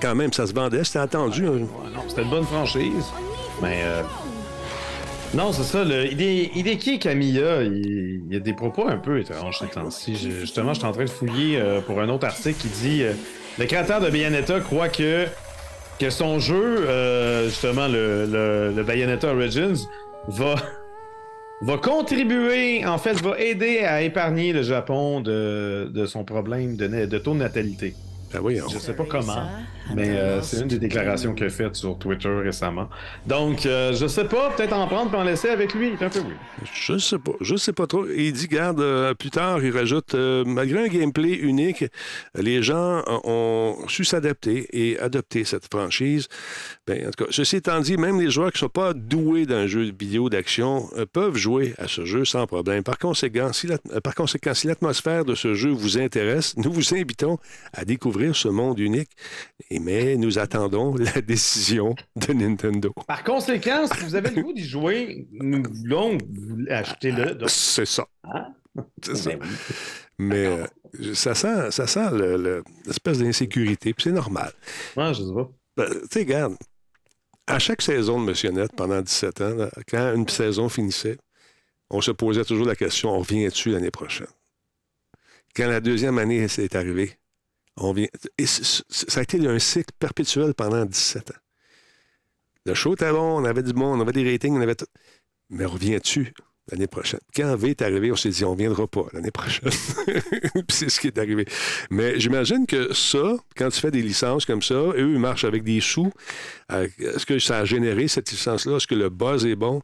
quand 0.00 0.14
même, 0.14 0.32
ça 0.32 0.46
se 0.46 0.52
vendait, 0.52 0.84
c'était 0.84 0.98
attendu. 1.00 1.46
hein. 1.46 1.50
Ouais, 1.50 1.90
non, 1.94 2.02
c'était 2.08 2.22
une 2.22 2.30
bonne 2.30 2.44
franchise. 2.44 3.04
Mais. 3.62 3.80
euh, 3.82 4.02
Non, 5.34 5.52
c'est 5.52 5.64
ça. 5.64 5.84
Le... 5.84 6.06
Hide- 6.06 6.50
Hideki 6.54 6.98
Kamiya, 6.98 7.62
il... 7.62 8.22
il 8.28 8.32
y 8.32 8.36
a 8.36 8.40
des 8.40 8.52
propos 8.54 8.86
un 8.88 8.98
peu 8.98 9.18
étranges 9.20 9.58
ces 9.58 9.66
temps-ci. 9.66 10.14
Justement, 10.16 10.72
je 10.74 10.78
suis 10.78 10.88
en 10.88 10.92
train 10.92 11.04
de 11.04 11.10
fouiller 11.10 11.58
euh, 11.60 11.80
pour 11.80 12.00
un 12.00 12.08
autre 12.08 12.26
article 12.26 12.58
qui 12.60 12.68
dit 12.68 13.02
euh, 13.02 13.12
Le 13.58 13.66
créateur 13.66 14.00
de 14.00 14.08
Bayonetta 14.10 14.60
croit 14.60 14.88
que, 14.88 15.26
que 15.98 16.10
son 16.10 16.38
jeu, 16.38 16.86
euh, 16.88 17.48
justement, 17.48 17.88
le, 17.88 18.26
le, 18.26 18.72
le 18.74 18.82
Bayonetta 18.82 19.32
Origins, 19.32 19.76
va. 20.28 20.54
Va 21.60 21.76
contribuer, 21.76 22.86
en 22.86 22.98
fait, 22.98 23.14
va 23.20 23.36
aider 23.40 23.80
à 23.80 24.02
épargner 24.02 24.52
le 24.52 24.62
Japon 24.62 25.20
de, 25.20 25.90
de 25.92 26.06
son 26.06 26.22
problème 26.22 26.76
de, 26.76 26.86
de 27.06 27.18
taux 27.18 27.32
de 27.34 27.38
natalité. 27.38 27.94
Ben 28.32 28.40
oui, 28.42 28.60
on- 28.60 28.68
Je 28.68 28.78
sais 28.78 28.92
pas 28.92 29.04
comment, 29.08 29.48
mais 29.94 30.10
euh, 30.10 30.42
c'est 30.42 30.60
une 30.60 30.68
des 30.68 30.78
déclarations 30.78 31.34
qu'il 31.34 31.46
a 31.46 31.50
faites 31.50 31.76
sur 31.76 31.96
Twitter 31.98 32.28
récemment. 32.28 32.88
Donc, 33.26 33.64
euh, 33.64 33.94
je 33.94 34.06
sais 34.06 34.24
pas, 34.26 34.50
peut-être 34.50 34.74
en 34.74 34.86
prendre 34.86 35.10
puis 35.10 35.18
en 35.18 35.24
laisser 35.24 35.48
avec 35.48 35.72
lui. 35.74 35.92
C'est 35.98 36.04
un 36.04 36.10
peu 36.10 36.18
weird. 36.20 36.36
Je 36.74 36.98
sais 36.98 37.18
pas. 37.18 37.32
Je 37.40 37.56
sais 37.56 37.72
pas 37.72 37.86
trop. 37.86 38.06
Il 38.06 38.32
dit, 38.34 38.48
garde, 38.48 38.80
euh, 38.80 39.14
plus 39.14 39.30
tard, 39.30 39.64
il 39.64 39.70
rajoute, 39.74 40.14
euh, 40.14 40.44
malgré 40.46 40.84
un 40.84 40.88
gameplay 40.88 41.32
unique, 41.32 41.84
les 42.34 42.62
gens 42.62 43.02
ont 43.24 43.76
su 43.88 44.04
s'adapter 44.04 44.66
et 44.72 44.98
adopter 44.98 45.44
cette 45.44 45.64
franchise. 45.72 46.28
Ben, 46.86 47.06
en 47.06 47.10
tout 47.10 47.24
cas, 47.24 47.30
ceci 47.30 47.56
étant 47.56 47.80
dit, 47.80 47.96
même 47.96 48.20
les 48.20 48.30
joueurs 48.30 48.52
qui 48.52 48.56
ne 48.56 48.60
sont 48.60 48.68
pas 48.68 48.92
doués 48.92 49.46
d'un 49.46 49.66
jeu 49.66 49.84
vidéo 49.98 50.28
d'action 50.28 50.88
euh, 50.98 51.06
peuvent 51.10 51.36
jouer 51.36 51.72
à 51.78 51.88
ce 51.88 52.04
jeu 52.04 52.26
sans 52.26 52.46
problème. 52.46 52.82
Par 52.82 52.98
conséquent, 52.98 53.54
si 53.54 53.68
la- 53.68 53.78
par 54.02 54.14
conséquent, 54.14 54.52
si 54.52 54.66
l'atmosphère 54.66 55.24
de 55.24 55.34
ce 55.34 55.54
jeu 55.54 55.70
vous 55.70 55.96
intéresse, 55.96 56.54
nous 56.58 56.70
vous 56.70 56.94
invitons 56.94 57.38
à 57.72 57.86
découvrir 57.86 58.17
ce 58.32 58.48
monde 58.48 58.78
unique. 58.78 59.10
Et, 59.70 59.78
mais 59.78 60.16
nous 60.16 60.38
attendons 60.38 60.94
la 60.96 61.20
décision 61.22 61.94
de 62.16 62.32
Nintendo. 62.32 62.92
Par 63.06 63.24
conséquent, 63.24 63.86
si 63.86 64.04
vous 64.04 64.14
avez 64.14 64.30
le 64.30 64.42
goût 64.42 64.52
d'y 64.52 64.64
jouer, 64.64 65.26
nous 65.32 65.62
voulons 65.70 66.18
achetez-le. 66.68 67.34
Donc, 67.34 67.50
C'est 67.50 67.86
ça. 67.86 68.06
Ah. 68.24 68.48
C'est 69.02 69.16
ça. 69.16 69.30
ben 69.30 69.38
oui. 69.42 69.48
Mais 70.20 70.46
euh, 70.46 71.14
ça 71.14 71.34
sent, 71.34 71.70
ça 71.70 71.86
sent 71.86 72.10
le- 72.12 72.36
le- 72.36 72.64
l'espèce 72.86 73.18
d'insécurité, 73.18 73.94
puis 73.94 74.04
c'est 74.04 74.12
normal. 74.12 74.52
Ouais, 74.96 75.14
je 75.14 75.22
sais 75.22 75.34
pas. 75.34 75.48
Ben, 75.76 75.88
tu 75.90 75.98
sais, 76.10 76.18
regarde, 76.20 76.56
à 77.46 77.58
chaque 77.58 77.82
saison 77.82 78.20
de 78.20 78.26
Monsieur 78.26 78.50
Net, 78.50 78.72
pendant 78.76 79.00
17 79.00 79.40
ans, 79.40 79.54
là, 79.54 79.70
quand 79.88 80.14
une 80.14 80.28
saison 80.28 80.68
finissait, 80.68 81.18
on 81.90 82.00
se 82.00 82.10
posait 82.10 82.44
toujours 82.44 82.66
la 82.66 82.76
question, 82.76 83.10
on 83.10 83.20
revient-tu 83.20 83.70
l'année 83.70 83.90
prochaine? 83.92 84.26
Quand 85.56 85.66
la 85.68 85.80
deuxième 85.80 86.18
année 86.18 86.46
s'est 86.48 86.76
arrivée, 86.76 87.12
ça 88.46 89.20
a 89.20 89.22
été 89.22 89.46
un 89.46 89.58
cycle 89.58 89.92
perpétuel 89.98 90.54
pendant 90.54 90.84
17 90.84 91.30
ans. 91.30 91.40
Le 92.66 92.74
show 92.74 92.94
était 92.94 93.10
bon, 93.10 93.40
on 93.40 93.44
avait 93.44 93.62
du 93.62 93.72
monde, 93.72 93.98
on 93.98 94.02
avait 94.02 94.12
des 94.12 94.30
ratings, 94.30 94.56
on 94.56 94.60
avait 94.60 94.74
tout. 94.74 94.86
Mais 95.50 95.64
reviens-tu 95.64 96.34
l'année 96.70 96.86
prochaine? 96.86 97.20
Quand 97.34 97.56
V 97.56 97.70
est 97.70 97.82
arrivé, 97.82 98.12
on 98.12 98.16
s'est 98.16 98.28
dit, 98.28 98.44
on 98.44 98.52
ne 98.52 98.58
viendra 98.58 98.86
pas 98.86 99.06
l'année 99.12 99.30
prochaine. 99.30 99.70
C'est 100.68 100.90
ce 100.90 101.00
qui 101.00 101.06
est 101.06 101.18
arrivé. 101.18 101.46
Mais 101.90 102.20
j'imagine 102.20 102.66
que 102.66 102.92
ça, 102.92 103.36
quand 103.56 103.70
tu 103.70 103.80
fais 103.80 103.90
des 103.90 104.02
licences 104.02 104.44
comme 104.44 104.60
ça, 104.60 104.74
eux, 104.74 105.12
ils 105.14 105.18
marchent 105.18 105.44
avec 105.44 105.62
des 105.62 105.80
sous. 105.80 106.12
Euh, 106.72 106.88
Est-ce 106.98 107.24
que 107.24 107.38
ça 107.38 107.58
a 107.58 107.64
généré 107.64 108.08
cette 108.08 108.30
licence-là? 108.30 108.76
Est-ce 108.76 108.86
que 108.86 108.94
le 108.94 109.08
buzz 109.08 109.46
est 109.46 109.56
bon? 109.56 109.80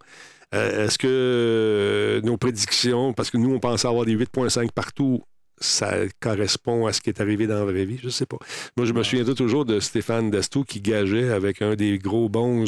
Euh, 0.54 0.84
Est-ce 0.86 0.98
que 0.98 1.06
euh, 1.08 2.20
nos 2.20 2.36
prédictions, 2.36 3.14
parce 3.14 3.30
que 3.30 3.38
nous, 3.38 3.54
on 3.54 3.60
pensait 3.60 3.88
avoir 3.88 4.04
des 4.04 4.14
8,5 4.14 4.72
partout, 4.72 5.22
ça 5.58 5.94
correspond 6.20 6.86
à 6.86 6.92
ce 6.92 7.00
qui 7.00 7.10
est 7.10 7.20
arrivé 7.20 7.46
dans 7.46 7.58
la 7.58 7.64
vraie 7.64 7.84
vie? 7.84 7.98
Je 7.98 8.06
ne 8.06 8.10
sais 8.10 8.26
pas. 8.26 8.38
Moi, 8.76 8.86
je 8.86 8.92
me 8.92 9.02
souviendrai 9.02 9.34
toujours 9.34 9.64
de 9.64 9.80
Stéphane 9.80 10.30
Dastou 10.30 10.64
qui 10.64 10.80
gageait 10.80 11.30
avec 11.30 11.62
un 11.62 11.74
des 11.74 11.98
gros 11.98 12.28
bons 12.28 12.64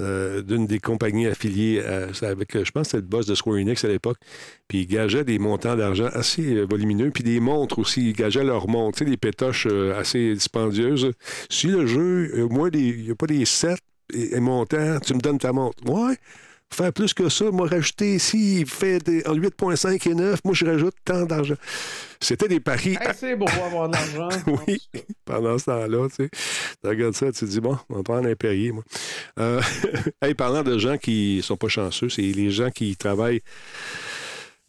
euh, 0.00 0.42
d'une 0.42 0.66
des 0.66 0.78
compagnies 0.78 1.26
affiliées, 1.26 1.82
avec, 2.22 2.62
je 2.62 2.70
pense 2.70 2.88
c'était 2.88 2.98
le 2.98 3.08
boss 3.08 3.26
de 3.26 3.34
Square 3.34 3.56
Enix 3.56 3.84
à 3.84 3.88
l'époque, 3.88 4.18
puis 4.68 4.80
il 4.80 4.86
gageait 4.86 5.24
des 5.24 5.38
montants 5.38 5.74
d'argent 5.74 6.08
assez 6.12 6.54
euh, 6.54 6.66
volumineux, 6.68 7.10
puis 7.10 7.24
des 7.24 7.40
montres 7.40 7.78
aussi, 7.78 8.10
ils 8.10 8.12
gageaient 8.12 8.44
leurs 8.44 8.68
montres, 8.68 8.98
tu 8.98 9.04
sais, 9.04 9.10
des 9.10 9.16
pétoches 9.16 9.66
euh, 9.70 9.98
assez 9.98 10.34
dispendieuses. 10.34 11.12
Si 11.48 11.68
le 11.68 11.86
jeu, 11.86 12.46
moi, 12.50 12.68
il 12.72 13.04
n'y 13.04 13.10
a 13.10 13.14
pas 13.14 13.26
des 13.26 13.44
7 13.44 13.78
et, 14.12 14.36
et 14.36 14.40
montants, 14.40 15.00
tu 15.00 15.14
me 15.14 15.20
donnes 15.20 15.38
ta 15.38 15.52
montre. 15.52 15.78
Ouais, 15.90 16.16
faire 16.72 16.92
plus 16.92 17.14
que 17.14 17.28
ça, 17.28 17.50
moi, 17.50 17.68
rajouter 17.68 18.16
ici, 18.16 18.60
il 18.60 18.66
fait 18.66 18.98
des, 18.98 19.26
en 19.26 19.34
8,5 19.34 20.10
et 20.10 20.14
9, 20.14 20.40
moi, 20.44 20.54
je 20.54 20.66
rajoute 20.66 20.94
tant 21.04 21.24
d'argent. 21.24 21.54
C'était 22.20 22.48
des 22.48 22.60
paris 22.60 22.96
Hey, 23.00 23.12
c'est 23.16 23.36
beau 23.36 23.46
avoir 23.48 23.88
de 23.88 23.94
l'argent. 23.94 24.28
Oui. 24.66 24.80
pendant 25.24 25.58
ce 25.58 25.66
temps-là, 25.66 26.08
tu 26.08 26.24
sais. 26.24 26.30
Tu 26.82 26.88
regardes 26.88 27.14
ça, 27.14 27.32
tu 27.32 27.40
te 27.40 27.44
dis, 27.44 27.60
bon, 27.60 27.76
on 27.88 27.96
va 27.96 28.02
prendre 28.02 28.28
un 28.28 28.34
Perrier, 28.34 28.72
moi. 28.72 28.84
Euh, 29.38 29.60
hey, 30.22 30.34
parlant 30.34 30.62
de 30.62 30.78
gens 30.78 30.98
qui 30.98 31.40
sont 31.42 31.56
pas 31.56 31.68
chanceux, 31.68 32.08
c'est 32.08 32.22
les 32.22 32.50
gens 32.50 32.70
qui 32.70 32.96
travaillent 32.96 33.42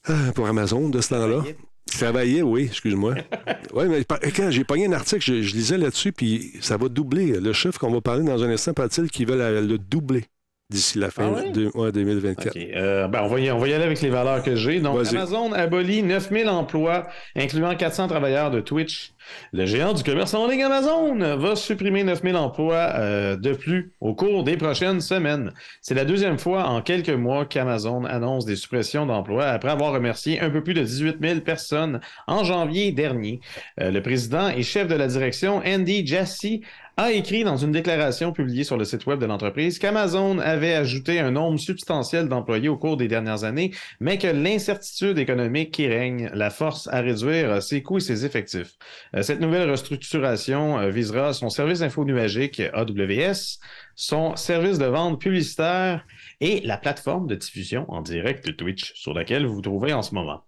euh, 0.09 0.31
pour 0.33 0.47
Amazon 0.47 0.89
de 0.89 1.01
ce 1.01 1.09
temps-là. 1.09 1.43
Qui 1.89 1.97
travaillaient, 1.99 2.41
oui, 2.41 2.63
excuse-moi. 2.63 3.15
oui, 3.73 3.85
mais 3.87 4.03
quand 4.03 4.51
j'ai 4.51 4.65
pogné 4.65 4.87
un 4.87 4.91
article, 4.91 5.23
je, 5.23 5.41
je 5.41 5.55
lisais 5.55 5.77
là-dessus, 5.77 6.11
puis 6.11 6.53
ça 6.61 6.75
va 6.75 6.89
doubler. 6.89 7.39
Le 7.39 7.53
chiffre 7.53 7.79
qu'on 7.79 7.91
va 7.91 8.01
parler 8.01 8.23
dans 8.23 8.43
un 8.43 8.49
instant, 8.49 8.73
paraît-il 8.73 9.09
qu'ils 9.09 9.27
veulent 9.27 9.65
le 9.65 9.77
doubler 9.77 10.25
d'ici 10.69 10.99
la 10.99 11.09
fin 11.09 11.33
Ah 11.33 11.41
oui? 11.43 11.51
de 11.51 11.71
ouais, 11.75 11.91
2024. 11.91 12.47
OK. 12.47 12.57
Euh, 12.75 13.07
ben, 13.07 13.21
on, 13.23 13.27
va 13.27 13.39
y, 13.39 13.49
on 13.51 13.57
va 13.57 13.67
y 13.67 13.73
aller 13.73 13.85
avec 13.85 14.01
les 14.01 14.09
valeurs 14.09 14.43
que 14.43 14.55
j'ai. 14.55 14.79
Donc. 14.79 15.05
Amazon 15.07 15.53
abolit 15.53 16.03
9000 16.03 16.49
emplois, 16.49 17.07
incluant 17.35 17.73
400 17.75 18.07
travailleurs 18.07 18.51
de 18.51 18.59
Twitch. 18.59 19.11
Le 19.51 19.65
géant 19.65 19.93
du 19.93 20.03
commerce 20.03 20.33
en 20.33 20.47
ligne 20.47 20.63
Amazon 20.63 21.15
va 21.37 21.55
supprimer 21.55 22.03
9000 22.03 22.35
emplois 22.37 22.93
euh, 22.95 23.35
de 23.35 23.53
plus 23.53 23.91
au 23.99 24.15
cours 24.15 24.43
des 24.43 24.55
prochaines 24.57 25.01
semaines. 25.01 25.53
C'est 25.81 25.95
la 25.95 26.05
deuxième 26.05 26.37
fois 26.37 26.65
en 26.65 26.81
quelques 26.81 27.09
mois 27.09 27.45
qu'Amazon 27.45 28.05
annonce 28.05 28.45
des 28.45 28.55
suppressions 28.55 29.05
d'emplois 29.05 29.47
après 29.47 29.69
avoir 29.69 29.91
remercié 29.93 30.39
un 30.39 30.49
peu 30.49 30.63
plus 30.63 30.73
de 30.73 30.81
18 30.81 31.17
000 31.21 31.39
personnes 31.41 31.99
en 32.27 32.43
janvier 32.43 32.91
dernier. 32.93 33.41
Euh, 33.81 33.91
le 33.91 34.01
président 34.01 34.49
et 34.49 34.63
chef 34.63 34.87
de 34.87 34.95
la 34.95 35.07
direction, 35.07 35.61
Andy 35.65 36.05
Jassy, 36.07 36.61
a 36.99 37.11
écrit 37.11 37.43
dans 37.43 37.57
une 37.57 37.71
déclaration 37.71 38.31
publiée 38.31 38.63
sur 38.63 38.75
le 38.75 38.83
site 38.83 39.05
web 39.05 39.19
de 39.19 39.27
l'entreprise 39.27 39.77
qu'Amazon 39.77 40.39
avait 40.39 40.73
ajouté 40.73 41.19
un 41.19 41.29
nombre 41.29 41.59
substantiel 41.59 42.27
d'employés 42.27 42.69
au 42.69 42.77
cours 42.77 42.97
des 42.97 43.07
dernières 43.07 43.43
années, 43.43 43.69
mais 43.99 44.17
que 44.17 44.25
l'incertitude 44.25 45.19
économique 45.19 45.69
qui 45.69 45.85
règne 45.85 46.31
la 46.33 46.49
force 46.49 46.87
à 46.87 47.01
réduire 47.01 47.61
ses 47.61 47.83
coûts 47.83 47.97
et 47.97 48.01
ses 48.01 48.25
effectifs. 48.25 48.73
Euh, 49.13 49.21
cette 49.21 49.41
nouvelle 49.41 49.69
restructuration 49.69 50.79
euh, 50.79 50.89
visera 50.89 51.33
son 51.33 51.49
service 51.49 51.83
info 51.83 52.03
nuagique 52.03 52.63
AWS, 52.73 53.59
son 53.95 54.35
service 54.35 54.79
de 54.79 54.85
vente 54.85 55.21
publicitaire 55.21 56.03
et 56.41 56.61
la 56.61 56.77
plateforme 56.77 57.27
de 57.27 57.35
diffusion 57.35 57.85
en 57.89 58.01
direct 58.01 58.43
de 58.47 58.51
Twitch 58.51 58.93
sur 58.95 59.13
laquelle 59.13 59.45
vous 59.45 59.53
vous 59.53 59.61
trouvez 59.61 59.93
en 59.93 60.01
ce 60.01 60.15
moment. 60.15 60.41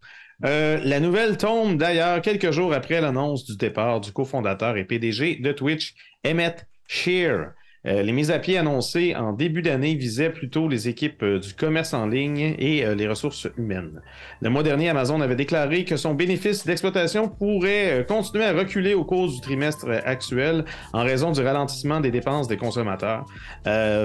Euh, 0.45 0.79
la 0.83 0.99
nouvelle 0.99 1.37
tombe 1.37 1.77
d'ailleurs 1.77 2.21
quelques 2.21 2.51
jours 2.51 2.73
après 2.73 3.01
l'annonce 3.01 3.45
du 3.45 3.57
départ 3.57 3.99
du 3.99 4.11
cofondateur 4.13 4.77
et 4.77 4.85
PDG 4.85 5.37
de 5.37 5.51
Twitch, 5.51 5.95
Emmett 6.25 6.65
Shear. 6.87 7.51
Euh, 7.87 8.01
les 8.01 8.11
mises 8.11 8.29
à 8.29 8.39
pied 8.39 8.57
annoncées 8.57 9.15
en 9.15 9.31
début 9.31 9.61
d'année 9.61 9.95
visaient 9.95 10.29
plutôt 10.29 10.67
les 10.67 10.89
équipes 10.89 11.23
euh, 11.23 11.39
du 11.39 11.53
commerce 11.53 11.93
en 11.93 12.07
ligne 12.07 12.55
et 12.59 12.85
euh, 12.85 12.93
les 12.93 13.07
ressources 13.07 13.47
humaines. 13.57 14.01
Le 14.41 14.49
mois 14.49 14.63
dernier, 14.63 14.89
Amazon 14.89 15.21
avait 15.21 15.37
déclaré 15.37 15.85
que 15.85 15.95
son 15.95 16.13
bénéfice 16.13 16.65
d'exploitation 16.65 17.29
pourrait 17.29 18.05
continuer 18.07 18.43
à 18.43 18.51
reculer 18.51 18.93
au 18.93 19.05
cours 19.05 19.29
du 19.29 19.39
trimestre 19.39 19.89
actuel 20.05 20.65
en 20.91 21.03
raison 21.03 21.31
du 21.31 21.41
ralentissement 21.41 22.01
des 22.01 22.11
dépenses 22.11 22.47
des 22.47 22.57
consommateurs. 22.57 23.25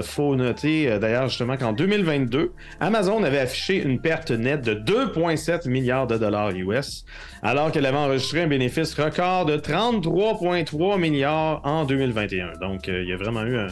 Faut 0.03 0.35
noter 0.35 0.99
d'ailleurs 0.99 1.27
justement 1.27 1.57
qu'en 1.57 1.73
2022, 1.73 2.51
Amazon 2.79 3.23
avait 3.23 3.39
affiché 3.39 3.81
une 3.81 3.99
perte 3.99 4.31
nette 4.31 4.61
de 4.61 4.73
2,7 4.73 5.69
milliards 5.69 6.07
de 6.07 6.17
dollars 6.17 6.51
US, 6.51 7.05
alors 7.45 7.71
qu'elle 7.71 7.85
avait 7.85 7.97
enregistré 7.97 8.41
un 8.41 8.47
bénéfice 8.47 8.93
record 8.95 9.45
de 9.45 9.57
33,3 9.57 10.99
milliards 10.99 11.61
en 11.63 11.85
2021. 11.85 12.53
Donc, 12.59 12.87
il 12.87 13.07
y 13.07 13.13
a 13.13 13.17
vraiment 13.17 13.43
eu 13.43 13.57
un 13.57 13.67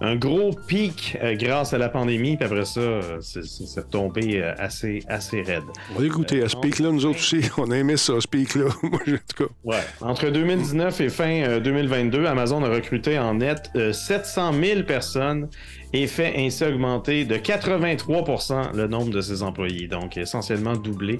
un 0.00 0.16
gros 0.16 0.52
pic 0.52 1.16
euh, 1.22 1.34
grâce 1.34 1.72
à 1.72 1.78
la 1.78 1.88
pandémie, 1.88 2.36
puis 2.36 2.46
après 2.46 2.64
ça, 2.64 2.80
euh, 2.80 3.18
c'est 3.20 3.80
retombé 3.80 4.40
euh, 4.40 4.54
assez, 4.58 5.02
assez 5.08 5.42
raide. 5.42 5.64
On 5.96 6.02
a 6.02 6.06
écouté 6.06 6.42
à 6.42 6.48
ce 6.48 6.56
pic-là, 6.56 6.92
nous 6.92 7.04
autres 7.04 7.18
aussi. 7.18 7.40
On 7.58 7.70
a 7.70 7.76
aimé 7.76 7.96
ça, 7.96 8.14
ce 8.20 8.28
pic-là. 8.28 8.66
Moi, 8.82 9.00
en 9.00 9.34
tout 9.34 9.44
cas. 9.44 9.52
Ouais. 9.64 9.82
Entre 10.00 10.30
2019 10.30 11.00
et 11.00 11.08
fin 11.08 11.58
2022, 11.58 12.26
Amazon 12.26 12.62
a 12.62 12.68
recruté 12.68 13.18
en 13.18 13.34
net 13.34 13.70
700 13.74 14.52
000 14.52 14.82
personnes 14.82 15.48
et 15.92 16.06
fait 16.06 16.34
ainsi 16.36 16.64
augmenter 16.64 17.24
de 17.24 17.36
83% 17.36 18.74
le 18.74 18.86
nombre 18.88 19.10
de 19.10 19.20
ses 19.20 19.42
employés, 19.42 19.88
donc 19.88 20.16
essentiellement 20.16 20.74
doublé. 20.74 21.18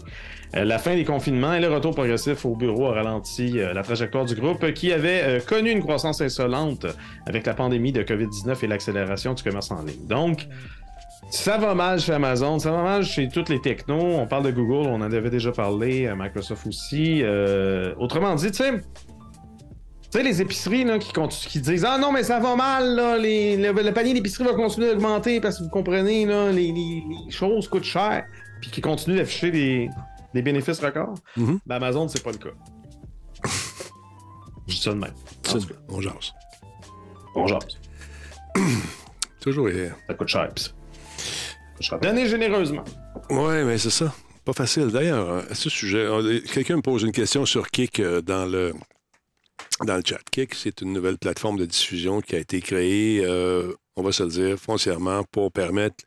Euh, 0.57 0.65
la 0.65 0.79
fin 0.79 0.95
des 0.95 1.05
confinements 1.05 1.55
et 1.55 1.61
le 1.61 1.69
retour 1.69 1.95
progressif 1.95 2.45
au 2.45 2.55
bureau 2.55 2.87
a 2.87 2.95
ralenti 2.95 3.59
euh, 3.59 3.73
la 3.73 3.83
trajectoire 3.83 4.25
du 4.25 4.35
groupe 4.35 4.73
qui 4.73 4.93
avait 4.93 5.23
euh, 5.23 5.41
connu 5.41 5.71
une 5.71 5.83
croissance 5.83 6.21
insolente 6.21 6.87
avec 7.27 7.47
la 7.47 7.55
pandémie 7.55 7.93
de 7.93 8.03
COVID-19 8.03 8.65
et 8.65 8.67
l'accélération 8.67 9.35
du 9.35 9.43
commerce 9.43 9.71
en 9.71 9.83
ligne. 9.83 10.07
Donc, 10.07 10.47
ça 11.31 11.59
va 11.59 11.75
mal 11.75 12.01
chez 12.01 12.13
Amazon, 12.13 12.59
ça 12.59 12.71
va 12.71 12.83
mal 12.83 13.05
chez 13.05 13.29
toutes 13.29 13.51
les 13.51 13.61
technos. 13.61 14.01
On 14.01 14.27
parle 14.27 14.45
de 14.45 14.51
Google, 14.51 14.89
on 14.89 14.97
en 14.97 15.13
avait 15.13 15.29
déjà 15.29 15.53
parlé, 15.53 16.11
Microsoft 16.17 16.67
aussi. 16.67 17.23
autrement 17.99 18.35
dit, 18.35 18.51
tu 18.51 18.65
sais, 18.65 18.73
tu 20.11 20.17
sais, 20.17 20.25
les 20.25 20.41
épiceries 20.41 20.85
là, 20.85 20.99
qui, 20.99 21.13
qui 21.49 21.61
disent 21.61 21.85
Ah 21.85 21.99
non, 21.99 22.13
mais 22.13 22.23
ça 22.23 22.41
va 22.41 22.57
mal, 22.57 22.95
là, 22.95 23.19
le, 23.19 23.91
panier 23.91 24.15
d'épicerie 24.15 24.45
va 24.45 24.55
continuer 24.55 24.89
d'augmenter 24.89 25.39
parce 25.41 25.59
que 25.59 25.65
vous 25.65 25.69
comprenez, 25.69 26.25
là, 26.25 26.51
les, 26.51 27.05
choses 27.29 27.69
coûtent 27.69 27.85
cher, 27.85 28.25
puis 28.63 28.71
qui 28.71 28.81
continuent 28.81 29.19
d'afficher 29.19 29.51
des, 29.51 29.91
bénéfices 30.43 30.81
records. 30.81 31.15
Ben, 31.37 31.77
Amazon, 31.77 32.09
c'est 32.09 32.23
pas 32.23 32.33
le 32.33 32.39
cas. 32.39 32.49
Je 34.67 34.75
dis 34.75 34.81
ça 34.81 34.93
de 34.93 34.99
même. 34.99 35.15
On 35.89 36.01
jase. 36.01 36.33
On 37.35 37.47
jase. 37.47 37.79
Toujours. 39.41 39.69
Ça 40.07 40.15
coûte 40.15 40.29
cher, 40.29 40.49
pis 40.55 40.73
ça. 41.81 41.99
Donnez 41.99 42.27
généreusement. 42.27 42.85
Ouais, 43.31 43.63
mais 43.65 43.79
c'est 43.79 43.91
ça. 43.91 44.13
Pas 44.45 44.53
facile. 44.53 44.87
D'ailleurs, 44.89 45.45
à 45.51 45.55
ce 45.55 45.69
sujet, 45.69 46.07
quelqu'un 46.53 46.77
me 46.77 46.83
pose 46.83 47.03
une 47.03 47.13
question 47.13 47.45
sur 47.45 47.71
Kik 47.71 48.01
euh, 48.01 48.21
dans 48.23 48.47
le 48.47 48.73
dans 49.85 49.97
le 49.97 50.03
chat. 50.05 50.21
Kick, 50.31 50.55
c'est 50.55 50.81
une 50.81 50.93
nouvelle 50.93 51.19
plateforme 51.19 51.57
de 51.57 51.67
diffusion 51.67 52.21
qui 52.21 52.37
a 52.37 52.39
été 52.39 52.61
créée, 52.61 53.23
euh, 53.25 53.73
on 53.97 54.03
va 54.03 54.13
se 54.13 54.23
le 54.23 54.31
dire, 54.31 54.59
foncièrement 54.59 55.25
pour 55.25 55.53
permettre 55.53 56.05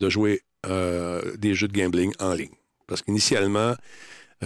de 0.00 0.08
jouer 0.08 0.42
euh, 0.66 1.36
des 1.36 1.54
jeux 1.54 1.68
de 1.68 1.78
gambling 1.78 2.12
en 2.18 2.34
ligne. 2.34 2.54
Parce 2.86 3.02
qu'initialement, 3.02 3.74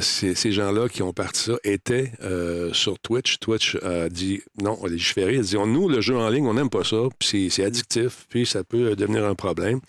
ces, 0.01 0.53
gens-là 0.53 0.89
qui 0.89 1.03
ont 1.03 1.13
parti 1.13 1.45
ça 1.45 1.53
étaient 1.65 2.13
euh, 2.23 2.73
sur 2.73 2.99
Twitch. 2.99 3.39
Twitch 3.39 3.77
a 3.77 4.09
dit 4.09 4.43
non, 4.61 4.79
on 4.81 4.87
a 4.87 4.89
légiféré. 4.89 5.35
Il 5.35 5.41
a 5.41 5.43
dit 5.43 5.57
nous, 5.57 5.89
le 5.89 6.01
jeu 6.01 6.17
en 6.17 6.29
ligne, 6.29 6.47
on 6.47 6.55
n'aime 6.55 6.71
pas 6.71 6.85
ça, 6.85 6.97
puis 7.19 7.51
c'est 7.51 7.65
addictif, 7.65 8.27
puis 8.29 8.47
ça 8.47 8.65
peut 8.65 8.97
devenir 8.97 9.25
un 9.25 9.35
problème. 9.35 9.81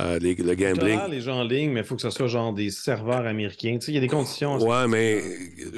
Euh, 0.00 0.18
le 0.20 0.54
gambling. 0.54 1.00
les 1.10 1.20
gens 1.20 1.40
en 1.40 1.44
ligne, 1.44 1.72
mais 1.72 1.80
il 1.80 1.86
faut 1.86 1.96
que 1.96 2.02
ce 2.02 2.10
soit 2.10 2.28
genre 2.28 2.52
des 2.52 2.70
serveurs 2.70 3.26
américains. 3.26 3.78
il 3.88 3.94
y 3.94 3.96
a 3.96 4.00
des 4.00 4.06
conditions. 4.06 4.56
Ouais, 4.58 4.86
mais, 4.86 5.20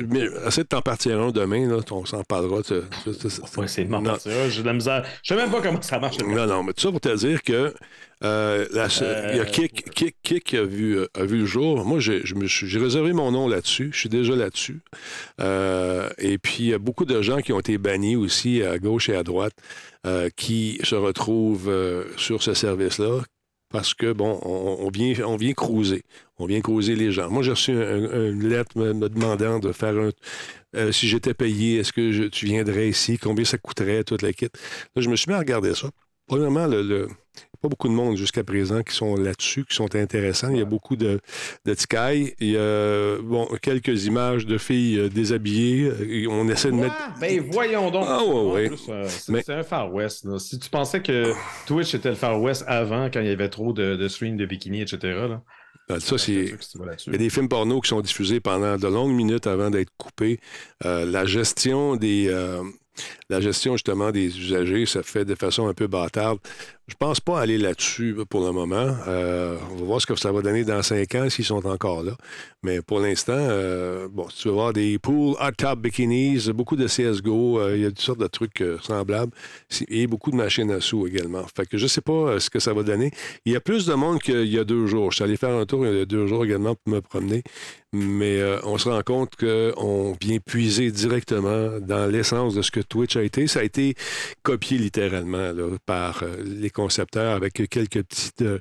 mais 0.08 0.26
essaie 0.46 0.62
de 0.62 0.68
t'en 0.68 0.82
partir 0.82 1.18
un 1.18 1.30
demain, 1.30 1.66
là, 1.66 1.78
on 1.90 2.04
s'en 2.04 2.22
parlera. 2.24 2.56
Ouais, 2.58 3.66
c'est 3.66 3.84
de 3.84 3.90
m'en 3.90 4.02
partir 4.02 4.32
J'ai 4.50 4.60
de 4.60 4.66
la 4.66 4.74
misère. 4.74 5.06
Je 5.22 5.34
sais 5.34 5.40
même 5.40 5.50
pas 5.50 5.62
comment 5.62 5.80
ça 5.80 5.98
marche. 5.98 6.18
Non, 6.18 6.46
non, 6.46 6.62
mais 6.62 6.74
tout 6.74 6.82
ça 6.82 6.90
pour 6.90 7.00
te 7.00 7.16
dire 7.16 7.42
que 7.42 7.72
euh, 8.22 8.66
il 9.32 9.36
y 9.36 9.40
a 9.40 9.44
Kik, 9.44 9.90
Kik, 10.22 10.44
qui 10.44 10.56
a 10.56 10.64
vu, 10.64 10.98
a 11.14 11.24
vu 11.24 11.38
le 11.38 11.46
jour. 11.46 11.84
Moi, 11.84 11.98
j'ai 12.00 12.78
réservé 12.78 13.12
mon 13.12 13.30
nom 13.32 13.48
là-dessus. 13.48 13.90
Je 13.92 13.98
suis 13.98 14.08
déjà 14.08 14.36
là-dessus. 14.36 14.80
Euh, 15.40 16.08
et 16.18 16.38
puis, 16.38 16.56
il 16.60 16.66
y 16.66 16.74
a 16.74 16.78
beaucoup 16.78 17.04
de 17.04 17.22
gens 17.22 17.38
qui 17.38 17.52
ont 17.52 17.60
été 17.60 17.78
bannis 17.78 18.16
aussi 18.16 18.62
à 18.62 18.78
gauche 18.78 19.08
et 19.08 19.14
à 19.14 19.22
droite 19.22 19.54
qui 20.36 20.80
se 20.82 20.94
retrouvent 20.94 21.70
sur 22.16 22.42
ce 22.42 22.54
service-là, 22.54 23.20
parce 23.70 23.94
que, 23.94 24.12
bon, 24.12 24.40
on, 24.42 24.90
vient, 24.90 25.14
on 25.24 25.36
vient 25.36 25.52
cruiser. 25.52 26.02
On 26.38 26.46
vient 26.46 26.60
cruiser 26.60 26.96
les 26.96 27.12
gens. 27.12 27.30
Moi, 27.30 27.42
j'ai 27.44 27.52
reçu 27.52 27.70
une 27.70 28.48
lettre 28.48 28.76
me, 28.76 29.08
demandant 29.08 29.60
de 29.60 29.70
faire 29.70 29.96
un. 29.96 30.10
Euh, 30.76 30.92
si 30.92 31.08
j'étais 31.08 31.34
payé, 31.34 31.78
est-ce 31.78 31.92
que 31.92 32.28
tu 32.28 32.46
viendrais 32.46 32.88
ici? 32.88 33.16
Combien 33.16 33.44
ça 33.44 33.58
coûterait, 33.58 34.02
toute 34.02 34.22
la 34.22 34.32
kit? 34.32 34.48
Là, 34.96 35.02
je 35.02 35.08
me 35.08 35.14
suis 35.14 35.30
mis 35.30 35.36
à 35.36 35.38
regarder 35.38 35.74
ça. 35.74 35.88
Premièrement, 36.26 36.66
le, 36.66 37.08
pas 37.60 37.68
beaucoup 37.68 37.88
de 37.88 37.92
monde 37.92 38.16
jusqu'à 38.16 38.42
présent 38.42 38.82
qui 38.82 38.94
sont 38.94 39.16
là-dessus, 39.16 39.64
qui 39.64 39.74
sont 39.74 39.94
intéressants. 39.94 40.50
Il 40.50 40.58
y 40.58 40.62
a 40.62 40.64
beaucoup 40.64 40.96
de, 40.96 41.20
de 41.66 41.76
Il 42.40 42.50
y 42.50 42.56
a 42.56 43.18
bon, 43.22 43.46
quelques 43.60 44.06
images 44.06 44.46
de 44.46 44.56
filles 44.56 44.98
euh, 44.98 45.08
déshabillées. 45.08 46.26
On 46.28 46.48
essaie 46.48 46.70
de 46.70 46.76
mettre. 46.76 46.96
Ben 47.20 47.42
voyons 47.50 47.90
donc. 47.90 48.04
Ah 48.06 48.24
ouais, 48.24 48.70
euh, 48.88 49.06
c'est 49.08 49.50
un 49.50 49.62
Far 49.62 49.92
West. 49.92 50.26
Si 50.38 50.58
tu 50.58 50.70
pensais 50.70 51.02
que 51.02 51.32
Twitch 51.66 51.94
était 51.94 52.10
le 52.10 52.14
Far 52.14 52.40
West 52.40 52.64
avant, 52.66 53.10
quand 53.10 53.20
il 53.20 53.26
y 53.26 53.30
avait 53.30 53.50
trop 53.50 53.72
de, 53.72 53.96
de 53.96 54.08
streams 54.08 54.36
de 54.36 54.46
bikini, 54.46 54.80
etc. 54.80 54.98
Là. 55.02 55.42
Ben, 55.88 56.00
ça, 56.00 56.16
c'est. 56.18 56.32
Il 56.32 57.12
y 57.12 57.14
a 57.14 57.18
des 57.18 57.30
films 57.30 57.48
porno 57.48 57.80
qui 57.80 57.88
sont 57.88 58.00
diffusés 58.00 58.40
pendant 58.40 58.76
de 58.76 58.86
longues 58.86 59.14
minutes 59.14 59.46
avant 59.46 59.70
d'être 59.70 59.90
coupés. 59.98 60.38
Euh, 60.84 61.04
la 61.04 61.26
gestion 61.26 61.96
des, 61.96 62.30
la 63.28 63.40
gestion 63.40 63.74
justement 63.74 64.10
des 64.10 64.38
usagers 64.38 64.86
se 64.86 65.02
fait 65.02 65.24
de 65.24 65.34
façon 65.34 65.68
un 65.68 65.74
peu 65.74 65.86
bâtarde. 65.86 66.38
Je 66.90 66.96
pense 66.96 67.20
pas 67.20 67.40
aller 67.40 67.56
là-dessus 67.56 68.16
pour 68.28 68.44
le 68.44 68.50
moment. 68.50 68.96
Euh, 69.06 69.56
on 69.70 69.76
va 69.76 69.84
voir 69.84 70.00
ce 70.00 70.06
que 70.06 70.16
ça 70.16 70.32
va 70.32 70.42
donner 70.42 70.64
dans 70.64 70.82
cinq 70.82 71.14
ans 71.14 71.30
s'ils 71.30 71.44
sont 71.44 71.64
encore 71.64 72.02
là. 72.02 72.16
Mais 72.64 72.82
pour 72.82 72.98
l'instant, 72.98 73.32
euh, 73.36 74.08
bon, 74.10 74.26
tu 74.26 74.48
vas 74.48 74.54
voir 74.54 74.72
des 74.72 74.98
pools 74.98 75.36
hot 75.40 75.52
top 75.56 75.78
bikinis, 75.78 76.50
beaucoup 76.52 76.74
de 76.74 76.88
CSGO, 76.88 77.60
euh, 77.60 77.76
il 77.76 77.82
y 77.82 77.86
a 77.86 77.90
toutes 77.90 78.00
sortes 78.00 78.18
de 78.18 78.26
trucs 78.26 78.64
semblables 78.82 79.32
et 79.88 80.08
beaucoup 80.08 80.32
de 80.32 80.36
machines 80.36 80.70
à 80.72 80.80
sous 80.80 81.06
également. 81.06 81.44
Fait 81.54 81.64
que 81.64 81.78
je 81.78 81.86
sais 81.86 82.00
pas 82.00 82.40
ce 82.40 82.50
que 82.50 82.58
ça 82.58 82.74
va 82.74 82.82
donner. 82.82 83.12
Il 83.44 83.52
y 83.52 83.56
a 83.56 83.60
plus 83.60 83.86
de 83.86 83.94
monde 83.94 84.18
qu'il 84.18 84.48
y 84.48 84.58
a 84.58 84.64
deux 84.64 84.86
jours. 84.86 85.12
Je 85.12 85.16
suis 85.16 85.24
allé 85.24 85.36
faire 85.36 85.54
un 85.54 85.66
tour 85.66 85.86
il 85.86 85.96
y 85.96 86.00
a 86.00 86.04
deux 86.04 86.26
jours 86.26 86.44
également 86.44 86.74
pour 86.74 86.92
me 86.92 87.00
promener. 87.00 87.44
Mais 87.92 88.40
on 88.62 88.78
se 88.78 88.88
rend 88.88 89.02
compte 89.02 89.34
qu'on 89.34 90.16
vient 90.20 90.38
puiser 90.38 90.92
directement 90.92 91.80
dans 91.80 92.06
l'essence 92.06 92.54
de 92.54 92.62
ce 92.62 92.70
que 92.70 92.80
Twitch 92.80 93.16
a 93.16 93.22
été. 93.22 93.48
Ça 93.48 93.60
a 93.60 93.62
été 93.64 93.94
copié 94.42 94.78
littéralement 94.78 95.52
par 95.86 96.22
les 96.44 96.70
concepteur 96.82 97.34
avec 97.36 97.52
quelques 97.68 98.02
petites, 98.04 98.42
euh, 98.42 98.58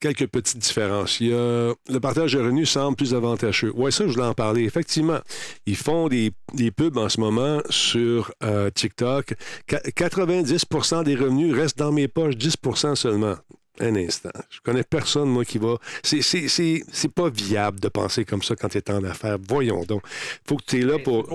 quelques 0.00 0.26
petites 0.26 0.58
différences. 0.58 1.20
le 1.20 1.98
partage 2.00 2.32
de 2.34 2.38
revenus 2.38 2.70
semble 2.70 2.96
plus 2.96 3.14
avantageux. 3.14 3.72
Oui, 3.74 3.90
ça, 3.92 4.06
je 4.06 4.12
voulais 4.12 4.26
en 4.26 4.34
parler. 4.34 4.64
Effectivement, 4.64 5.20
ils 5.64 5.76
font 5.76 6.08
des, 6.08 6.32
pubs 6.76 6.98
en 6.98 7.08
ce 7.08 7.20
moment 7.20 7.60
sur 7.70 8.32
euh, 8.42 8.70
TikTok. 8.70 9.34
90% 9.68 11.04
des 11.04 11.14
revenus 11.14 11.54
restent 11.54 11.78
dans 11.78 11.92
mes 11.92 12.08
poches, 12.08 12.34
10% 12.34 12.94
seulement. 12.94 13.36
Un 13.78 13.94
instant. 13.96 14.30
Je 14.48 14.60
connais 14.60 14.84
personne, 14.84 15.28
moi, 15.28 15.44
qui 15.44 15.58
va. 15.58 15.76
C'est 16.02 17.14
pas 17.14 17.28
viable 17.28 17.78
de 17.78 17.88
penser 17.88 18.24
comme 18.24 18.42
ça 18.42 18.56
quand 18.56 18.68
tu 18.68 18.78
es 18.78 18.90
en 18.90 19.04
affaires. 19.04 19.36
Voyons 19.46 19.84
donc. 19.84 20.02
faut 20.46 20.56
que 20.56 20.64
tu 20.64 20.80
es 20.80 20.82
là 20.82 20.98
pour... 20.98 21.26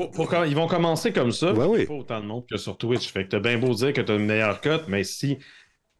Ils 0.47 0.55
vont 0.55 0.67
commencer 0.67 1.13
comme 1.13 1.31
ça. 1.31 1.53
Ben 1.53 1.67
oui. 1.67 1.81
Il 1.81 1.85
faut 1.85 1.99
autant 1.99 2.19
de 2.19 2.25
monde 2.25 2.45
que 2.49 2.57
sur 2.57 2.77
Twitch. 2.77 3.11
Fait 3.11 3.25
que 3.25 3.29
t'as 3.29 3.39
bien 3.39 3.59
beau 3.59 3.75
dire 3.75 3.93
que 3.93 4.01
tu 4.01 4.11
as 4.11 4.15
une 4.15 4.25
meilleure 4.25 4.59
cote, 4.59 4.85
mais 4.87 5.03
si 5.03 5.37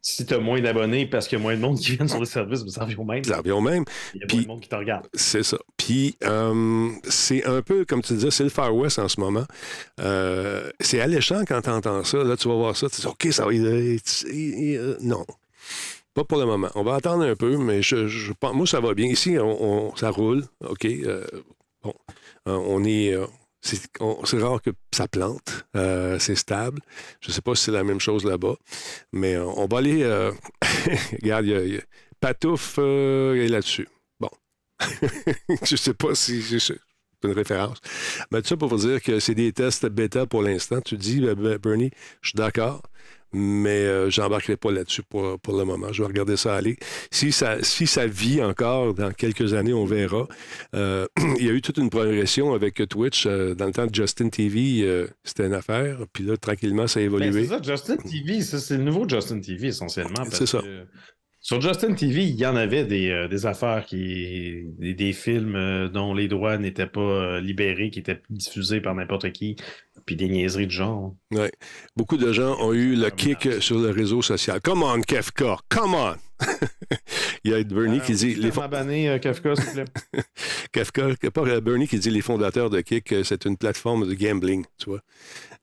si 0.02 0.26
tu 0.26 0.34
as 0.34 0.38
moins 0.38 0.60
d'abonnés 0.60 1.06
parce 1.06 1.28
qu'il 1.28 1.38
y 1.38 1.40
a 1.40 1.42
moins 1.42 1.54
de 1.54 1.60
monde 1.60 1.78
qui 1.78 1.96
vient 1.96 2.08
sur 2.08 2.18
le 2.18 2.26
service, 2.26 2.66
ça 2.66 2.82
revient 2.84 2.96
au 2.96 3.04
même. 3.04 3.22
Ça 3.24 3.38
revient 3.38 3.52
au 3.52 3.60
même. 3.60 3.84
Il 4.14 4.20
y 4.20 4.24
a 4.24 4.26
Puis- 4.26 4.36
moins 4.38 4.42
de 4.42 4.48
monde 4.48 4.60
qui 4.60 4.68
te 4.68 4.74
regarde. 4.74 5.06
C'est 5.14 5.42
ça. 5.44 5.56
Puis, 5.76 6.16
euh, 6.24 6.90
c'est 7.08 7.44
un 7.44 7.62
peu, 7.62 7.84
comme 7.84 8.02
tu 8.02 8.12
disais, 8.14 8.30
c'est 8.32 8.42
le 8.44 8.50
Far 8.50 8.74
West 8.74 8.98
en 8.98 9.08
ce 9.08 9.20
moment. 9.20 9.44
Euh, 10.00 10.68
c'est 10.80 11.00
alléchant 11.00 11.44
quand 11.46 11.62
tu 11.62 11.70
entends 11.70 12.02
ça. 12.04 12.22
Là, 12.24 12.36
tu 12.36 12.48
vas 12.48 12.54
voir 12.56 12.76
ça, 12.76 12.88
tu 12.90 13.00
dis, 13.00 13.06
OK, 13.06 13.28
ça 13.30 13.46
va. 13.46 13.52
non. 15.00 15.24
Pas 16.14 16.24
pour 16.24 16.38
le 16.38 16.44
moment. 16.46 16.68
On 16.74 16.82
va 16.82 16.96
attendre 16.96 17.24
un 17.24 17.36
peu, 17.36 17.56
mais 17.56 17.80
je, 17.82 18.06
je 18.08 18.32
pense, 18.32 18.54
moi, 18.54 18.66
ça 18.66 18.80
va 18.80 18.92
bien. 18.94 19.06
Ici, 19.06 19.38
on, 19.38 19.90
on- 19.92 19.96
ça 19.96 20.10
roule. 20.10 20.44
OK. 20.68 20.84
euh, 20.84 21.24
bon. 21.82 21.94
On 22.44 22.84
est. 22.84 23.16
c'est 23.62 24.38
rare 24.40 24.60
que 24.60 24.70
ça 24.94 25.08
plante. 25.08 25.64
Euh, 25.76 26.18
c'est 26.18 26.34
stable. 26.34 26.80
Je 27.20 27.28
ne 27.28 27.32
sais 27.32 27.42
pas 27.42 27.54
si 27.54 27.64
c'est 27.64 27.70
la 27.72 27.84
même 27.84 28.00
chose 28.00 28.24
là-bas. 28.24 28.56
Mais 29.12 29.34
euh, 29.36 29.46
on 29.46 29.66
va 29.66 29.78
aller. 29.78 30.02
euh, 30.02 30.32
Regarde, 31.22 31.46
y 31.46 31.50
y 31.50 31.78
a- 31.78 31.82
Patouf 32.20 32.78
est 32.78 33.48
là-dessus. 33.48 33.88
Bon. 34.20 34.30
je 35.64 35.72
ne 35.74 35.76
sais 35.76 35.94
pas 35.94 36.14
si 36.14 36.42
c'est 36.60 36.74
une 37.24 37.32
référence. 37.32 37.78
Mais 38.30 38.42
tout 38.42 38.48
ça 38.48 38.56
pour 38.56 38.68
vous 38.68 38.78
dire 38.88 39.02
que 39.02 39.20
c'est 39.20 39.34
des 39.34 39.52
tests 39.52 39.86
bêta 39.86 40.26
pour 40.26 40.42
l'instant. 40.42 40.80
Tu 40.80 40.96
dis, 40.96 41.20
Bernie, 41.62 41.90
je 42.22 42.30
suis 42.30 42.36
d'accord. 42.36 42.82
Mais 43.32 43.84
euh, 43.84 44.10
j'embarquerai 44.10 44.56
pas 44.56 44.70
là-dessus 44.70 45.02
pour, 45.02 45.38
pour 45.40 45.56
le 45.56 45.64
moment. 45.64 45.92
Je 45.92 46.02
vais 46.02 46.08
regarder 46.08 46.36
ça 46.36 46.54
aller. 46.54 46.76
Si 47.10 47.32
ça, 47.32 47.62
si 47.62 47.86
ça 47.86 48.06
vit 48.06 48.42
encore 48.42 48.94
dans 48.94 49.10
quelques 49.12 49.54
années, 49.54 49.72
on 49.72 49.84
verra. 49.84 50.26
Euh, 50.74 51.06
il 51.38 51.46
y 51.46 51.48
a 51.48 51.52
eu 51.52 51.62
toute 51.62 51.78
une 51.78 51.90
progression 51.90 52.52
avec 52.54 52.86
Twitch. 52.88 53.26
euh, 53.26 53.54
dans 53.54 53.66
le 53.66 53.72
temps 53.72 53.86
de 53.86 53.94
Justin 53.94 54.28
TV, 54.28 54.86
c'était 55.24 55.46
une 55.46 55.54
affaire. 55.54 55.98
Puis 56.12 56.24
là, 56.24 56.36
tranquillement, 56.36 56.86
ça 56.86 57.00
a 57.00 57.02
Ben, 57.02 57.06
évolué. 57.06 57.44
c'est 57.44 57.48
ça, 57.50 57.60
Justin 57.62 57.96
TV, 57.96 58.40
ça, 58.42 58.58
c'est 58.58 58.76
le 58.76 58.84
nouveau 58.84 59.08
Justin 59.08 59.40
TV 59.40 59.68
essentiellement. 59.68 60.24
C'est 60.30 60.46
ça. 60.46 60.60
que 60.60 60.86
Sur 61.44 61.60
Justin 61.60 61.94
TV, 61.94 62.22
il 62.22 62.36
y 62.36 62.46
en 62.46 62.54
avait 62.54 62.84
des, 62.84 63.10
euh, 63.10 63.46
affaires 63.48 63.84
qui. 63.84 64.64
des, 64.78 65.12
films 65.12 65.56
euh, 65.56 65.88
dont 65.88 66.14
les 66.14 66.28
droits 66.28 66.56
n'étaient 66.56 66.86
pas 66.86 67.00
euh, 67.00 67.40
libérés, 67.40 67.90
qui 67.90 67.98
étaient 67.98 68.22
diffusés 68.30 68.80
par 68.80 68.94
n'importe 68.94 69.32
qui, 69.32 69.56
puis 70.06 70.14
des 70.14 70.28
niaiseries 70.28 70.66
de 70.66 70.70
genre. 70.70 71.16
Beaucoup 71.96 72.16
de 72.16 72.32
gens 72.32 72.56
ont 72.60 72.72
eu 72.72 72.94
le 72.94 73.10
kick 73.10 73.60
sur 73.60 73.80
le 73.80 73.90
réseau 73.90 74.22
social. 74.22 74.60
Come 74.60 74.84
on, 74.84 75.00
Kefka, 75.00 75.56
come 75.68 75.94
on! 75.94 76.14
Il 77.44 77.50
y 77.50 77.54
a 77.54 77.62
Bernie 77.64 78.00
qui 78.00 78.12
dit... 78.14 78.34
Les 78.34 78.50
banné 78.70 79.08
euh, 79.08 79.18
Kafka, 79.18 79.56
s'il 79.56 79.64
vous 79.64 79.72
plaît. 79.72 80.22
Kafka, 80.72 81.08
pas 81.32 81.42
euh, 81.42 81.60
Bernie 81.60 81.88
qui 81.88 81.98
dit 81.98 82.10
les 82.10 82.20
fondateurs 82.20 82.70
de 82.70 82.80
Kik, 82.80 83.12
euh, 83.12 83.24
c'est 83.24 83.44
une 83.44 83.56
plateforme 83.56 84.06
de 84.08 84.14
gambling, 84.14 84.64
tu 84.78 84.90
vois. 84.90 85.00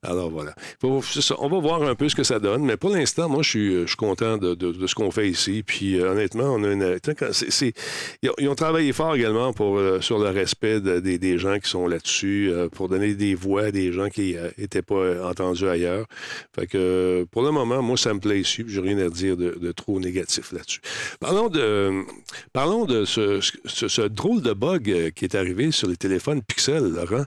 Alors 0.02 0.30
voilà. 0.30 0.54
Faut-. 0.80 1.02
On 1.40 1.50
va 1.50 1.60
voir 1.60 1.84
un 1.84 1.94
peu 1.96 2.08
ce 2.08 2.16
que 2.16 2.24
ça 2.24 2.40
donne, 2.40 2.64
mais 2.64 2.78
pour 2.78 2.90
l'instant, 2.92 3.28
moi, 3.28 3.42
je 3.44 3.50
suis, 3.50 3.74
je 3.82 3.88
suis 3.88 3.96
content 3.98 4.38
de, 4.38 4.56
de- 4.56 4.72
de 4.72 4.88
ce 4.88 4.96
qu'on 4.96 5.12
fait 5.12 5.30
ici. 5.30 5.62
Puis 5.66 6.00
euh, 6.00 6.12
honnêtement, 6.12 6.54
on 6.54 6.64
a 6.64 6.72
une. 6.72 7.00
ils, 8.22 8.30
ont, 8.30 8.34
ils 8.38 8.48
ont 8.48 8.56
travaillé 8.56 8.94
fort 8.94 9.16
également 9.16 9.52
pour, 9.52 9.78
euh, 9.78 10.00
sur 10.00 10.18
le 10.20 10.30
respect 10.30 10.80
de- 10.80 11.00
des, 11.02 11.18
des 11.18 11.38
gens 11.38 11.60
qui 11.60 11.70
sont 11.70 11.86
là-dessus, 11.88 12.50
euh, 12.50 12.70
pour 12.70 12.88
donner 12.88 13.14
des 13.14 13.36
voix 13.36 13.64
à 13.64 13.72
des 13.72 13.92
gens 13.92 14.08
qui 14.10 14.38
n'étaient 14.58 14.82
pas 14.82 14.96
euh, 14.96 15.30
entendus 15.30 15.68
ailleurs. 15.68 16.06
Fait 16.56 16.66
que 16.68 16.78
euh, 16.78 17.26
pour 17.30 17.42
le 17.42 17.52
moment, 17.52 17.82
moi, 17.82 17.98
ça 17.98 18.14
me 18.14 18.20
plaît 18.22 18.40
ici. 18.40 18.64
puis 18.64 18.74
J'ai 18.74 18.80
rien 18.82 18.98
à 19.00 19.10
dire 19.10 19.36
de, 19.36 19.58
de 19.62 19.72
trop 19.74 20.00
négatif 20.00 20.54
là-dessus. 20.54 20.69
Parlons 21.20 21.50
de, 21.50 22.04
parlons 22.54 22.86
de 22.86 23.06
ce, 23.06 23.40
ce- 23.66 23.88
ce 23.88 24.02
drôle 24.04 24.42
de 24.42 24.54
bug 24.54 24.90
euh, 24.90 25.10
qui 25.10 25.26
est 25.26 25.36
arrivé 25.36 25.72
sur 25.72 25.88
les 25.88 25.98
téléphones 25.98 26.42
Pixel, 26.42 26.84
Laurent. 26.94 27.26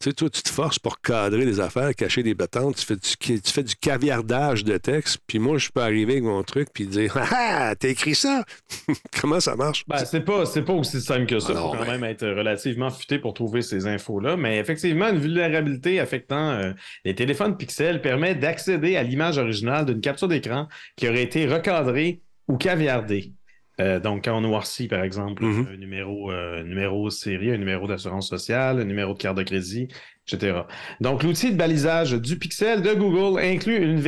Tu 0.00 0.08
sais, 0.10 0.12
toi, 0.12 0.30
tu 0.30 0.42
te 0.42 0.48
forces 0.48 0.78
pour 0.78 1.00
cadrer 1.00 1.44
les 1.44 1.60
affaires, 1.60 1.94
cacher 1.94 2.22
des 2.22 2.34
bâtons, 2.34 2.72
tu 2.72 2.84
fais 2.84 2.96
du, 2.96 3.40
tu 3.40 3.52
fais 3.52 3.62
du 3.62 3.74
caviardage 3.76 4.64
de 4.64 4.76
texte, 4.78 5.18
puis 5.26 5.38
moi, 5.38 5.58
je 5.58 5.68
peux 5.70 5.80
arriver 5.82 6.12
avec 6.14 6.24
mon 6.24 6.42
truc 6.42 6.68
puis 6.72 6.86
dire 6.86 7.12
Ah, 7.16 7.28
ah, 7.70 7.76
t'as 7.76 7.88
écrit 7.88 8.14
ça? 8.14 8.44
Comment 9.20 9.40
ça 9.40 9.56
marche? 9.56 9.84
Ben, 9.86 10.04
c'est 10.04 10.20
pas, 10.24 10.46
c'est 10.46 10.62
pas 10.62 10.72
aussi 10.72 11.00
simple 11.00 11.26
que 11.26 11.38
ça. 11.38 11.48
Il 11.52 11.56
Alors, 11.56 11.72
faut 11.72 11.78
quand 11.78 11.84
ben- 11.86 11.92
même 12.00 12.04
être 12.04 12.26
relativement 12.26 12.90
futé 12.90 13.18
pour 13.18 13.34
trouver 13.34 13.62
ces 13.62 13.86
infos-là. 13.86 14.36
Mais 14.36 14.58
effectivement, 14.58 15.08
une 15.08 15.18
vulnérabilité 15.18 16.00
affectant 16.00 16.50
euh, 16.50 16.72
les 17.04 17.14
téléphones 17.14 17.56
Pixel 17.56 18.00
permet 18.00 18.34
d'accéder 18.34 18.96
à 18.96 19.02
l'image 19.02 19.38
originale 19.38 19.84
d'une 19.86 20.00
capture 20.00 20.28
d'écran 20.28 20.68
qui 20.96 21.08
aurait 21.08 21.22
été 21.22 21.46
recadrée 21.46 22.22
ou 22.50 22.56
caviardée. 22.58 23.34
Euh, 23.80 23.98
donc, 23.98 24.24
quand 24.24 24.36
on 24.36 24.42
noircit, 24.42 24.88
par 24.88 25.02
exemple, 25.02 25.42
Mhm. 25.44 25.68
un 25.72 25.76
numéro, 25.76 26.30
euh, 26.30 26.62
numéro 26.62 27.10
série, 27.10 27.50
un 27.50 27.56
numéro 27.58 27.88
d'assurance 27.88 28.28
sociale, 28.28 28.80
un 28.80 28.84
numéro 28.84 29.14
de 29.14 29.18
carte 29.18 29.36
de 29.38 29.42
crédit, 29.42 29.88
etc. 30.28 30.66
Donc, 31.00 31.22
l'outil 31.22 31.50
de 31.50 31.56
balisage 31.56 32.12
du 32.12 32.38
Pixel 32.38 32.82
de 32.82 32.92
Google 32.94 33.40
inclut 33.42 33.76
une, 33.82 33.98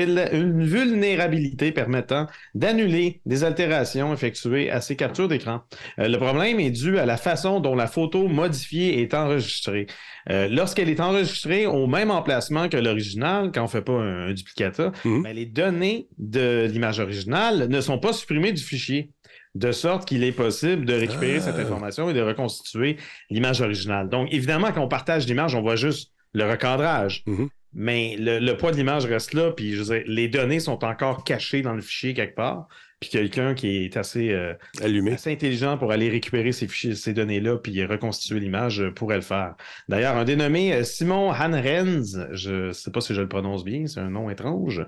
vulnérabilité 0.64 1.72
permettant 1.72 2.26
d'annuler 2.54 3.20
des 3.26 3.44
altérations 3.44 4.12
effectuées 4.12 4.70
à 4.70 4.80
ces 4.80 4.94
captures 4.96 5.28
d'écran. 5.28 5.62
Euh, 5.98 6.08
le 6.08 6.18
problème 6.18 6.60
est 6.60 6.70
dû 6.70 6.98
à 6.98 7.06
la 7.06 7.16
façon 7.16 7.60
dont 7.60 7.74
la 7.74 7.86
photo 7.86 8.28
modifiée 8.28 9.00
est 9.00 9.14
enregistrée. 9.14 9.86
Lorsqu'elle 10.28 10.88
est 10.88 11.00
enregistrée 11.00 11.66
au 11.66 11.88
même 11.88 12.12
emplacement 12.12 12.68
que 12.68 12.76
l'original, 12.76 13.50
quand 13.52 13.62
on 13.62 13.64
ne 13.64 13.68
fait 13.68 13.82
pas 13.82 13.92
un, 13.94 14.28
un 14.28 14.32
duplicata, 14.32 14.92
Mhm. 15.04 15.22
ben, 15.24 15.34
les 15.34 15.46
données 15.46 16.06
de 16.16 16.68
l'image 16.70 17.00
originale 17.00 17.66
ne 17.68 17.80
sont 17.80 17.98
pas 17.98 18.12
supprimées 18.12 18.52
du 18.52 18.62
fichier, 18.62 19.10
de 19.54 19.70
sorte 19.72 20.08
qu'il 20.08 20.24
est 20.24 20.32
possible 20.32 20.84
de 20.86 20.94
récupérer 20.94 21.36
Ah. 21.36 21.40
cette 21.40 21.56
information 21.58 22.08
et 22.08 22.14
de 22.14 22.20
reconstituer 22.22 22.96
l'image 23.30 23.60
originale. 23.60 24.08
Donc, 24.08 24.28
évidemment, 24.32 24.72
quand 24.72 24.82
on 24.82 24.88
partage 24.88 25.26
l'image, 25.26 25.54
on 25.54 25.60
voit 25.62 25.76
juste 25.76 26.12
le 26.32 26.48
recadrage. 26.50 27.22
Mhm. 27.26 27.48
Mais 27.74 28.16
le, 28.18 28.38
le 28.38 28.56
poids 28.56 28.70
de 28.70 28.76
l'image 28.76 29.04
reste 29.06 29.32
là, 29.34 29.50
puis 29.50 29.72
je 29.74 29.82
veux 29.82 29.94
dire, 29.98 30.04
les 30.06 30.28
données 30.28 30.60
sont 30.60 30.84
encore 30.84 31.24
cachées 31.24 31.62
dans 31.62 31.72
le 31.74 31.80
fichier 31.82 32.12
quelque 32.14 32.34
part. 32.34 32.68
Puis 33.02 33.10
quelqu'un 33.10 33.54
qui 33.54 33.84
est 33.84 33.96
assez, 33.96 34.30
euh, 34.30 34.54
Allumé. 34.80 35.14
assez 35.14 35.32
intelligent 35.32 35.76
pour 35.76 35.90
aller 35.90 36.08
récupérer 36.08 36.52
ces 36.52 36.68
fichiers, 36.68 36.94
ces 36.94 37.12
données-là, 37.12 37.56
puis 37.56 37.84
reconstituer 37.84 38.38
l'image 38.38 38.80
euh, 38.80 38.92
pourrait 38.92 39.16
le 39.16 39.22
faire. 39.22 39.56
D'ailleurs, 39.88 40.16
un 40.16 40.22
dénommé 40.22 40.72
euh, 40.72 40.84
Simon 40.84 41.32
Hanrens, 41.32 42.28
je 42.30 42.68
ne 42.68 42.72
sais 42.72 42.92
pas 42.92 43.00
si 43.00 43.12
je 43.12 43.20
le 43.20 43.26
prononce 43.26 43.64
bien, 43.64 43.88
c'est 43.88 43.98
un 43.98 44.10
nom 44.10 44.30
étrange, 44.30 44.86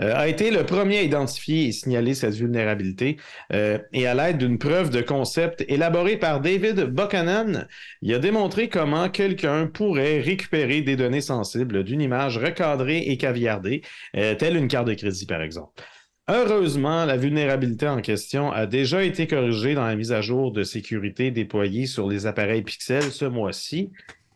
euh, 0.00 0.14
a 0.14 0.28
été 0.28 0.52
le 0.52 0.64
premier 0.64 0.98
à 0.98 1.02
identifier 1.02 1.66
et 1.66 1.72
signaler 1.72 2.14
cette 2.14 2.34
vulnérabilité. 2.34 3.16
Euh, 3.52 3.78
et 3.92 4.06
à 4.06 4.14
l'aide 4.14 4.38
d'une 4.38 4.58
preuve 4.58 4.90
de 4.90 5.00
concept 5.00 5.64
élaborée 5.66 6.18
par 6.18 6.40
David 6.40 6.84
Buchanan, 6.84 7.66
il 8.00 8.14
a 8.14 8.20
démontré 8.20 8.68
comment 8.68 9.08
quelqu'un 9.08 9.66
pourrait 9.66 10.20
récupérer 10.20 10.82
des 10.82 10.94
données 10.94 11.20
sensibles 11.20 11.82
d'une 11.82 12.00
image 12.00 12.38
recadrée 12.38 12.98
et 12.98 13.16
caviardée, 13.16 13.82
telle 14.12 14.56
une 14.56 14.68
carte 14.68 14.86
de 14.86 14.94
crédit, 14.94 15.26
par 15.26 15.42
exemple. 15.42 15.82
Heureusement, 16.28 17.04
la 17.04 17.16
vulnérabilité 17.16 17.86
en 17.86 18.00
question 18.00 18.50
a 18.50 18.66
déjà 18.66 19.04
été 19.04 19.28
corrigée 19.28 19.74
dans 19.74 19.86
la 19.86 19.94
mise 19.94 20.10
à 20.10 20.22
jour 20.22 20.50
de 20.50 20.64
sécurité 20.64 21.30
déployée 21.30 21.86
sur 21.86 22.08
les 22.08 22.26
appareils 22.26 22.62
Pixel 22.62 23.04
ce 23.04 23.26
mois-ci. 23.26 23.92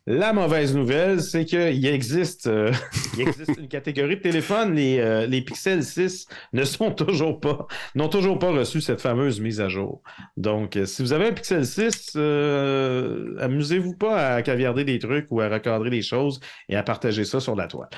La 0.06 0.32
mauvaise 0.32 0.74
nouvelle, 0.74 1.20
c'est 1.20 1.44
qu'il 1.44 1.86
existe, 1.86 2.46
euh, 2.46 2.72
il 3.14 3.22
existe 3.22 3.58
une 3.58 3.68
catégorie 3.68 4.16
de 4.16 4.22
téléphones, 4.22 4.74
les, 4.74 4.98
euh, 4.98 5.28
Pixel 5.28 5.82
6 5.82 6.26
ne 6.52 6.64
sont 6.64 6.92
toujours 6.92 7.40
pas, 7.40 7.66
n'ont 7.96 8.08
toujours 8.08 8.38
pas 8.38 8.50
reçu 8.50 8.80
cette 8.80 9.00
fameuse 9.00 9.40
mise 9.40 9.60
à 9.60 9.68
jour. 9.68 10.02
Donc, 10.36 10.76
euh, 10.76 10.86
si 10.86 11.02
vous 11.02 11.12
avez 11.12 11.26
un 11.26 11.32
Pixel 11.32 11.66
6, 11.66 12.12
euh, 12.16 13.36
amusez-vous 13.40 13.94
pas 13.96 14.34
à 14.34 14.42
caviarder 14.42 14.84
des 14.84 15.00
trucs 15.00 15.26
ou 15.30 15.40
à 15.40 15.48
recadrer 15.48 15.90
des 15.90 16.02
choses 16.02 16.40
et 16.68 16.76
à 16.76 16.82
partager 16.82 17.24
ça 17.24 17.40
sur 17.40 17.54
la 17.54 17.66
toile. 17.66 17.88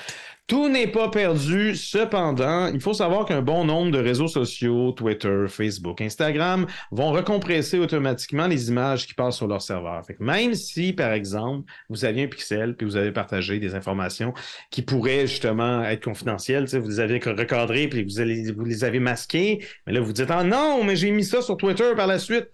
Tout 0.53 0.69
n'est 0.69 0.87
pas 0.87 1.09
perdu. 1.09 1.75
Cependant, 1.75 2.67
il 2.67 2.79
faut 2.79 2.93
savoir 2.93 3.25
qu'un 3.25 3.41
bon 3.41 3.65
nombre 3.65 3.91
de 3.91 3.99
réseaux 3.99 4.29
sociaux, 4.29 4.93
Twitter, 4.93 5.47
Facebook, 5.49 6.03
Instagram, 6.03 6.67
vont 6.91 7.11
recompresser 7.11 7.79
automatiquement 7.79 8.47
les 8.47 8.69
images 8.69 9.07
qui 9.07 9.15
passent 9.15 9.39
sur 9.39 9.47
leur 9.47 9.63
serveur. 9.63 10.03
Même 10.21 10.53
si, 10.53 10.93
par 10.93 11.13
exemple, 11.13 11.67
vous 11.89 12.05
aviez 12.05 12.25
un 12.25 12.27
pixel 12.27 12.77
puis 12.77 12.85
vous 12.85 12.97
avez 12.97 13.13
partagé 13.13 13.61
des 13.61 13.75
informations 13.75 14.35
qui 14.71 14.83
pourraient 14.83 15.27
justement 15.27 15.85
être 15.85 16.05
confidentielles, 16.05 16.67
vous 16.67 16.87
les 16.87 17.01
avez 17.01 17.19
recadrées 17.19 17.89
puis 17.89 18.05
vous 18.05 18.65
les 18.65 18.85
avez 18.85 19.01
masquées, 19.01 19.65
mais 19.87 19.95
là, 19.95 20.01
vous 20.01 20.13
dites 20.13 20.31
Ah 20.31 20.45
non, 20.45 20.85
mais 20.85 20.97
j'ai 20.97 21.13
mis 21.13 21.25
ça 21.25 21.41
sur 21.41 21.57
Twitter 21.57 21.95
par 21.97 22.07
la 22.07 22.19
suite. 22.19 22.51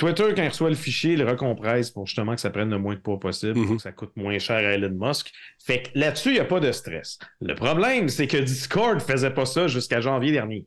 Twitter, 0.00 0.24
quand 0.34 0.42
il 0.42 0.48
reçoit 0.48 0.70
le 0.70 0.76
fichier, 0.76 1.12
il 1.12 1.18
le 1.20 1.28
recompresse 1.30 1.90
pour 1.90 2.06
justement 2.06 2.34
que 2.34 2.40
ça 2.40 2.50
prenne 2.50 2.70
le 2.70 2.78
moins 2.78 2.94
de 2.94 3.00
poids 3.00 3.20
possible, 3.20 3.52
pour 3.54 3.62
Mhm. 3.64 3.76
que 3.76 3.82
ça 3.82 3.92
coûte 3.92 4.10
moins 4.16 4.38
cher 4.38 4.56
à 4.56 4.72
Elon 4.72 4.96
Musk. 4.98 5.30
Fait 5.64 5.82
que 5.82 5.90
là-dessus, 5.98 6.30
il 6.30 6.34
n'y 6.34 6.38
a 6.40 6.44
pas 6.44 6.58
de 6.60 6.72
stress. 6.72 7.18
Le 7.40 7.54
problème, 7.54 8.08
c'est 8.08 8.26
que 8.26 8.36
Discord 8.38 9.00
faisait 9.00 9.30
pas 9.30 9.46
ça 9.46 9.68
jusqu'à 9.68 10.00
janvier 10.00 10.32
dernier. 10.32 10.66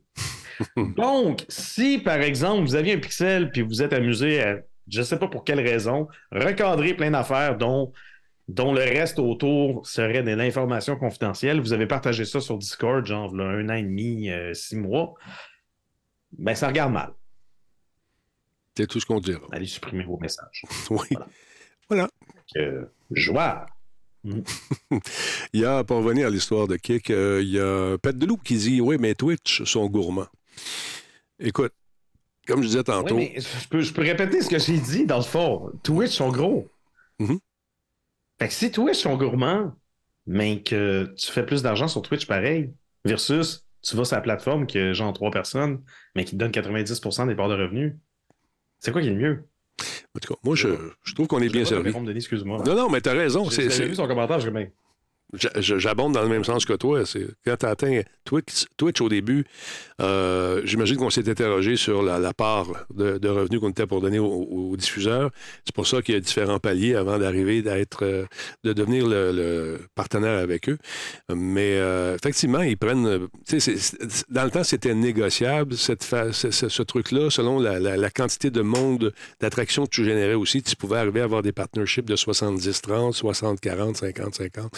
Donc, 0.96 1.44
si 1.48 1.98
par 1.98 2.20
exemple, 2.22 2.62
vous 2.62 2.76
aviez 2.76 2.94
un 2.94 2.98
pixel 2.98 3.50
puis 3.50 3.62
vous 3.62 3.82
êtes 3.82 3.92
amusé 3.92 4.40
à, 4.42 4.58
je 4.88 5.00
ne 5.00 5.04
sais 5.04 5.18
pas 5.18 5.26
pour 5.28 5.44
quelle 5.44 5.60
raison, 5.60 6.06
recadrer 6.30 6.94
plein 6.94 7.10
d'affaires 7.10 7.56
dont 7.58 7.92
dont 8.46 8.74
le 8.74 8.82
reste 8.82 9.18
autour 9.18 9.86
serait 9.86 10.22
de 10.22 10.30
l'information 10.32 10.96
confidentielle. 10.96 11.60
Vous 11.60 11.72
avez 11.72 11.86
partagé 11.86 12.26
ça 12.26 12.40
sur 12.42 12.58
Discord, 12.58 13.04
genre 13.06 13.34
là, 13.34 13.44
un 13.44 13.70
an 13.70 13.74
et 13.74 13.82
demi, 13.82 14.28
euh, 14.30 14.52
six 14.52 14.76
mois. 14.76 15.14
Ben, 16.36 16.54
ça 16.54 16.68
regarde 16.68 16.92
mal. 16.92 17.08
C'est 18.76 18.86
tout 18.86 19.00
ce 19.00 19.06
qu'on 19.06 19.20
dira. 19.20 19.46
Allez 19.52 19.66
supprimer 19.66 20.04
vos 20.04 20.18
messages. 20.18 20.62
Oui. 20.90 21.08
Voilà. 21.10 21.28
Voilà. 21.88 22.08
Que, 22.54 22.88
joie. 23.10 23.66
Il 25.52 25.60
y 25.60 25.64
a, 25.64 25.84
pour 25.84 25.98
revenir 25.98 26.28
à 26.28 26.30
l'histoire 26.30 26.66
de 26.66 26.76
Kik, 26.76 27.10
euh, 27.10 27.42
il 27.42 27.50
y 27.50 27.60
a 27.60 27.98
Pet 27.98 28.16
de 28.16 28.24
Loup 28.26 28.38
qui 28.38 28.56
dit 28.56 28.80
Oui, 28.80 28.96
mais 28.98 29.14
Twitch 29.14 29.64
sont 29.64 29.86
gourmands. 29.86 30.28
Écoute, 31.38 31.74
comme 32.46 32.62
je 32.62 32.68
disais 32.68 32.78
Oui, 32.78 32.84
tantôt, 32.84 33.16
mais 33.16 33.34
je 33.36 33.68
peux, 33.68 33.82
je 33.82 33.92
peux 33.92 34.02
répéter 34.02 34.40
ce 34.40 34.48
que 34.48 34.58
j'ai 34.58 34.78
dit 34.78 35.04
dans 35.04 35.18
le 35.18 35.22
fond. 35.22 35.70
Twitch 35.82 36.12
sont 36.12 36.30
gros. 36.30 36.66
Mhm. 37.18 37.38
Fait 38.38 38.48
que 38.48 38.54
si 38.54 38.70
Twitch 38.70 38.98
sont 38.98 39.16
gourmands, 39.16 39.74
mais 40.26 40.62
que 40.62 41.14
tu 41.16 41.30
fais 41.30 41.44
plus 41.44 41.62
d'argent 41.62 41.86
sur 41.86 42.00
Twitch 42.02 42.26
pareil, 42.26 42.72
versus 43.04 43.64
tu 43.82 43.96
vas 43.96 44.04
sur 44.04 44.16
la 44.16 44.22
plateforme 44.22 44.66
que 44.66 44.94
genre 44.94 45.12
trois 45.12 45.30
personnes, 45.30 45.82
mais 46.16 46.24
qui 46.24 46.32
te 46.32 46.36
donne 46.36 46.50
90% 46.50 47.28
des 47.28 47.34
parts 47.34 47.50
de 47.50 47.54
revenus, 47.54 47.94
c'est 48.84 48.92
quoi 48.92 49.00
qui 49.00 49.08
est 49.08 49.12
le 49.12 49.16
mieux? 49.16 49.44
en 50.16 50.20
tout 50.20 50.34
cas, 50.34 50.38
moi, 50.44 50.54
je, 50.54 50.68
je 51.02 51.14
trouve 51.14 51.26
qu'on 51.26 51.40
est 51.40 51.48
bien 51.48 51.64
Je 51.64 51.70
pas, 51.70 51.76
servi. 51.76 51.90
Non, 52.64 52.76
non, 52.76 52.88
mais 52.90 53.00
t'as 53.00 53.14
raison. 53.14 53.48
J'ai 53.50 53.68
vu 53.88 53.94
son 53.94 54.06
commentaire, 54.06 54.38
je 54.40 54.50
j'a- 54.50 54.72
J'abonde 55.58 56.12
dans 56.12 56.22
le 56.22 56.28
même 56.28 56.44
sens 56.44 56.64
que 56.64 56.72
toi. 56.72 57.02
Quand 57.44 57.56
tu 57.56 57.66
atteins 57.66 58.00
Twitch, 58.24 58.66
Twitch 58.76 59.00
au 59.00 59.08
début, 59.08 59.44
euh, 60.00 60.60
j'imagine 60.64 60.96
qu'on 60.96 61.10
s'est 61.10 61.28
interrogé 61.28 61.76
sur 61.76 62.02
la, 62.02 62.32
part 62.32 62.86
de, 62.94 63.28
revenus 63.28 63.60
qu'on 63.60 63.70
était 63.70 63.86
pour 63.86 64.00
donner 64.00 64.18
aux, 64.18 64.74
diffuseurs. 64.76 65.30
C'est 65.64 65.74
pour 65.74 65.86
ça 65.86 66.02
qu'il 66.02 66.14
y 66.14 66.16
a 66.16 66.20
différents 66.20 66.58
paliers 66.58 66.94
avant 66.94 67.18
d'arriver 67.18 67.62
d'être, 67.62 68.04
euh, 68.04 68.24
de 68.64 68.72
devenir 68.72 69.06
le, 69.06 69.78
partenaire 69.94 70.38
avec 70.38 70.68
eux. 70.68 70.78
Mais 71.32 71.76
euh, 71.76 72.16
effectivement, 72.16 72.62
ils 72.62 72.76
prennent. 72.76 73.28
dans 74.30 74.44
le 74.44 74.50
temps, 74.50 74.64
c'était 74.64 74.94
négociable 74.94 75.76
cette 75.76 76.04
ce, 76.32 76.82
truc-là, 76.82 77.30
selon 77.30 77.60
la 77.60 78.10
quantité 78.10 78.50
de 78.50 78.60
monde 78.60 79.12
d'attractions 79.40 79.84
que 79.84 79.90
tu 79.90 80.04
générais 80.04 80.34
aussi. 80.34 80.62
Tu 80.62 80.76
pouvais 80.76 80.98
arriver 80.98 81.20
à 81.20 81.24
avoir 81.24 81.42
des 81.42 81.52
partnerships 81.52 82.04
de 82.04 82.16
70-30, 82.16 83.20
60-40, 83.20 83.98
50-50. 83.98 84.68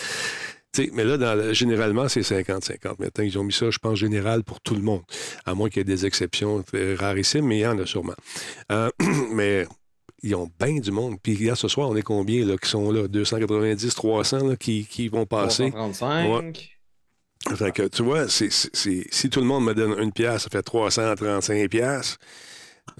Mais 0.92 1.04
là, 1.04 1.16
dans 1.16 1.52
généralement, 1.52 2.08
c'est 2.08 2.20
50-50. 2.20 2.96
Maintenant, 2.98 3.24
ils 3.24 3.38
ont 3.38 3.44
mis 3.44 3.52
ça, 3.52 3.70
je 3.70 3.78
pense, 3.78 3.98
général 3.98 4.44
pour 4.44 4.60
tout 4.60 4.74
le 4.74 4.82
monde. 4.82 5.02
À 5.44 5.54
moins 5.54 5.68
qu'il 5.68 5.78
y 5.78 5.80
ait 5.82 5.84
des 5.84 6.06
exceptions 6.06 6.64
rarissimes, 6.98 7.46
mais 7.46 7.58
il 7.58 7.62
y 7.62 7.66
en 7.66 7.78
a 7.78 7.86
sûrement. 7.86 8.14
Euh, 8.72 8.90
mais 9.32 9.66
ils 10.22 10.34
ont 10.34 10.50
bien 10.60 10.78
du 10.80 10.90
monde. 10.90 11.16
Puis 11.22 11.36
regarde, 11.36 11.58
ce 11.58 11.68
soir, 11.68 11.88
on 11.90 11.96
est 11.96 12.02
combien 12.02 12.44
là, 12.44 12.56
qui 12.56 12.68
sont 12.68 12.90
là? 12.90 13.06
290, 13.08 13.94
300 13.94 14.48
là, 14.48 14.56
qui, 14.56 14.86
qui 14.86 15.08
vont 15.08 15.26
passer? 15.26 15.70
335. 15.70 16.72
Fait 17.54 17.70
que, 17.70 17.82
tu 17.86 18.02
vois, 18.02 18.28
c'est- 18.28 18.50
si 18.50 19.30
tout 19.30 19.40
le 19.40 19.46
monde 19.46 19.64
me 19.64 19.74
donne 19.74 19.94
une 20.00 20.10
pièce, 20.12 20.42
ça 20.42 20.48
fait 20.50 20.62
335 20.62 21.68
pièces. 21.70 22.16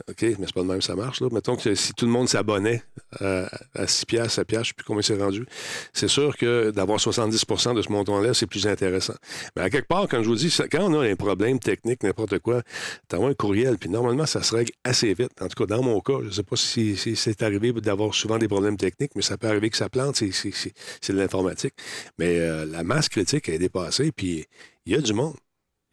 OK, 0.08 0.22
mais 0.22 0.46
c'est 0.46 0.54
pas 0.54 0.62
de 0.62 0.66
même 0.66 0.82
ça 0.82 0.94
marche. 0.94 1.20
Là. 1.20 1.28
Mettons 1.32 1.56
que 1.56 1.74
si 1.74 1.92
tout 1.94 2.06
le 2.06 2.12
monde 2.12 2.28
s'abonnait 2.28 2.82
à, 3.20 3.48
à 3.74 3.86
6 3.86 4.06
pièces, 4.06 4.32
7 4.34 4.46
pièces, 4.46 4.62
je 4.62 4.68
sais 4.68 4.74
plus 4.74 4.84
combien 4.84 5.02
c'est 5.02 5.16
rendu, 5.16 5.46
c'est 5.92 6.08
sûr 6.08 6.36
que 6.36 6.70
d'avoir 6.70 6.98
70% 6.98 7.74
de 7.74 7.82
ce 7.82 7.90
montant-là, 7.90 8.34
c'est 8.34 8.46
plus 8.46 8.66
intéressant. 8.66 9.14
Mais 9.54 9.62
à 9.62 9.70
quelque 9.70 9.88
part, 9.88 10.06
quand 10.08 10.22
je 10.22 10.28
vous 10.28 10.34
dis, 10.34 10.54
quand 10.70 10.82
on 10.82 11.00
a 11.00 11.08
un 11.08 11.16
problème 11.16 11.58
technique, 11.58 12.02
n'importe 12.02 12.38
quoi, 12.40 12.62
t'envoies 13.08 13.30
un 13.30 13.34
courriel, 13.34 13.78
puis 13.78 13.88
normalement, 13.88 14.26
ça 14.26 14.42
se 14.42 14.54
règle 14.54 14.72
assez 14.84 15.14
vite. 15.14 15.32
En 15.40 15.48
tout 15.48 15.64
cas, 15.64 15.74
dans 15.74 15.82
mon 15.82 16.00
cas, 16.00 16.18
je 16.24 16.30
sais 16.30 16.42
pas 16.42 16.56
si, 16.56 16.96
c'est 16.96 17.42
arrivé 17.42 17.72
d'avoir 17.72 18.14
souvent 18.14 18.38
des 18.38 18.48
problèmes 18.48 18.76
techniques, 18.76 19.12
mais 19.14 19.22
ça 19.22 19.38
peut 19.38 19.48
arriver 19.48 19.70
que 19.70 19.76
ça 19.76 19.88
plante, 19.88 20.16
c'est 20.16 21.12
de 21.12 21.18
l'informatique. 21.18 21.74
Mais 22.18 22.38
euh, 22.38 22.66
la 22.66 22.82
masse 22.84 23.08
critique 23.08 23.48
est 23.48 23.58
dépassée, 23.58 24.12
puis 24.12 24.44
il 24.84 24.92
y 24.92 24.96
a 24.96 25.00
du 25.00 25.12
monde. 25.12 25.36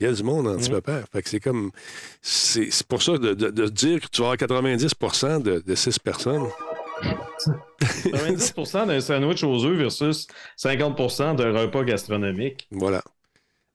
Il 0.03 0.07
y 0.07 0.09
a 0.09 0.13
du 0.13 0.23
monde 0.23 0.47
en 0.49 0.57
petit 0.57 0.69
peu 0.69 0.81
peur. 0.81 1.05
Fait 1.13 1.21
que 1.21 1.29
c'est 1.29 1.39
comme. 1.39 1.71
C'est 2.21 2.69
c'est 2.71 2.85
pour 2.85 3.01
ça 3.01 3.17
de, 3.17 3.33
de- 3.33 3.49
de 3.49 3.67
dire 3.67 4.01
que 4.01 4.07
tu 4.07 4.21
vas 4.21 4.27
avoir 4.33 4.37
90 4.37 4.95
de, 5.41 5.63
de 5.65 5.75
6 5.75 5.97
personnes. 5.99 6.43
90% 7.81 8.87
d'un 8.87 8.99
sandwich 9.01 9.43
aux 9.43 9.65
œufs 9.65 9.77
versus 9.77 10.27
50% 10.57 11.35
d'un 11.35 11.51
repas 11.57 11.83
gastronomique. 11.83 12.67
Voilà. 12.71 13.01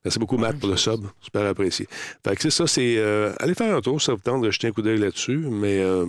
Merci 0.04 0.18
beaucoup, 0.18 0.38
Matt, 0.38 0.58
pour 0.58 0.68
le 0.68 0.76
sub. 0.76 1.06
Super 1.20 1.44
apprécié. 1.46 1.88
Fait 2.24 2.36
que 2.36 2.42
c'est 2.42 2.50
ça, 2.50 2.66
c'est. 2.66 2.96
euh, 2.98 3.32
allez 3.40 3.54
faire 3.54 3.74
un 3.76 3.80
tour, 3.80 4.00
ça 4.00 4.12
vous 4.14 4.20
tente 4.20 4.42
de 4.42 4.50
jeter 4.50 4.68
un 4.68 4.72
coup 4.72 4.80
d'œil 4.82 4.98
là-dessus. 4.98 5.38
Mais 5.38 5.80
euh, 5.80 6.06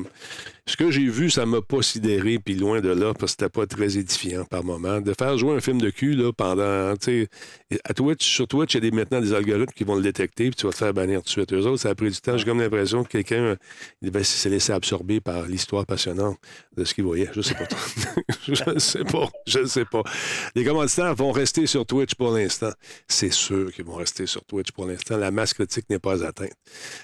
ce 0.69 0.77
que 0.77 0.91
j'ai 0.91 1.07
vu, 1.07 1.31
ça 1.31 1.47
m'a 1.47 1.61
pas 1.61 1.81
sidéré, 1.81 2.37
puis 2.37 2.53
loin 2.53 2.79
de 2.79 2.89
là, 2.89 3.13
parce 3.13 3.33
que 3.33 3.43
c'était 3.43 3.49
pas 3.49 3.65
très 3.65 3.97
édifiant 3.97 4.45
par 4.45 4.63
moment. 4.63 5.01
De 5.01 5.13
faire 5.17 5.35
jouer 5.35 5.55
un 5.55 5.59
film 5.59 5.81
de 5.81 5.89
cul, 5.89 6.13
là, 6.13 6.31
pendant. 6.31 6.93
À 7.83 7.93
Twitch, 7.95 8.25
sur 8.25 8.47
Twitch, 8.47 8.75
il 8.75 8.83
y 8.83 8.87
a 8.87 8.89
des, 8.89 8.95
maintenant 8.95 9.19
des 9.19 9.33
algorithmes 9.33 9.73
qui 9.73 9.83
vont 9.83 9.95
le 9.95 10.03
détecter, 10.03 10.45
puis 10.51 10.55
tu 10.55 10.67
vas 10.67 10.71
te 10.71 10.77
faire 10.77 10.93
bannir 10.93 11.19
tout 11.19 11.25
de 11.25 11.29
suite. 11.29 11.53
Eux 11.53 11.65
autres, 11.65 11.81
ça 11.81 11.89
a 11.89 11.95
pris 11.95 12.11
du 12.11 12.21
temps. 12.21 12.37
J'ai 12.37 12.45
comme 12.45 12.59
l'impression 12.59 13.03
que 13.03 13.09
quelqu'un 13.09 13.35
euh, 13.43 13.55
ben, 14.01 14.23
s'est 14.23 14.49
laissé 14.49 14.71
absorber 14.71 15.21
par 15.21 15.47
l'histoire 15.47 15.87
passionnante 15.87 16.37
de 16.77 16.83
ce 16.83 16.93
qu'il 16.93 17.03
voyait. 17.03 17.29
Je 17.33 17.41
sais 17.41 17.55
pas. 17.55 17.67
je 18.47 18.69
ne 18.69 18.79
sais 18.79 19.03
pas. 19.03 19.27
Je 19.47 19.59
ne 19.59 19.65
sais 19.65 19.85
pas. 19.85 20.03
Les 20.55 20.63
commanditaires 20.63 21.15
vont 21.15 21.31
rester 21.31 21.65
sur 21.65 21.85
Twitch 21.85 22.13
pour 22.13 22.31
l'instant. 22.31 22.71
C'est 23.07 23.31
sûr 23.31 23.73
qu'ils 23.73 23.85
vont 23.85 23.95
rester 23.95 24.27
sur 24.27 24.45
Twitch 24.45 24.71
pour 24.71 24.85
l'instant. 24.85 25.17
La 25.17 25.31
masse 25.31 25.55
critique 25.55 25.89
n'est 25.89 25.99
pas 25.99 26.23
atteinte. 26.23 26.53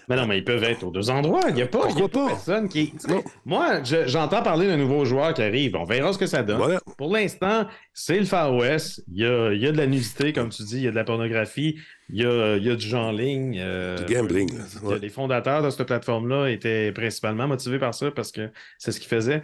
Mais 0.07 0.15
non, 0.15 0.27
mais 0.27 0.37
ils 0.37 0.45
peuvent 0.45 0.63
être 0.63 0.83
aux 0.83 0.91
deux 0.91 1.09
endroits. 1.09 1.45
Il 1.49 1.55
n'y 1.55 1.63
a 1.63 1.67
pas, 1.67 1.89
y 1.89 2.01
a 2.01 2.07
pas 2.07 2.09
pas? 2.09 2.27
personne 2.27 2.69
qui. 2.69 2.93
Non. 3.07 3.23
Moi, 3.55 3.83
je- 3.83 4.07
j'entends 4.07 4.41
parler 4.41 4.67
d'un 4.67 4.77
nouveau 4.77 5.05
joueur 5.05 5.33
qui 5.33 5.41
arrive. 5.41 5.75
On 5.75 5.83
verra 5.85 6.11
ce 6.13 6.17
que 6.17 6.25
ça 6.25 6.43
donne. 6.43 6.57
Voilà. 6.57 6.79
Pour 6.97 7.13
l'instant, 7.13 7.67
c'est 7.93 8.19
le 8.19 8.25
Far 8.25 8.53
West. 8.53 9.03
Il 9.11 9.21
y 9.21 9.25
a, 9.25 9.53
il 9.53 9.61
y 9.61 9.67
a 9.67 9.71
de 9.71 9.77
la 9.77 9.87
nudité, 9.87 10.33
comme 10.33 10.49
tu 10.49 10.63
dis, 10.63 10.77
il 10.77 10.83
y 10.83 10.87
a 10.87 10.91
de 10.91 10.95
la 10.95 11.03
pornographie, 11.03 11.77
il 12.09 12.21
y 12.21 12.25
a, 12.25 12.57
il 12.57 12.63
y 12.63 12.69
a 12.69 12.75
du 12.75 12.85
jeu 12.85 12.97
en 12.97 13.11
ligne. 13.11 13.57
euh, 13.59 13.97
Du 14.03 14.13
gambling, 14.13 14.51
Ouais. 14.83 14.99
Les 14.99 15.09
fondateurs 15.09 15.63
de 15.63 15.69
cette 15.69 15.87
plateforme-là 15.87 16.49
étaient 16.49 16.91
principalement 16.91 17.47
motivés 17.47 17.79
par 17.79 17.93
ça 17.93 18.11
parce 18.11 18.31
que 18.31 18.49
c'est 18.77 18.91
ce 18.91 18.99
qu'ils 18.99 19.09
faisaient. 19.09 19.41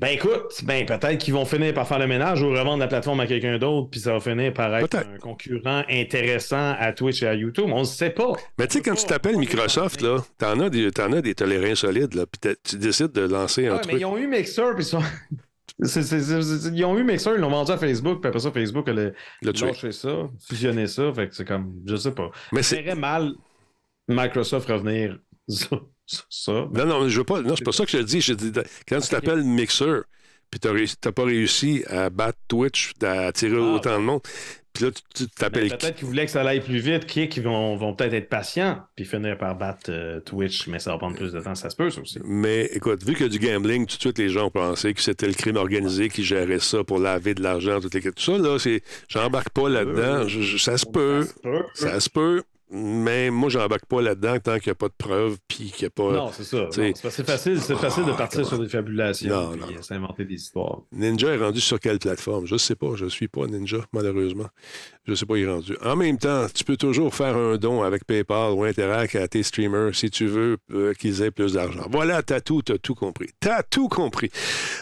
Ben 0.00 0.08
écoute, 0.08 0.62
ben 0.62 0.86
peut-être 0.86 1.18
qu'ils 1.18 1.34
vont 1.34 1.44
finir 1.44 1.74
par 1.74 1.88
faire 1.88 1.98
le 1.98 2.06
ménage 2.06 2.40
ou 2.40 2.50
revendre 2.50 2.78
la 2.78 2.86
plateforme 2.86 3.18
à 3.18 3.26
quelqu'un 3.26 3.58
d'autre, 3.58 3.90
puis 3.90 3.98
ça 3.98 4.12
va 4.12 4.20
finir 4.20 4.52
par 4.54 4.74
être 4.76 4.94
un 4.96 5.18
concurrent 5.18 5.82
intéressant 5.90 6.74
à 6.78 6.92
Twitch 6.92 7.22
et 7.24 7.26
à 7.26 7.34
YouTube. 7.34 7.66
On 7.68 7.80
ne 7.80 7.84
sait 7.84 8.10
pas. 8.10 8.32
Mais 8.58 8.68
tu 8.68 8.74
sais, 8.78 8.82
quand 8.82 8.94
tu 8.94 9.06
t'appelles 9.06 9.36
Microsoft, 9.36 10.00
là, 10.02 10.18
t'en 10.38 10.60
as 10.60 10.70
des, 10.70 10.90
t'en 10.92 11.12
as 11.12 11.20
des 11.20 11.34
tolérants 11.34 11.74
solides, 11.74 12.14
là, 12.14 12.26
puis 12.26 12.54
tu 12.62 12.76
décides 12.76 13.10
de 13.10 13.22
lancer 13.22 13.66
un 13.66 13.72
Ouais, 13.72 13.76
mais 13.78 13.88
truc. 13.88 14.00
ils 14.00 14.04
ont 14.04 14.16
eu 14.16 14.28
Mixer, 14.28 14.62
puis 14.76 14.84
ils 14.84 14.86
sont. 14.86 15.02
ont 16.86 16.98
eu 16.98 17.04
Mixer, 17.04 17.30
ils 17.34 17.40
l'ont 17.40 17.50
vendu 17.50 17.72
à 17.72 17.76
Facebook, 17.78 18.20
puis 18.20 18.28
après 18.28 18.40
ça, 18.40 18.52
Facebook 18.52 18.88
a 18.88 18.92
le- 18.92 19.14
lâché 19.42 19.90
ça, 19.92 20.28
fusionné 20.48 20.86
ça, 20.86 21.12
fait 21.12 21.28
que 21.28 21.34
c'est 21.34 21.44
comme, 21.44 21.74
je 21.86 21.96
sais 21.96 22.12
pas. 22.12 22.30
Mais 22.52 22.62
C'est 22.62 22.84
c'est. 22.86 22.94
mal 22.94 23.32
Microsoft 24.08 24.68
revenir 24.68 25.18
sur 25.48 25.88
Non, 26.72 26.86
non, 26.86 27.08
je 27.08 27.18
veux 27.18 27.24
pas. 27.24 27.42
Non, 27.42 27.54
c'est 27.56 27.64
pas 27.64 27.72
ça 27.72 27.84
que 27.84 27.90
je 27.90 27.98
dis. 27.98 28.20
Je 28.20 28.32
dis 28.32 28.52
quand 28.88 29.00
tu 29.00 29.08
t'appelles 29.08 29.42
Mixer, 29.44 30.02
puis 30.50 30.60
t'as, 30.60 31.12
pas 31.12 31.24
réussi 31.24 31.84
à 31.88 32.08
battre 32.10 32.38
Twitch, 32.48 32.92
à 33.02 33.26
attirer 33.26 33.56
Ah, 33.58 33.74
autant 33.74 33.98
de 33.98 34.04
monde, 34.04 34.20
puis 34.72 34.84
là, 34.84 34.90
tu, 35.14 35.26
t'appelles. 35.28 35.68
peut-être 35.68 35.96
qu'ils 35.96 36.06
voulaient 36.06 36.24
que 36.24 36.30
ça 36.30 36.40
aille 36.42 36.60
plus 36.62 36.78
vite, 36.78 37.04
ils 37.16 37.42
vont, 37.42 37.76
vont 37.76 37.94
peut-être 37.94 38.14
être 38.14 38.28
patients, 38.30 38.80
puis 38.96 39.04
finir 39.04 39.36
par 39.36 39.56
battre 39.56 39.90
euh, 39.90 40.20
Twitch, 40.20 40.66
mais 40.68 40.78
ça 40.78 40.92
va 40.92 40.98
prendre 40.98 41.16
plus 41.16 41.32
de 41.32 41.40
temps, 41.40 41.54
ça 41.54 41.68
se 41.68 41.76
peut, 41.76 41.90
ça 41.90 42.00
aussi. 42.00 42.18
Mais 42.24 42.66
écoute, 42.72 43.02
vu 43.04 43.12
qu'il 43.14 43.24
y 43.24 43.28
a 43.28 43.28
du 43.28 43.38
gambling, 43.40 43.86
tout 43.86 43.96
de 43.96 44.00
suite, 44.00 44.18
les 44.18 44.28
gens 44.30 44.46
ont 44.46 44.50
pensé 44.50 44.94
que 44.94 45.02
c'était 45.02 45.26
le 45.26 45.34
crime 45.34 45.56
organisé 45.56 46.08
qui 46.08 46.24
gérait 46.24 46.60
ça 46.60 46.82
pour 46.84 46.98
laver 46.98 47.34
de 47.34 47.42
l'argent, 47.42 47.80
tout, 47.80 47.90
les... 47.92 48.00
tout 48.00 48.12
ça, 48.16 48.38
là, 48.38 48.58
c'est. 48.58 48.82
J'embarque 49.08 49.50
pas 49.50 49.68
là-dedans. 49.68 50.26
Je- 50.28 50.40
je- 50.40 50.56
ça 50.56 50.78
se 50.78 50.86
peut. 50.86 51.26
Ça 51.74 52.00
se 52.00 52.08
peut. 52.08 52.42
Mais 52.70 53.30
moi, 53.30 53.48
j'embarque 53.48 53.86
pas 53.86 54.02
là-dedans 54.02 54.38
tant 54.40 54.58
qu'il 54.58 54.68
n'y 54.68 54.72
a 54.72 54.74
pas 54.74 54.88
de 54.88 54.94
preuves, 54.96 55.38
puis 55.48 55.70
qu'il 55.70 55.84
n'y 55.84 55.86
a 55.86 55.90
pas. 55.90 56.12
Non, 56.12 56.30
c'est 56.32 56.44
ça. 56.44 56.68
C'est 56.70 57.24
facile, 57.24 57.60
c'est 57.60 57.76
facile 57.76 58.04
de 58.04 58.12
partir 58.12 58.46
sur 58.46 58.58
des 58.58 58.68
fabulations, 58.68 59.52
euh, 59.52 59.82
s'inventer 59.82 60.24
des 60.24 60.34
histoires. 60.34 60.82
Ninja 60.92 61.28
est 61.34 61.38
rendu 61.38 61.60
sur 61.60 61.80
quelle 61.80 61.98
plateforme? 61.98 62.46
Je 62.46 62.54
ne 62.54 62.58
sais 62.58 62.74
pas. 62.74 62.94
Je 62.94 63.06
ne 63.06 63.10
suis 63.10 63.28
pas 63.28 63.46
Ninja, 63.46 63.78
malheureusement. 63.92 64.48
Je 65.08 65.12
ne 65.12 65.16
sais 65.16 65.24
pas, 65.24 65.38
il 65.38 65.44
est 65.44 65.50
rendu. 65.50 65.74
En 65.82 65.96
même 65.96 66.18
temps, 66.18 66.48
tu 66.54 66.64
peux 66.64 66.76
toujours 66.76 67.14
faire 67.14 67.34
un 67.34 67.56
don 67.56 67.82
avec 67.82 68.04
PayPal 68.04 68.52
ou 68.52 68.64
Interac 68.64 69.14
à 69.14 69.26
tes 69.26 69.42
streamers 69.42 69.94
si 69.94 70.10
tu 70.10 70.26
veux 70.26 70.58
euh, 70.70 70.92
qu'ils 70.92 71.22
aient 71.22 71.30
plus 71.30 71.54
d'argent. 71.54 71.86
Voilà, 71.90 72.22
t'as 72.22 72.42
tout, 72.42 72.60
t'as 72.60 72.76
tout 72.76 72.94
compris. 72.94 73.30
T'as 73.40 73.62
tout 73.62 73.88
compris. 73.88 74.28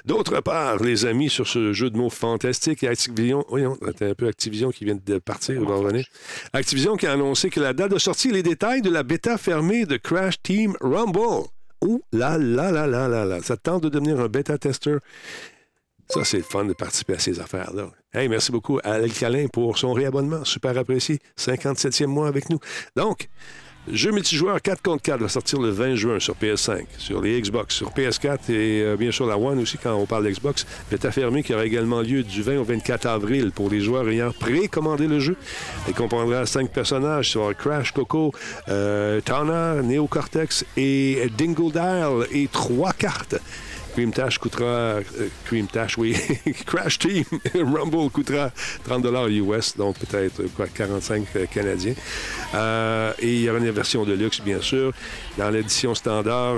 D'autre 0.05 0.41
part, 0.41 0.83
les 0.83 1.07
amis, 1.07 1.31
sur 1.31 1.47
ce 1.47 1.73
jeu 1.73 1.91
de 1.91 1.97
mots 1.97 2.11
fantastique, 2.11 2.83
Activision, 2.83 3.45
voyons, 3.49 3.79
t'as 3.97 4.09
un 4.11 4.15
peu 4.15 4.27
Activision 4.27 4.73
qui 4.73 4.85
vient 4.85 4.99
de 5.01 5.19
partir, 5.19 5.55
il 5.61 5.65
va 5.65 5.77
revenir. 5.77 6.05
Activision 6.53 6.97
qui 6.97 7.07
a 7.07 7.13
annoncé 7.13 7.49
que 7.49 7.61
la 7.61 7.73
date 7.73 7.93
de 7.93 7.99
sortie 7.99 8.31
et 8.31 8.33
les 8.33 8.43
détails 8.43 8.83
de 8.83 8.91
la 8.91 9.05
bêta 9.05 9.39
fermée 9.39 9.87
de 9.87 9.97
Crash 9.97 10.43
Team 10.43 10.75
Rumble. 10.81 11.47
Ouh 11.85 12.03
là 12.13 12.37
là 12.37 12.73
là 12.73 12.89
là 12.89 13.07
là 13.07 13.25
là. 13.25 13.43
Ça 13.43 13.57
te 13.57 13.63
tente 13.63 13.85
de 13.85 13.91
devenir 13.91 14.19
un 14.19 14.27
bêta-testeur? 14.27 14.99
Ça, 16.09 16.25
c'est 16.25 16.39
le 16.39 16.43
fun 16.45 16.65
de 16.65 16.73
participer 16.73 17.15
à 17.15 17.19
ces 17.19 17.41
affaires-là. 17.41 17.91
Hey, 18.15 18.29
merci 18.29 18.53
beaucoup 18.53 18.79
à 18.85 18.93
Alcalin 18.93 19.47
pour 19.53 19.77
son 19.77 19.93
réabonnement. 19.93 20.45
Super 20.45 20.79
apprécié. 20.79 21.19
57e 21.37 22.07
mois 22.07 22.29
avec 22.29 22.49
nous. 22.49 22.59
Donc, 22.95 23.29
jeu 23.93 24.13
multijoueur 24.13 24.63
4 24.63 24.83
contre 24.83 25.03
4 25.03 25.21
va 25.21 25.29
sortir 25.29 25.61
le 25.61 25.71
20 25.71 25.97
juin 25.97 26.21
sur 26.21 26.35
PS5, 26.35 26.85
sur 26.97 27.21
les 27.21 27.41
Xbox, 27.41 27.75
sur 27.75 27.91
PS4 27.91 28.51
et 28.51 28.83
euh, 28.83 28.97
bien 28.97 29.11
sûr 29.11 29.27
la 29.27 29.37
One 29.37 29.59
aussi 29.59 29.79
quand 29.79 29.95
on 29.95 30.07
parle 30.07 30.29
d'Xbox. 30.29 30.65
Bêta 30.91 31.11
fermée 31.11 31.43
qui 31.43 31.55
aura 31.55 31.67
également 31.67 32.01
lieu 32.01 32.23
du 32.23 32.41
20 32.41 32.59
au 32.59 32.65
24 32.65 33.07
avril 33.07 33.51
pour 33.51 33.69
les 33.69 33.81
joueurs 33.81 34.09
ayant 34.09 34.31
précommandé 34.31 35.09
le 35.09 35.19
jeu. 35.19 35.37
Il 35.89 35.95
comprendra 35.95 36.47
5 36.47 36.71
personnages 36.71 37.31
sur 37.31 37.55
Crash, 37.57 37.93
Coco, 37.93 38.33
euh, 38.69 39.21
Tana, 39.21 39.83
Neo 39.83 40.07
Cortex 40.07 40.65
et 40.77 41.29
Dingle 41.37 41.73
Dial 41.73 42.27
et 42.33 42.49
3 42.49 42.93
cartes 42.93 43.37
Cream 43.97 44.13
Tash 44.13 44.37
coûtera. 44.37 44.65
euh, 44.67 45.03
Cream 45.47 45.67
Tash, 45.69 45.97
oui. 45.97 46.15
Crash 46.67 46.99
Team 46.99 47.25
Rumble 47.55 48.11
coûtera 48.11 48.51
30 48.85 49.07
US, 49.31 49.75
donc 49.75 49.97
peut-être 49.97 50.41
euh, 50.41 50.49
quoi, 50.55 50.67
45 50.67 51.25
euh, 51.35 51.47
canadiens. 51.47 51.95
Et 53.23 53.37
il 53.37 53.41
y 53.41 53.49
aura 53.49 53.59
une 53.59 53.71
version 53.71 54.05
de 54.05 54.13
luxe, 54.13 54.43
bien 54.43 54.61
sûr. 54.61 54.93
Dans 55.39 55.49
l'édition 55.49 55.95
standard, 55.95 56.57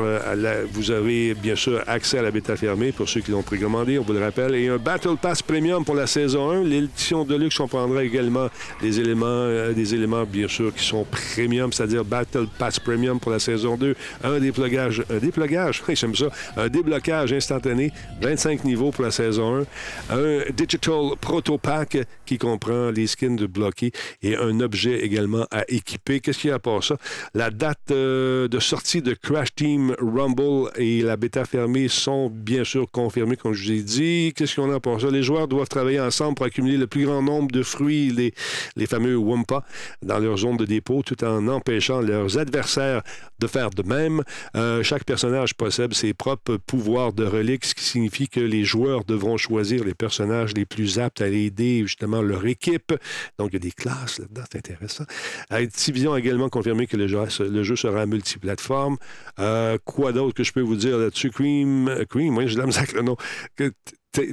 vous 0.72 0.91
avez 0.91 1.34
bien 1.34 1.55
sûr 1.55 1.80
accès 1.86 2.18
à 2.18 2.22
la 2.22 2.32
bêta 2.32 2.57
fermée 2.57 2.91
pour 2.91 3.09
ceux 3.09 3.20
qui 3.20 3.30
l'ont 3.30 3.43
précommandé, 3.43 4.01
on 4.01 4.03
vous 4.03 4.12
le 4.12 4.20
rappelle, 4.20 4.57
et 4.57 4.68
un 4.68 4.76
Battle 4.76 5.16
Pass 5.20 5.41
Premium 5.41 5.84
pour 5.84 5.95
la 5.95 6.07
saison 6.09 6.51
1. 6.51 6.64
L'édition 6.64 7.24
de 7.24 7.36
luxe 7.36 7.57
comprendra 7.57 8.03
également 8.03 8.49
des 8.80 8.99
éléments, 8.99 9.72
des 9.74 9.95
éléments 9.95 10.24
bien 10.24 10.49
sûr 10.49 10.74
qui 10.74 10.84
sont 10.84 11.05
premium, 11.05 11.72
c'est-à-dire 11.72 12.05
Battle 12.05 12.47
Pass 12.59 12.80
Premium 12.80 13.20
pour 13.20 13.30
la 13.30 13.39
saison 13.39 13.76
2, 13.76 13.95
un 14.24 14.39
déplogage, 14.41 15.05
un 15.11 15.18
déplogage, 15.18 15.82
oui, 15.89 15.95
j'aime 15.97 16.16
ça, 16.16 16.26
un 16.57 16.68
déblocage 16.68 17.27
instantané, 17.36 17.92
25 18.20 18.64
niveaux 18.64 18.90
pour 18.90 19.04
la 19.04 19.10
saison 19.10 19.66
1, 20.10 20.16
un 20.16 20.40
Digital 20.54 21.12
Proto 21.20 21.58
Pack 21.58 21.98
qui 22.26 22.38
comprend 22.38 22.90
les 22.90 23.06
skins 23.06 23.36
de 23.36 23.46
bloqués 23.46 23.92
et 24.22 24.36
un 24.36 24.60
objet 24.60 25.00
également 25.00 25.46
à 25.50 25.64
équiper. 25.68 26.20
Qu'est-ce 26.20 26.38
qu'il 26.40 26.50
y 26.50 26.52
a 26.52 26.56
à 26.56 26.58
part 26.58 26.82
ça? 26.82 26.96
La 27.34 27.50
date 27.50 27.90
euh, 27.90 28.48
de 28.48 28.58
sortie 28.58 29.02
de 29.02 29.14
Crash 29.14 29.54
Team 29.54 29.94
Rumble 30.00 30.70
et 30.76 31.02
la 31.02 31.16
bêta 31.16 31.44
fermée 31.44 31.88
sont 31.88 32.30
bien 32.30 32.64
sûr 32.64 32.90
confirmées, 32.90 33.36
comme 33.36 33.52
je 33.52 33.64
vous 33.64 33.78
ai 33.78 33.82
dit. 33.82 34.32
Qu'est-ce 34.36 34.56
qu'on 34.56 34.70
a 34.70 34.76
à 34.76 34.80
part 34.80 35.00
ça? 35.00 35.10
Les 35.10 35.22
joueurs 35.22 35.48
doivent 35.48 35.68
travailler 35.68 36.00
ensemble 36.00 36.34
pour 36.34 36.46
accumuler 36.46 36.76
le 36.76 36.86
plus 36.86 37.06
grand 37.06 37.22
nombre 37.22 37.50
de 37.50 37.62
fruits, 37.62 38.10
les, 38.10 38.34
les 38.76 38.86
fameux 38.86 39.16
Wumpa, 39.16 39.64
dans 40.02 40.18
leur 40.18 40.36
zone 40.38 40.56
de 40.56 40.64
dépôt, 40.64 41.02
tout 41.04 41.22
en 41.24 41.48
empêchant 41.48 42.00
leurs 42.00 42.38
adversaires 42.38 43.02
de 43.38 43.46
faire 43.46 43.70
de 43.70 43.82
même. 43.82 44.22
Euh, 44.56 44.82
chaque 44.82 45.04
personnage 45.04 45.54
possède 45.54 45.94
ses 45.94 46.14
propres 46.14 46.56
pouvoirs 46.56 47.12
de 47.18 47.24
reliques, 47.24 47.64
ce 47.64 47.74
qui 47.74 47.84
signifie 47.84 48.28
que 48.28 48.40
les 48.40 48.64
joueurs 48.64 49.04
devront 49.04 49.36
choisir 49.36 49.84
les 49.84 49.94
personnages 49.94 50.54
les 50.54 50.64
plus 50.64 50.98
aptes 50.98 51.20
à 51.20 51.28
aider 51.28 51.82
justement 51.82 52.22
leur 52.22 52.46
équipe. 52.46 52.94
Donc, 53.38 53.50
il 53.50 53.54
y 53.54 53.56
a 53.56 53.60
des 53.60 53.72
classes 53.72 54.20
là-dedans, 54.20 54.42
c'est 54.50 54.58
intéressant. 54.58 55.04
Activision 55.50 56.12
a 56.12 56.18
également 56.18 56.48
confirmé 56.48 56.86
que 56.86 56.96
le 56.96 57.08
jeu, 57.08 57.76
sera 57.76 58.06
multiplateforme. 58.06 58.96
Euh, 59.38 59.78
quoi 59.84 60.12
d'autre 60.12 60.34
que 60.34 60.44
je 60.44 60.52
peux 60.52 60.60
vous 60.60 60.76
dire 60.76 60.98
là-dessus? 60.98 61.30
Cream, 61.30 61.88
euh, 61.88 62.04
Cream, 62.04 62.36
oui, 62.36 62.48
j'ai 62.48 62.54
de 62.54 62.60
la 62.60 62.66
misère 62.66 62.86
le 62.94 63.02
nom. 63.02 63.16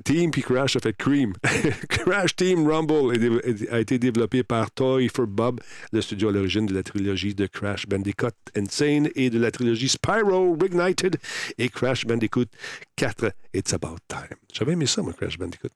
Team 0.04 0.32
puis 0.32 0.42
Crash 0.42 0.76
a 0.76 0.80
fait 0.80 0.96
Cream. 0.96 1.34
Crash 1.90 2.36
Team 2.36 2.68
Rumble 2.68 3.14
a 3.72 3.80
été 3.80 4.00
développé 4.00 4.44
par 4.44 4.72
Toy 4.72 5.08
for 5.10 5.28
Bob, 5.28 5.62
le 5.92 6.02
studio 6.02 6.30
à 6.30 6.32
l'origine 6.32 6.66
de 6.66 6.74
la 6.74 6.84
trilogie 6.84 7.36
de 7.36 7.48
Crash 7.48 7.88
Bandicoot 7.88 8.30
Insane 8.56 9.10
et 9.16 9.30
de 9.30 9.40
la 9.40 9.52
trilogie 9.52 9.90
Spyro 9.90 10.58
Reignited 10.60 11.18
et 11.58 11.70
Crash 11.70 12.06
Bandicoot 12.06 12.46
4 12.96 13.32
It's 13.54 13.74
About 13.74 13.98
Time. 14.08 14.38
J'avais 14.54 14.74
aimé 14.74 14.86
ça, 14.86 15.02
moi, 15.02 15.14
Crash 15.14 15.38
Bandicoot. 15.38 15.70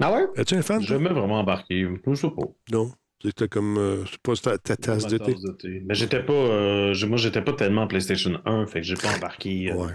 Ah 0.00 0.12
ouais? 0.12 0.26
Es-tu 0.36 0.54
un 0.54 0.62
fan? 0.62 0.80
Je 0.82 0.88
toi? 0.88 0.96
jamais 0.98 1.10
vraiment 1.10 1.38
embarqué. 1.40 1.86
Je 2.06 2.14
sais 2.14 2.28
pas. 2.30 2.42
Non. 2.72 2.90
C'était 3.24 3.46
comme. 3.46 3.78
euh, 3.78 4.04
c'est 4.10 4.18
pas 4.20 4.34
ta, 4.34 4.58
ta 4.58 4.76
tasse 4.76 5.06
de 5.06 5.16
thé. 5.16 5.32
tasse 5.32 5.42
de 5.42 5.52
thé. 5.52 5.80
Mais 5.86 5.94
j'étais 5.94 6.24
pas. 6.24 6.32
euh, 6.32 6.92
je- 6.92 7.06
moi, 7.06 7.16
j'étais 7.18 7.40
pas 7.40 7.52
tellement 7.52 7.86
PlayStation 7.86 8.40
1, 8.44 8.66
fait 8.66 8.80
que 8.80 8.86
j'ai 8.86 8.96
pas 8.96 9.14
embarqué. 9.14 9.70
euh, 9.70 9.76
Ouais. 9.76 9.92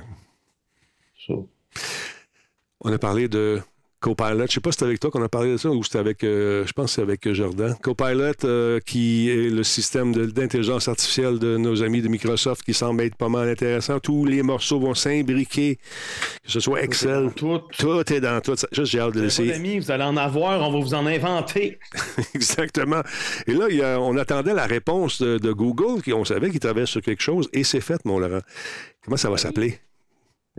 ça. 1.27 1.33
On 2.81 2.91
a 2.93 2.97
parlé 2.99 3.27
de 3.27 3.59
Copilot. 3.99 4.45
Je 4.47 4.53
sais 4.53 4.59
pas 4.59 4.71
si 4.71 4.75
c'était 4.75 4.85
avec 4.85 4.99
toi 4.99 5.09
qu'on 5.09 5.23
a 5.23 5.27
parlé 5.29 5.53
de 5.53 5.57
ça 5.57 5.71
ou 5.71 5.83
c'était 5.83 5.97
avec, 5.97 6.23
euh, 6.23 6.63
je 6.67 6.71
pense 6.73 6.85
que 6.85 6.91
c'est 6.91 7.01
avec 7.01 7.27
Jordan. 7.33 7.75
Copilot, 7.81 8.33
euh, 8.45 8.79
qui 8.85 9.27
est 9.31 9.49
le 9.49 9.63
système 9.63 10.13
d'intelligence 10.13 10.87
artificielle 10.87 11.39
de 11.39 11.57
nos 11.57 11.81
amis 11.81 12.03
de 12.03 12.07
Microsoft 12.07 12.61
qui 12.63 12.75
semble 12.75 13.01
être 13.01 13.15
pas 13.15 13.29
mal 13.29 13.49
intéressant. 13.49 13.99
Tous 13.99 14.25
les 14.25 14.43
morceaux 14.43 14.79
vont 14.79 14.93
s'imbriquer, 14.93 15.77
que 16.45 16.51
ce 16.51 16.59
soit 16.59 16.83
Excel. 16.83 17.31
Tout. 17.35 17.59
Tout 17.79 18.13
est 18.13 18.21
dans 18.21 18.39
tout. 18.41 18.55
Ça- 18.55 18.67
Juste, 18.71 18.91
j'ai 18.91 18.99
hâte 18.99 19.15
de 19.15 19.21
l'essayer. 19.21 19.53
d'amis, 19.53 19.79
vous 19.79 19.89
allez 19.89 20.03
en 20.03 20.15
avoir, 20.15 20.61
on 20.61 20.71
va 20.71 20.79
vous 20.79 20.93
en 20.93 21.07
inventer. 21.07 21.79
Exactement. 22.35 23.01
Et 23.47 23.53
là, 23.53 23.65
il 23.71 23.77
y 23.77 23.81
a- 23.81 23.99
on 23.99 24.15
attendait 24.17 24.53
la 24.53 24.67
réponse 24.67 25.19
de, 25.19 25.39
de 25.39 25.51
Google, 25.51 26.03
qui, 26.03 26.13
on 26.13 26.23
savait 26.23 26.51
qu'ils 26.51 26.59
travaillaient 26.59 26.85
sur 26.85 27.01
quelque 27.01 27.23
chose, 27.23 27.49
et 27.51 27.63
c'est 27.63 27.81
fait, 27.81 28.05
mon 28.05 28.19
Laurent. 28.19 28.41
Comment 29.03 29.17
ça 29.17 29.31
va 29.31 29.37
s'appeler? 29.37 29.79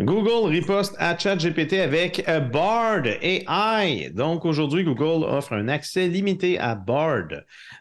Google 0.00 0.48
riposte 0.48 0.94
à 1.00 1.18
ChatGPT 1.18 1.80
avec 1.80 2.28
euh, 2.28 2.38
Bard 2.38 3.04
AI. 3.04 4.10
Donc 4.14 4.44
aujourd'hui, 4.44 4.84
Google 4.84 5.24
offre 5.24 5.54
un 5.54 5.66
accès 5.66 6.06
limité 6.06 6.56
à 6.60 6.76
Bard, 6.76 7.26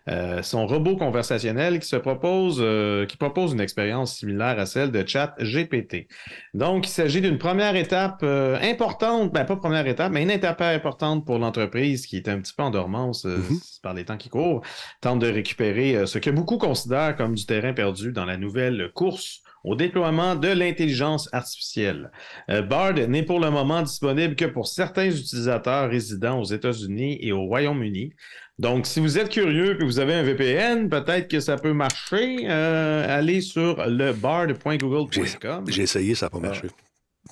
euh, 0.10 0.42
son 0.42 0.66
robot 0.66 0.98
conversationnel 0.98 1.80
qui 1.80 1.88
se 1.88 1.96
propose, 1.96 2.58
euh, 2.60 3.06
qui 3.06 3.18
propose 3.18 3.54
une 3.54 3.60
expérience 3.60 4.18
similaire 4.18 4.58
à 4.58 4.66
celle 4.66 4.90
de 4.90 5.06
ChatGPT. 5.06 6.08
Donc 6.56 6.88
il 6.88 6.90
s'agit 6.90 7.22
d'une 7.22 7.38
première 7.38 7.76
étape 7.76 8.22
euh, 8.24 8.58
importante, 8.64 9.32
ben 9.32 9.46
pas 9.46 9.56
première 9.56 9.86
étape, 9.86 10.12
mais 10.12 10.24
une 10.24 10.32
étape 10.32 10.62
importante 10.62 11.24
pour 11.24 11.38
l'entreprise 11.38 12.08
qui 12.08 12.18
est 12.18 12.30
un 12.30 12.40
petit 12.40 12.54
peu 12.58 12.64
en 12.64 12.72
dormance 12.72 13.28
euh, 13.28 13.38
par 13.84 13.94
les 13.94 14.06
temps 14.06 14.18
qui 14.18 14.30
courent, 14.30 14.62
tente 15.02 15.20
de 15.20 15.28
récupérer 15.28 16.08
ce 16.08 16.18
que 16.18 16.32
beaucoup 16.32 16.58
considèrent 16.58 17.16
comme 17.16 17.36
du 17.36 17.46
terrain 17.46 17.74
perdu 17.74 18.12
dans 18.12 18.26
la 18.26 18.38
nouvelle 18.38 18.90
course 18.96 19.44
au 19.68 19.76
déploiement 19.76 20.36
de 20.36 20.48
l'intelligence 20.48 21.30
artificielle. 21.34 22.10
Euh, 22.50 22.62
Bard 22.62 22.94
n'est 22.94 23.24
pour 23.24 23.40
le 23.40 23.52
moment 23.52 23.82
disponible 23.82 24.36
que 24.36 24.46
pour 24.46 24.68
certains 24.68 25.08
utilisateurs 25.08 25.90
résidant 25.90 26.40
aux 26.40 26.46
États-Unis 26.46 27.18
et 27.22 27.34
au 27.34 27.42
Royaume-Uni. 27.42 28.14
Donc, 28.60 28.88
si 28.88 29.00
vous 29.00 29.20
êtes 29.20 29.30
curieux 29.30 29.74
et 29.74 29.78
que 29.78 29.84
vous 29.84 30.00
avez 30.00 30.16
un 30.16 30.24
VPN, 30.24 30.90
peut-être 30.90 31.28
que 31.28 31.40
ça 31.40 31.58
peut 31.58 31.74
marcher. 31.74 32.50
Euh, 32.50 33.18
allez 33.18 33.42
sur 33.42 33.86
le 33.86 34.14
bard.google.com. 34.14 35.66
J'ai 35.68 35.84
essayé, 35.84 36.16
ça 36.16 36.26
n'a 36.26 36.30
pas 36.32 36.40
marché. 36.40 36.68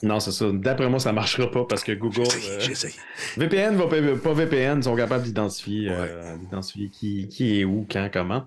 Non, 0.04 0.20
c'est 0.20 0.32
ça. 0.32 0.46
D'après 0.52 0.89
moi, 0.89 1.00
ça 1.00 1.12
ne 1.12 1.16
marchera 1.16 1.50
pas 1.50 1.66
parce 1.66 1.84
que 1.84 1.91
Google. 1.93 2.24
Euh. 2.50 2.60
VPN 3.38 3.76
va 3.76 3.88
pas, 3.88 4.34
VPN, 4.34 4.84
sont 4.84 4.96
capables 4.96 5.24
d'identifier 5.24 5.89
Ouais. 5.89 5.96
euh, 5.98 6.38
d'identifier 6.38 6.89
qui, 6.89 7.28
qui 7.28 7.60
est 7.62 7.64
où, 7.64 7.86
quand, 7.89 8.10
comment. 8.12 8.46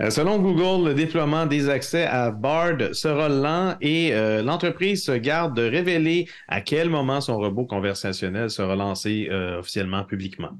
Euh, 0.00 0.10
selon 0.10 0.38
Google, 0.38 0.88
le 0.88 0.94
déploiement 0.94 1.46
des 1.46 1.68
accès 1.68 2.04
à 2.04 2.30
Bard 2.30 2.76
sera 2.92 3.28
lent 3.28 3.76
et 3.80 4.12
l'entreprise 4.42 5.04
se 5.04 5.12
garde 5.12 5.56
de 5.56 5.62
révéler 5.68 6.28
à 6.48 6.60
quel 6.60 6.88
moment 6.90 7.20
son 7.20 7.36
robot 7.38 7.64
conversationnel 7.64 8.50
sera 8.50 8.76
lancé 8.76 9.28
officiellement 9.58 10.04
publiquement. 10.04 10.50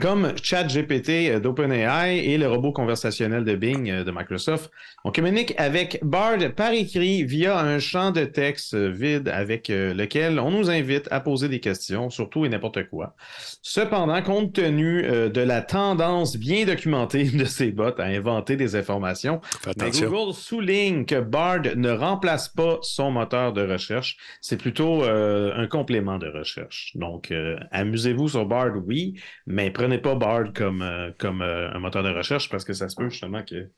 Comme 0.00 0.32
ChatGPT 0.42 1.40
d'OpenAI 1.40 2.18
et 2.18 2.38
le 2.38 2.48
robot 2.48 2.72
conversationnel 2.72 3.44
de 3.44 3.54
Bing 3.54 4.02
de 4.04 4.10
Microsoft, 4.10 4.70
on 5.04 5.12
communique 5.12 5.54
avec 5.56 6.00
Bard 6.02 6.38
par 6.56 6.72
écrit 6.72 7.24
via 7.24 7.58
un 7.58 7.78
champ 7.78 8.10
de 8.10 8.24
texte 8.24 8.74
vide 8.74 9.28
avec 9.36 9.70
euh, 9.70 9.94
lequel 9.94 10.40
on 10.40 10.50
nous 10.50 10.70
invite 10.70 11.08
à 11.10 11.20
poser 11.20 11.48
des 11.48 11.60
questions, 11.60 12.10
surtout 12.10 12.44
et 12.44 12.48
n'importe 12.48 12.88
quoi. 12.88 13.14
Cependant, 13.62 14.22
compte 14.22 14.54
tenu 14.54 15.04
euh, 15.04 15.28
de 15.28 15.40
la 15.40 15.62
tendance 15.62 16.36
bien 16.36 16.64
documentée 16.64 17.24
de 17.30 17.44
ces 17.44 17.70
bots 17.70 17.98
à 17.98 18.04
inventer 18.04 18.56
des 18.56 18.76
informations. 18.76 19.40
Google 19.76 20.34
souligne 20.34 21.04
que 21.04 21.20
Bard 21.20 21.62
ne 21.76 21.90
remplace 21.90 22.48
pas 22.48 22.78
son 22.82 23.10
moteur 23.10 23.52
de 23.52 23.66
recherche. 23.66 24.16
C'est 24.40 24.56
plutôt 24.56 25.04
euh, 25.04 25.52
un 25.56 25.66
complément 25.66 26.18
de 26.18 26.28
recherche. 26.28 26.92
Donc, 26.94 27.30
euh, 27.30 27.56
amusez-vous 27.70 28.28
sur 28.28 28.46
Bard, 28.46 28.72
oui, 28.86 29.20
mais 29.46 29.70
prenez 29.70 29.98
pas 29.98 30.14
Bard 30.14 30.52
comme, 30.54 30.82
euh, 30.82 31.10
comme 31.18 31.42
un 31.42 31.78
moteur 31.78 32.02
de 32.02 32.10
recherche 32.10 32.48
parce 32.48 32.64
que 32.64 32.72
ça 32.72 32.88
se 32.88 32.96
peut 32.96 33.08
justement 33.08 33.42
que 33.42 33.70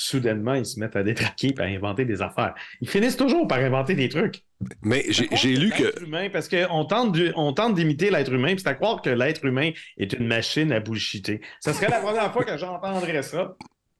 soudainement, 0.00 0.54
ils 0.54 0.64
se 0.64 0.80
mettent 0.80 0.96
à 0.96 1.02
détraquer 1.02 1.54
et 1.56 1.60
à 1.60 1.64
inventer 1.64 2.04
des 2.04 2.22
affaires. 2.22 2.54
Ils 2.80 2.88
finissent 2.88 3.16
toujours 3.16 3.46
par 3.46 3.58
inventer 3.58 3.94
des 3.94 4.08
trucs. 4.08 4.42
Mais 4.82 5.04
j'ai 5.10 5.56
lu 5.56 5.70
que. 5.70 6.02
Humain, 6.02 6.28
parce 6.30 6.48
qu'on 6.48 6.84
tente, 6.84 7.74
d'imiter 7.74 8.10
l'être 8.10 8.32
humain, 8.32 8.54
puis 8.54 8.60
c'est 8.60 8.68
à 8.68 8.74
croire 8.74 9.02
que 9.02 9.10
l'être 9.10 9.44
humain 9.44 9.72
est 9.98 10.12
une 10.14 10.26
machine 10.26 10.72
à 10.72 10.80
bullshiter. 10.80 11.42
Ça 11.60 11.72
serait 11.74 11.88
la 11.88 12.00
première 12.00 12.32
fois 12.32 12.44
que 12.44 12.56
j'entendrais 12.56 13.22
ça. 13.22 13.56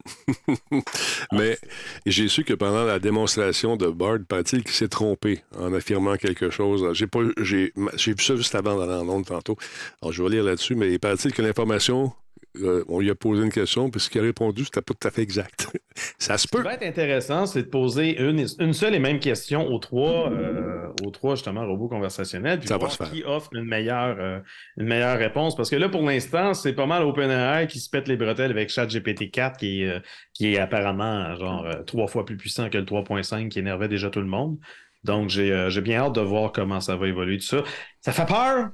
Mais 1.33 1.59
j'ai 2.07 2.29
su 2.29 2.45
que 2.45 2.55
pendant 2.55 2.85
la 2.85 2.99
démonstration 2.99 3.77
de 3.77 3.89
Bard, 3.89 4.21
paraît-il 4.27 4.63
qu'il 4.65 4.73
s'est 4.73 4.89
trompé 4.89 5.43
en 5.59 5.75
affirmant 5.75 6.17
quelque 6.17 6.49
chose. 6.49 6.95
J'ai 6.95 7.07
pas, 7.07 7.21
j'ai, 7.39 7.75
j'ai 7.97 8.13
vu 8.13 8.23
ça 8.25 8.37
juste 8.37 8.55
avant 8.55 8.79
d'aller 8.79 8.95
en 8.95 9.09
onde 9.09 9.27
tantôt. 9.27 9.59
Alors, 10.01 10.13
je 10.13 10.23
vais 10.23 10.31
lire 10.31 10.45
là-dessus, 10.45 10.75
mais 10.75 10.99
paraît-il 10.99 11.35
que 11.35 11.43
l'information, 11.43 12.13
euh, 12.57 12.85
on 12.89 12.99
lui 13.01 13.11
a 13.11 13.15
posé 13.15 13.45
une 13.45 13.53
question, 13.53 13.91
puis 13.91 14.01
ce 14.01 14.11
qu'il 14.11 14.21
a 14.21 14.25
répondu, 14.25 14.65
c'était 14.65 14.83
pas 14.83 14.95
tout 14.95 15.07
à 15.07 15.11
fait 15.11 15.23
exact. 15.23 15.69
ça 16.19 16.37
se 16.37 16.47
Ce 16.47 16.49
qui 16.49 16.57
peut. 16.57 16.63
va 16.63 16.75
être 16.75 16.83
intéressant, 16.83 17.47
c'est 17.47 17.63
de 17.63 17.69
poser 17.69 18.21
une, 18.21 18.45
une 18.59 18.73
seule 18.73 18.95
et 18.95 18.99
même 18.99 19.21
question 19.21 19.69
aux 19.69 19.79
trois, 19.79 20.31
euh, 20.33 20.89
aux 21.05 21.11
trois 21.11 21.37
justement 21.37 21.65
robots 21.67 21.89
conversationnels, 21.89 22.59
puis 22.59 22.69
Ça 22.69 22.75
va 22.79 22.79
voir 22.79 22.93
se 22.93 22.97
faire. 22.97 23.11
qui 23.11 23.23
offre 23.25 23.51
une 23.55 23.65
meilleure, 23.65 24.17
euh, 24.19 24.41
une 24.77 24.87
meilleure 24.87 25.19
réponse. 25.19 25.55
Parce 25.57 25.71
que 25.71 25.77
là, 25.77 25.89
pour 25.89 26.03
l'instant, 26.03 26.53
c'est 26.55 26.73
pas 26.73 26.87
mal 26.87 27.03
OpenAI 27.05 27.67
qui 27.69 27.79
se 27.79 27.89
pète 27.89 28.09
les 28.09 28.17
bretelles 28.17 28.51
avec 28.51 28.69
ChatGPT 28.71 29.31
4, 29.31 29.57
qui 29.59 29.83
est, 29.83 30.03
qui 30.35 30.53
est 30.55 30.59
apparemment 30.59 31.35
genre 31.37 31.67
trois 31.87 32.09
fois 32.09 32.25
plus 32.25 32.37
puissant 32.37 32.69
que 32.69 32.79
le 32.79 32.85
3.5 32.85 33.49
qui 33.49 33.61
énervait 33.61 33.89
déjà 33.89 34.11
tout 34.11 34.21
le 34.21 34.27
monde. 34.27 34.59
Donc, 35.05 35.29
j'ai 35.31 35.67
j'ai 35.71 35.81
bien 35.81 36.01
hâte 36.01 36.15
de 36.15 36.21
voir 36.21 36.53
comment 36.53 36.81
ça 36.81 36.97
va 36.97 37.07
évoluer 37.09 37.39
tout 37.39 37.47
ça. 37.47 37.63
Ça 38.01 38.13
fait 38.13 38.27
peur, 38.27 38.71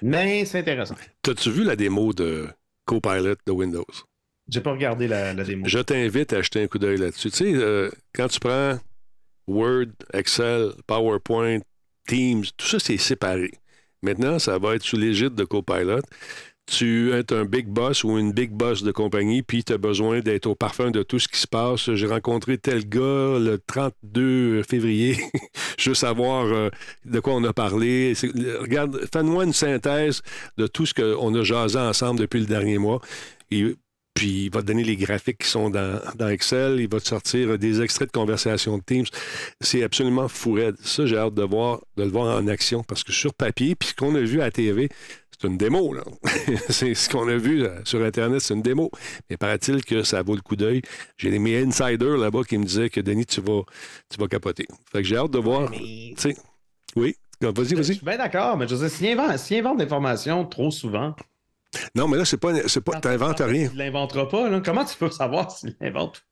mais 0.00 0.44
c'est 0.44 0.60
intéressant. 0.60 0.94
T'as-tu 1.22 1.50
vu 1.50 1.64
la 1.64 1.76
démo 1.76 2.12
de 2.12 2.48
Copilot 2.84 3.36
de 3.46 3.52
Windows? 3.52 3.86
J'ai 4.48 4.60
pas 4.60 4.72
regardé 4.72 5.06
la, 5.08 5.32
la 5.34 5.44
démo. 5.44 5.66
Je 5.66 5.78
t'invite 5.78 6.32
à 6.32 6.42
jeter 6.42 6.62
un 6.62 6.66
coup 6.66 6.78
d'œil 6.78 6.98
là-dessus. 6.98 7.30
Tu 7.30 7.36
sais, 7.36 7.54
euh, 7.54 7.90
quand 8.14 8.28
tu 8.28 8.40
prends 8.40 8.78
Word, 9.46 9.86
Excel, 10.12 10.72
PowerPoint, 10.86 11.60
Teams, 12.06 12.44
tout 12.56 12.66
ça, 12.66 12.78
c'est 12.78 12.96
séparé. 12.96 13.52
Maintenant, 14.02 14.38
ça 14.38 14.58
va 14.58 14.74
être 14.74 14.82
sous 14.82 14.96
l'égide 14.96 15.34
de 15.34 15.44
Copilot. 15.44 16.02
Tu 16.66 17.12
es 17.12 17.32
un 17.32 17.44
big 17.44 17.66
boss 17.66 18.04
ou 18.04 18.18
une 18.18 18.32
big 18.32 18.50
boss 18.50 18.82
de 18.82 18.92
compagnie, 18.92 19.42
puis 19.42 19.64
tu 19.64 19.72
as 19.72 19.78
besoin 19.78 20.20
d'être 20.20 20.46
au 20.46 20.54
parfum 20.54 20.90
de 20.90 21.02
tout 21.02 21.18
ce 21.18 21.28
qui 21.28 21.38
se 21.38 21.46
passe. 21.46 21.92
J'ai 21.92 22.06
rencontré 22.06 22.56
tel 22.56 22.88
gars 22.88 23.38
le 23.38 23.60
32 23.66 24.62
février. 24.62 25.18
Je 25.78 25.90
veux 25.90 25.94
savoir 25.94 26.46
euh, 26.46 26.70
de 27.04 27.20
quoi 27.20 27.34
on 27.34 27.44
a 27.44 27.52
parlé. 27.52 28.14
Regarde, 28.60 29.00
fais-moi 29.12 29.44
une 29.44 29.52
synthèse 29.52 30.22
de 30.56 30.66
tout 30.66 30.86
ce 30.86 30.94
qu'on 30.94 31.34
a 31.34 31.42
jasé 31.42 31.78
ensemble 31.78 32.20
depuis 32.20 32.40
le 32.40 32.46
dernier 32.46 32.78
mois. 32.78 33.00
Puis 34.14 34.44
il 34.44 34.50
va 34.50 34.60
te 34.60 34.66
donner 34.66 34.84
les 34.84 34.96
graphiques 34.96 35.38
qui 35.38 35.48
sont 35.48 35.70
dans, 35.70 36.28
Excel. 36.28 36.80
Il 36.80 36.88
va 36.88 37.00
te 37.00 37.08
sortir 37.08 37.58
des 37.58 37.82
extraits 37.82 38.08
de 38.08 38.12
conversation 38.12 38.78
de 38.78 38.82
Teams. 38.82 39.06
C'est 39.60 39.82
absolument 39.82 40.28
fou 40.28 40.52
raide. 40.52 40.76
Ça, 40.82 41.06
j'ai 41.06 41.16
hâte 41.16 41.34
de, 41.34 41.42
voir, 41.42 41.80
de 41.96 42.04
le 42.04 42.10
voir 42.10 42.36
en 42.36 42.46
action 42.46 42.82
parce 42.82 43.04
que 43.04 43.12
sur 43.12 43.34
papier, 43.34 43.74
puis 43.74 43.88
ce 43.88 43.94
qu'on 43.94 44.14
a 44.14 44.20
vu 44.20 44.40
à 44.40 44.50
TV, 44.50 44.88
c'est 45.42 45.48
une 45.48 45.58
démo. 45.58 45.92
là. 45.92 46.04
c'est 46.68 46.94
ce 46.94 47.08
qu'on 47.10 47.28
a 47.28 47.36
vu 47.36 47.64
euh, 47.64 47.80
sur 47.84 48.02
Internet, 48.02 48.40
c'est 48.40 48.54
une 48.54 48.62
démo. 48.62 48.90
Mais 49.28 49.36
paraît-il 49.36 49.84
que 49.84 50.02
ça 50.04 50.22
vaut 50.22 50.34
le 50.36 50.40
coup 50.40 50.56
d'œil. 50.56 50.82
J'ai 51.18 51.36
mes 51.38 51.62
insiders 51.62 52.16
là-bas 52.16 52.42
qui 52.48 52.56
me 52.58 52.64
disaient 52.64 52.88
que 52.90 53.00
Denis, 53.00 53.26
tu 53.26 53.40
vas, 53.40 53.62
tu 54.08 54.18
vas 54.20 54.28
capoter. 54.28 54.66
Fait 54.92 55.02
que 55.02 55.08
j'ai 55.08 55.16
hâte 55.16 55.32
de 55.32 55.38
voir. 55.38 55.70
Mais- 55.70 56.14
oui, 56.94 57.16
vas-y, 57.40 57.68
Je 57.70 57.74
vas-y. 57.74 57.94
suis 57.94 58.04
bien 58.04 58.18
d'accord, 58.18 58.56
mais 58.56 58.68
je 58.68 58.74
veux 58.76 58.86
dire, 58.86 58.96
s'il 58.96 59.08
invente, 59.08 59.36
s'il 59.38 59.58
invente 59.58 59.78
l'information 59.80 60.44
trop 60.46 60.70
souvent, 60.70 61.14
Non, 61.94 62.06
mais 62.06 62.18
là, 62.18 62.24
c'est 62.24 62.36
pas, 62.36 62.52
c'est 62.68 62.82
pas, 62.84 63.00
t'inventes 63.00 63.40
rien. 63.40 63.70
Il 63.72 63.78
l'inventera 63.78 64.28
pas. 64.28 64.48
Là. 64.50 64.60
Comment 64.64 64.84
tu 64.84 64.96
peux 64.96 65.10
savoir 65.10 65.50
s'il 65.50 65.74
l'invente? 65.80 66.22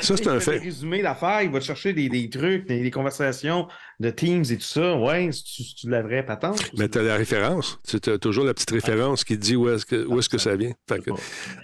Ça, 0.00 0.16
c'est 0.16 0.22
Il 0.24 0.28
un 0.28 0.40
fait 0.40 0.52
fait. 0.52 0.58
des 0.60 0.64
résumés 0.64 1.02
d'affaires, 1.02 1.42
il 1.42 1.50
va 1.50 1.60
te 1.60 1.64
chercher 1.64 1.92
des, 1.92 2.08
des 2.08 2.28
trucs, 2.28 2.66
des, 2.66 2.82
des 2.82 2.90
conversations 2.90 3.68
de 4.00 4.10
Teams 4.10 4.42
et 4.50 4.56
tout 4.56 4.62
ça. 4.64 4.96
Ouais, 4.96 5.30
c'est-tu 5.30 5.86
de 5.86 5.90
la 5.92 6.02
vraie 6.02 6.24
patente? 6.24 6.58
Mais 6.72 6.84
c'est- 6.84 6.88
tu 6.90 6.98
as 6.98 7.02
la 7.02 7.16
référence. 7.16 7.78
Tu 7.86 8.10
as 8.10 8.18
toujours 8.18 8.44
la 8.44 8.54
petite 8.54 8.70
référence 8.72 9.22
qui 9.24 9.36
te 9.38 9.42
dit 9.42 9.54
où 9.54 9.68
est-ce 9.68 9.86
que, 9.86 10.04
où 10.06 10.18
est-ce 10.18 10.28
que 10.28 10.38
ça 10.38 10.56
vient. 10.56 10.72
Que- 10.88 11.10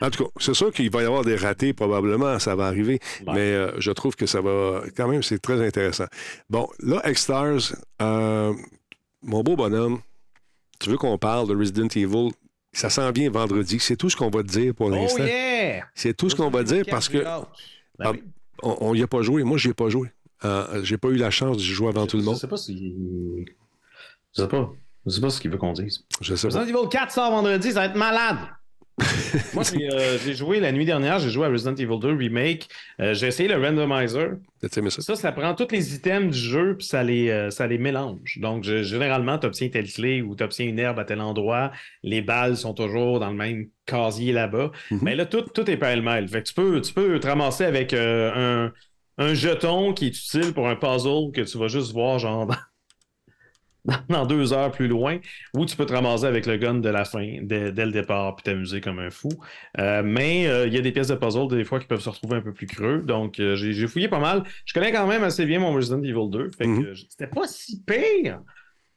en 0.05 0.11
tout 0.11 0.25
cas, 0.25 0.31
c'est 0.39 0.55
sûr 0.55 0.71
qu'il 0.73 0.91
va 0.91 1.03
y 1.03 1.07
avoir 1.07 1.25
des 1.25 1.35
ratés, 1.35 1.73
probablement, 1.73 2.39
ça 2.39 2.55
va 2.55 2.67
arriver. 2.67 3.01
Ouais. 3.27 3.33
Mais 3.35 3.53
euh, 3.53 3.73
je 3.81 3.91
trouve 3.91 4.15
que 4.15 4.27
ça 4.27 4.41
va. 4.41 4.83
Quand 4.97 5.09
même, 5.09 5.23
c'est 5.25 5.41
très 5.41 5.65
intéressant. 5.67 6.07
Bon, 6.51 6.69
là, 6.81 7.03
X-Stars, 7.11 7.75
euh, 8.01 8.53
mon 9.23 9.43
beau 9.43 9.57
bonhomme, 9.57 10.01
tu 10.79 10.91
veux 10.91 10.99
qu'on 10.99 11.19
parle 11.19 11.49
de 11.49 11.57
Resident 11.57 11.89
Evil? 11.97 12.31
Ça 12.73 12.89
s'en 12.91 13.11
vient 13.13 13.31
vendredi. 13.31 13.79
C'est 13.81 13.97
tout 13.97 14.09
ce 14.09 14.17
qu'on 14.17 14.31
va 14.31 14.43
te 14.43 14.49
dire 14.49 14.75
pour 14.75 14.87
Oh 14.87 14.91
l'instant. 14.91 15.25
yeah! 15.25 15.85
C'est 15.95 16.17
tout 16.17 16.31
ce 16.31 16.35
qu'on 16.35 16.49
va 16.51 16.63
dire 16.63 16.85
parce 16.89 17.09
que 17.09 17.19
Ben 17.19 17.45
Ah, 18.01 18.11
oui. 18.13 18.23
on 18.63 18.95
n'y 18.95 19.03
a 19.03 19.07
pas 19.07 19.23
joué. 19.23 19.45
Moi, 19.45 19.59
je 19.59 19.69
n'y 19.69 19.73
ai 19.73 19.75
pas 19.75 19.89
joué. 19.91 20.09
Euh, 20.45 20.83
j'ai 20.83 20.97
pas 20.99 21.09
eu 21.09 21.17
la 21.17 21.31
chance 21.31 21.57
de 21.59 21.63
jouer 21.63 21.89
avant 21.89 22.07
tout 22.07 22.17
le 22.17 22.23
Je 22.23 22.29
monde. 22.29 22.37
sais 22.39 22.49
pas 22.49 22.57
si. 22.57 22.95
Je 24.35 24.43
sais 24.43 24.49
pas. 24.49 24.71
Je 25.07 25.11
sais 25.11 25.21
pas 25.21 25.31
ce 25.31 25.41
qu'il 25.41 25.51
veut 25.51 25.59
qu'on 25.59 25.73
dise. 25.73 26.05
Je 26.21 26.35
sais 26.35 26.49
pas. 26.49 26.59
Resident 26.61 26.79
Evil 26.81 26.89
4 26.89 27.13
sort 27.13 27.31
vendredi, 27.31 27.69
ça 27.73 27.81
va 27.81 27.85
être 27.87 27.97
malade! 27.97 28.39
Moi, 29.55 29.63
j'ai 29.65 29.91
euh, 29.91 30.19
j'ai 30.19 30.35
joué 30.35 30.61
la 30.61 30.71
nuit 30.71 30.85
dernière, 30.85 31.19
j'ai 31.19 31.31
joué 31.31 31.47
à 31.47 31.49
Resident 31.51 31.75
Evil 31.75 31.99
2 31.99 32.15
Remake. 32.15 32.69
Euh, 33.01 33.15
j'ai 33.15 33.27
essayé 33.29 33.49
le 33.49 33.57
randomizer. 33.61 34.33
Ça? 34.91 35.03
Ça, 35.03 35.17
ça 35.17 35.33
prend 35.33 35.55
tous 35.55 35.69
les 35.73 35.95
items 35.95 36.31
du 36.35 36.39
jeu 36.39 36.77
puis 36.77 36.87
ça 36.87 37.03
les, 37.03 37.31
euh, 37.31 37.51
ça 37.51 37.67
les 37.67 37.79
mélange. 37.79 38.39
Donc, 38.41 38.65
je- 38.65 38.83
généralement, 38.83 39.39
tu 39.39 39.47
obtiens 39.47 39.69
telle 39.71 39.91
clé 39.91 40.21
ou 40.23 40.37
tu 40.37 40.45
obtiens 40.45 40.67
une 40.67 40.79
herbe 40.79 40.99
à 40.99 41.05
tel 41.05 41.21
endroit. 41.21 41.73
Les 42.03 42.21
balles 42.21 42.57
sont 42.57 42.75
toujours 42.75 43.19
dans 43.19 43.31
le 43.31 43.37
même 43.37 43.69
casier 43.87 44.33
là-bas. 44.33 44.71
Mhm. 44.91 44.99
Mais 45.03 45.17
là, 45.17 45.27
tout, 45.27 45.43
tout 45.43 45.69
est 45.71 45.77
pêle-mêle. 45.79 46.29
Fait 46.29 46.43
que 46.43 46.49
tu 46.49 46.55
peux, 46.55 46.81
tu 46.81 46.93
peux 46.93 47.19
te 47.19 47.27
ramasser 47.27 47.65
avec 47.65 47.95
un, 47.95 48.73
un 49.19 49.35
jeton 49.35 49.95
qui 49.95 50.07
est 50.07 50.17
utile 50.17 50.53
pour 50.53 50.69
un 50.69 50.77
puzzle 50.77 51.33
que 51.35 51.41
tu 51.41 51.59
vas 51.59 51.69
juste 51.69 51.93
voir 51.93 52.19
genre 52.19 52.47
dans, 54.09 54.27
deux 54.27 54.53
heures 54.53 54.71
plus 54.71 54.87
loin, 54.87 55.19
ou 55.57 55.67
tu 55.67 55.77
peux 55.77 55.87
te 55.87 55.93
ramasser 55.93 56.25
avec 56.27 56.47
le 56.47 56.57
gun 56.57 56.75
de 56.75 56.89
la 56.89 57.05
fin 57.05 57.39
dès, 57.43 57.73
dès 57.73 57.85
le 57.85 57.91
départ 57.93 58.37
puis 58.37 58.45
t'amuser 58.45 58.81
comme 58.81 58.99
un 59.01 59.11
fou. 59.11 59.29
Euh, 59.79 60.03
mais 60.05 60.47
euh, 60.47 60.67
il 60.69 60.75
y 60.75 60.79
a 60.79 60.81
des 60.81 60.93
pièces 60.93 61.09
de 61.09 61.17
puzzle 61.17 61.49
des 61.49 61.65
fois 61.65 61.81
qui 61.81 61.87
peuvent 61.87 62.01
se 62.01 62.09
retrouver 62.09 62.37
un 62.37 62.43
peu 62.43 62.53
plus 62.53 62.67
creux. 62.67 62.99
Donc 63.01 63.41
euh, 63.41 63.57
j'ai 63.57 63.87
fouillé 63.89 64.09
pas 64.09 64.21
mal. 64.21 64.45
Je 64.67 64.73
connais 64.73 64.93
quand 64.93 65.07
même 65.07 65.25
assez 65.25 65.45
bien 65.47 65.59
mon 65.59 65.73
Resident 65.73 66.03
Evil 66.03 66.31
2. 66.31 66.51
Fait 66.57 66.65
que 66.65 66.69
Mhm. 66.71 66.85
euh, 66.85 66.95
c'était 66.95 67.27
pas 67.27 67.47
si 67.49 67.83
pire. 67.83 68.41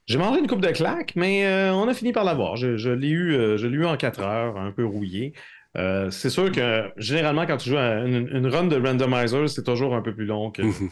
J'ai 0.06 0.18
mangé 0.18 0.38
une 0.38 0.46
coupe 0.46 0.60
de 0.60 0.68
claques, 0.70 1.14
mais 1.16 1.44
on 1.72 1.88
a 1.88 1.92
fini 1.94 2.12
par 2.12 2.22
l'avoir. 2.22 2.54
Je, 2.54 2.76
je 2.76 2.90
l'ai 2.90 3.08
eu, 3.08 3.32
je 3.58 3.66
eu 3.66 3.84
en 3.86 3.96
quatre 3.96 4.20
heures, 4.20 4.56
un 4.56 4.70
peu 4.70 4.84
rouillé. 4.84 5.32
C'est 5.74 6.30
sûr 6.30 6.52
que 6.52 6.84
généralement, 6.96 7.44
quand 7.44 7.56
tu 7.56 7.70
joues 7.70 7.76
à 7.76 8.04
une, 8.06 8.28
une 8.32 8.46
run 8.46 8.68
de 8.68 8.76
randomizer, 8.76 9.48
c'est 9.50 9.64
toujours 9.64 9.96
un 9.96 10.02
peu 10.02 10.14
plus 10.14 10.24
long 10.26 10.52
que, 10.52 10.62
Mhm. 10.62 10.90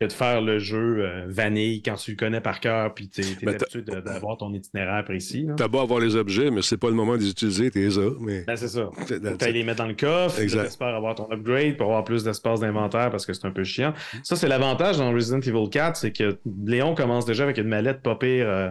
Que 0.00 0.06
de 0.06 0.12
faire 0.12 0.40
le 0.40 0.60
jeu 0.60 0.98
euh, 1.00 1.24
vanille 1.26 1.82
quand 1.82 1.96
tu 1.96 2.12
le 2.12 2.16
connais 2.16 2.40
par 2.40 2.60
cœur 2.60 2.94
puis 2.94 3.08
tu 3.08 3.22
es, 3.22 3.24
Ben, 3.42 3.54
habitué 3.54 3.82
d'avoir 3.82 4.36
ton 4.36 4.52
itinéraire 4.54 5.04
précis. 5.04 5.48
T'as 5.56 5.66
beau 5.66 5.80
avoir 5.80 5.98
les 5.98 6.14
objets, 6.14 6.52
mais 6.52 6.62
c'est 6.62 6.76
pas 6.76 6.88
le 6.88 6.94
moment 6.94 7.16
de 7.16 7.22
les 7.22 7.30
utiliser, 7.30 7.70
t'es 7.70 7.88
là. 7.88 8.10
Mais... 8.20 8.44
Ben, 8.46 8.56
c'est 8.56 8.68
ça. 8.68 8.90
T'ailles 9.38 9.52
les 9.52 9.64
mettre 9.64 9.78
dans 9.78 9.88
le 9.88 9.94
coffre. 9.94 10.40
J'espère 10.40 10.94
avoir 10.94 11.16
ton 11.16 11.28
upgrade 11.32 11.76
pour 11.76 11.86
avoir 11.86 12.04
plus 12.04 12.22
d'espace 12.22 12.60
d'inventaire 12.60 13.10
parce 13.10 13.26
que 13.26 13.32
c'est 13.32 13.46
un 13.46 13.50
peu 13.50 13.64
chiant. 13.64 13.92
Ça, 14.22 14.36
c'est 14.36 14.48
l'avantage 14.48 14.98
dans 14.98 15.12
Resident 15.12 15.40
Evil 15.40 15.68
4, 15.68 15.96
c'est 15.96 16.12
que 16.12 16.38
Léon 16.64 16.94
commence 16.94 17.24
déjà 17.24 17.42
avec 17.42 17.58
une 17.58 17.68
mallette 17.68 18.00
pas 18.00 18.14
pire, 18.14 18.48
euh, 18.48 18.70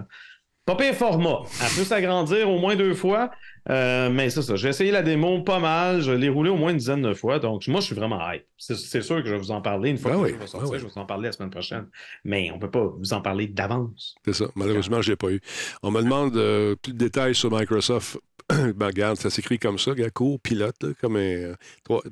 pas 0.66 0.76
pire 0.76 0.96
format. 0.96 1.40
Elle 1.62 1.76
peut 1.76 1.84
s'agrandir 1.84 2.50
au 2.50 2.58
moins 2.60 2.76
deux 2.78 2.94
fois. 2.94 3.32
Euh, 3.70 4.10
mais 4.10 4.30
c'est 4.30 4.42
ça. 4.42 4.56
J'ai 4.56 4.70
essayé 4.70 4.92
la 4.92 5.02
démo 5.04 5.42
pas 5.42 5.60
mal. 5.60 6.02
Je 6.02 6.12
l'ai 6.12 6.30
roulé 6.30 6.50
au 6.50 6.56
moins 6.56 6.72
une 6.72 6.78
dizaine 6.78 7.02
de 7.02 7.14
fois. 7.14 7.40
Donc, 7.40 7.68
moi, 7.68 7.82
je 7.82 7.88
suis 7.88 7.96
vraiment 7.96 8.20
hype. 8.32 8.46
C'est 8.58 9.02
sûr 9.02 9.18
que 9.22 9.26
je 9.28 9.34
vais 9.34 9.38
vous 9.40 9.52
en 9.52 9.62
parler 9.62 9.90
une 9.90 9.98
fois 9.98 10.12
Ben 10.12 10.18
que 10.18 10.24
oui, 10.24 10.32
va 10.34 10.48
sortir. 10.48 10.60
ben 10.70 10.74
oui. 10.76 10.80
Je 10.80 10.86
vais 10.86 10.92
vous 10.94 11.00
en 11.00 11.06
parler 11.06 11.26
la 11.26 11.32
semaine 11.34 11.50
prochaine. 11.50 11.88
Mais 12.24 12.50
on 12.52 12.60
peut 12.60 12.72
pas 12.72 12.86
vous 12.86 13.14
en 13.14 13.22
parler 13.22 13.48
d'avance. 13.48 14.16
C'est 14.26 14.34
ça. 14.34 14.46
Malheureusement, 14.56 15.02
je 15.02 15.12
l'ai 15.12 15.16
pas 15.18 15.32
eu. 15.32 15.42
On 15.84 15.92
me 15.92 16.02
demande 16.02 16.36
euh, 16.38 16.76
plus 16.76 16.94
de 16.94 16.98
détails 16.98 17.36
sur 17.36 17.52
Microsoft. 17.52 18.18
ben, 18.50 18.86
regarde, 18.88 19.18
ça 19.18 19.30
s'écrit 19.30 19.60
comme 19.60 19.78
ça, 19.78 19.92
co-pilote, 20.14 20.94
comme 21.02 21.18
un 21.18 21.20
euh, 21.20 21.56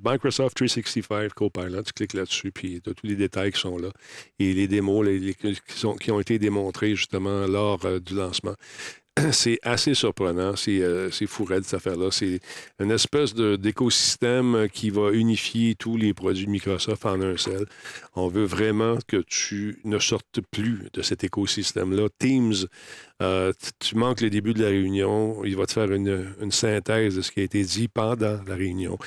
Microsoft 0.04 0.58
365 0.58 1.34
Copilot. 1.34 1.84
Tu 1.84 1.94
cliques 1.94 2.14
là-dessus, 2.14 2.52
puis 2.52 2.82
tu 2.84 2.90
as 2.90 2.94
tous 2.94 3.08
les 3.08 3.16
détails 3.16 3.54
qui 3.54 3.60
sont 3.62 3.78
là. 3.78 3.90
Et 4.40 4.54
les 4.54 4.68
démos 4.68 5.06
les- 5.06 5.20
les- 5.20 5.34
qui, 5.34 5.56
sont- 5.68 5.96
qui 5.96 6.12
ont 6.12 6.20
été 6.20 6.38
démontrés 6.38 6.96
justement 6.96 7.48
lors 7.48 7.80
du 8.02 8.14
lancement. 8.16 8.56
C'est 9.32 9.60
assez 9.64 9.94
surprenant, 9.94 10.56
c'est 10.58 10.82
euh, 10.82 11.10
c'est 11.10 11.26
fou 11.26 11.46
raide, 11.46 11.64
cette 11.64 11.76
affaire-là. 11.76 12.10
C'est 12.12 12.40
une 12.80 12.92
espèce 12.92 13.34
d'écosystème 13.34 14.68
qui 14.74 14.90
va 14.90 15.12
unifier 15.12 15.76
tous 15.76 15.96
les 15.96 16.14
produits 16.14 16.46
de 16.46 16.52
Microsoft 16.52 17.06
en 17.06 17.22
un 17.22 17.38
seul. 17.38 17.66
On 18.16 18.28
veut 18.28 18.44
vraiment 18.44 18.98
que 19.08 19.18
tu 19.26 19.80
ne 19.86 20.00
sortes 20.00 20.42
plus 20.52 20.90
de 20.94 21.02
cet 21.02 21.24
écosystème-là. 21.24 22.08
Teams, 22.20 22.54
euh, 23.22 23.54
tu- 23.80 23.96
manques 23.96 24.20
le 24.20 24.30
début 24.30 24.54
de 24.54 24.62
la 24.62 24.70
réunion, 24.70 25.46
il 25.46 25.56
va 25.56 25.66
te 25.66 25.72
faire 25.72 25.92
une 25.94 26.52
synthèse 26.52 27.16
de 27.16 27.22
ce 27.22 27.32
qui 27.32 27.40
a 27.40 27.44
été 27.44 27.64
dit 27.64 27.88
pendant 27.88 28.42
la 28.46 28.56
réunion. 28.56 28.98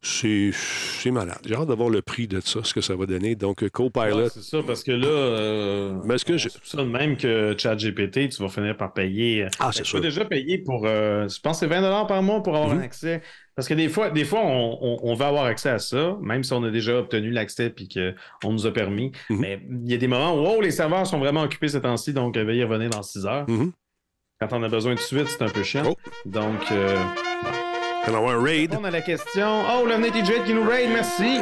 C'est 0.00 1.10
malade. 1.10 1.38
J'ai 1.44 1.54
hâte 1.56 1.66
d'avoir 1.68 1.88
le 1.90 2.02
prix 2.02 2.28
de 2.28 2.40
ça, 2.40 2.60
ce 2.62 2.72
que 2.72 2.80
ça 2.80 2.94
va 2.94 3.04
donner. 3.06 3.34
Donc, 3.34 3.68
Copilot, 3.70 4.16
Ouais, 4.16 4.28
c'est 4.28 4.42
ça, 4.42 4.58
parce 4.64 4.84
que 4.84 4.92
là, 4.92 5.06
euh, 5.08 5.94
Mais 6.04 6.14
est-ce 6.14 6.24
que 6.24 6.34
on 6.34 6.38
je- 6.38 6.48
soupçonne 6.48 6.90
même 6.90 7.16
que 7.16 7.54
ChatGPT, 7.58 8.28
tu 8.28 8.40
vas 8.42 8.48
finir 8.48 8.76
par 8.76 8.92
payer. 8.92 9.46
Ah, 9.58 9.66
ben, 9.66 9.72
c'est 9.72 9.82
tu 9.82 9.88
sûr. 9.88 9.98
peux 9.98 10.04
déjà 10.04 10.24
payer 10.24 10.58
pour, 10.58 10.86
euh, 10.86 11.28
je 11.28 11.40
pense 11.40 11.60
que 11.60 11.66
c'est 11.66 11.72
20 11.80 12.04
par 12.06 12.22
mois 12.22 12.42
pour 12.42 12.54
avoir 12.56 12.72
Mhm. 12.74 12.80
un 12.80 12.82
accès. 12.84 13.22
Parce 13.56 13.66
que 13.66 13.74
des 13.74 13.88
fois, 13.88 14.10
des 14.10 14.24
fois 14.24 14.40
on, 14.44 14.78
on- 14.80 14.98
on 15.02 15.14
veut 15.14 15.24
avoir 15.24 15.44
accès 15.46 15.70
à 15.70 15.80
ça, 15.80 16.16
même 16.20 16.44
si 16.44 16.52
on 16.52 16.62
a 16.62 16.70
déjà 16.70 16.96
obtenu 16.96 17.30
l'accès 17.30 17.74
et 17.76 18.14
qu'on 18.40 18.52
nous 18.52 18.66
a 18.66 18.72
permis. 18.72 19.10
Mhm. 19.30 19.38
Mais 19.40 19.60
il 19.84 19.90
y 19.90 19.94
a 19.94 19.98
des 19.98 20.06
moments 20.06 20.34
où 20.40 20.46
oh, 20.46 20.60
les 20.60 20.70
serveurs 20.70 21.08
sont 21.08 21.18
vraiment 21.18 21.42
occupés 21.42 21.66
ces 21.68 21.80
temps-ci, 21.80 22.12
donc 22.12 22.36
euh, 22.36 22.44
veuillez 22.44 22.62
revenir 22.62 22.90
dans 22.90 23.02
6 23.02 23.26
heures. 23.26 23.50
Mhm. 23.50 23.72
Quand 24.40 24.52
on 24.52 24.62
a 24.62 24.68
besoin 24.68 24.94
de 24.94 25.00
suite, 25.00 25.26
c'est 25.26 25.42
un 25.42 25.48
peu 25.48 25.64
chiant. 25.64 25.82
Oh. 25.88 25.96
Donc, 26.24 26.70
euh, 26.70 26.96
on 28.08 28.12
va 28.12 28.18
avoir 28.18 28.38
un 28.38 28.42
raid? 28.42 28.74
on 28.78 28.84
a 28.84 28.90
la 28.90 29.00
question. 29.02 29.62
Oh, 29.70 29.84
le 29.86 29.94
TJ 30.10 30.44
qui 30.46 30.54
nous 30.54 30.64
raid, 30.64 30.90
merci. 30.90 31.38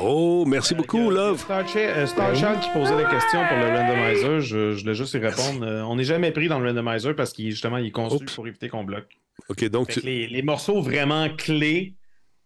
Oh, 0.00 0.44
merci 0.46 0.74
beaucoup, 0.74 1.10
Love. 1.10 1.38
Star, 1.38 1.64
euh, 1.76 2.06
Star 2.06 2.34
Child 2.34 2.60
qui 2.60 2.70
posait 2.70 2.96
la 2.96 3.08
question 3.08 3.40
pour 3.48 3.56
le 3.58 3.66
randomizer. 3.66 4.40
Je, 4.40 4.72
je 4.72 4.80
voulais 4.82 4.94
juste 4.94 5.14
y 5.14 5.18
répondre. 5.18 5.64
Euh, 5.64 5.82
on 5.82 5.96
n'est 5.96 6.04
jamais 6.04 6.30
pris 6.32 6.48
dans 6.48 6.58
le 6.58 6.66
randomizer 6.68 7.14
parce 7.14 7.32
qu'il 7.32 7.50
justement 7.50 7.78
il 7.78 7.86
est 7.86 7.90
conçu 7.90 8.16
Oups. 8.16 8.34
pour 8.34 8.46
éviter 8.48 8.68
qu'on 8.68 8.84
bloque. 8.84 9.08
OK, 9.48 9.64
donc, 9.68 9.88
tu- 9.90 10.00
les, 10.00 10.26
les 10.26 10.42
morceaux 10.42 10.80
vraiment 10.80 11.28
clés 11.28 11.94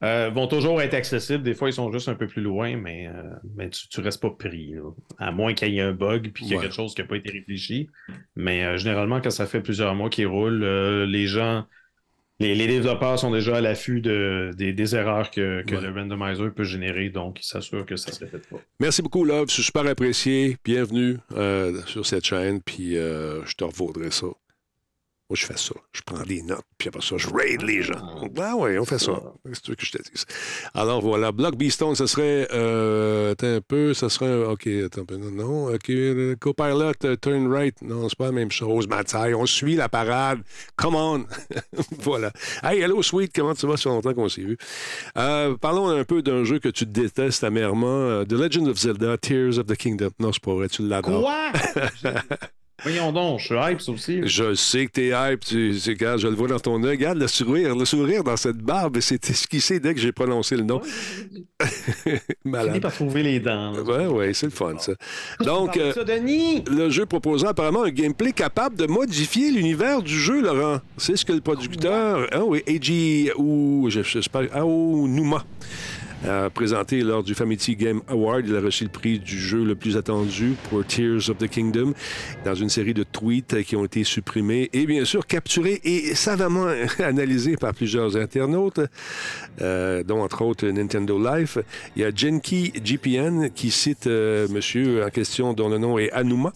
euh, 0.04 0.30
vont 0.32 0.46
toujours 0.46 0.80
être 0.82 0.94
accessibles. 0.94 1.42
Des 1.42 1.54
fois, 1.54 1.68
ils 1.68 1.72
sont 1.74 1.90
juste 1.92 2.08
un 2.08 2.14
peu 2.14 2.26
plus 2.26 2.42
loin, 2.42 2.76
mais, 2.76 3.08
euh, 3.08 3.22
mais 3.56 3.68
tu, 3.70 3.88
tu 3.88 4.00
restes 4.00 4.20
pas 4.22 4.30
pris. 4.30 4.72
là. 4.74 4.80
À 5.18 5.30
moins 5.32 5.54
qu'il 5.54 5.72
y 5.74 5.78
ait 5.78 5.82
un 5.82 5.92
bug 5.92 6.30
puis 6.32 6.44
qu'il 6.44 6.48
y 6.48 6.54
ait 6.54 6.56
Ouais. 6.56 6.62
quelque 6.64 6.74
chose 6.74 6.94
qui 6.94 7.00
n'a 7.02 7.06
pas 7.08 7.16
été 7.16 7.30
réfléchi. 7.30 7.88
Mais 8.36 8.64
euh, 8.64 8.76
généralement, 8.76 9.20
quand 9.20 9.30
ça 9.30 9.46
fait 9.46 9.60
plusieurs 9.60 9.94
mois 9.94 10.08
qu'ils 10.10 10.26
roulent, 10.26 10.62
euh, 10.64 11.06
les 11.06 11.26
gens. 11.26 11.64
Les, 12.40 12.54
les 12.54 12.68
développeurs 12.68 13.18
sont 13.18 13.32
déjà 13.32 13.56
à 13.56 13.60
l'affût 13.60 14.00
de, 14.00 14.52
des, 14.56 14.72
des 14.72 14.94
erreurs 14.94 15.30
que, 15.32 15.62
que 15.64 15.74
Ouais. 15.74 15.80
le 15.80 15.90
randomizer 15.92 16.52
peut 16.54 16.62
générer, 16.62 17.08
donc 17.08 17.40
ils 17.40 17.46
s'assurent 17.46 17.84
que 17.84 17.96
ça 17.96 18.12
se 18.12 18.20
répète 18.20 18.48
pas. 18.48 18.58
merci 18.78 19.02
beaucoup, 19.02 19.24
Love. 19.24 19.48
C'est 19.48 19.62
super 19.62 19.84
apprécié. 19.86 20.56
Bienvenue 20.64 21.16
euh, 21.36 21.80
sur 21.86 22.06
cette 22.06 22.24
chaîne, 22.24 22.60
puis 22.62 22.96
euh, 22.96 23.44
je 23.44 23.54
te 23.54 23.64
revaudrai 23.64 24.12
ça 24.12 24.26
Moi, 25.30 25.36
je 25.36 25.44
fais 25.44 25.58
ça. 25.58 25.74
Je 25.92 26.00
prends 26.06 26.22
des 26.22 26.40
notes, 26.40 26.64
puis 26.78 26.88
après 26.88 27.02
ça, 27.02 27.18
je 27.18 27.28
raid 27.28 27.60
les 27.60 27.82
gens. 27.82 28.00
Ah 28.40 28.56
ouais, 28.56 28.78
on 28.78 28.86
fait 28.86 28.98
ça. 28.98 29.12
Que 29.44 29.60
tu 29.60 29.70
veux 29.70 29.76
que 29.76 29.84
je 29.84 29.92
te 29.92 29.98
dise? 29.98 30.24
Alors 30.72 31.02
voilà, 31.02 31.32
Block 31.32 31.54
Beastone, 31.54 31.94
ce 31.94 32.06
serait. 32.06 32.48
Euh, 32.50 33.32
attends 33.32 33.56
un 33.56 33.60
peu, 33.60 33.92
ce 33.92 34.08
serait. 34.08 34.44
OK, 34.44 34.66
attends 34.66 35.02
un 35.02 35.04
peu. 35.04 35.16
Non, 35.18 35.30
non. 35.30 35.74
OK, 35.74 35.92
Copilot, 36.40 36.92
euh, 37.04 37.16
Turn 37.16 37.52
Right. 37.52 37.76
Non, 37.82 38.08
c'est 38.08 38.16
pas 38.16 38.26
la 38.26 38.32
même 38.32 38.50
chose. 38.50 38.88
Matai, 38.88 39.34
on 39.34 39.44
suit 39.44 39.76
la 39.76 39.90
parade. 39.90 40.40
Come 40.76 40.94
on. 40.94 41.26
voilà. 41.98 42.32
Hey, 42.62 42.80
hello, 42.80 43.02
sweet. 43.02 43.30
Comment 43.34 43.52
tu 43.52 43.66
vas? 43.66 43.76
Ça 43.76 43.82
fait 43.82 43.88
longtemps 43.90 44.14
qu'on 44.14 44.30
s'est 44.30 44.40
vu. 44.40 44.56
Euh, 45.18 45.58
parlons 45.58 45.88
un 45.88 46.04
peu 46.04 46.22
d'un 46.22 46.44
jeu 46.44 46.58
que 46.58 46.70
tu 46.70 46.86
détestes 46.86 47.44
amèrement. 47.44 48.24
The 48.24 48.32
Legend 48.32 48.68
of 48.68 48.78
Zelda, 48.78 49.18
Tears 49.18 49.58
of 49.58 49.66
the 49.66 49.76
Kingdom. 49.76 50.08
Non, 50.20 50.32
c'est 50.32 50.42
pas 50.42 50.54
vrai, 50.54 50.70
tu 50.70 50.88
l'adores. 50.88 51.20
Quoi? 51.20 51.52
Voyons 52.84 53.10
donc, 53.12 53.40
je 53.40 53.46
suis 53.46 53.54
hype, 53.56 53.80
ça 53.80 53.90
aussi. 53.92 54.20
Je 54.24 54.54
sais 54.54 54.86
que 54.86 54.92
t'es 54.92 55.08
hype, 55.08 55.40
tu, 55.40 55.74
tu- 55.82 55.90
regarde, 55.90 56.20
je 56.20 56.28
le 56.28 56.34
vois 56.34 56.46
dans 56.48 56.60
ton 56.60 56.82
œil. 56.84 56.90
Regarde 56.96 57.18
le 57.18 57.26
sourire, 57.26 57.74
le 57.74 57.84
sourire 57.84 58.22
dans 58.22 58.36
cette 58.36 58.58
barbe, 58.58 58.98
c'est 59.00 59.28
esquissé 59.30 59.80
dès 59.80 59.94
que 59.94 60.00
j'ai 60.00 60.12
prononcé 60.12 60.56
le 60.56 60.62
nom. 60.62 60.80
Fini 61.60 62.18
Malade. 62.44 62.80
par 62.80 62.92
trouver 62.92 63.22
les 63.24 63.40
dents. 63.40 63.72
là. 63.72 63.82
Ouais, 63.82 64.06
ouais, 64.06 64.32
c'est 64.34 64.46
le 64.46 64.52
fun, 64.52 64.78
ça. 64.78 64.92
Donc, 65.40 65.74
Parle 65.74 65.80
euh, 65.88 65.92
ça, 65.92 66.04
Denis! 66.04 66.62
le 66.70 66.88
jeu 66.90 67.04
proposant 67.04 67.48
apparemment 67.48 67.82
un 67.82 67.90
gameplay 67.90 68.32
capable 68.32 68.76
de 68.76 68.86
modifier 68.86 69.50
l'univers 69.50 70.00
du 70.02 70.14
jeu, 70.18 70.40
Laurent. 70.40 70.78
C'est 70.96 71.16
ce 71.16 71.24
que 71.24 71.32
le 71.32 71.40
producteur, 71.40 72.28
ah 72.30 72.44
oui, 72.44 72.62
Eiji 72.66 73.30
ou 73.36 73.86
je, 73.90 74.02
je 74.02 74.20
sais 74.20 74.30
pas, 74.30 74.42
Aonuma 74.52 75.44
a 76.26 76.50
présenté 76.50 77.02
lors 77.02 77.22
du 77.22 77.34
Famity 77.34 77.76
Game 77.76 78.00
Award. 78.08 78.46
Il 78.48 78.56
a 78.56 78.60
reçu 78.60 78.84
le 78.84 78.90
prix 78.90 79.18
du 79.18 79.38
jeu 79.38 79.64
le 79.64 79.74
plus 79.74 79.96
attendu 79.96 80.54
pour 80.68 80.84
Tears 80.84 81.30
of 81.30 81.38
the 81.38 81.48
Kingdom 81.48 81.92
dans 82.44 82.54
une 82.54 82.68
série 82.68 82.94
de 82.94 83.04
tweets 83.04 83.62
qui 83.62 83.76
ont 83.76 83.84
été 83.84 84.04
supprimés 84.04 84.70
et 84.72 84.86
bien 84.86 85.04
sûr 85.04 85.26
capturés 85.26 85.80
et 85.84 86.14
savamment 86.14 86.66
analysés 86.98 87.56
par 87.56 87.74
plusieurs 87.74 88.16
internautes, 88.16 88.80
euh, 89.60 90.02
dont 90.02 90.22
entre 90.22 90.42
autres 90.42 90.66
Nintendo 90.66 91.18
Life. 91.18 91.58
Il 91.96 92.02
y 92.02 92.04
a 92.04 92.10
Genki 92.14 92.72
GPN 92.84 93.50
qui 93.50 93.70
cite 93.70 94.06
euh, 94.06 94.48
monsieur 94.48 95.04
en 95.04 95.10
question 95.10 95.52
dont 95.52 95.68
le 95.68 95.78
nom 95.78 95.98
est 95.98 96.10
Anuma. 96.12 96.52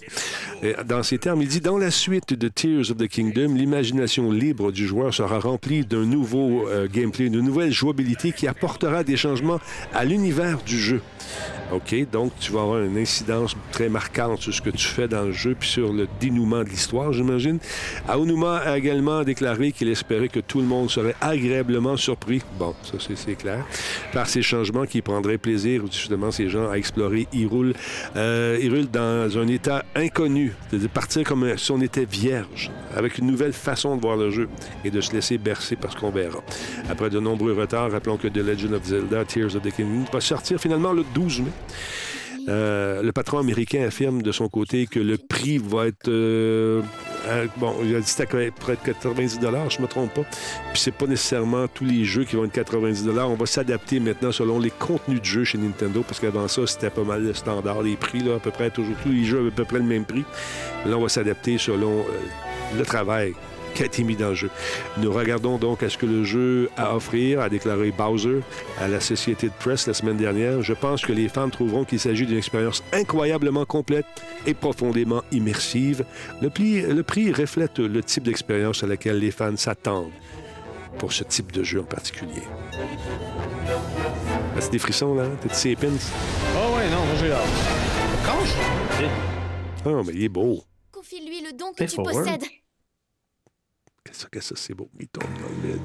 Dans 0.87 1.03
ces 1.03 1.19
termes, 1.19 1.43
il 1.43 1.49
dit 1.49 1.61
Dans 1.61 1.79
la 1.79 1.91
suite 1.91 2.35
de 2.35 2.49
Tears 2.49 2.91
of 2.91 2.97
the 2.97 3.09
Kingdom, 3.09 3.55
l'imagination 3.55 4.31
libre 4.31 4.73
du 4.73 4.87
joueur 4.87 5.13
sera 5.13 5.39
remplie 5.39 5.85
d'un 5.85 6.05
nouveau 6.05 6.69
euh, 6.69 6.89
gameplay, 6.93 7.29
d'une 7.29 7.45
nouvelle 7.45 7.73
jouabilité 7.73 8.33
qui 8.33 8.47
apportera 8.47 9.05
des 9.05 9.17
changements 9.17 9.52
à 9.95 10.05
l'univers 10.05 10.59
du 10.65 10.79
jeu. 10.79 11.01
OK, 11.73 11.95
donc 12.11 12.33
tu 12.39 12.53
vas 12.53 12.61
avoir 12.61 12.83
une 12.83 12.99
incidence 12.99 13.57
très 13.71 13.89
marquante 13.89 14.41
sur 14.43 14.53
ce 14.53 14.61
que 14.61 14.69
tu 14.69 14.87
fais 14.87 15.09
dans 15.09 15.23
le 15.23 15.33
jeu 15.33 15.57
puis 15.59 15.69
sur 15.71 15.91
le 15.91 16.07
dénouement 16.21 16.63
de 16.63 16.69
l'histoire, 16.69 17.15
j'imagine. 17.15 17.59
Aonuma 18.07 18.59
a 18.59 18.77
également 18.77 19.23
déclaré 19.23 19.73
qu'il 19.73 19.89
espérait 19.89 20.29
que 20.29 20.41
tout 20.41 20.61
le 20.61 20.67
monde 20.67 20.91
serait 20.91 21.15
agréablement 21.23 21.97
surpris. 21.97 22.43
Bon, 22.59 22.75
ça 22.83 22.99
c'est- 22.99 23.33
clair. 23.37 23.65
Par 24.13 24.29
ces 24.29 24.43
changements 24.43 24.85
qui 24.85 25.01
prendraient 25.01 25.39
plaisir, 25.39 25.83
justement, 25.91 26.31
ces 26.31 26.51
gens 26.51 26.69
à 26.71 26.75
explorer 26.77 27.27
Hyrule. 27.33 27.73
Euh, 28.17 28.59
Hyrule 28.61 28.91
dans 28.91 29.39
un 29.39 29.49
état 29.49 29.85
inconnu, 29.95 30.53
c'est-à-dire 30.69 30.91
partir 30.91 31.25
comme 31.25 31.57
si 31.57 31.71
on 31.73 31.81
était 31.81 32.05
vierge, 32.05 32.71
avec 32.95 33.17
une 33.17 33.27
nouvelle 33.29 33.55
façon 33.55 33.97
de 33.97 34.03
voir 34.03 34.19
le 34.19 34.31
jeu 34.31 34.49
et 34.85 34.91
de 34.91 35.01
se 35.01 35.13
laisser 35.15 35.39
bercer 35.39 35.77
par 35.77 35.93
ce 35.93 35.97
qu'on 35.97 36.11
verra. 36.11 36.41
Après 36.91 37.09
de 37.09 37.19
nombreux 37.21 37.55
retards, 37.55 37.93
rappelons 37.93 38.19
que 38.19 38.29
The 38.29 38.37
Legend 38.39 38.75
of 38.75 38.85
Zelda 38.85 39.25
Of 39.45 39.63
the 39.63 40.13
va 40.13 40.21
sortir 40.21 40.61
finalement 40.61 40.93
le 40.93 41.05
12 41.15 41.41
mai. 41.41 41.51
Euh, 42.49 43.03
le 43.03 43.13
patron 43.13 43.39
américain 43.39 43.85
affirme 43.87 44.21
de 44.21 44.33
son 44.33 44.49
côté 44.49 44.87
que 44.87 44.99
le 44.99 45.17
prix 45.17 45.59
va 45.59 45.87
être. 45.87 46.09
euh, 46.09 46.83
bon, 47.57 47.77
il 47.85 47.95
a 47.95 48.01
dit 48.01 48.07
c'était 48.07 48.51
près 48.51 48.75
de 48.75 48.81
90 48.85 49.39
je 49.43 49.79
ne 49.79 49.83
me 49.83 49.87
trompe 49.87 50.13
pas. 50.13 50.23
Puis 50.73 50.83
c'est 50.83 50.95
pas 50.95 51.07
nécessairement 51.07 51.69
tous 51.69 51.85
les 51.85 52.05
jeux 52.05 52.25
qui 52.25 52.35
vont 52.35 52.45
être 52.45 52.53
90 52.53 53.09
On 53.09 53.35
va 53.35 53.47
s'adapter 53.47 54.01
maintenant 54.01 54.33
selon 54.33 54.59
les 54.59 54.71
contenus 54.71 55.21
de 55.21 55.25
jeu 55.25 55.45
chez 55.45 55.59
Nintendo, 55.59 56.03
parce 56.03 56.19
qu'avant 56.19 56.49
ça, 56.49 56.67
c'était 56.67 56.91
pas 56.91 57.05
mal 57.05 57.23
le 57.23 57.35
standard. 57.35 57.83
Les 57.83 57.97
prix, 57.97 58.21
là, 58.21 58.37
à 58.37 58.41
peu 58.41 58.51
près, 58.51 58.71
toujours 58.71 58.97
tous 59.03 59.11
les 59.11 59.25
jeux 59.25 59.39
avaient 59.39 59.49
à 59.49 59.53
peu 59.53 59.65
près 59.65 59.79
le 59.79 59.85
même 59.85 60.05
prix. 60.05 60.25
Là, 60.85 60.97
on 60.97 61.03
va 61.03 61.09
s'adapter 61.09 61.59
selon 61.59 62.01
euh, 62.01 62.77
le 62.77 62.85
travail 62.85 63.35
qui 63.75 63.83
a 63.83 63.87
été 63.87 64.05
mis 64.05 64.17
dans 64.17 64.31
le 64.31 64.35
jeu. 64.35 64.51
Nous 64.99 65.13
regardons 65.13 65.59
donc 65.59 65.83
à 65.83 65.89
ce 65.89 65.99
que 65.99 66.07
le 66.07 66.25
jeu 66.25 66.71
a 66.77 66.83
à 66.83 66.95
offrir, 66.97 67.41
a 67.41 67.49
déclaré 67.49 67.91
Bowser 67.91 68.41
à 68.81 68.89
la 68.89 69.01
Société 69.01 69.47
de 69.49 69.53
Press 69.59 69.87
la 69.87 69.95
semaine 69.95 70.17
dernière. 70.17 70.63
Je 70.63 70.73
pense 70.73 71.03
que 71.03 71.13
les 71.13 71.29
fans 71.29 71.49
trouveront 71.49 71.85
qu'il 71.85 72.01
s'agit 72.01 72.27
d'une 72.27 72.39
expérience 72.39 72.83
incroyablement 72.93 73.65
complète 73.65 74.07
et 74.47 74.55
profondément 74.55 75.23
immersive. 75.31 76.05
Le 76.41 76.51
prix, 76.51 76.83
le 76.83 77.03
prix 77.03 77.33
reflète 77.33 77.79
le 77.79 78.03
type 78.03 78.25
d'expérience 78.25 78.83
à 78.83 78.87
laquelle 78.87 79.19
les 79.19 79.31
fans 79.31 79.57
s'attendent 79.57 80.11
pour 80.99 81.13
ce 81.13 81.25
type 81.25 81.53
de 81.53 81.63
jeu 81.63 81.81
en 81.81 81.85
particulier. 81.85 82.43
As-tu 84.57 84.71
des 84.71 84.79
frissons, 84.79 85.15
là? 85.15 85.27
T'as-tu 85.41 85.55
ces 85.55 85.77
pins? 85.77 85.89
Oh 85.89 86.77
ouais, 86.77 86.91
non, 86.91 87.05
moi 87.07 87.15
j'ai 87.19 87.33
hâte. 87.33 87.41
Quand? 88.27 88.45
Je... 88.45 89.07
Ah, 89.85 90.03
mais 90.07 90.13
il 90.15 90.25
est 90.25 90.29
beau. 90.29 90.63
Confie-lui 90.93 91.41
le 91.43 91.57
don 91.57 91.73
que 91.77 91.85
tu 91.85 91.95
forward. 91.95 92.17
possèdes. 92.17 92.45
Qu'est-ce 94.05 94.27
que 94.27 94.41
ça, 94.41 94.55
c'est 94.57 94.75
beau? 94.75 94.91
Il 94.99 95.09
tombe 95.09 95.25
dans 95.25 95.49
le 95.49 95.73
vide. 95.73 95.83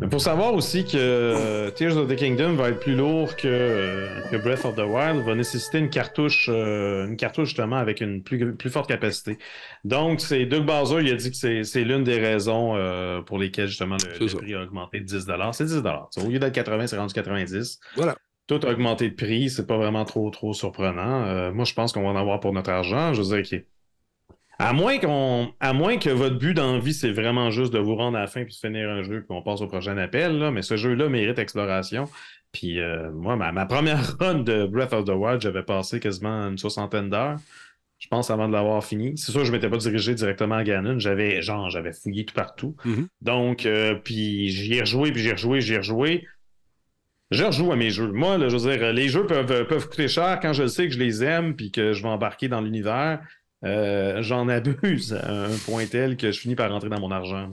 Mais 0.00 0.08
pour 0.08 0.20
savoir 0.20 0.54
aussi 0.54 0.84
que 0.84 0.96
euh, 0.96 1.70
Tears 1.70 1.96
of 1.96 2.08
the 2.08 2.16
Kingdom 2.16 2.54
va 2.54 2.70
être 2.70 2.80
plus 2.80 2.96
lourd 2.96 3.36
que, 3.36 3.46
euh, 3.46 4.20
que 4.30 4.36
Breath 4.36 4.64
of 4.64 4.74
the 4.74 4.80
Wild, 4.80 5.24
va 5.24 5.34
nécessiter 5.34 5.78
une 5.78 5.88
cartouche, 5.88 6.48
euh, 6.52 7.06
une 7.06 7.16
cartouche 7.16 7.48
justement 7.48 7.76
avec 7.76 8.00
une 8.00 8.22
plus, 8.22 8.54
plus 8.54 8.70
forte 8.70 8.88
capacité. 8.88 9.38
Donc, 9.84 10.20
c'est 10.20 10.46
Doug 10.46 10.66
Bowser, 10.66 11.00
il 11.00 11.12
a 11.12 11.14
dit 11.14 11.30
que 11.30 11.62
c'est 11.62 11.84
l'une 11.84 12.02
des 12.02 12.18
raisons 12.18 12.74
euh, 12.76 13.22
pour 13.22 13.38
lesquelles 13.38 13.68
justement 13.68 13.96
le, 13.96 14.26
prix 14.26 14.54
a 14.54 14.62
augmenté 14.62 14.98
de 14.98 15.04
10 15.04 15.26
C'est 15.52 15.64
10 15.64 15.82
Au 16.24 16.28
lieu 16.28 16.38
d'être 16.38 16.52
80, 16.52 16.88
c'est 16.88 16.98
rendu 16.98 17.14
90. 17.14 17.78
Voilà. 17.94 18.16
Tout 18.46 18.60
a 18.64 18.70
augmenté 18.70 19.08
de 19.08 19.14
prix, 19.14 19.48
c'est 19.48 19.66
pas 19.66 19.78
vraiment 19.78 20.04
trop 20.04 20.28
trop 20.30 20.52
surprenant. 20.52 21.24
Euh, 21.24 21.52
moi, 21.52 21.64
je 21.64 21.72
pense 21.72 21.92
qu'on 21.92 22.02
va 22.02 22.08
en 22.08 22.16
avoir 22.16 22.40
pour 22.40 22.52
notre 22.52 22.70
argent. 22.70 23.14
Je 23.14 23.22
veux 23.22 23.42
dire. 23.42 23.62
À 24.58 24.72
moins, 24.72 24.98
qu'on, 24.98 25.52
à 25.58 25.72
moins 25.72 25.98
que 25.98 26.10
votre 26.10 26.38
but 26.38 26.54
dans 26.54 26.74
la 26.74 26.78
vie, 26.78 26.94
c'est 26.94 27.10
vraiment 27.10 27.50
juste 27.50 27.72
de 27.72 27.78
vous 27.78 27.96
rendre 27.96 28.16
à 28.16 28.20
la 28.20 28.26
fin 28.26 28.44
puis 28.44 28.54
de 28.54 28.58
finir 28.58 28.88
un 28.88 29.02
jeu, 29.02 29.20
puis 29.20 29.36
on 29.36 29.42
passe 29.42 29.60
au 29.60 29.66
prochain 29.66 29.96
appel, 29.98 30.38
là, 30.38 30.50
mais 30.50 30.62
ce 30.62 30.76
jeu-là 30.76 31.08
mérite 31.08 31.38
exploration. 31.38 32.08
Puis 32.52 32.80
euh, 32.80 33.10
moi, 33.10 33.34
ma, 33.36 33.50
ma 33.50 33.66
première 33.66 34.16
run 34.20 34.36
de 34.36 34.66
Breath 34.66 34.92
of 34.92 35.04
the 35.04 35.10
Wild, 35.10 35.40
j'avais 35.40 35.64
passé 35.64 35.98
quasiment 35.98 36.48
une 36.48 36.58
soixantaine 36.58 37.10
d'heures. 37.10 37.38
Je 37.98 38.08
pense 38.08 38.30
avant 38.30 38.48
de 38.48 38.52
l'avoir 38.52 38.84
fini. 38.84 39.16
C'est 39.16 39.32
sûr 39.32 39.44
je 39.44 39.50
ne 39.50 39.56
m'étais 39.56 39.68
pas 39.68 39.78
dirigé 39.78 40.14
directement 40.14 40.56
à 40.56 40.64
Ganon. 40.64 40.98
J'avais, 40.98 41.40
genre, 41.42 41.70
j'avais 41.70 41.92
fouillé 41.92 42.24
tout 42.24 42.34
partout. 42.34 42.76
Mhm. 42.84 43.08
Donc, 43.22 43.66
euh, 43.66 43.94
puis 43.94 44.50
j'y 44.50 44.74
ai 44.74 44.80
rejoué, 44.80 45.10
puis 45.10 45.22
j'y 45.22 45.28
ai 45.30 45.32
rejoué, 45.32 45.60
j'y 45.60 45.74
ai 45.74 45.78
rejoué. 45.78 46.26
Je 47.30 47.42
rejoue 47.42 47.72
à 47.72 47.76
mes 47.76 47.90
jeux. 47.90 48.12
Moi, 48.12 48.36
là, 48.38 48.48
je 48.48 48.56
veux 48.56 48.70
dire, 48.70 48.92
les 48.92 49.08
jeux 49.08 49.26
peuvent, 49.26 49.66
peuvent 49.66 49.88
coûter 49.88 50.08
cher 50.08 50.38
quand 50.40 50.52
je 50.52 50.66
sais 50.66 50.86
que 50.86 50.94
je 50.94 50.98
les 50.98 51.24
aime 51.24 51.56
puis 51.56 51.72
que 51.72 51.92
je 51.92 52.02
vais 52.02 52.08
embarquer 52.08 52.48
dans 52.48 52.60
l'univers. 52.60 53.20
Euh, 53.64 54.22
J'en 54.22 54.48
abuse 54.48 55.14
à 55.14 55.44
un 55.46 55.56
point 55.64 55.86
tel 55.86 56.16
que 56.16 56.30
je 56.32 56.40
finis 56.40 56.54
par 56.54 56.70
rentrer 56.70 56.88
dans 56.88 57.00
mon 57.00 57.10
argent. 57.10 57.50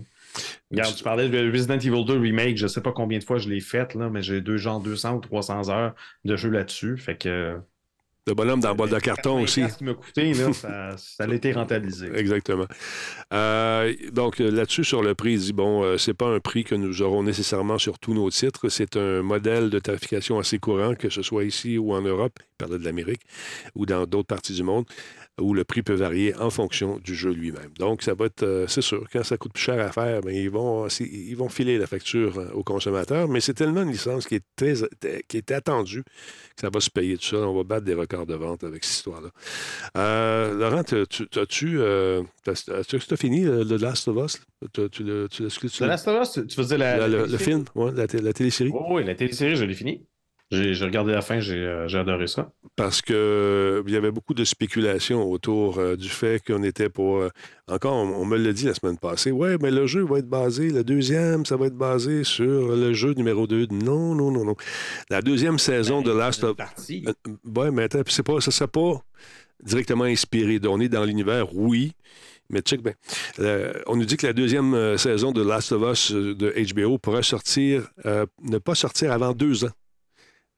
Regarde, 0.72 0.96
tu 0.96 1.04
parlais 1.04 1.30
de 1.30 1.52
Resident 1.52 1.78
Evil 1.78 2.06
2 2.06 2.20
Remake, 2.20 2.58
je 2.58 2.68
sais 2.68 2.82
pas 2.82 2.92
combien 2.92 3.20
de 3.20 3.24
fois 3.24 3.38
je 3.38 3.50
l'ai 3.50 3.60
fait, 3.60 3.94
là, 3.96 4.10
mais 4.10 4.22
j'ai 4.22 4.42
deux 4.42 4.58
genre 4.58 4.80
200 4.80 5.16
ou 5.16 5.20
300 5.20 5.70
heures 5.70 5.96
de 6.24 6.36
jeu 6.36 6.50
là-dessus. 6.50 6.98
Fait 6.98 7.18
que. 7.18 7.58
Le 8.28 8.36
bonhomme 8.36 8.60
dans 8.60 8.70
le 8.70 8.76
bol 8.76 8.90
de 8.90 9.00
carton 9.00 9.42
aussi. 9.42 9.68
Ce 9.68 9.80
qui 9.80 9.84
m'a 9.84 9.96
coûté, 9.96 10.34
là, 10.36 10.54
ça, 10.54 10.96
ça 10.96 11.24
a 11.24 11.34
été 11.34 11.52
rentabilisé. 11.52 12.08
Exactement. 12.16 12.68
Euh, 13.34 13.94
donc 14.12 14.38
là-dessus, 14.38 14.84
sur 14.84 15.02
le 15.02 15.16
prix, 15.16 15.34
il 15.34 15.40
dit 15.40 15.54
bon, 15.54 15.84
euh, 15.84 15.98
c'est 15.98 16.14
pas 16.14 16.28
un 16.28 16.40
prix 16.40 16.64
que 16.64 16.76
nous 16.76 17.02
aurons 17.02 17.24
nécessairement 17.24 17.80
sur 17.80 17.98
tous 17.98 18.14
nos 18.14 18.30
titres. 18.30 18.70
C'est 18.70 18.96
un 18.96 19.24
modèle 19.24 19.72
de 19.72 19.80
tarification 19.80 20.38
assez 20.38 20.60
courant, 20.60 20.94
que 20.94 21.10
ce 21.10 21.24
soit 21.24 21.46
ici 21.46 21.80
ou 21.80 21.94
en 21.94 22.02
Europe, 22.02 22.38
il 22.40 22.58
parlait 22.60 22.78
de 22.78 22.86
l'Amérique, 22.86 23.22
ou 23.74 23.88
dans 23.88 24.06
d'autres 24.06 24.28
parties 24.28 24.54
du 24.54 24.64
monde, 24.64 24.86
où 25.40 25.54
le 25.54 25.64
prix 25.64 25.82
peut 25.82 25.94
varier 25.94 26.36
en 26.36 26.50
fonction 26.50 27.00
du 27.00 27.16
jeu 27.16 27.32
lui-même. 27.32 27.72
Donc, 27.80 28.04
ça 28.04 28.14
va 28.14 28.26
être, 28.26 28.44
euh, 28.44 28.68
c'est 28.68 28.82
sûr, 28.82 29.08
quand 29.12 29.24
ça 29.24 29.38
coûte 29.38 29.54
plus 29.54 29.64
cher 29.64 29.80
à 29.80 29.92
faire, 29.92 30.22
ben, 30.22 30.36
ils, 30.36 30.50
vont, 30.50 30.88
ils 31.00 31.36
vont 31.36 31.50
filer 31.50 31.78
la 31.78 31.88
facture 31.88 32.38
euh, 32.38 32.50
aux 32.54 32.64
consommateurs, 32.64 33.28
mais 33.28 33.40
c'est 33.40 33.54
tellement 33.54 33.82
une 33.84 33.92
licence 33.92 34.28
qui 34.28 34.36
est, 34.36 34.44
très, 34.56 34.74
qui 35.28 35.38
est 35.38 35.52
attendue 35.52 36.04
que 36.04 36.62
ça 36.62 36.70
va 36.70 36.80
se 36.80 36.90
payer 36.90 37.18
tout 37.18 37.26
ça. 37.26 37.38
On 37.38 37.56
va 37.56 37.64
battre 37.64 37.86
des 37.86 37.94
records 37.94 38.26
de 38.26 38.36
vente 38.36 38.64
avec 38.64 38.84
cette 38.84 38.96
histoire-là. 38.98 39.30
Euh, 39.98 40.54
Laurent, 40.54 40.82
as-tu 40.82 41.80
euh, 41.80 42.24
as 42.48 43.16
fini 43.18 43.44
The 43.46 43.82
Last 43.82 44.08
of 44.10 44.18
Us? 44.26 44.42
Tu, 44.74 44.90
tu, 44.90 45.04
le- 45.04 45.28
tu, 45.30 45.44
Last 45.44 46.08
of 46.08 46.22
Us, 46.22 46.46
tu- 46.48 46.56
faisais 46.56 46.78
la. 46.78 46.98
la- 46.98 47.08
la 47.08 47.18
le, 47.26 47.26
le 47.32 47.38
film, 47.38 47.64
ouais, 47.76 47.92
la, 47.94 48.08
té- 48.08 48.22
la 48.22 48.34
télésérie? 48.34 48.72
Oh, 48.74 48.86
oui, 48.92 49.04
la 49.04 49.16
télésérie, 49.16 49.56
je 49.56 49.66
l'ai 49.66 49.74
fini. 49.74 50.06
J'ai 50.52 50.74
regardé 50.84 51.14
la 51.14 51.22
fin, 51.22 51.40
j'ai 51.40 51.56
euh, 51.56 51.88
j'ai 51.88 51.98
adoré 51.98 52.28
ça. 52.28 52.52
Parce 52.76 53.02
que 53.02 53.14
euh, 53.14 53.84
il 53.88 53.94
y 53.94 53.96
avait 53.96 54.12
beaucoup 54.12 54.34
de 54.34 54.44
spéculation 54.44 55.24
autour 55.32 55.78
euh, 55.78 55.96
du 55.96 56.10
fait 56.10 56.44
qu'on 56.46 56.64
était 56.64 56.90
pour. 56.90 57.20
euh, 57.20 57.30
encore, 57.70 57.94
on, 57.94 58.22
on 58.22 58.26
me 58.26 58.36
l'a 58.38 58.52
dit 58.52 58.66
la 58.66 58.74
semaine 58.74 58.98
passée. 58.98 59.32
Ouais, 59.32 59.58
mais 59.62 59.72
le 59.72 59.88
jeu 59.88 60.04
va 60.04 60.20
être 60.20 60.28
basé, 60.28 60.70
le 60.70 60.84
deuxième, 60.84 61.46
ça 61.46 61.56
va 61.56 61.68
être 61.68 61.78
basé 61.78 62.26
sur 62.26 62.76
le 62.76 62.92
jeu 62.94 63.14
numéro 63.14 63.48
2. 63.48 63.68
Non, 63.72 64.14
non, 64.14 64.30
non, 64.32 64.44
non. 64.44 64.56
La 65.10 65.22
deuxième 65.22 65.58
saison 65.58 66.02
de 66.02 66.12
Last 66.12 66.44
of 66.44 66.58
Partie. 66.58 67.06
Euh, 67.08 67.14
Ouais, 67.56 67.72
mais 67.72 67.84
attends, 67.84 68.02
c'est 68.08 68.24
pas, 68.24 68.42
ça 68.42 68.52
serait 68.52 68.68
pas 68.68 69.02
directement 69.64 70.04
inspiré. 70.06 70.60
On 70.68 70.80
est 70.82 70.90
dans 70.90 71.06
l'univers, 71.06 71.56
oui, 71.56 71.94
Mais 72.50 72.60
check 72.60 72.82
bien. 72.84 72.94
Euh, 73.40 73.72
on 73.88 73.96
nous 73.96 74.04
dit 74.06 74.18
que 74.18 74.28
la 74.28 74.34
deuxième 74.34 74.74
euh, 74.74 74.98
saison 74.98 75.32
de 75.32 75.42
Last 75.42 75.72
of 75.72 75.84
Us 75.94 76.12
euh, 76.12 76.36
de 76.36 76.54
HBO 76.74 76.98
pourrait 76.98 77.24
sortir, 77.24 77.88
euh, 78.06 78.26
ne 78.44 78.58
pas 78.58 78.76
sortir 78.76 79.14
avant 79.14 79.32
deux 79.32 79.64
ans. 79.64 79.70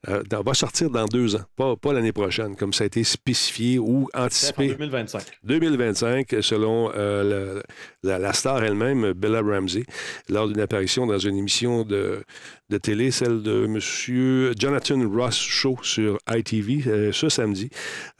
Euh, 0.09 0.21
dans- 0.29 0.41
va 0.41 0.53
sortir 0.53 0.89
dans 0.89 1.05
deux 1.05 1.35
ans, 1.37 1.43
pas, 1.55 1.77
pas 1.77 1.93
l'année 1.93 2.11
prochaine, 2.11 2.57
comme 2.57 2.73
ça 2.73 2.83
a 2.83 2.87
été 2.87 3.05
spécifié 3.05 3.79
ou 3.79 4.09
en 4.13 4.25
anticipé. 4.25 4.67
2025. 4.67 5.23
2025, 5.43 6.35
selon 6.41 6.91
euh, 6.93 7.61
la 8.03 8.33
star 8.33 8.61
elle-même, 8.63 9.13
Bella 9.13 9.41
Ramsey, 9.41 9.85
lors 10.27 10.47
d'une 10.49 10.59
apparition 10.59 11.07
dans 11.07 11.19
une 11.19 11.37
émission 11.37 11.83
de, 11.83 12.21
de 12.69 12.77
télé, 12.77 13.11
celle 13.11 13.41
de 13.41 13.65
M. 13.65 14.53
Jonathan 14.57 15.09
Ross 15.09 15.37
Show 15.37 15.77
sur 15.83 16.17
ITV, 16.29 16.83
euh, 16.87 17.11
ce 17.11 17.27
samedi. 17.27 17.69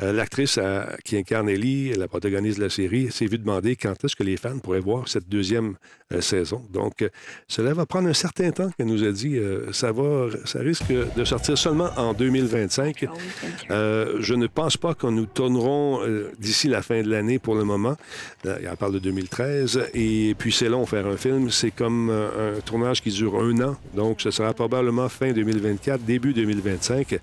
Euh, 0.02 0.12
L'actrice 0.12 0.60
euh, 0.62 0.86
qui 1.06 1.18
incarne 1.18 1.50
Ellie, 1.50 1.94
la 1.94 2.08
protagoniste 2.08 2.58
de 2.58 2.64
la 2.64 2.70
série, 2.70 3.10
s'est 3.10 3.26
vue 3.26 3.38
demander 3.38 3.76
quand 3.76 4.04
est-ce 4.04 4.16
que 4.16 4.24
les 4.24 4.36
fans 4.38 4.60
pourraient 4.60 4.82
voir 4.82 5.08
cette 5.08 5.30
deuxième 5.30 5.76
saison. 6.20 6.62
Donc, 6.72 7.04
cela 7.48 7.74
va 7.74 7.88
prendre 7.88 8.08
un 8.08 8.14
certain 8.14 8.52
temps, 8.52 8.70
qu'elle 8.78 8.86
nous 8.86 9.04
a 9.04 9.12
dit. 9.12 9.40
Ça, 9.72 9.92
va, 9.92 10.28
ça 10.46 10.60
risque 10.60 10.92
de 10.92 11.26
sortir 11.26 11.58
seulement 11.58 11.90
en 11.98 12.14
2025. 12.14 13.08
Euh, 13.72 14.18
je 14.20 14.36
ne 14.36 14.46
pense 14.46 14.78
pas 14.78 14.94
que 14.94 15.08
nous 15.08 15.26
tournerons 15.26 16.02
d'ici 16.38 16.68
la 16.68 16.84
fin 16.84 17.02
de 17.02 17.10
l'année 17.10 17.40
pour 17.40 17.56
le 17.56 17.64
moment. 17.64 17.98
Il 18.46 18.70
en 18.70 18.76
parle 18.76 18.94
de 18.94 19.00
2013. 19.00 19.90
Et 19.96 20.36
puis 20.38 20.52
c'est 20.52 20.70
long 20.70 20.86
faire 20.86 21.08
un 21.08 21.18
film. 21.18 21.50
C'est 21.50 21.72
comme 21.72 22.12
un 22.12 22.60
tournage 22.62 23.02
qui 23.02 23.10
dure 23.10 23.40
un 23.40 23.60
an. 23.62 23.76
Donc 23.96 24.22
sera 24.34 24.43
probablement 24.52 25.08
fin 25.08 25.32
2024, 25.32 26.02
début 26.04 26.34
2025. 26.34 27.20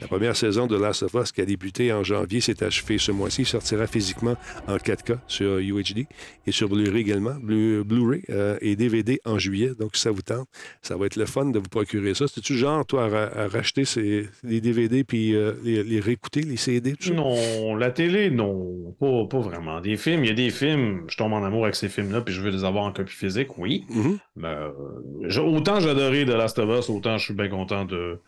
La 0.00 0.08
première 0.08 0.34
saison 0.34 0.66
de 0.66 0.76
Last 0.76 1.04
of 1.04 1.14
Us 1.14 1.30
qui 1.30 1.40
a 1.42 1.44
débuté 1.44 1.92
en 1.92 2.02
janvier 2.02 2.40
s'est 2.40 2.64
achevée 2.64 2.98
ce 2.98 3.12
mois-ci. 3.12 3.44
Sortira 3.44 3.86
physiquement 3.86 4.34
en 4.66 4.76
4K 4.76 5.18
sur 5.28 5.58
UHD 5.58 6.06
et 6.46 6.50
sur 6.52 6.68
Blu-ray 6.68 7.02
également. 7.02 7.34
Blu- 7.40 7.84
Blu-ray 7.84 8.22
euh, 8.30 8.56
et 8.60 8.74
DVD 8.74 9.20
en 9.24 9.38
juillet. 9.38 9.70
Donc 9.78 9.94
si 9.94 10.02
ça 10.02 10.10
vous 10.10 10.22
tente, 10.22 10.48
ça 10.82 10.96
va 10.96 11.06
être 11.06 11.16
le 11.16 11.26
fun 11.26 11.44
de 11.46 11.58
vous 11.58 11.68
procurer 11.68 12.14
ça. 12.14 12.26
C'est-tu 12.26 12.54
genre, 12.56 12.84
toi, 12.86 13.04
à, 13.04 13.08
ra- 13.08 13.38
à 13.44 13.48
racheter 13.48 13.84
ces, 13.84 14.26
les 14.42 14.60
DVD 14.60 15.04
puis 15.04 15.34
euh, 15.36 15.52
les, 15.62 15.82
les 15.84 16.00
réécouter, 16.00 16.40
les 16.40 16.56
CD, 16.56 16.92
tout 16.94 17.08
ça? 17.08 17.14
Non, 17.14 17.76
la 17.76 17.90
télé, 17.90 18.30
non. 18.30 18.94
Pas, 18.98 19.26
pas 19.28 19.40
vraiment. 19.40 19.80
Des 19.82 19.96
films, 19.98 20.24
il 20.24 20.28
y 20.28 20.30
a 20.30 20.34
des 20.34 20.50
films, 20.50 21.02
je 21.08 21.16
tombe 21.16 21.32
en 21.34 21.44
amour 21.44 21.64
avec 21.64 21.74
ces 21.74 21.88
films-là, 21.88 22.22
puis 22.22 22.32
je 22.32 22.40
veux 22.40 22.50
les 22.50 22.64
avoir 22.64 22.84
en 22.84 22.92
copie 22.92 23.12
physique, 23.12 23.58
oui. 23.58 23.84
Mhm. 23.90 24.18
Mais, 24.36 24.48
euh, 24.48 25.40
autant 25.40 25.80
j'adorais 25.80 26.24
The 26.24 26.30
Last 26.54 26.58
of 26.58 26.78
Us, 26.78 26.90
autant 26.90 27.18
je 27.18 27.24
suis 27.24 27.34
bien 27.34 27.48
content 27.48 27.84
de, 27.84 28.20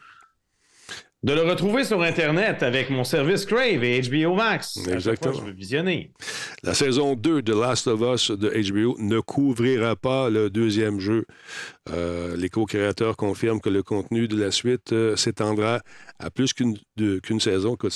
de 1.22 1.32
le 1.32 1.42
retrouver 1.42 1.84
sur 1.84 2.02
Internet 2.02 2.62
avec 2.62 2.90
mon 2.90 3.04
service 3.04 3.44
Crave 3.44 3.84
et 3.84 4.00
HBO 4.00 4.34
Max. 4.34 4.78
Exactement. 4.88 5.32
fois, 5.32 5.42
je 5.42 5.46
veux 5.46 5.56
visionner. 5.56 6.10
La 6.64 6.74
saison 6.74 7.14
2 7.14 7.42
de 7.42 7.52
Last 7.54 7.86
of 7.86 8.00
Us 8.00 8.32
de 8.32 8.48
HBO 8.48 8.96
ne 8.98 9.20
couvrira 9.20 9.94
pas 9.94 10.28
le 10.28 10.50
deuxième 10.50 10.98
jeu. 10.98 11.24
Euh, 11.90 12.36
les 12.36 12.48
co-créateurs 12.48 13.16
confirment 13.16 13.60
que 13.60 13.68
le 13.70 13.82
contenu 13.82 14.26
de 14.28 14.36
la 14.36 14.50
suite 14.50 14.92
euh, 14.92 15.14
s'étendra 15.16 15.80
à 16.18 16.30
plus 16.30 16.52
qu'une 16.52 16.76
saison. 17.40 17.76
Un- 17.82 17.90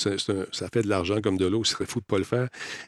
ça 0.51 0.67
fait 0.73 0.81
de 0.81 0.87
l'argent 0.87 1.19
comme 1.21 1.37
de 1.37 1.45
l'eau. 1.45 1.63
Ce 1.65 1.73
serait 1.73 1.85
fou 1.85 1.99
de 1.99 2.05
pas 2.05 2.17
le 2.17 2.23
faire. 2.23 2.47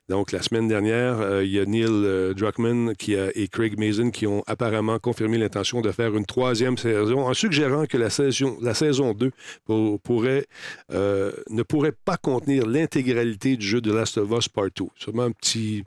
Donc, 0.10 0.32
la 0.32 0.42
semaine 0.42 0.68
dernière, 0.68 1.20
euh, 1.20 1.44
il 1.44 1.52
y 1.52 1.60
a 1.60 1.66
Neil 1.66 2.34
Druckmann 2.36 2.94
et 3.08 3.48
Craig 3.50 3.78
Mason 3.80 4.12
qui 4.12 4.28
ont 4.28 4.44
apparemment 4.48 5.00
confirmé 5.00 5.38
l'intention 5.38 5.82
de 5.82 5.92
faire 5.92 6.16
une 6.16 6.26
troisième 6.26 6.78
saison 6.78 7.28
en 7.28 7.34
suggérant 7.34 7.86
que 7.86 7.98
la 7.98 8.10
saison, 8.10 8.58
la 8.62 8.74
saison 8.74 9.14
2 9.14 9.32
pour- 9.66 10.00
pourrait, 10.02 10.46
euh, 10.92 11.32
ne 11.50 11.64
pourrait 11.64 11.94
pas 12.06 12.18
contenir 12.18 12.66
l'intégralité 12.66 13.58
du 13.58 13.66
jeu 13.66 13.82
de 13.82 13.92
Last 13.92 14.18
of 14.18 14.30
Us 14.32 14.48
Part 14.50 14.68
2. 14.76 14.86
Sûrement 14.96 15.24
un 15.24 15.32
petit 15.32 15.84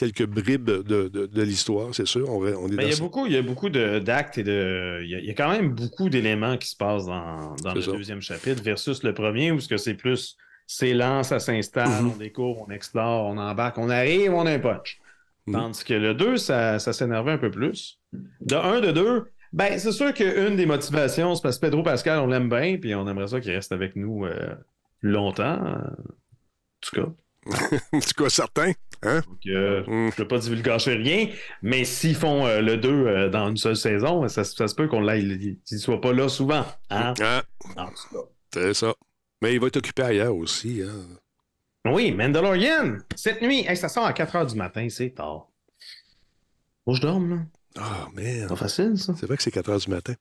quelques 0.00 0.26
bribes 0.26 0.64
de, 0.64 1.08
de- 1.08 1.26
de 1.26 1.42
l'histoire, 1.42 1.94
c'est 1.94 2.06
sûr. 2.06 2.28
On, 2.30 2.40
va- 2.40 2.58
on 2.58 2.66
est 2.68 2.70
Mais 2.70 2.76
dans 2.76 2.88
il 2.88 2.90
y 2.90 2.96
a 2.96 3.00
beaucoup, 3.00 3.26
il 3.26 3.32
y 3.32 3.36
a 3.36 3.42
beaucoup 3.42 3.68
d'actes 3.70 4.38
et 4.38 4.42
de. 4.42 5.00
Il 5.04 5.10
y, 5.10 5.14
a, 5.14 5.18
il 5.18 5.24
y 5.26 5.30
a 5.30 5.34
quand 5.34 5.50
même 5.50 5.70
beaucoup 5.74 6.08
d'éléments 6.08 6.56
qui 6.56 6.68
se 6.68 6.76
passent 6.76 7.06
dans, 7.06 7.54
dans 7.62 7.74
le 7.74 7.82
ça. 7.82 7.92
deuxième 7.92 8.20
chapitre 8.20 8.62
versus 8.62 9.02
le 9.02 9.12
premier, 9.14 9.52
où 9.52 9.60
ce 9.60 9.68
que 9.68 9.76
c'est 9.76 9.94
plus 9.94 10.36
c'est 10.66 10.94
lent, 10.94 11.22
ça 11.24 11.38
s'installe, 11.40 11.88
Mhm. 12.04 12.12
on 12.14 12.16
découvre, 12.16 12.64
on 12.68 12.70
explore, 12.70 13.26
on 13.26 13.36
embarque, 13.38 13.76
on 13.78 13.90
arrive, 13.90 14.32
on 14.32 14.46
a 14.46 14.52
un 14.52 14.58
punch. 14.60 14.98
Mhm. 15.46 15.54
Tandis 15.54 15.84
que 15.84 15.94
le 15.94 16.14
2, 16.14 16.36
ça, 16.36 16.78
ça 16.78 16.92
s'énervait 16.92 17.32
un 17.32 17.38
peu 17.38 17.50
plus. 17.50 17.98
De 18.40 18.54
1, 18.54 18.80
de 18.80 18.92
2, 18.92 19.24
ben 19.52 19.78
c'est 19.80 19.90
sûr 19.90 20.14
qu'une 20.14 20.54
des 20.54 20.66
motivations, 20.66 21.34
c'est 21.34 21.42
parce 21.42 21.58
que 21.58 21.66
Pedro 21.66 21.82
Pascal, 21.82 22.20
on 22.20 22.28
l'aime 22.28 22.48
bien, 22.48 22.76
puis 22.78 22.94
on 22.94 23.08
aimerait 23.08 23.26
ça 23.28 23.40
qu'il 23.40 23.50
reste 23.50 23.72
avec 23.72 23.96
nous 23.96 24.24
euh, 24.26 24.54
longtemps. 25.02 25.58
En 25.60 25.80
tout 26.80 26.94
cas. 26.96 27.08
En 27.92 28.00
tout 28.00 28.14
cas, 28.24 28.28
certain. 28.28 28.72
Hein? 29.02 29.22
Donc, 29.26 29.38
euh, 29.46 29.80
Mm. 29.82 29.86
je 29.86 29.92
ne 29.92 30.10
veux 30.18 30.28
pas 30.28 30.38
divulgacher 30.38 30.94
rien, 30.94 31.28
mais 31.62 31.84
s'ils 31.84 32.14
font 32.14 32.44
euh, 32.46 32.60
le 32.60 32.76
2 32.76 32.88
euh, 32.90 33.28
dans 33.30 33.48
une 33.48 33.56
seule 33.56 33.76
saison, 33.76 34.28
ça, 34.28 34.44
se- 34.44 34.54
ça 34.54 34.68
se 34.68 34.74
peut 34.74 34.88
qu'on 34.88 35.00
l'aille, 35.00 35.58
qu'il 35.64 35.76
ne 35.76 35.78
soit 35.80 36.00
pas 36.00 36.12
là 36.12 36.28
souvent. 36.28 36.66
Hein? 36.90 37.14
Ah, 37.22 37.42
c'est 38.52 38.74
ça. 38.74 38.94
Mais 39.42 39.54
il 39.54 39.60
va 39.60 39.68
être 39.68 39.78
occupé 39.78 40.02
ailleurs 40.02 40.36
aussi. 40.36 40.82
Hein? 40.82 41.06
Oui, 41.90 42.12
Mandalorian, 42.12 42.98
cette 43.16 43.40
nuit, 43.40 43.64
hey, 43.66 43.74
ça 43.76 43.88
sort 43.88 44.04
à 44.04 44.12
4 44.12 44.34
h 44.36 44.50
du 44.50 44.56
matin, 44.56 44.86
c'est 44.90 45.10
tard. 45.14 45.46
Faut 46.84 46.90
que 46.92 46.96
je 46.98 47.02
dorme, 47.02 47.30
là. 47.30 47.36
Ah, 47.78 48.08
merde. 48.14 48.48
Pas 48.50 48.56
facile, 48.56 48.98
ça. 48.98 49.14
C'est 49.18 49.24
vrai 49.26 49.38
que 49.38 49.42
c'est 49.42 49.50
4 49.50 49.70
heures 49.70 49.78
du 49.78 49.88
matin. 49.90 50.12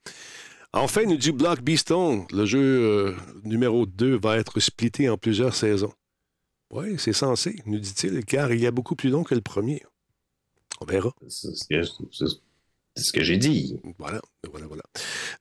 Enfin, 0.71 1.03
nous 1.03 1.17
dit 1.17 1.31
Block 1.33 1.61
Beastone, 1.61 2.25
le 2.31 2.45
jeu 2.45 2.59
euh, 2.61 3.15
numéro 3.43 3.85
2 3.85 4.17
va 4.19 4.37
être 4.37 4.57
splitté 4.61 5.09
en 5.09 5.17
plusieurs 5.17 5.53
saisons. 5.55 5.91
Oui, 6.71 6.95
c'est 6.97 7.13
censé, 7.13 7.55
nous 7.65 7.79
dit-il, 7.79 8.23
car 8.25 8.51
il 8.51 8.59
y 8.59 8.67
a 8.67 8.71
beaucoup 8.71 8.95
plus 8.95 9.09
long 9.09 9.23
que 9.23 9.33
le 9.33 9.41
premier. 9.41 9.83
On 10.81 10.85
verra. 10.85 11.11
C'est 11.27 11.55
ce 13.03 13.13
que, 13.13 13.23
j'ai 13.23 13.37
dit. 13.37 13.79
Voilà, 13.97 14.19
voilà, 14.51 14.67
voilà. 14.67 14.83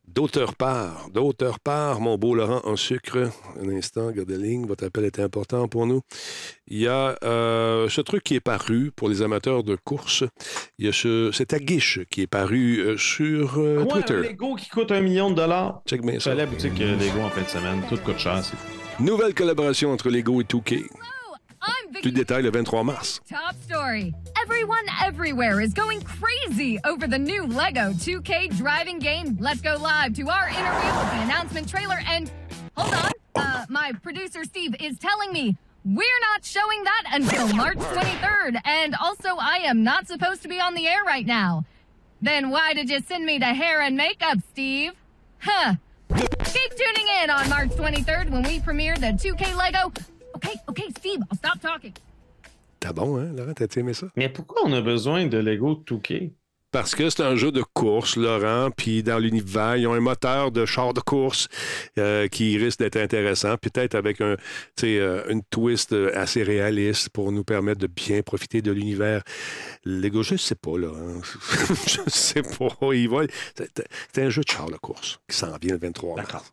D'auteur 0.07 0.55
part, 0.55 1.09
d'auteur 1.11 1.59
part, 1.59 2.01
mon 2.01 2.17
beau 2.17 2.35
Laurent 2.35 2.61
en 2.65 2.77
sucre. 2.77 3.31
Un 3.61 3.69
instant, 3.71 4.13
gardez 4.13 4.37
la 4.37 4.47
ligne, 4.47 4.67
votre 4.67 4.85
appel 4.85 5.05
est 5.05 5.19
important 5.19 5.67
pour 5.67 5.87
nous. 5.87 6.03
Il 6.69 6.79
y 6.79 6.87
a 6.87 7.17
euh, 7.25 7.89
ce 7.89 8.01
truc 8.01 8.23
qui 8.23 8.37
est 8.37 8.41
paru 8.41 8.93
pour 8.95 9.09
les 9.09 9.23
amateurs 9.23 9.65
de 9.65 9.77
course. 9.77 10.25
Il 10.79 10.87
y 10.87 10.89
a 10.89 10.93
ce, 10.93 11.33
cet 11.33 11.53
aguiche 11.53 12.01
qui 12.11 12.23
est 12.23 12.27
paru 12.29 12.79
euh, 12.79 12.97
sur 12.97 13.59
euh, 13.59 13.85
Quoi, 13.85 13.97
un 13.97 14.03
Twitter. 14.03 14.29
Lego 14.29 14.55
qui 14.55 14.69
coûte 14.69 14.93
un 14.93 15.01
million 15.01 15.31
de 15.31 15.37
dollars? 15.37 15.83
Check 15.87 16.03
bien 16.03 16.21
ça. 16.21 16.35
la 16.35 16.47
boutique 16.47 16.79
Lego 16.79 17.21
en 17.21 17.31
fin 17.31 17.43
de 17.43 17.49
semaine. 17.49 17.83
Tout 17.89 17.99
coûte 17.99 18.19
cher, 18.19 18.45
c'est 18.45 18.57
fou. 18.57 19.03
Nouvelle 19.03 19.35
collaboration 19.35 19.91
entre 19.91 20.11
Lego 20.11 20.41
et 20.41 20.45
2K. 20.45 20.85
I'm 21.63 21.93
Plus 21.93 22.03
de 22.03 22.11
détails 22.11 22.43
le 22.43 22.51
23 22.51 22.85
mars. 22.85 23.21
Top 23.29 23.55
story. 23.63 24.15
Everyone 24.43 24.85
everywhere 25.03 25.61
is 25.61 25.73
going 25.73 26.01
crazy 26.03 26.79
over 26.85 27.07
the 27.07 27.19
new 27.19 27.47
Lego 27.47 27.93
2K 27.93 28.57
driving 28.57 28.99
game. 28.99 29.37
Let's 29.41 29.61
go 29.61 29.77
live 29.77 30.15
to 30.15 30.29
our 30.29 30.49
interview 30.49 31.01
with 31.01 31.11
the 31.11 31.23
announcement 31.23 31.69
trailer. 31.69 31.99
And 32.07 32.31
hold 32.77 32.95
on, 32.95 33.13
uh, 33.35 33.67
my 33.69 33.93
producer 34.03 34.45
Steve 34.45 34.75
is 34.81 34.99
telling 34.99 35.33
me 35.33 35.57
we're 35.85 36.21
not 36.33 36.45
showing 36.45 36.85
that 36.85 37.05
until 37.13 37.49
March 37.55 37.79
23rd. 37.79 38.61
And 38.65 38.95
also, 38.95 39.37
I 39.41 39.59
am 39.65 39.83
not 39.83 40.07
supposed 40.07 40.43
to 40.43 40.49
be 40.49 40.61
on 40.61 40.75
the 40.75 40.87
air 40.87 41.03
right 41.05 41.27
now. 41.27 41.65
Then 42.21 42.51
why 42.51 42.75
did 42.75 42.91
you 42.91 43.01
send 43.01 43.25
me 43.25 43.39
the 43.39 43.47
hair 43.47 43.81
and 43.81 43.97
makeup, 43.97 44.39
Steve? 44.51 44.93
Huh. 45.39 45.75
Keep 46.17 46.77
tuning 46.77 47.07
in 47.23 47.31
on 47.31 47.49
March 47.49 47.71
23rd 47.71 48.31
when 48.31 48.43
we 48.43 48.61
premiere 48.61 48.97
the 48.97 49.09
2K 49.09 49.57
Lego. 49.57 49.93
Okay, 50.39 50.55
okay, 50.69 50.85
Steve, 50.99 51.19
I'll 51.31 51.37
stop 51.37 51.61
talking. 51.61 51.93
T'as 52.79 52.93
bon, 52.93 53.19
hein, 53.19 53.33
Laurent? 53.37 53.55
T'as 53.55 53.67
aimé 53.77 53.93
ça? 53.93 54.07
Mais 54.15 54.29
pourquoi 54.29 54.63
on 54.65 54.73
a 54.73 54.81
besoin 54.81 55.27
de 55.27 55.37
Lego 55.39 55.75
de 55.75 55.97
2K? 55.97 56.31
Parce 56.71 56.95
que 56.95 57.11
c'est 57.11 57.23
un 57.23 57.35
jeu 57.35 57.51
de 57.51 57.63
course, 57.63 58.17
Laurent, 58.17 58.71
puis 58.71 59.03
dans 59.03 59.19
l'univers, 59.19 59.77
ils 59.77 59.89
ont 59.89 59.95
un 59.95 60.01
moteur 60.01 60.53
de 60.53 60.65
char 60.65 60.95
de 60.95 61.01
course 61.01 61.49
euh, 61.99 62.29
qui 62.29 62.57
risque 62.57 62.79
d'être 62.79 62.99
intéressant, 62.99 63.57
peut-être 63.57 63.97
avec 63.97 64.21
un, 64.21 64.37
euh, 64.85 65.25
une 65.29 65.43
twist 65.43 65.93
euh, 65.93 66.13
assez 66.15 66.45
réaliste 66.45 67.09
pour 67.09 67.33
nous 67.33 67.43
permettre 67.43 67.81
de 67.81 67.89
bien 67.89 68.23
profiter 68.23 68.63
de 68.63 68.71
l'univers. 68.71 69.23
Lego, 69.85 70.23
je 70.23 70.37
sais 70.37 70.55
pas, 70.55 70.77
Laurent. 70.77 71.21
je 71.87 72.01
sais 72.07 72.43
pas. 72.43 72.95
Il 72.95 73.09
va... 73.09 73.23
C'est 73.57 73.89
c'est 74.15 74.23
un 74.23 74.31
jeu 74.31 74.43
de 74.43 74.53
char 74.53 74.67
de 74.67 74.77
course 74.77 75.19
qui 75.29 75.37
s'en 75.37 75.57
vient 75.61 75.73
le 75.73 75.79
23 75.79 76.17
mars. 76.17 76.53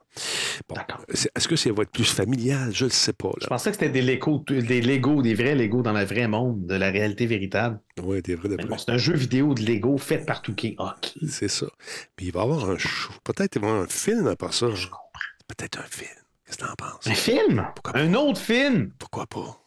D'accord. 0.74 1.00
Bon, 1.00 1.06
c'est- 1.14 1.30
Est-ce 1.36 1.48
que 1.48 1.56
ça 1.56 1.72
va 1.74 1.84
être 1.84 1.92
plus 1.92 2.06
familial? 2.10 2.72
Je 2.74 2.86
ne 2.86 2.90
sais 2.90 3.14
pas. 3.14 3.32
Je 3.42 3.48
pensais 3.48 3.70
que 3.72 3.76
c'était 3.78 3.90
des 3.90 4.02
Lego, 4.02 4.44
des 4.48 4.82
Lego, 4.82 5.22
des 5.22 5.34
vrais 5.34 5.56
Lego 5.56 5.82
dans 5.82 5.94
le 5.94 6.04
vrai 6.06 6.28
monde, 6.28 6.66
de 6.66 6.76
la 6.76 6.90
réalité 6.92 7.26
véritable. 7.26 7.80
Oui, 8.02 8.22
t'es 8.22 8.36
vrai 8.36 8.50
de 8.50 8.56
Mais 8.56 8.64
vrai. 8.64 8.70
bon, 8.70 8.78
c'est 8.78 8.92
un 8.92 8.98
jeu 8.98 9.14
vidéo 9.14 9.54
de 9.54 9.62
Lego 9.64 9.98
fait 9.98 10.20
par 10.26 10.42
2K. 10.42 10.76
Ok. 10.80 11.14
C'est 11.28 11.48
ça. 11.50 11.68
Puis 12.16 12.28
il 12.28 12.32
va 12.32 12.42
y 12.42 12.44
avoir 12.44 12.70
un 12.70 12.78
show. 12.78 13.14
Peut-être 13.24 13.56
il 13.56 13.62
va 13.62 13.68
y 13.68 13.70
avoir 13.72 13.84
un 13.84 13.88
film 13.88 14.28
à 14.28 14.36
part 14.36 14.54
ça. 14.54 14.70
Je 14.74 14.86
comprends. 14.88 15.02
Peut-être 15.48 15.80
un 15.80 15.84
film. 15.90 16.10
Qu'est-ce 16.46 16.58
que 16.58 16.66
t'en 16.66 16.76
penses? 16.76 17.06
Un 17.08 17.14
film? 17.16 17.68
Pourquoi 17.76 17.94
pas? 17.94 18.00
Un 18.00 18.14
autre 18.14 18.40
film? 18.40 18.92
Pourquoi 19.00 19.26
pas? 19.28 19.62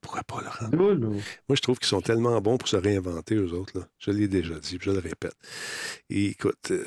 Pourquoi 0.00 0.22
pas, 0.24 0.42
Laurent? 0.42 0.92
Là. 0.92 0.96
Moi, 1.48 1.56
je 1.56 1.60
trouve 1.62 1.78
qu'ils 1.78 1.88
sont 1.88 2.02
tellement 2.02 2.38
bons 2.42 2.58
pour 2.58 2.68
se 2.68 2.76
réinventer, 2.76 3.36
eux 3.36 3.52
autres. 3.54 3.78
Là. 3.78 3.86
Je 3.98 4.10
l'ai 4.10 4.28
déjà 4.28 4.58
dit, 4.58 4.76
puis 4.76 4.90
je 4.90 4.94
le 4.94 4.98
répète. 4.98 5.34
Et 6.10 6.26
écoute, 6.26 6.70
euh, 6.72 6.84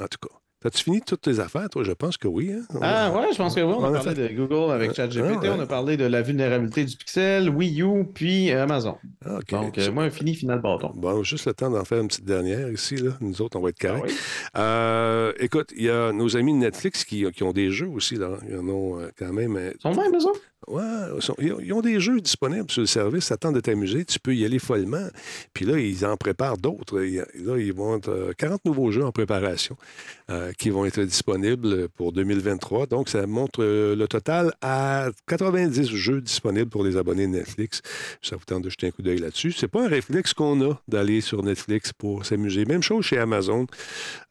en 0.00 0.06
tout 0.06 0.18
cas, 0.28 0.34
T'as-tu 0.66 0.82
fini 0.82 1.00
toutes 1.00 1.20
tes 1.20 1.38
affaires, 1.38 1.68
toi? 1.70 1.84
Je 1.84 1.92
pense 1.92 2.16
que 2.16 2.26
oui. 2.26 2.50
Hein? 2.52 2.78
Ah 2.82 3.12
ouais, 3.16 3.28
je 3.32 3.36
pense 3.36 3.54
que 3.54 3.60
oui. 3.60 3.72
On, 3.72 3.84
On 3.84 3.94
a 3.94 4.00
a 4.00 4.02
parlé 4.02 4.28
de 4.28 4.34
Google 4.34 4.72
avec 4.72 4.94
ChatGPT, 4.94 5.36
Ah, 5.36 5.40
ouais. 5.42 5.50
on 5.56 5.60
a 5.60 5.66
parlé 5.66 5.96
de 5.96 6.04
la 6.06 6.22
vulnérabilité 6.22 6.84
du 6.84 6.96
Pixel, 6.96 7.48
Wii 7.50 7.82
U, 7.82 8.04
puis 8.12 8.50
euh, 8.50 8.64
Amazon. 8.64 8.96
Ah. 9.24 9.38
Donc, 9.48 9.78
euh, 9.78 9.92
moi, 9.92 10.02
un 10.02 10.10
fini, 10.10 10.34
final, 10.34 10.60
bâton. 10.60 10.90
Bon, 10.96 11.22
juste 11.22 11.46
le 11.46 11.54
temps 11.54 11.70
d'en 11.70 11.84
faire 11.84 12.00
une 12.00 12.08
petite 12.08 12.24
dernière 12.24 12.68
ici. 12.72 12.96
Là. 12.96 13.12
Nous 13.20 13.40
autres, 13.42 13.56
on 13.56 13.62
va 13.62 13.68
être 13.68 13.84
Ah 13.88 13.94
oui. 14.02 14.10
Euh, 14.56 15.32
écoute, 15.38 15.72
il 15.76 15.84
y 15.84 15.88
a 15.90 16.10
nos 16.10 16.36
amis 16.36 16.52
de 16.52 16.58
Netflix 16.58 17.04
qui, 17.04 17.30
qui 17.30 17.44
ont 17.44 17.52
des 17.52 17.70
jeux 17.70 17.86
aussi. 17.88 18.16
Là. 18.16 18.30
Ils 18.50 18.58
en 18.58 18.68
ont 18.68 18.98
euh, 18.98 19.10
quand 19.16 19.32
même. 19.32 19.56
Ils 19.72 19.80
sont 19.80 19.94
même, 19.94 20.12
autres? 20.16 20.40
Ouais, 20.68 20.82
ils, 21.38 21.72
ont, 21.72 21.80
des 21.80 22.00
jeux 22.00 22.20
disponibles 22.20 22.70
sur 22.70 22.80
le 22.80 22.86
service. 22.86 23.30
Attends 23.30 23.52
de 23.52 23.60
t'amuser. 23.60 24.04
Tu 24.04 24.18
peux 24.18 24.34
y 24.34 24.44
aller 24.44 24.58
follement. 24.58 25.06
Puis 25.54 25.64
là, 25.64 25.78
ils 25.78 26.04
en 26.04 26.16
préparent 26.16 26.58
d'autres. 26.58 26.98
Là, 26.98 27.58
ils 27.58 27.72
vont 27.72 27.96
être 27.96 28.08
euh, 28.08 28.32
40 28.36 28.64
nouveaux 28.64 28.90
jeux 28.90 29.04
en 29.04 29.12
préparation 29.12 29.76
euh, 30.30 30.52
qui 30.58 30.70
vont 30.70 30.84
être 30.84 31.00
disponibles 31.02 31.88
pour 31.90 32.12
2023. 32.12 32.86
Donc, 32.86 33.08
ça 33.08 33.26
montre 33.26 33.62
euh, 33.62 33.94
le 33.94 34.08
total 34.08 34.52
à 34.60 35.08
90 35.28 35.94
jeux 35.94 36.20
disponibles 36.20 36.70
pour 36.70 36.84
les 36.84 36.96
abonnés 36.96 37.26
de 37.26 37.32
Netflix. 37.32 37.82
Ça 38.22 38.36
vous 38.36 38.44
tente 38.44 38.64
de 38.64 38.70
jeter 38.70 38.88
un 38.88 38.90
coup 38.90 39.02
d'œil 39.02 39.18
là-dessus. 39.18 39.52
C'est 39.52 39.68
pas 39.68 39.84
un 39.84 39.88
réflexe 39.88 40.34
qu'on 40.34 40.60
a 40.70 40.80
d'aller 40.88 41.20
sur 41.20 41.42
Netflix 41.42 41.92
pour 41.92 42.24
s'amuser. 42.26 42.64
Même 42.64 42.82
chose 42.82 43.04
chez 43.04 43.18
Amazon. 43.18 43.66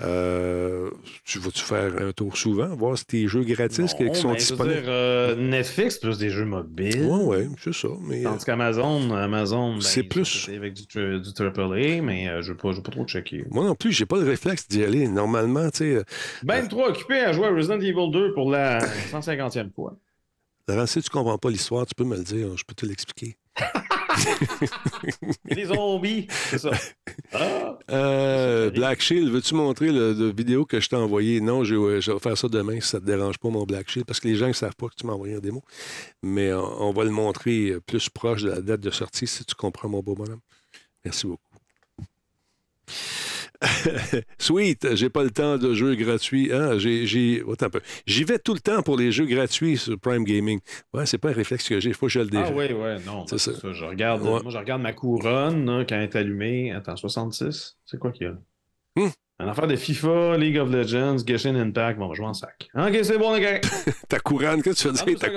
Euh, 0.02 0.90
tu 1.24 1.40
vas-tu 1.40 1.64
faire 1.64 1.94
un 2.02 2.12
tour 2.12 2.38
souvent, 2.38 2.68
voir 2.76 2.98
si 2.98 3.06
tes 3.06 3.28
jeux 3.28 3.44
gratis 3.44 3.94
qui, 3.94 4.04
Non, 4.04 4.12
qui 4.12 4.20
sont 4.20 4.30
veux 4.30 4.36
disponibles? 4.36 4.82
dire, 4.82 4.84
euh, 4.88 5.36
Netflix 5.36 5.98
plus 5.98 6.18
des 6.18 6.25
jeux 6.30 6.46
mobiles. 6.46 7.04
Oui, 7.04 7.20
oui, 7.24 7.56
c'est 7.62 7.74
ça. 7.74 7.88
Mais, 8.02 8.22
euh, 8.26 8.30
Tandis 8.30 8.46
qu'Amazon, 8.46 9.12
Amazon, 9.16 9.74
ben, 9.76 9.82
C'est 9.82 10.04
plus- 10.04 10.50
avec 10.50 10.74
du, 10.74 10.86
du 10.86 11.30
AAA, 11.38 12.02
mais 12.02 12.28
euh, 12.30 12.42
je 12.42 12.50
ne 12.50 12.54
veux, 12.54 12.58
pas- 12.58 12.72
je 12.72 12.78
veux 12.78 12.84
pas 12.84 12.92
trop 12.92 13.06
checker. 13.06 13.46
Moi 13.52 13.64
non 13.66 13.76
plus, 13.76 13.92
j'ai 13.92 14.06
pas 14.06 14.18
le 14.18 14.26
réflexe 14.26 14.68
d'y 14.68 14.84
aller. 14.84 15.08
Normalement, 15.08 15.70
tu 15.72 15.78
sais, 15.80 15.96
euh, 15.96 16.04
Ben 16.44 16.68
trop 16.68 16.86
occupé 16.88 17.20
à 17.20 17.32
jouer 17.34 17.48
à 17.48 17.52
Resident 17.52 17.80
Evil 17.80 18.12
2 18.12 18.34
pour 18.34 18.50
la 18.52 18.80
150e 19.12 19.72
fois. 19.72 19.98
Laurent, 20.68 20.86
si 20.88 21.02
tu 21.02 21.10
comprends 21.10 21.38
pas 21.38 21.50
l'histoire, 21.50 21.86
tu 21.86 21.94
peux 21.96 22.04
me 22.06 22.18
le 22.18 22.24
dire, 22.24 22.58
je 22.58 22.64
peux 22.66 22.74
te 22.76 22.86
l'expliquer. 22.86 23.38
Les 25.46 25.66
zombies, 25.66 26.28
c'est 26.50 26.58
ça. 26.58 26.72
Ah, 27.34 27.78
Euh, 27.92 28.70
Black 28.72 29.02
Shield, 29.02 29.30
veux-tu 29.30 29.54
montrer 29.56 29.92
le 29.92 30.32
vidéo 30.32 30.66
que 30.66 30.80
je 30.80 30.90
t'ai 30.90 30.96
envoyé? 30.96 31.42
Non, 31.42 31.64
je, 31.64 31.76
ouais, 31.76 32.02
je 32.02 32.12
vais 32.12 32.20
faire 32.20 32.38
ça 32.38 32.48
demain 32.48 32.80
si 32.82 32.90
ça 32.90 33.00
te 33.00 33.06
dérange 33.06 33.38
pas, 33.38 33.50
mon 33.50 33.64
Black 33.64 33.90
Shield, 33.90 34.06
parce 34.06 34.20
que 34.20 34.28
les 34.28 34.36
gens 34.36 34.48
ne 34.48 34.54
savent 34.54 34.76
pas 34.76 34.88
que 34.88 34.96
tu 34.96 35.06
m'as 35.06 35.14
envoyé 35.14 35.36
un 35.36 35.40
démo. 35.40 35.62
Mais 36.24 36.50
euh, 36.50 36.62
on 36.62 36.92
va 36.92 37.04
le 37.04 37.12
montrer 37.12 37.72
euh, 37.72 37.82
plus 37.82 38.10
proche 38.10 38.44
de 38.44 38.50
la 38.50 38.62
date 38.62 38.82
de 38.82 38.92
sortie, 38.92 39.28
si 39.28 39.46
tu 39.46 39.56
comprends, 39.56 39.90
mon 39.90 40.02
beau 40.02 40.16
bonhomme. 40.16 40.42
Merci 41.04 41.28
beaucoup. 41.28 41.42
Sweet, 44.38 44.96
j'ai 44.96 45.10
pas 45.10 45.24
le 45.24 45.32
temps 45.32 45.58
de 45.58 45.74
jeux 45.74 45.96
gratuits. 45.96 46.52
Hein? 46.54 46.78
J'ai, 46.78 47.06
j'ai... 47.06 47.44
Attends 47.52 47.68
un 47.68 47.70
peu. 47.70 47.82
J'y 48.06 48.24
vais 48.24 48.40
tout 48.40 48.54
le 48.54 48.60
temps 48.60 48.82
pour 48.82 48.98
les 48.98 49.12
jeux 49.12 49.26
gratuits 49.26 49.78
sur 49.78 49.98
Prime 50.00 50.24
Gaming. 50.24 50.60
Ouais, 50.94 51.06
c'est 51.06 51.18
pas 51.18 51.30
un 51.30 51.34
réflexe 51.34 51.68
que 51.68 51.80
j'ai. 51.80 51.90
Il 51.90 51.96
faut 51.96 52.08
que 52.08 52.12
je 52.12 52.20
le 52.20 52.28
dise. 52.28 52.40
ah 52.44 52.52
oui, 52.54 52.66
oui, 52.70 53.04
non. 53.06 53.26
C'est 53.28 53.38
C'est 53.38 53.54
ça. 53.54 53.60
ça. 53.62 53.74
Je 53.74 53.86
regarde, 53.86 54.22
Ouais. 54.24 54.42
Moi, 54.42 54.52
je 54.52 54.58
regarde 54.58 54.82
ma 54.82 54.94
couronne 54.94 55.66
là, 55.66 55.86
quand 55.88 55.96
elle 55.96 56.04
est 56.04 56.16
allumée. 56.16 56.72
Attends, 56.72 56.96
66? 56.96 57.78
C'est 57.86 57.98
quoi 58.00 58.12
qu'il 58.12 58.28
y 58.28 58.30
a? 58.30 58.34
Hmm. 59.02 59.10
Un 59.40 59.50
affaire 59.50 59.68
de 59.68 59.76
FIFA, 59.76 60.38
League 60.38 60.58
of 60.58 60.72
Legends, 60.72 61.18
Genshin 61.28 61.56
Impact. 61.56 62.00
Bon, 62.00 62.06
on 62.06 62.10
va 62.10 62.14
jouer 62.16 62.26
en 62.28 62.34
sac. 62.34 62.70
Ok, 62.74 62.98
c'est 63.04 63.18
bon, 63.18 63.34
les 63.36 63.42
gars. 63.42 63.60
Ta 64.10 64.20
couronne, 64.20 64.62
qu'est-ce 64.64 64.88
que 64.88 64.94
tu 64.98 65.04
veux 65.06 65.16
dire? 65.16 65.20
Ta, 65.20 65.30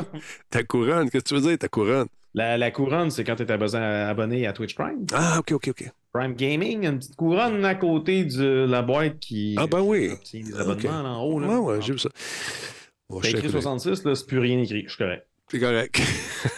ta 0.51 0.63
couronne, 0.63 1.11
qu'est-ce 1.11 1.25
que 1.25 1.29
tu 1.29 1.35
veux 1.35 1.41
dire, 1.49 1.59
ta 1.59 1.69
couronne? 1.69 2.07
La, 2.35 2.57
la 2.57 2.71
couronne, 2.71 3.11
c'est 3.11 3.25
quand 3.25 3.35
tu 3.35 3.43
es 3.43 3.51
abonné 3.51 4.47
à 4.47 4.53
Twitch 4.53 4.77
Prime. 4.77 5.05
Ah, 5.13 5.39
OK, 5.41 5.51
OK, 5.53 5.69
OK. 5.71 5.91
Prime 6.13 6.35
Gaming, 6.35 6.85
une 6.87 6.99
petite 6.99 7.17
couronne 7.17 7.65
à 7.65 7.75
côté 7.75 8.25
de 8.25 8.67
la 8.69 8.83
boîte 8.83 9.19
qui 9.21 9.55
Ah, 9.59 9.67
ben 9.67 9.81
oui. 9.81 10.11
abonnements 10.59 11.21
en 11.21 11.23
haut. 11.25 11.39
Là. 11.41 11.49
Ouais, 11.49 11.57
ouais, 11.75 11.83
j'ai 11.83 11.93
vu 11.93 11.99
ça. 11.99 12.09
T'as 13.11 13.29
écrit 13.29 13.33
coup 13.43 13.53
d'œil. 13.53 13.63
66, 13.63 14.05
là, 14.05 14.15
c'est 14.15 14.27
plus 14.27 14.39
rien 14.39 14.59
écrit. 14.61 14.83
Je 14.85 14.89
suis 14.91 14.99
correct. 14.99 15.27
C'est 15.51 15.61
correct. 15.61 15.99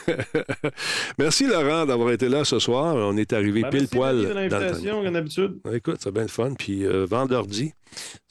Merci, 1.18 1.46
Laurent, 1.46 1.86
d'avoir 1.86 2.10
été 2.10 2.28
là 2.28 2.44
ce 2.44 2.58
soir. 2.58 2.94
On 2.96 3.16
est 3.16 3.32
arrivé 3.32 3.62
Ben, 3.62 3.70
pile 3.70 3.80
merci, 3.82 3.96
poil 3.96 4.16
David, 4.16 4.28
de 4.28 4.34
l'invitation, 4.34 5.02
comme 5.04 5.12
d'habitude. 5.12 5.60
Écoute, 5.72 5.96
c'est 6.00 6.12
bien 6.12 6.22
le 6.22 6.28
fun. 6.28 6.54
Puis 6.58 6.84
euh, 6.84 7.04
vendredi, 7.08 7.72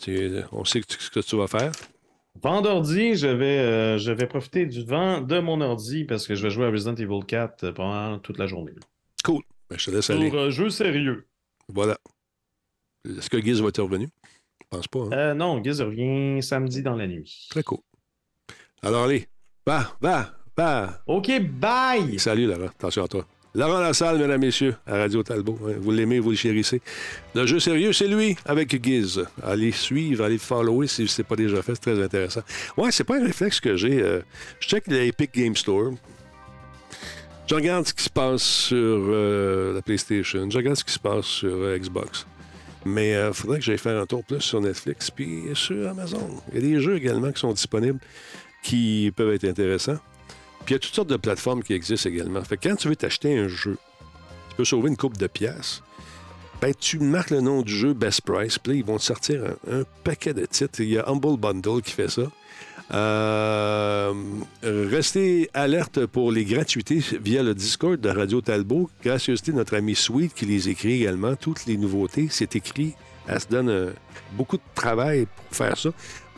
tu- 0.01 0.31
on 0.51 0.65
sait 0.65 0.81
ce 0.87 1.09
que 1.09 1.19
tu 1.21 1.37
vas 1.37 1.47
faire. 1.47 1.71
Vendredi, 2.41 3.15
je 3.15 3.27
vais, 3.27 3.59
euh, 3.59 3.97
je 3.97 4.11
vais 4.11 4.27
profiter 4.27 4.65
du 4.65 4.83
vent 4.83 5.21
de 5.21 5.39
mon 5.39 5.61
ordi 5.61 6.03
parce 6.05 6.27
que 6.27 6.35
je 6.35 6.43
vais 6.43 6.49
jouer 6.49 6.65
à 6.65 6.69
Resident 6.71 6.95
Evil 6.95 7.25
4 7.25 7.63
euh, 7.63 7.71
pendant 7.73 8.19
toute 8.19 8.37
la 8.37 8.47
journée. 8.47 8.73
Cool. 9.23 9.41
Ben, 9.69 9.77
je 9.77 9.85
te 9.85 9.91
laisse 9.91 10.09
aller. 10.09 10.29
Pour 10.29 10.39
euh, 10.39 10.49
jeu 10.51 10.69
sérieux. 10.69 11.27
Voilà. 11.67 11.97
Est-ce 13.07 13.29
que 13.29 13.39
Giz 13.41 13.61
va 13.61 13.69
être 13.69 13.81
revenu? 13.81 14.07
Je 14.61 14.65
pense 14.69 14.87
pas. 14.87 14.99
hein? 14.99 15.09
Euh, 15.13 15.33
non, 15.33 15.63
Giz 15.63 15.81
revient 15.81 16.41
samedi 16.41 16.81
dans 16.81 16.95
la 16.95 17.07
nuit. 17.07 17.47
Très 17.49 17.63
cool. 17.63 17.79
Alors, 18.81 19.03
allez. 19.05 19.27
Va, 19.65 19.95
va, 20.01 20.33
va. 20.57 21.01
OK, 21.05 21.39
bye! 21.41 22.17
Salut, 22.19 22.47
Laurent. 22.47 22.65
Attention 22.67 23.03
à 23.03 23.07
toi. 23.07 23.27
Laurent 23.55 23.79
Lassalle, 23.79 24.19
mesdames, 24.19 24.41
messieurs, 24.41 24.75
à 24.85 24.97
Radio 24.97 25.23
Talbot. 25.23 25.57
hein. 25.67 25.73
Vous 25.79 25.91
l'aimez, 25.91 26.19
vous 26.19 26.29
le 26.31 26.35
chérissez. 26.35 26.81
Le 27.33 27.45
jeu 27.47 27.59
sérieux, 27.59 27.93
c'est 27.93 28.07
lui, 28.07 28.35
avec 28.45 28.83
Giz. 28.83 29.25
Allez 29.41 29.71
suivre, 29.71 30.23
allez 30.23 30.35
le 30.35 30.39
follower 30.39 30.87
si 30.87 31.07
ce 31.07 31.21
n'est 31.21 31.27
pas 31.27 31.35
déjà 31.35 31.61
fait. 31.63 31.73
C'est 31.75 31.81
très 31.81 32.03
intéressant. 32.03 32.41
Ouais, 32.77 32.91
c'est 32.91 33.03
pas 33.03 33.17
un 33.19 33.23
réflexe 33.25 33.59
que 33.59 33.75
j'ai. 33.75 34.01
euh, 34.01 34.21
je 34.59 34.67
check 34.67 34.85
l'Epic 34.87 35.33
Game 35.33 35.55
Store. 35.55 35.91
Je 37.49 37.55
regarde 37.55 37.88
ce 37.88 37.95
qui 37.95 38.03
se 38.03 38.11
passe 38.11 38.43
sur 38.43 38.77
euh, 38.77 39.73
la 39.73 39.81
PlayStation. 39.81 40.47
Je 40.51 40.55
regarde 40.55 40.77
ce 40.77 40.84
qui 40.84 40.93
se 40.93 40.99
passe 40.99 41.26
sur 41.26 41.49
euh, 41.51 41.80
Xbox. 41.80 42.27
Mais 42.85 43.13
il 43.13 43.34
faudrait 43.34 43.57
que 43.57 43.65
j'aille 43.65 43.80
faire 43.80 43.99
un 43.99 44.05
tour 44.05 44.23
plus 44.23 44.39
sur 44.39 44.61
Netflix 44.61 45.09
puis 45.09 45.45
sur 45.55 45.89
Amazon. 45.89 46.41
Il 46.53 46.55
y 46.55 46.57
a 46.59 46.76
des 46.76 46.80
jeux 46.80 46.95
également 46.95 47.31
qui 47.31 47.39
sont 47.39 47.51
disponibles 47.51 47.99
qui 48.61 49.11
peuvent 49.15 49.34
être 49.34 49.45
intéressants. 49.45 49.97
Puis 50.63 50.69
il 50.69 50.71
y 50.73 50.76
a 50.76 50.80
toutes 50.80 50.93
sortes 50.93 51.09
de 51.09 51.17
plateformes 51.17 51.63
qui 51.63 51.73
existent 51.73 52.07
également. 52.07 52.43
Fait 52.43 52.55
que 52.55 52.69
quand 52.69 52.76
tu 52.76 52.88
veux 52.88 52.95
t'acheter 52.95 53.35
un 53.38 53.47
jeu, 53.47 53.77
tu 54.49 54.55
peux 54.55 54.65
sauver 54.65 54.89
une 54.89 54.97
coupe 54.97 55.17
de 55.17 55.27
pièces. 55.27 55.81
Ben, 56.61 56.71
tu 56.80 56.99
marques 56.99 57.31
le 57.31 57.41
nom 57.41 57.63
du 57.63 57.76
jeu 57.76 57.93
Best 57.93 58.21
Price, 58.21 58.59
puis 58.59 58.77
ils 58.77 58.85
vont 58.85 58.97
te 58.97 59.03
sortir 59.03 59.43
un, 59.67 59.80
un 59.80 59.84
paquet 60.03 60.35
de 60.35 60.45
titres. 60.45 60.81
Il 60.81 60.89
y 60.89 60.99
a 60.99 61.09
Humble 61.09 61.38
Bundle 61.38 61.81
qui 61.81 61.93
fait 61.93 62.09
ça. 62.09 62.23
Euh, 62.91 64.13
restez 64.63 65.49
alerte 65.53 66.05
pour 66.07 66.31
les 66.31 66.43
gratuités 66.43 67.03
via 67.21 67.43
le 67.43 67.53
Discord 67.53 67.99
de 67.99 68.09
Radio 68.09 68.41
Talbot. 68.41 68.89
Gracieuseté 69.03 69.53
notre 69.53 69.75
ami 69.75 69.95
Sweet 69.95 70.33
qui 70.33 70.45
les 70.45 70.69
écrit 70.69 70.93
également. 70.93 71.35
Toutes 71.35 71.65
les 71.65 71.77
nouveautés, 71.77 72.27
c'est 72.31 72.55
écrit. 72.55 72.95
Elle 73.27 73.39
se 73.39 73.47
donne 73.47 73.69
euh, 73.69 73.91
beaucoup 74.33 74.57
de 74.57 74.63
travail 74.73 75.27
pour 75.27 75.55
faire 75.55 75.77
ça. 75.77 75.89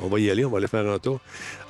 On 0.03 0.07
va 0.07 0.19
y 0.19 0.29
aller, 0.29 0.43
on 0.43 0.49
va 0.49 0.57
aller 0.57 0.67
faire 0.67 0.89
un 0.89 0.99
tour. 0.99 1.21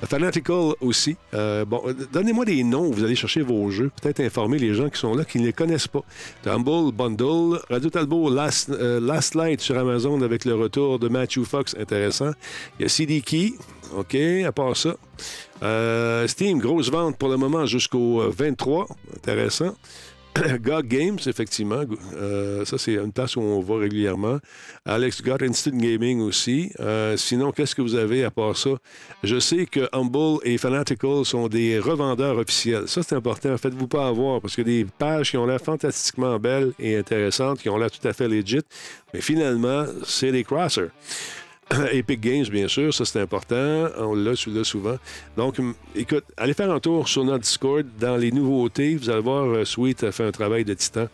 Fanatical 0.02 0.72
aussi. 0.80 1.16
Euh, 1.34 1.64
bon, 1.64 1.82
donnez-moi 2.12 2.44
des 2.44 2.64
noms, 2.64 2.90
vous 2.90 3.04
allez 3.04 3.14
chercher 3.14 3.42
vos 3.42 3.70
jeux. 3.70 3.92
Peut-être 4.00 4.20
informer 4.20 4.58
les 4.58 4.74
gens 4.74 4.88
qui 4.88 4.98
sont 4.98 5.14
là, 5.14 5.24
qui 5.24 5.38
ne 5.38 5.44
les 5.44 5.52
connaissent 5.52 5.86
pas. 5.86 6.02
Humble 6.46 6.92
Bundle, 6.92 7.60
Radio 7.68 7.90
Talbot, 7.90 8.30
Last, 8.30 8.70
Last 8.70 9.34
Light 9.34 9.60
sur 9.60 9.78
Amazon 9.78 10.22
avec 10.22 10.46
le 10.46 10.54
retour 10.54 10.98
de 10.98 11.08
Matthew 11.08 11.44
Fox, 11.44 11.76
intéressant. 11.78 12.30
Il 12.78 12.82
y 12.82 12.86
a 12.86 12.88
CD 12.88 13.20
Key, 13.20 13.52
OK, 13.96 14.16
à 14.46 14.52
part 14.52 14.76
ça. 14.76 14.96
Euh, 15.62 16.26
Steam, 16.26 16.58
grosse 16.58 16.90
vente 16.90 17.16
pour 17.16 17.28
le 17.28 17.36
moment 17.36 17.66
jusqu'au 17.66 18.22
euh, 18.22 18.32
23, 18.36 18.88
intéressant. 19.16 19.74
GOG 20.60 20.86
Games, 20.86 21.18
effectivement. 21.26 21.82
Euh, 22.14 22.64
ça, 22.64 22.78
c'est 22.78 22.94
une 22.94 23.12
place 23.12 23.36
où 23.36 23.40
on 23.40 23.60
va 23.60 23.78
régulièrement. 23.78 24.38
Alex 24.84 25.22
Gott, 25.22 25.42
Instant 25.42 25.76
Gaming 25.76 26.20
aussi. 26.20 26.72
Euh, 26.80 27.16
sinon, 27.16 27.52
qu'est-ce 27.52 27.74
que 27.74 27.82
vous 27.82 27.94
avez 27.94 28.24
à 28.24 28.30
part 28.30 28.56
ça? 28.56 28.70
Je 29.22 29.38
sais 29.38 29.66
que 29.66 29.88
Humble 29.92 30.38
et 30.44 30.56
Fanatical 30.58 31.24
sont 31.24 31.48
des 31.48 31.78
revendeurs 31.78 32.38
officiels. 32.38 32.88
Ça, 32.88 33.02
c'est 33.02 33.14
important. 33.14 33.56
Faites-vous 33.58 33.88
pas 33.88 34.08
avoir 34.08 34.40
parce 34.40 34.58
a 34.58 34.62
des 34.62 34.86
pages 34.98 35.30
qui 35.30 35.36
ont 35.36 35.46
l'air 35.46 35.60
fantastiquement 35.60 36.38
belles 36.38 36.72
et 36.78 36.96
intéressantes, 36.96 37.60
qui 37.60 37.68
ont 37.68 37.76
l'air 37.76 37.90
tout 37.90 38.06
à 38.06 38.12
fait 38.12 38.28
legit. 38.28 38.60
Mais 39.12 39.20
finalement, 39.20 39.84
c'est 40.04 40.32
des 40.32 40.44
crossers. 40.44 40.88
Epic 41.92 42.20
Games, 42.20 42.46
bien 42.50 42.68
sûr, 42.68 42.92
ça 42.92 43.04
c'est 43.04 43.20
important. 43.20 43.86
On 43.98 44.14
l'a 44.14 44.34
souvent. 44.64 44.96
Donc, 45.36 45.56
écoute, 45.94 46.24
allez 46.36 46.54
faire 46.54 46.70
un 46.70 46.80
tour 46.80 47.08
sur 47.08 47.24
notre 47.24 47.44
Discord. 47.44 47.86
Dans 47.98 48.16
les 48.16 48.30
nouveautés, 48.32 48.96
vous 48.96 49.08
allez 49.10 49.20
voir, 49.22 49.44
euh, 49.46 49.64
Sweet 49.64 50.04
a 50.04 50.12
fait 50.12 50.24
un 50.24 50.32
travail 50.32 50.64
de 50.64 50.74
titan, 50.74 51.08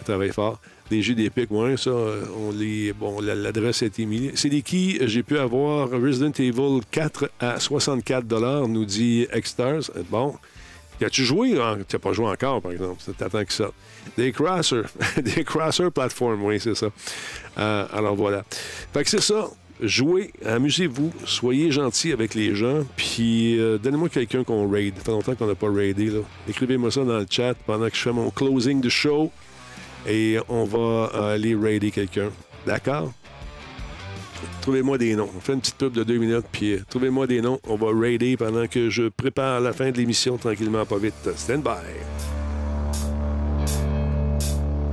un 0.00 0.04
travail 0.04 0.30
fort. 0.30 0.60
Les 0.90 1.00
jeux 1.02 1.14
d'Epic, 1.14 1.50
ouais, 1.50 1.76
ça, 1.78 1.90
euh, 1.90 2.24
on 2.38 2.52
les. 2.52 2.92
Bon, 2.92 3.20
la- 3.20 3.34
l'adresse 3.34 3.82
a 3.82 3.86
été. 3.86 4.06
C'est 4.34 4.50
des 4.50 4.60
qui 4.62 4.98
j'ai 5.08 5.22
pu 5.22 5.38
avoir 5.38 5.88
Resident 5.90 6.30
Evil 6.38 6.80
4 6.90 7.30
à 7.40 7.58
64 7.58 8.66
nous 8.68 8.84
dit. 8.84 9.26
Euh, 9.96 10.02
Bon. 10.10 10.34
As-tu 11.04 11.24
joué? 11.24 11.50
Tu 11.50 11.56
n'as 11.96 11.98
pas 11.98 12.12
joué 12.12 12.26
encore, 12.26 12.62
par 12.62 12.70
exemple? 12.72 13.02
Ça 13.04 13.12
t'attend 13.12 13.44
que 13.44 13.52
ça. 13.52 13.70
Des 14.16 14.30
Crosser. 14.32 14.82
des 15.22 15.42
Crosser 15.44 15.90
Platform, 15.90 16.42
oui, 16.44 16.60
c'est 16.60 16.74
ça. 16.76 16.86
Euh, 17.58 17.86
alors 17.92 18.14
voilà. 18.14 18.44
Fait 18.92 19.02
que 19.02 19.10
c'est 19.10 19.20
ça. 19.20 19.48
Jouez, 19.80 20.32
amusez-vous, 20.44 21.12
soyez 21.24 21.70
gentils 21.70 22.12
avec 22.12 22.34
les 22.34 22.54
gens, 22.54 22.84
puis 22.96 23.58
euh, 23.58 23.76
donnez-moi 23.78 24.08
quelqu'un 24.08 24.44
qu'on 24.44 24.70
raid. 24.70 24.94
Ça 24.98 25.04
fait 25.04 25.10
longtemps 25.10 25.34
qu'on 25.34 25.46
n'a 25.46 25.54
pas 25.54 25.70
raidé. 25.70 26.06
là. 26.06 26.20
Écrivez-moi 26.48 26.90
ça 26.90 27.04
dans 27.04 27.18
le 27.18 27.26
chat 27.28 27.54
pendant 27.66 27.88
que 27.88 27.96
je 27.96 28.00
fais 28.00 28.12
mon 28.12 28.30
closing 28.30 28.80
de 28.80 28.88
show 28.88 29.30
et 30.06 30.38
on 30.48 30.64
va 30.64 31.10
aller 31.32 31.54
raider 31.54 31.90
quelqu'un. 31.90 32.30
D'accord? 32.66 33.12
trouvez-moi 34.64 34.96
des 34.96 35.14
noms. 35.14 35.28
On 35.36 35.40
fait 35.40 35.52
une 35.52 35.60
petite 35.60 35.76
pub 35.76 35.92
de 35.92 36.04
deux 36.04 36.16
minutes, 36.16 36.46
puis 36.50 36.72
euh, 36.72 36.84
trouvez-moi 36.88 37.26
des 37.26 37.42
noms. 37.42 37.60
On 37.68 37.76
va 37.76 37.88
raider 37.94 38.36
pendant 38.38 38.66
que 38.66 38.88
je 38.88 39.08
prépare 39.08 39.60
la 39.60 39.74
fin 39.74 39.90
de 39.90 39.98
l'émission 39.98 40.38
tranquillement, 40.38 40.86
pas 40.86 40.96
vite. 40.96 41.14
Stand 41.36 41.62
by. 41.62 41.70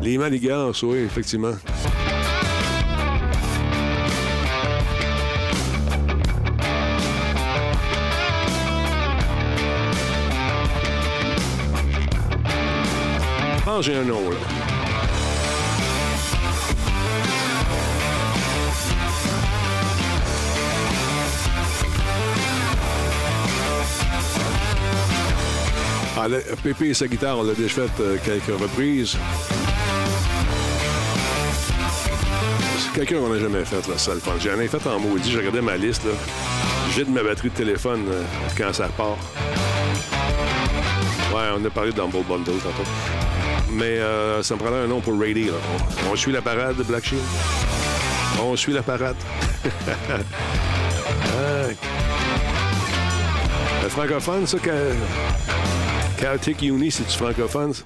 Les 0.01 0.17
manigances, 0.17 0.83
oui, 0.83 0.97
effectivement. 0.97 1.53
J'ai 13.81 13.95
un 13.95 14.03
nom, 14.03 14.29
là. 14.29 14.37
Ah, 26.17 26.27
le- 26.27 26.43
Pépé 26.63 26.89
et 26.89 26.93
sa 26.93 27.07
guitare, 27.07 27.39
on 27.39 27.43
l'a 27.43 27.53
déjà 27.53 27.69
fait 27.87 28.01
euh, 28.03 28.17
quelques 28.23 28.59
reprises. 28.59 29.17
C'est 32.77 32.93
quelqu'un 32.93 33.19
qu'on 33.21 33.33
n'a 33.33 33.39
jamais 33.39 33.63
fait, 33.65 33.87
là, 33.87 33.97
ça 33.97 34.13
le 34.13 34.19
fun. 34.19 34.33
J'en 34.43 34.59
ai 34.59 34.67
fait 34.67 34.85
en 34.87 34.99
maudit, 34.99 35.31
j'ai 35.31 35.37
regardé 35.39 35.61
ma 35.61 35.77
liste. 35.77 36.03
J'ai 36.95 37.05
de 37.05 37.09
ma 37.09 37.23
batterie 37.23 37.49
de 37.49 37.55
téléphone 37.55 38.03
euh, 38.11 38.23
quand 38.57 38.73
ça 38.73 38.87
repart. 38.87 39.17
Ouais, 41.33 41.47
on 41.57 41.65
a 41.65 41.69
parlé 41.69 41.91
de 41.93 42.01
Humble 42.01 42.23
Bundle 42.27 42.59
tantôt. 42.61 42.89
Mais 43.73 43.99
euh, 43.99 44.43
ça 44.43 44.55
me 44.55 44.59
prendrait 44.59 44.81
un 44.81 44.87
nom 44.87 44.99
pour 44.99 45.17
Rady, 45.19 45.45
là. 45.45 45.53
On, 46.11 46.15
suit 46.15 46.31
la 46.31 46.41
parade 46.41 46.75
de 46.77 46.83
Black 46.83 47.05
Shield? 47.05 47.23
On 48.41 48.55
suit 48.55 48.73
la 48.73 48.83
parade. 48.83 49.15
Le 53.83 53.89
francophone, 53.89 54.45
ça. 54.45 54.57
Chaotic 56.17 56.61
Uni, 56.61 56.91
c'est-tu 56.91 57.17
francophone? 57.17 57.73
ça? 57.73 57.83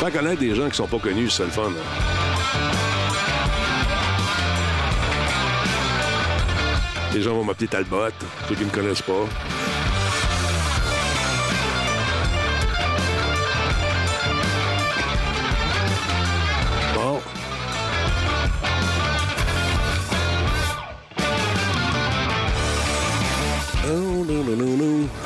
Faire 0.00 0.12
connaître 0.12 0.40
des 0.40 0.54
gens 0.54 0.68
qui 0.68 0.76
sont 0.76 0.86
pas 0.86 0.98
connus, 0.98 1.30
c'est 1.30 1.44
le 1.44 1.50
fun. 1.50 1.64
hein. 1.68 2.19
Les 7.12 7.22
gens 7.22 7.34
vont 7.34 7.44
m'appeler 7.44 7.66
Talbot, 7.66 8.10
ceux 8.48 8.54
qui 8.54 8.60
ne 8.60 8.66
me 8.66 8.72
connaissent 8.72 9.02
pas. 9.02 9.12
Bon. 16.94 17.20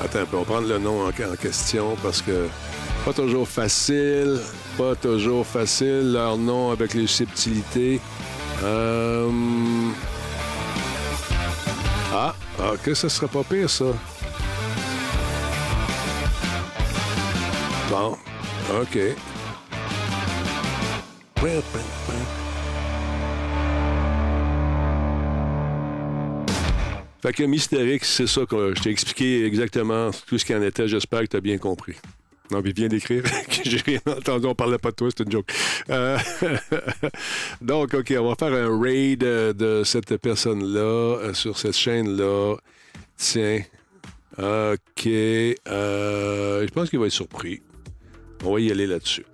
Attends, 0.03 0.19
on 0.33 0.37
va 0.39 0.45
prendre 0.45 0.69
le 0.69 0.79
nom 0.79 1.03
en, 1.03 1.09
en 1.09 1.37
question 1.37 1.97
parce 2.03 2.23
que 2.23 2.49
pas 3.05 3.13
toujours 3.13 3.47
facile, 3.47 4.39
pas 4.79 4.95
toujours 4.97 5.47
facile, 5.47 6.13
leur 6.13 6.39
nom 6.39 6.71
avec 6.71 6.95
les 6.95 7.07
subtilités. 7.07 8.01
Euh... 8.63 9.29
Ah, 12.67 12.77
que 12.83 12.95
ce 12.95 13.11
serait 13.11 13.29
pas 13.29 13.45
pire, 13.45 13.69
ça. 13.69 13.85
Bon, 17.91 18.17
OK. 18.81 18.99
Fait 27.21 27.33
que 27.35 27.43
Mystérix, 27.43 28.09
c'est 28.09 28.27
ça 28.27 28.47
que 28.47 28.75
je 28.75 28.83
t'ai 28.83 28.89
expliqué 28.89 29.45
exactement 29.45 30.11
tout 30.27 30.39
ce 30.39 30.45
qu'il 30.47 30.57
en 30.57 30.63
était. 30.63 30.89
J'espère 30.89 31.21
que 31.21 31.27
tu 31.27 31.37
as 31.37 31.43
bien 31.43 31.59
compris. 31.59 31.97
Non, 32.51 32.61
mais 32.63 32.73
viens 32.73 32.89
d'écrire 32.89 33.23
j'ai 33.65 33.79
rien 33.79 34.01
entendu. 34.07 34.47
On 34.47 34.55
parlait 34.55 34.79
pas 34.79 34.91
de 34.91 34.97
toi, 34.97 35.09
c'est 35.17 35.25
une 35.25 35.33
joke. 35.33 35.51
Euh, 35.89 36.19
Donc, 37.63 37.95
OK, 37.95 38.13
on 38.19 38.29
va 38.29 38.35
faire 38.35 38.53
un 38.53 38.81
raid 38.81 39.25
euh, 39.25 39.53
de 39.53 39.83
cette 39.85 40.17
personne-là 40.19 40.81
euh, 40.81 41.35
sur 41.35 41.59
cette 41.59 41.77
chaîne-là. 41.77 42.57
Tiens. 43.17 43.63
OK. 44.37 45.05
je 45.05 46.71
pense 46.73 46.91
qu'il 46.91 46.99
va 46.99 47.07
être 47.07 47.13
surpris. 47.13 47.63
On 48.45 48.55
va 48.55 48.61
y 48.61 48.71
aller 48.71 48.87
là-dessus. 48.87 49.25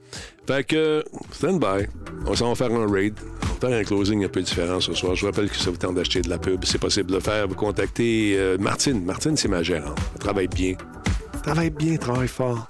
Fait 0.46 0.64
que, 0.64 1.04
stand 1.32 1.58
by. 1.58 1.86
On 2.26 2.34
s'en 2.34 2.52
va 2.52 2.54
faire 2.54 2.72
un 2.72 2.90
raid. 2.90 3.14
On 3.42 3.46
va 3.54 3.68
faire 3.68 3.78
un 3.78 3.84
closing 3.84 4.24
un 4.24 4.28
peu 4.28 4.42
différent 4.42 4.78
ce 4.78 4.94
soir. 4.94 5.16
Je 5.16 5.22
vous 5.22 5.32
rappelle 5.32 5.48
que 5.50 5.56
ça 5.56 5.70
vous 5.70 5.76
tente 5.76 5.96
d'acheter 5.96 6.20
de 6.20 6.28
la 6.28 6.38
pub. 6.38 6.64
C'est 6.64 6.80
possible 6.80 7.08
de 7.08 7.14
le 7.14 7.20
faire. 7.20 7.48
Vous 7.48 7.54
contactez 7.54 8.56
Martine. 8.60 9.04
Martine, 9.04 9.36
c'est 9.36 9.48
ma 9.48 9.62
gérante. 9.62 9.98
Elle 10.14 10.20
travaille 10.20 10.48
bien. 10.48 10.74
Travaille 11.42 11.70
bien, 11.70 11.96
travaille 11.96 12.28
fort. 12.28 12.68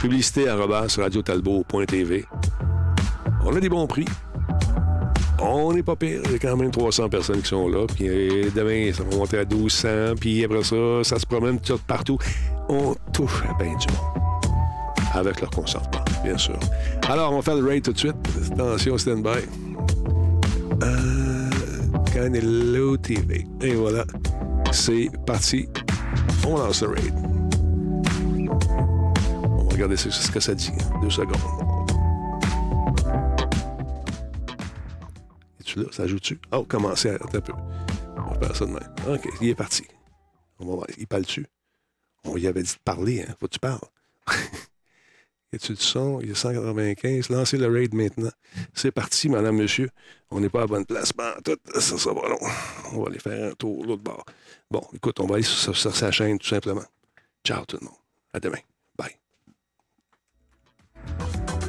Publicité 0.00 0.48
arobase 0.48 0.98
radiotalbot.tv. 0.98 2.24
On 3.44 3.56
a 3.56 3.60
des 3.60 3.68
bons 3.68 3.86
prix. 3.86 4.04
On 5.40 5.72
n'est 5.72 5.82
pas 5.82 5.96
pire. 5.96 6.20
Il 6.26 6.32
y 6.32 6.34
a 6.34 6.38
quand 6.38 6.56
même 6.56 6.70
300 6.70 7.08
personnes 7.08 7.40
qui 7.40 7.48
sont 7.48 7.68
là. 7.68 7.86
Puis 7.86 8.08
euh, 8.08 8.50
demain, 8.54 8.92
ça 8.92 9.04
va 9.04 9.16
monter 9.16 9.38
à 9.38 9.44
1200. 9.44 9.88
Puis 10.20 10.44
après 10.44 10.64
ça, 10.64 10.76
ça 11.02 11.18
se 11.18 11.26
promène 11.26 11.60
tout 11.60 11.78
partout. 11.86 12.18
On 12.68 12.94
touche 13.12 13.42
à 13.48 13.62
bien 13.62 13.74
du 13.76 13.86
monde. 13.88 14.24
Avec 15.14 15.40
leur 15.40 15.50
consentement, 15.50 16.04
bien 16.22 16.36
sûr. 16.36 16.58
Alors, 17.08 17.32
on 17.32 17.36
va 17.36 17.42
faire 17.42 17.54
le 17.56 17.66
raid 17.66 17.82
tout 17.82 17.92
de 17.92 17.98
suite. 17.98 18.16
Attention, 18.52 18.98
stand-by. 18.98 19.44
Euh, 20.82 21.50
Canelo 22.12 22.96
TV. 22.98 23.46
Et 23.62 23.74
voilà. 23.74 24.04
C'est 24.72 25.10
parti. 25.26 25.68
On 26.46 26.58
lance 26.58 26.82
le 26.82 26.88
raid. 26.88 27.14
Regarder 29.76 29.98
ce, 29.98 30.30
que 30.32 30.40
ça 30.40 30.54
dit. 30.54 30.72
Deux 31.02 31.10
secondes. 31.10 31.36
Es-tu 35.60 35.80
là? 35.80 35.84
Ça 35.92 36.06
joue-tu? 36.06 36.40
Oh, 36.50 36.64
commencez. 36.64 37.10
Attends 37.10 37.28
un 37.34 37.40
peu. 37.42 37.52
On 38.16 38.22
va 38.22 38.38
faire 38.38 38.56
ça 38.56 38.64
de 38.64 38.70
même. 38.70 38.94
OK, 39.06 39.28
il 39.42 39.50
est 39.50 39.54
parti. 39.54 39.84
On 40.58 40.64
va 40.64 40.76
voir. 40.76 40.86
Il 40.96 41.06
parle-tu? 41.06 41.44
On 42.24 42.38
y 42.38 42.46
avait 42.46 42.62
dit 42.62 42.72
de 42.72 42.80
parler, 42.86 43.20
hein? 43.28 43.34
Faut 43.38 43.48
que 43.48 43.52
tu 43.52 43.58
parles. 43.58 43.78
Y 45.52 45.56
a-tu 45.56 45.74
du 45.74 45.82
son? 45.82 46.20
Il 46.22 46.32
a 46.32 46.34
195. 46.34 47.28
Lancez 47.28 47.58
le 47.58 47.66
raid 47.66 47.92
maintenant. 47.92 48.32
C'est 48.72 48.90
parti, 48.90 49.28
madame, 49.28 49.56
monsieur. 49.56 49.90
On 50.30 50.40
n'est 50.40 50.48
pas 50.48 50.62
à 50.62 50.66
bonne 50.66 50.86
place. 50.86 51.12
Tout, 51.44 51.56
ça, 51.74 51.98
ça 51.98 52.12
va 52.14 52.28
long. 52.28 52.38
On 52.94 53.02
va 53.02 53.10
aller 53.10 53.18
faire 53.18 53.52
un 53.52 53.54
tour 53.54 53.84
l'autre 53.84 54.02
bord. 54.02 54.24
Bon, 54.70 54.82
écoute, 54.94 55.20
on 55.20 55.26
va 55.26 55.34
aller 55.34 55.44
sur 55.44 55.76
sa 55.76 56.10
chaîne, 56.10 56.38
tout 56.38 56.48
simplement. 56.48 56.84
Ciao, 57.44 57.64
tout 57.66 57.76
le 57.78 57.84
monde. 57.84 57.98
À 58.32 58.40
demain. 58.40 58.58
Thank 61.18 61.64
you. 61.64 61.65